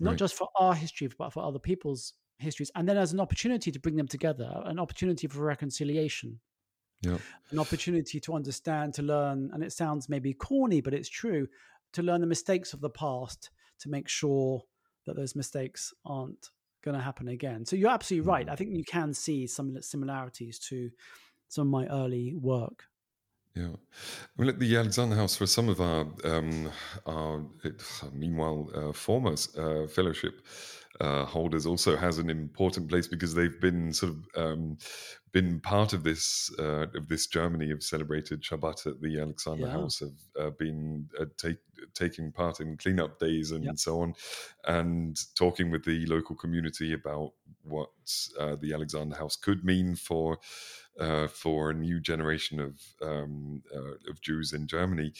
not 0.00 0.10
right. 0.10 0.18
just 0.18 0.34
for 0.34 0.48
our 0.58 0.74
history, 0.74 1.08
but 1.18 1.32
for 1.32 1.44
other 1.44 1.58
people's 1.58 2.14
histories, 2.38 2.70
and 2.74 2.88
then 2.88 2.96
as 2.96 3.12
an 3.12 3.20
opportunity 3.20 3.70
to 3.70 3.78
bring 3.78 3.96
them 3.96 4.08
together, 4.08 4.50
an 4.64 4.78
opportunity 4.78 5.26
for 5.26 5.40
reconciliation 5.40 6.40
yeah. 7.02 7.18
an 7.50 7.58
opportunity 7.58 8.20
to 8.20 8.34
understand, 8.34 8.94
to 8.94 9.02
learn, 9.02 9.50
and 9.52 9.62
it 9.62 9.72
sounds 9.72 10.08
maybe 10.08 10.32
corny, 10.32 10.80
but 10.80 10.94
it's 10.94 11.08
true, 11.08 11.46
to 11.92 12.02
learn 12.02 12.20
the 12.20 12.26
mistakes 12.26 12.72
of 12.72 12.80
the 12.80 12.90
past 12.90 13.50
to 13.80 13.88
make 13.88 14.08
sure 14.08 14.62
that 15.06 15.16
those 15.16 15.36
mistakes 15.36 15.92
aren't 16.04 16.50
going 16.82 16.96
to 16.96 17.02
happen 17.02 17.28
again. 17.28 17.64
So 17.64 17.76
you're 17.76 17.90
absolutely 17.90 18.28
right. 18.28 18.46
Mm. 18.46 18.52
I 18.52 18.56
think 18.56 18.70
you 18.72 18.84
can 18.84 19.14
see 19.14 19.46
some 19.46 19.80
similarities 19.82 20.58
to 20.70 20.90
some 21.48 21.66
of 21.66 21.70
my 21.70 21.86
early 21.86 22.34
work. 22.34 22.84
Yeah, 23.54 23.68
mean, 24.36 24.50
at 24.50 24.58
the 24.58 24.76
Alexander 24.76 25.16
House, 25.16 25.34
for 25.34 25.46
some 25.46 25.70
of 25.70 25.80
our, 25.80 26.06
um, 26.24 26.70
our 27.06 27.42
meanwhile, 28.12 28.70
uh, 28.74 28.92
former 28.92 29.32
uh, 29.32 29.86
fellowship 29.86 30.46
uh, 31.00 31.24
holders, 31.24 31.66
also 31.66 31.96
has 31.96 32.18
an 32.18 32.30
important 32.30 32.88
place 32.88 33.06
because 33.06 33.34
they've 33.34 33.60
been 33.60 33.92
sort 33.92 34.12
of 34.12 34.26
um, 34.36 34.78
been 35.32 35.60
part 35.60 35.92
of 35.92 36.02
this 36.02 36.50
uh, 36.58 36.86
of 36.94 37.08
this 37.08 37.26
Germany 37.26 37.68
have 37.68 37.82
celebrated 37.82 38.42
Shabbat 38.42 38.86
at 38.86 39.02
the 39.02 39.20
Alexander 39.20 39.66
yeah. 39.66 39.72
House, 39.72 40.00
have 40.00 40.18
uh, 40.40 40.50
been 40.58 41.08
uh, 41.20 41.26
take, 41.36 41.58
taking 41.92 42.32
part 42.32 42.60
in 42.60 42.78
cleanup 42.78 43.18
days 43.18 43.50
and 43.50 43.64
yep. 43.64 43.78
so 43.78 44.00
on, 44.00 44.14
and 44.66 45.18
talking 45.34 45.70
with 45.70 45.84
the 45.84 46.06
local 46.06 46.36
community 46.36 46.94
about 46.94 47.32
what 47.64 47.90
uh, 48.40 48.56
the 48.58 48.72
Alexander 48.72 49.16
House 49.16 49.36
could 49.36 49.62
mean 49.64 49.94
for 49.94 50.38
uh, 50.98 51.26
for 51.26 51.68
a 51.68 51.74
new 51.74 52.00
generation 52.00 52.58
of 52.58 52.80
um, 53.02 53.62
uh, 53.74 54.10
of 54.10 54.20
Jews 54.22 54.54
in 54.54 54.66
Germany. 54.66 55.12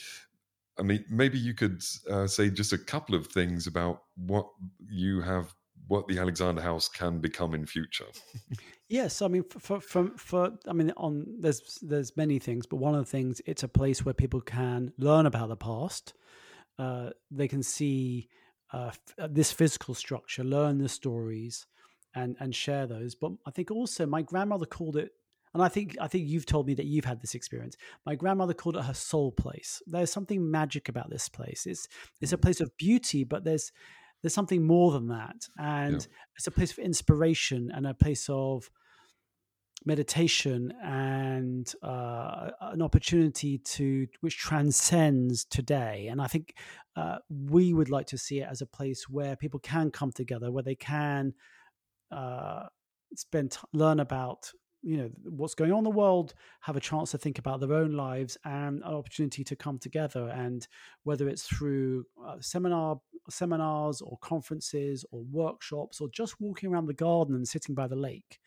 I 0.78 0.82
mean, 0.82 1.04
maybe 1.10 1.38
you 1.38 1.54
could 1.54 1.82
say 1.82 2.50
just 2.50 2.72
a 2.72 2.78
couple 2.78 3.14
of 3.14 3.26
things 3.26 3.66
about 3.66 4.02
what 4.14 4.46
you 4.78 5.22
have 5.22 5.54
what 5.88 6.08
the 6.08 6.18
Alexander 6.18 6.60
House 6.60 6.88
can 6.88 7.18
become 7.18 7.54
in 7.54 7.66
future. 7.66 8.06
yes, 8.88 9.22
I 9.22 9.28
mean, 9.28 9.44
for, 9.44 9.80
for 9.80 10.10
for 10.16 10.52
I 10.66 10.72
mean, 10.72 10.92
on 10.96 11.26
there's 11.38 11.78
there's 11.82 12.16
many 12.16 12.38
things, 12.38 12.66
but 12.66 12.76
one 12.76 12.94
of 12.94 13.04
the 13.04 13.10
things 13.10 13.40
it's 13.46 13.62
a 13.62 13.68
place 13.68 14.04
where 14.04 14.14
people 14.14 14.40
can 14.40 14.92
learn 14.98 15.26
about 15.26 15.48
the 15.48 15.56
past. 15.56 16.14
Uh, 16.78 17.10
they 17.30 17.48
can 17.48 17.62
see 17.62 18.28
uh, 18.72 18.88
f- 18.88 18.98
uh, 19.18 19.28
this 19.30 19.50
physical 19.50 19.94
structure, 19.94 20.44
learn 20.44 20.78
the 20.78 20.88
stories, 20.88 21.66
and 22.14 22.36
and 22.40 22.54
share 22.54 22.86
those. 22.86 23.14
But 23.14 23.32
I 23.46 23.50
think 23.50 23.70
also 23.70 24.06
my 24.06 24.22
grandmother 24.22 24.66
called 24.66 24.96
it 24.96 25.12
and 25.56 25.64
I 25.64 25.68
think 25.68 25.96
I 25.98 26.06
think 26.06 26.28
you've 26.28 26.44
told 26.44 26.66
me 26.66 26.74
that 26.74 26.84
you've 26.84 27.06
had 27.06 27.22
this 27.22 27.34
experience. 27.34 27.78
My 28.04 28.14
grandmother 28.14 28.52
called 28.52 28.76
it 28.76 28.84
her 28.84 28.92
soul 28.92 29.32
place. 29.32 29.80
There's 29.86 30.12
something 30.12 30.50
magic 30.50 30.90
about 30.90 31.08
this 31.08 31.30
place. 31.30 31.64
It's 31.64 31.88
it's 32.20 32.34
a 32.34 32.36
mm. 32.36 32.42
place 32.42 32.60
of 32.60 32.76
beauty, 32.76 33.24
but 33.24 33.42
there's 33.42 33.72
there's 34.26 34.34
something 34.34 34.66
more 34.66 34.90
than 34.90 35.06
that 35.08 35.48
and 35.56 35.92
yeah. 35.92 36.08
it's 36.36 36.48
a 36.48 36.50
place 36.50 36.72
of 36.72 36.78
inspiration 36.78 37.70
and 37.72 37.86
a 37.86 37.94
place 37.94 38.28
of 38.28 38.68
meditation 39.84 40.72
and 40.82 41.72
uh, 41.82 42.50
an 42.60 42.82
opportunity 42.82 43.58
to 43.58 44.08
which 44.20 44.36
transcends 44.36 45.44
today 45.44 46.08
and 46.10 46.20
i 46.20 46.26
think 46.26 46.54
uh, 46.96 47.18
we 47.28 47.72
would 47.72 47.88
like 47.90 48.06
to 48.06 48.18
see 48.18 48.40
it 48.40 48.48
as 48.50 48.60
a 48.60 48.66
place 48.66 49.08
where 49.08 49.36
people 49.36 49.60
can 49.60 49.90
come 49.90 50.10
together 50.10 50.50
where 50.50 50.64
they 50.64 50.74
can 50.74 51.32
uh, 52.10 52.64
spend 53.14 53.56
learn 53.72 54.00
about 54.00 54.50
you 54.86 54.96
know 54.96 55.10
what's 55.24 55.54
going 55.54 55.72
on 55.72 55.78
in 55.78 55.84
the 55.84 55.90
world 55.90 56.32
have 56.60 56.76
a 56.76 56.80
chance 56.80 57.10
to 57.10 57.18
think 57.18 57.38
about 57.38 57.58
their 57.58 57.72
own 57.72 57.92
lives 57.92 58.38
and 58.44 58.82
an 58.82 58.94
opportunity 58.94 59.42
to 59.42 59.56
come 59.56 59.78
together 59.78 60.28
and 60.28 60.68
whether 61.02 61.28
it's 61.28 61.42
through 61.42 62.04
uh, 62.24 62.36
seminar 62.40 63.00
seminars 63.28 64.00
or 64.00 64.16
conferences 64.18 65.04
or 65.10 65.24
workshops 65.30 66.00
or 66.00 66.08
just 66.10 66.40
walking 66.40 66.72
around 66.72 66.86
the 66.86 66.94
garden 66.94 67.34
and 67.34 67.48
sitting 67.48 67.74
by 67.74 67.88
the 67.88 67.96
lake 67.96 68.38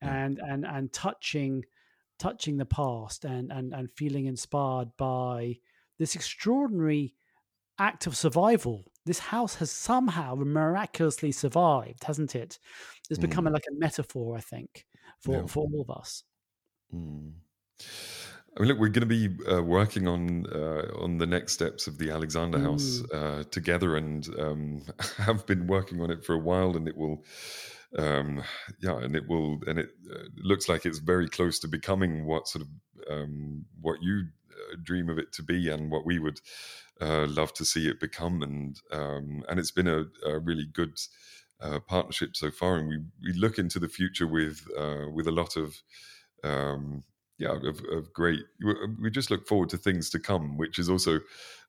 and 0.00 0.40
and 0.40 0.66
and 0.66 0.92
touching 0.92 1.64
touching 2.18 2.56
the 2.56 2.66
past 2.66 3.24
and 3.24 3.52
and 3.52 3.72
and 3.72 3.88
feeling 3.96 4.26
inspired 4.26 4.88
by 4.96 5.56
this 5.98 6.14
extraordinary 6.16 7.14
act 7.78 8.06
of 8.06 8.16
survival. 8.16 8.84
This 9.06 9.18
house 9.18 9.54
has 9.56 9.70
somehow 9.70 10.34
miraculously 10.34 11.32
survived, 11.32 12.04
hasn't 12.04 12.34
it? 12.34 12.58
It's 13.08 13.18
become 13.18 13.46
mm. 13.46 13.52
like 13.52 13.64
a 13.70 13.74
metaphor, 13.74 14.36
I 14.36 14.40
think, 14.40 14.84
for, 15.20 15.34
yeah. 15.34 15.46
for 15.46 15.64
all 15.64 15.80
of 15.80 15.90
us. 15.96 16.22
Mm. 16.94 17.32
I 18.56 18.60
mean, 18.60 18.70
look, 18.70 18.78
we're 18.78 18.88
going 18.88 19.08
to 19.08 19.28
be 19.28 19.28
uh, 19.50 19.62
working 19.62 20.08
on 20.08 20.46
uh, 20.52 20.90
on 20.98 21.18
the 21.18 21.26
next 21.26 21.52
steps 21.52 21.86
of 21.86 21.98
the 21.98 22.10
Alexander 22.10 22.58
House 22.58 23.02
mm. 23.02 23.14
uh, 23.14 23.44
together, 23.50 23.96
and 23.96 24.28
um, 24.38 24.82
have 25.18 25.46
been 25.46 25.66
working 25.66 26.00
on 26.00 26.10
it 26.10 26.24
for 26.24 26.34
a 26.34 26.38
while, 26.38 26.76
and 26.76 26.88
it 26.88 26.96
will, 26.96 27.24
um, 27.96 28.42
yeah, 28.80 28.98
and 28.98 29.14
it 29.14 29.28
will, 29.28 29.60
and 29.66 29.78
it 29.78 29.90
uh, 30.10 30.24
looks 30.38 30.68
like 30.68 30.86
it's 30.86 30.98
very 30.98 31.28
close 31.28 31.60
to 31.60 31.68
becoming 31.68 32.26
what 32.26 32.48
sort 32.48 32.64
of 32.64 32.68
um, 33.10 33.64
what 33.80 34.02
you 34.02 34.24
uh, 34.50 34.76
dream 34.82 35.08
of 35.08 35.18
it 35.18 35.32
to 35.34 35.42
be, 35.42 35.68
and 35.68 35.90
what 35.90 36.04
we 36.04 36.18
would 36.18 36.40
uh, 37.00 37.26
love 37.28 37.52
to 37.54 37.64
see 37.64 37.86
it 37.86 38.00
become, 38.00 38.42
and 38.42 38.80
um, 38.90 39.44
and 39.48 39.60
it's 39.60 39.70
been 39.70 39.88
a, 39.88 40.04
a 40.26 40.38
really 40.40 40.66
good 40.66 40.98
uh, 41.60 41.80
partnership 41.80 42.36
so 42.36 42.50
far, 42.50 42.76
and 42.76 42.88
we 42.88 42.98
we 43.22 43.32
look 43.38 43.58
into 43.58 43.78
the 43.78 43.88
future 43.88 44.26
with 44.26 44.66
uh, 44.76 45.06
with 45.12 45.26
a 45.26 45.32
lot 45.32 45.56
of 45.56 45.76
um, 46.44 47.02
yeah 47.38 47.56
of, 47.56 47.80
of, 47.92 48.12
great. 48.12 48.40
We 49.00 49.10
just 49.10 49.30
look 49.30 49.46
forward 49.46 49.68
to 49.70 49.78
things 49.78 50.10
to 50.10 50.18
come, 50.18 50.56
which 50.56 50.78
is 50.78 50.88
also 50.88 51.20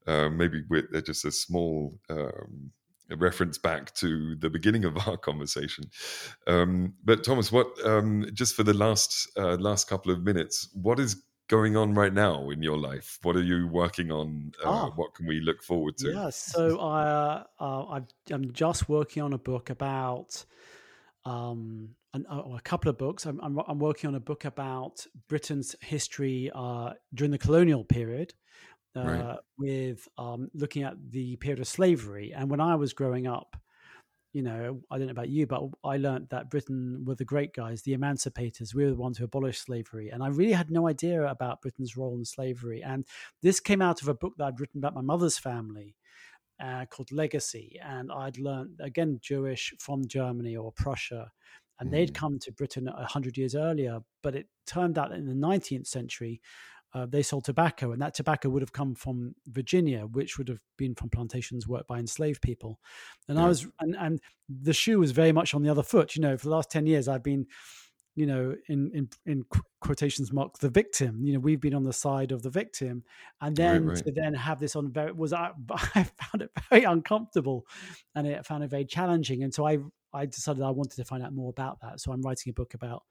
uh, 0.07 0.29
maybe 0.29 0.63
uh, 0.71 1.01
just 1.01 1.25
a 1.25 1.31
small. 1.31 1.99
Um, 2.09 2.71
a 3.11 3.15
reference 3.15 3.57
back 3.57 3.91
to 3.95 4.35
the 4.35 4.51
beginning 4.51 4.85
of 4.85 4.95
our 5.07 5.17
conversation, 5.17 5.85
um, 6.45 6.93
but 7.03 7.23
Thomas, 7.23 7.51
what 7.51 7.67
um, 7.83 8.29
just 8.33 8.53
for 8.53 8.61
the 8.61 8.75
last 8.75 9.27
uh, 9.35 9.55
last 9.55 9.89
couple 9.89 10.11
of 10.11 10.21
minutes, 10.21 10.69
what 10.73 10.99
is 10.99 11.15
going 11.49 11.75
on 11.75 11.93
right 11.93 12.13
now 12.13 12.49
in 12.51 12.63
your 12.63 12.77
life? 12.77 13.19
What 13.23 13.35
are 13.35 13.43
you 13.43 13.67
working 13.67 14.11
on? 14.11 14.53
Uh, 14.63 14.69
ah, 14.69 14.91
what 14.95 15.13
can 15.15 15.27
we 15.27 15.41
look 15.41 15.61
forward 15.61 15.97
to? 15.97 16.11
Yeah, 16.11 16.29
so 16.29 16.79
I, 16.79 17.43
uh, 17.59 17.99
i 17.99 18.01
am 18.33 18.53
just 18.53 18.87
working 18.87 19.21
on 19.21 19.33
a 19.33 19.37
book 19.37 19.69
about 19.69 20.45
um, 21.25 21.89
an, 22.13 22.25
uh, 22.29 22.43
a 22.55 22.61
couple 22.61 22.89
of 22.89 22.97
books. 22.97 23.25
I'm, 23.25 23.41
I'm, 23.41 23.59
I'm, 23.67 23.79
working 23.79 24.07
on 24.07 24.15
a 24.15 24.19
book 24.19 24.45
about 24.45 25.05
Britain's 25.27 25.75
history 25.81 26.49
uh, 26.55 26.93
during 27.13 27.31
the 27.31 27.37
colonial 27.37 27.83
period. 27.83 28.33
Uh, 28.95 29.03
right. 29.03 29.37
With 29.57 30.07
um, 30.17 30.49
looking 30.53 30.83
at 30.83 30.95
the 31.11 31.35
period 31.35 31.59
of 31.59 31.67
slavery, 31.67 32.33
and 32.35 32.49
when 32.49 32.59
I 32.59 32.75
was 32.75 32.93
growing 32.93 33.27
up, 33.27 33.55
you 34.31 34.43
know, 34.43 34.79
I 34.91 34.97
don't 34.97 35.07
know 35.07 35.11
about 35.11 35.29
you, 35.29 35.47
but 35.47 35.63
I 35.83 35.97
learned 35.97 36.29
that 36.29 36.51
Britain 36.51 37.03
were 37.05 37.15
the 37.15 37.25
great 37.25 37.53
guys, 37.53 37.81
the 37.81 37.97
emancipators. 37.97 38.75
We 38.75 38.83
were 38.83 38.91
the 38.91 38.95
ones 38.95 39.17
who 39.17 39.23
abolished 39.23 39.63
slavery. 39.63 40.09
And 40.09 40.23
I 40.23 40.27
really 40.27 40.53
had 40.53 40.69
no 40.69 40.87
idea 40.87 41.23
about 41.23 41.61
Britain's 41.61 41.97
role 41.97 42.15
in 42.15 42.25
slavery. 42.25 42.83
And 42.83 43.05
this 43.41 43.59
came 43.59 43.81
out 43.81 44.01
of 44.01 44.07
a 44.07 44.13
book 44.13 44.33
that 44.37 44.45
I'd 44.45 44.59
written 44.59 44.79
about 44.79 44.93
my 44.93 45.01
mother's 45.01 45.39
family 45.39 45.95
uh, 46.63 46.85
called 46.85 47.11
Legacy. 47.11 47.79
And 47.83 48.11
I'd 48.11 48.37
learned, 48.37 48.79
again, 48.81 49.19
Jewish 49.21 49.73
from 49.79 50.07
Germany 50.07 50.55
or 50.55 50.71
Prussia. 50.73 51.31
And 51.79 51.89
mm. 51.89 51.93
they'd 51.93 52.13
come 52.13 52.37
to 52.39 52.51
Britain 52.51 52.85
100 52.85 53.35
years 53.35 53.55
earlier. 53.55 53.99
But 54.21 54.35
it 54.35 54.47
turned 54.67 54.99
out 54.99 55.09
that 55.09 55.17
in 55.17 55.25
the 55.25 55.33
19th 55.33 55.87
century, 55.87 56.39
uh, 56.93 57.05
they 57.05 57.21
sold 57.21 57.45
tobacco, 57.45 57.91
and 57.91 58.01
that 58.01 58.15
tobacco 58.15 58.49
would 58.49 58.61
have 58.61 58.73
come 58.73 58.95
from 58.95 59.35
Virginia, 59.47 60.01
which 60.01 60.37
would 60.37 60.47
have 60.47 60.59
been 60.77 60.95
from 60.95 61.09
plantations 61.09 61.67
worked 61.67 61.87
by 61.87 61.99
enslaved 61.99 62.41
people. 62.41 62.79
And 63.27 63.37
yeah. 63.37 63.45
I 63.45 63.47
was, 63.47 63.67
and, 63.79 63.95
and 63.99 64.19
the 64.49 64.73
shoe 64.73 64.99
was 64.99 65.11
very 65.11 65.31
much 65.31 65.53
on 65.53 65.61
the 65.61 65.69
other 65.69 65.83
foot. 65.83 66.15
You 66.15 66.21
know, 66.21 66.37
for 66.37 66.45
the 66.45 66.55
last 66.55 66.71
ten 66.71 66.87
years, 66.87 67.07
I've 67.07 67.23
been, 67.23 67.45
you 68.15 68.25
know, 68.25 68.55
in 68.67 68.91
in 68.93 69.09
in 69.27 69.45
quotations 69.81 70.33
mark 70.33 70.57
the 70.57 70.69
victim. 70.69 71.23
You 71.23 71.33
know, 71.33 71.39
we've 71.39 71.61
been 71.61 71.75
on 71.75 71.83
the 71.83 71.93
side 71.93 72.31
of 72.31 72.41
the 72.41 72.49
victim, 72.49 73.03
and 73.39 73.55
then 73.55 73.85
right, 73.85 73.95
right. 73.95 74.05
to 74.05 74.11
then 74.11 74.33
have 74.33 74.59
this 74.59 74.75
on 74.75 74.91
very 74.91 75.11
was 75.11 75.31
I, 75.31 75.51
I 75.71 76.03
found 76.03 76.41
it 76.41 76.49
very 76.71 76.85
uncomfortable, 76.85 77.67
and 78.15 78.25
it 78.25 78.45
found 78.47 78.63
it 78.63 78.71
very 78.71 78.85
challenging. 78.85 79.43
And 79.43 79.53
so 79.53 79.67
I 79.67 79.77
I 80.11 80.25
decided 80.25 80.63
I 80.63 80.71
wanted 80.71 80.95
to 80.95 81.05
find 81.05 81.21
out 81.21 81.33
more 81.33 81.51
about 81.51 81.81
that. 81.81 82.01
So 82.01 82.11
I'm 82.11 82.23
writing 82.23 82.49
a 82.49 82.53
book 82.53 82.73
about 82.73 83.03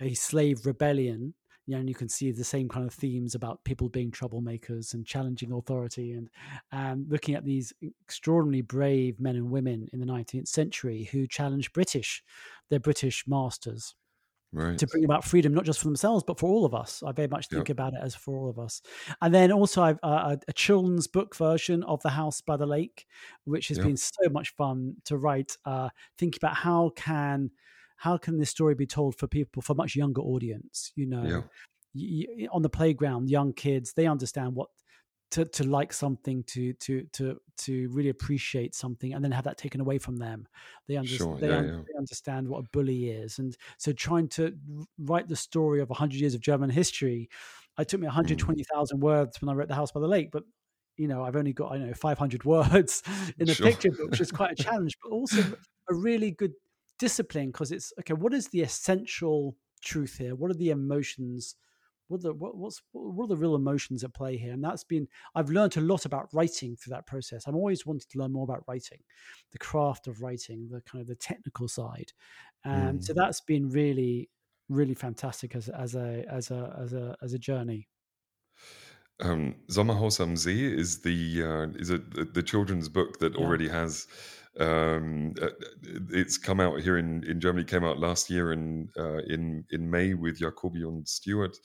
a 0.00 0.12
slave 0.12 0.66
rebellion 0.66 1.34
and 1.76 1.88
you 1.88 1.94
can 1.94 2.08
see 2.08 2.32
the 2.32 2.44
same 2.44 2.68
kind 2.68 2.86
of 2.86 2.94
themes 2.94 3.34
about 3.34 3.62
people 3.64 3.88
being 3.88 4.10
troublemakers 4.10 4.94
and 4.94 5.06
challenging 5.06 5.52
authority 5.52 6.12
and 6.12 6.30
um, 6.72 7.06
looking 7.08 7.34
at 7.34 7.44
these 7.44 7.72
extraordinarily 8.02 8.62
brave 8.62 9.20
men 9.20 9.36
and 9.36 9.50
women 9.50 9.88
in 9.92 10.00
the 10.00 10.06
19th 10.06 10.48
century 10.48 11.08
who 11.12 11.26
challenged 11.26 11.72
British, 11.72 12.22
their 12.70 12.80
British 12.80 13.24
masters. 13.26 13.94
Right. 14.50 14.78
To 14.78 14.86
bring 14.86 15.04
about 15.04 15.26
freedom, 15.26 15.52
not 15.52 15.66
just 15.66 15.78
for 15.78 15.84
themselves, 15.84 16.24
but 16.26 16.38
for 16.38 16.48
all 16.48 16.64
of 16.64 16.74
us. 16.74 17.02
I 17.06 17.12
very 17.12 17.28
much 17.28 17.48
think 17.48 17.68
yep. 17.68 17.74
about 17.74 17.92
it 17.92 18.00
as 18.02 18.14
for 18.14 18.34
all 18.38 18.48
of 18.48 18.58
us. 18.58 18.80
And 19.20 19.34
then 19.34 19.52
also, 19.52 19.82
I've 19.82 19.98
uh, 20.02 20.36
a, 20.36 20.38
a, 20.48 20.52
children's 20.54 21.06
book 21.06 21.36
version 21.36 21.82
of 21.82 22.00
The 22.00 22.08
House 22.08 22.40
by 22.40 22.56
the 22.56 22.64
Lake, 22.64 23.06
which 23.44 23.68
has 23.68 23.76
yep. 23.76 23.86
been 23.86 23.98
so 23.98 24.30
much 24.30 24.54
fun 24.56 24.94
to 25.04 25.18
write. 25.18 25.58
Uh, 25.66 25.90
think 26.16 26.38
about 26.38 26.54
how 26.54 26.92
can 26.96 27.50
how 27.98 28.16
can 28.16 28.38
this 28.38 28.50
story 28.50 28.74
be 28.74 28.86
told 28.86 29.16
for 29.16 29.26
people 29.26 29.60
for 29.60 29.74
much 29.74 29.94
younger 29.94 30.22
audience 30.22 30.92
you 30.96 31.06
know 31.06 31.44
yeah. 31.94 32.46
on 32.52 32.62
the 32.62 32.68
playground 32.68 33.28
young 33.28 33.52
kids 33.52 33.92
they 33.92 34.06
understand 34.06 34.54
what 34.54 34.68
to, 35.30 35.44
to 35.44 35.64
like 35.64 35.92
something 35.92 36.42
to 36.44 36.72
to 36.74 37.06
to 37.12 37.38
to 37.58 37.88
really 37.90 38.08
appreciate 38.08 38.74
something 38.74 39.12
and 39.12 39.22
then 39.22 39.32
have 39.32 39.44
that 39.44 39.58
taken 39.58 39.80
away 39.80 39.98
from 39.98 40.16
them 40.16 40.46
they, 40.86 40.96
under, 40.96 41.08
sure. 41.08 41.36
they, 41.38 41.48
yeah, 41.48 41.58
un- 41.58 41.66
yeah. 41.66 41.82
they 41.86 41.98
understand 41.98 42.48
what 42.48 42.60
a 42.64 42.68
bully 42.72 43.10
is 43.10 43.38
and 43.38 43.56
so 43.76 43.92
trying 43.92 44.28
to 44.28 44.54
write 44.98 45.28
the 45.28 45.36
story 45.36 45.80
of 45.80 45.90
100 45.90 46.18
years 46.18 46.34
of 46.34 46.40
german 46.40 46.70
history 46.70 47.28
it 47.78 47.88
took 47.88 48.00
me 48.00 48.06
120,000 48.06 48.96
mm. 48.96 49.00
words 49.00 49.40
when 49.40 49.48
i 49.48 49.52
wrote 49.52 49.68
the 49.68 49.74
house 49.74 49.92
by 49.92 50.00
the 50.00 50.08
lake 50.08 50.30
but 50.32 50.44
you 50.96 51.08
know 51.08 51.22
i've 51.22 51.36
only 51.36 51.52
got 51.52 51.72
i 51.72 51.78
know 51.78 51.92
500 51.92 52.44
words 52.46 53.02
in 53.38 53.50
a 53.50 53.54
sure. 53.54 53.66
picture 53.66 53.90
book 53.90 54.10
which 54.10 54.20
is 54.20 54.32
quite 54.32 54.52
a 54.52 54.62
challenge 54.62 54.96
but 55.02 55.10
also 55.10 55.42
a 55.90 55.94
really 55.94 56.30
good 56.30 56.52
discipline 56.98 57.48
because 57.48 57.72
it's 57.72 57.92
okay 58.00 58.14
what 58.14 58.34
is 58.34 58.48
the 58.48 58.62
essential 58.62 59.56
truth 59.80 60.16
here? 60.18 60.34
What 60.34 60.50
are 60.50 60.54
the 60.54 60.70
emotions? 60.70 61.56
What 62.08 62.18
are 62.18 62.22
the 62.22 62.32
what, 62.32 62.56
what's 62.56 62.82
what 62.92 63.24
are 63.24 63.28
the 63.28 63.36
real 63.36 63.54
emotions 63.54 64.02
at 64.04 64.14
play 64.14 64.36
here? 64.36 64.52
And 64.52 64.64
that's 64.64 64.84
been 64.84 65.08
i've 65.34 65.50
learned 65.50 65.76
a 65.76 65.80
lot 65.80 66.04
about 66.04 66.28
writing 66.32 66.76
through 66.76 66.92
that 66.92 67.06
process. 67.06 67.46
I'm 67.46 67.56
always 67.56 67.84
wanted 67.86 68.08
to 68.10 68.18
learn 68.18 68.32
more 68.32 68.44
about 68.44 68.64
writing 68.66 69.00
the 69.52 69.58
craft 69.58 70.06
of 70.06 70.22
writing 70.22 70.68
the 70.70 70.80
kind 70.82 71.02
of 71.02 71.08
the 71.08 71.16
technical 71.16 71.68
side. 71.68 72.12
And 72.64 73.00
mm. 73.00 73.04
so 73.04 73.12
that's 73.12 73.40
been 73.40 73.68
really 73.68 74.30
really 74.68 74.94
fantastic 74.94 75.54
as 75.54 75.68
as 75.68 75.94
a 75.94 76.24
as 76.30 76.50
a 76.50 76.76
as 76.80 76.92
a 76.92 77.16
as 77.22 77.32
a 77.34 77.38
journey. 77.38 77.88
Um, 79.20 79.56
Sommerhaus 79.68 80.20
am 80.20 80.36
See 80.36 80.64
is 80.64 81.00
the 81.00 81.42
uh, 81.42 81.66
is 81.78 81.90
it 81.90 82.14
the, 82.14 82.24
the 82.24 82.42
children's 82.42 82.88
book 82.88 83.18
that 83.18 83.34
yeah. 83.34 83.44
already 83.44 83.68
has 83.68 84.06
um, 84.58 85.34
uh, 85.40 85.48
it's 86.10 86.36
come 86.36 86.60
out 86.60 86.80
here 86.80 86.98
in, 86.98 87.24
in 87.24 87.40
Germany. 87.40 87.64
Came 87.64 87.84
out 87.84 87.98
last 87.98 88.28
year 88.30 88.52
in 88.52 88.88
uh, 88.98 89.18
in 89.28 89.64
in 89.70 89.90
May 89.90 90.14
with 90.14 90.38
Jacoby 90.38 90.82
and 90.82 91.06
Stuart. 91.08 91.56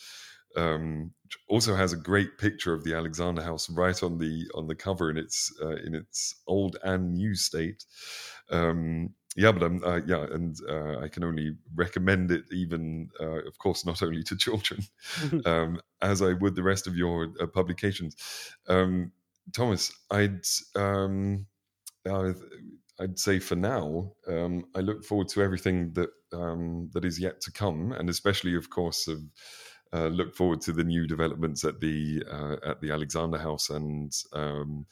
Um, 0.56 1.12
also 1.50 1.76
has 1.76 1.94
a 1.94 1.98
great 1.98 2.38
picture 2.38 2.74
of 2.74 2.84
the 2.84 2.94
Alexander 2.94 3.42
House 3.42 3.70
right 3.70 4.02
on 4.04 4.20
the 4.20 4.46
on 4.54 4.68
the 4.68 4.76
cover 4.76 5.10
in 5.10 5.18
its 5.18 5.52
uh, 5.62 5.78
in 5.78 5.96
its 5.96 6.36
old 6.48 6.78
and 6.84 7.14
new 7.14 7.34
state. 7.36 7.84
Um, 8.52 9.10
yeah, 9.36 9.52
but 9.52 9.64
I'm 9.64 9.84
uh, 9.84 10.02
yeah, 10.06 10.26
and 10.32 10.56
uh, 10.70 11.00
I 11.00 11.08
can 11.08 11.24
only 11.24 11.56
recommend 11.74 12.30
it. 12.32 12.44
Even 12.52 13.10
uh, 13.20 13.44
of 13.48 13.58
course, 13.58 13.86
not 13.86 14.04
only 14.04 14.22
to 14.24 14.36
children, 14.38 14.82
um, 15.46 15.82
as 16.02 16.22
I 16.22 16.34
would 16.34 16.56
the 16.56 16.64
rest 16.64 16.86
of 16.86 16.96
your 16.96 17.30
uh, 17.40 17.48
publications. 17.48 18.16
Um, 18.68 19.12
Thomas, 19.52 19.92
I'd 20.12 20.46
um, 20.76 21.48
I'd 23.00 23.20
say 23.20 23.40
for 23.40 23.56
now, 23.56 24.14
um, 24.28 24.66
I 24.76 24.80
look 24.80 25.04
forward 25.04 25.28
to 25.30 25.42
everything 25.42 25.94
that 25.94 26.10
um, 26.32 26.90
that 26.94 27.06
is 27.06 27.20
yet 27.20 27.42
to 27.42 27.52
come, 27.52 27.92
and 27.92 28.10
especially, 28.10 28.56
of 28.56 28.70
course, 28.70 29.08
of, 29.08 29.20
uh, 29.92 30.08
look 30.08 30.36
forward 30.36 30.62
to 30.62 30.72
the 30.72 30.84
new 30.84 31.08
developments 31.08 31.64
at 31.64 31.80
the 31.80 32.24
uh, 32.30 32.56
at 32.66 32.82
the 32.82 32.92
Alexander 32.92 33.38
House, 33.38 33.70
and 33.70 34.12
um, 34.34 34.86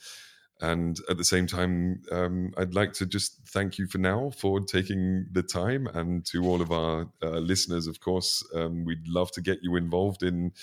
and 0.62 1.00
at 1.10 1.18
the 1.18 1.24
same 1.24 1.48
time, 1.48 2.02
um, 2.12 2.54
I'd 2.58 2.76
like 2.76 2.94
to 2.94 3.06
just 3.06 3.40
thank 3.48 3.78
you 3.78 3.88
for 3.88 3.98
now 3.98 4.32
for 4.32 4.60
taking 4.60 5.26
the 5.32 5.44
time, 5.44 5.88
and 5.88 6.26
to 6.28 6.44
all 6.44 6.62
of 6.62 6.72
our 6.72 7.08
uh, 7.24 7.40
listeners, 7.40 7.88
of 7.88 8.00
course, 8.00 8.44
um, 8.56 8.86
we'd 8.86 9.08
love 9.08 9.32
to 9.32 9.42
get 9.42 9.60
you 9.64 9.76
involved 9.76 10.24
in 10.24 10.54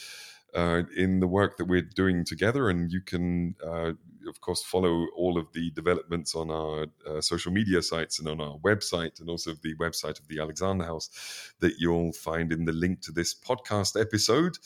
uh, 0.55 0.83
in 0.97 1.21
the 1.21 1.27
work 1.27 1.57
that 1.57 1.67
we're 1.67 1.83
doing 1.83 2.25
together. 2.25 2.69
And 2.69 2.91
you 2.91 3.01
can, 3.01 3.55
uh, 3.65 3.93
of 4.29 4.41
course, 4.41 4.63
follow 4.63 5.07
all 5.17 5.39
of 5.39 5.53
the 5.53 5.71
developments 5.71 6.35
on 6.35 6.51
our 6.51 6.87
uh, 7.07 7.21
social 7.21 7.53
media 7.53 7.83
sites 7.83 8.19
and 8.19 8.29
on 8.29 8.41
our 8.41 8.59
website, 8.59 9.21
and 9.21 9.29
also 9.29 9.55
the 9.63 9.75
website 9.77 10.21
of 10.21 10.29
the 10.29 10.41
Alexander 10.41 10.85
House 10.85 11.11
that 11.61 11.75
you'll 11.79 12.13
find 12.13 12.53
in 12.53 12.65
the 12.65 12.73
link 12.73 13.01
to 13.03 13.13
this 13.13 13.35
podcast 13.35 14.01
episode. 14.01 14.59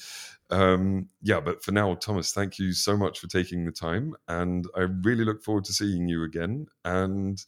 Um, 0.50 1.08
yeah, 1.22 1.40
but 1.40 1.64
for 1.64 1.72
now, 1.72 1.94
Thomas, 1.94 2.32
thank 2.32 2.58
you 2.58 2.72
so 2.72 2.96
much 2.96 3.18
for 3.18 3.26
taking 3.26 3.64
the 3.64 3.72
time. 3.72 4.14
And 4.28 4.66
I 4.76 4.80
really 4.80 5.24
look 5.24 5.42
forward 5.42 5.64
to 5.64 5.72
seeing 5.72 6.08
you 6.08 6.24
again. 6.24 6.66
And 6.84 7.42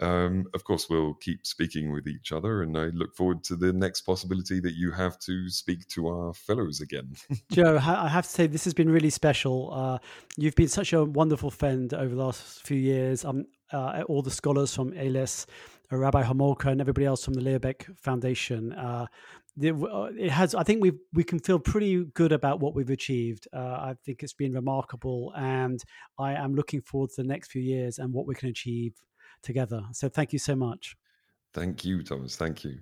um, 0.00 0.46
of 0.54 0.64
course, 0.64 0.88
we'll 0.88 1.14
keep 1.14 1.46
speaking 1.46 1.92
with 1.92 2.06
each 2.06 2.30
other, 2.30 2.62
and 2.62 2.76
I 2.76 2.86
look 2.86 3.16
forward 3.16 3.42
to 3.44 3.56
the 3.56 3.72
next 3.72 4.02
possibility 4.02 4.60
that 4.60 4.74
you 4.74 4.92
have 4.92 5.18
to 5.20 5.50
speak 5.50 5.86
to 5.88 6.08
our 6.08 6.32
fellows 6.34 6.80
again. 6.80 7.14
Joe, 7.52 7.76
I 7.76 8.08
have 8.08 8.24
to 8.24 8.30
say 8.30 8.46
this 8.46 8.64
has 8.64 8.74
been 8.74 8.90
really 8.90 9.10
special. 9.10 9.72
Uh, 9.72 9.98
you've 10.36 10.54
been 10.54 10.68
such 10.68 10.92
a 10.92 11.04
wonderful 11.04 11.50
friend 11.50 11.92
over 11.92 12.14
the 12.14 12.22
last 12.22 12.64
few 12.64 12.76
years. 12.76 13.24
Um, 13.24 13.46
uh, 13.72 14.02
all 14.08 14.22
the 14.22 14.30
scholars 14.30 14.74
from 14.74 14.96
ELES, 14.96 15.46
uh, 15.92 15.96
Rabbi 15.96 16.22
Homolka, 16.22 16.66
and 16.66 16.80
everybody 16.80 17.04
else 17.04 17.24
from 17.24 17.34
the 17.34 17.40
Leo 17.40 17.58
Baeck 17.58 17.84
Foundation. 17.98 18.72
Uh, 18.72 19.06
uh, 19.60 20.10
it 20.16 20.30
has. 20.30 20.54
I 20.54 20.62
think 20.62 20.80
we 20.80 20.92
we 21.12 21.24
can 21.24 21.40
feel 21.40 21.58
pretty 21.58 22.04
good 22.14 22.30
about 22.30 22.60
what 22.60 22.76
we've 22.76 22.90
achieved. 22.90 23.48
Uh, 23.52 23.58
I 23.58 23.94
think 24.04 24.22
it's 24.22 24.32
been 24.32 24.52
remarkable, 24.52 25.32
and 25.36 25.82
I 26.18 26.34
am 26.34 26.54
looking 26.54 26.82
forward 26.82 27.10
to 27.10 27.22
the 27.22 27.28
next 27.28 27.50
few 27.50 27.62
years 27.62 27.98
and 27.98 28.12
what 28.12 28.26
we 28.26 28.36
can 28.36 28.48
achieve 28.48 28.92
together. 29.42 29.84
So 29.92 30.08
thank 30.08 30.32
you 30.32 30.38
so 30.38 30.54
much. 30.56 30.96
Thank 31.52 31.84
you, 31.84 32.02
Thomas. 32.02 32.36
Thank 32.36 32.64
you. 32.64 32.80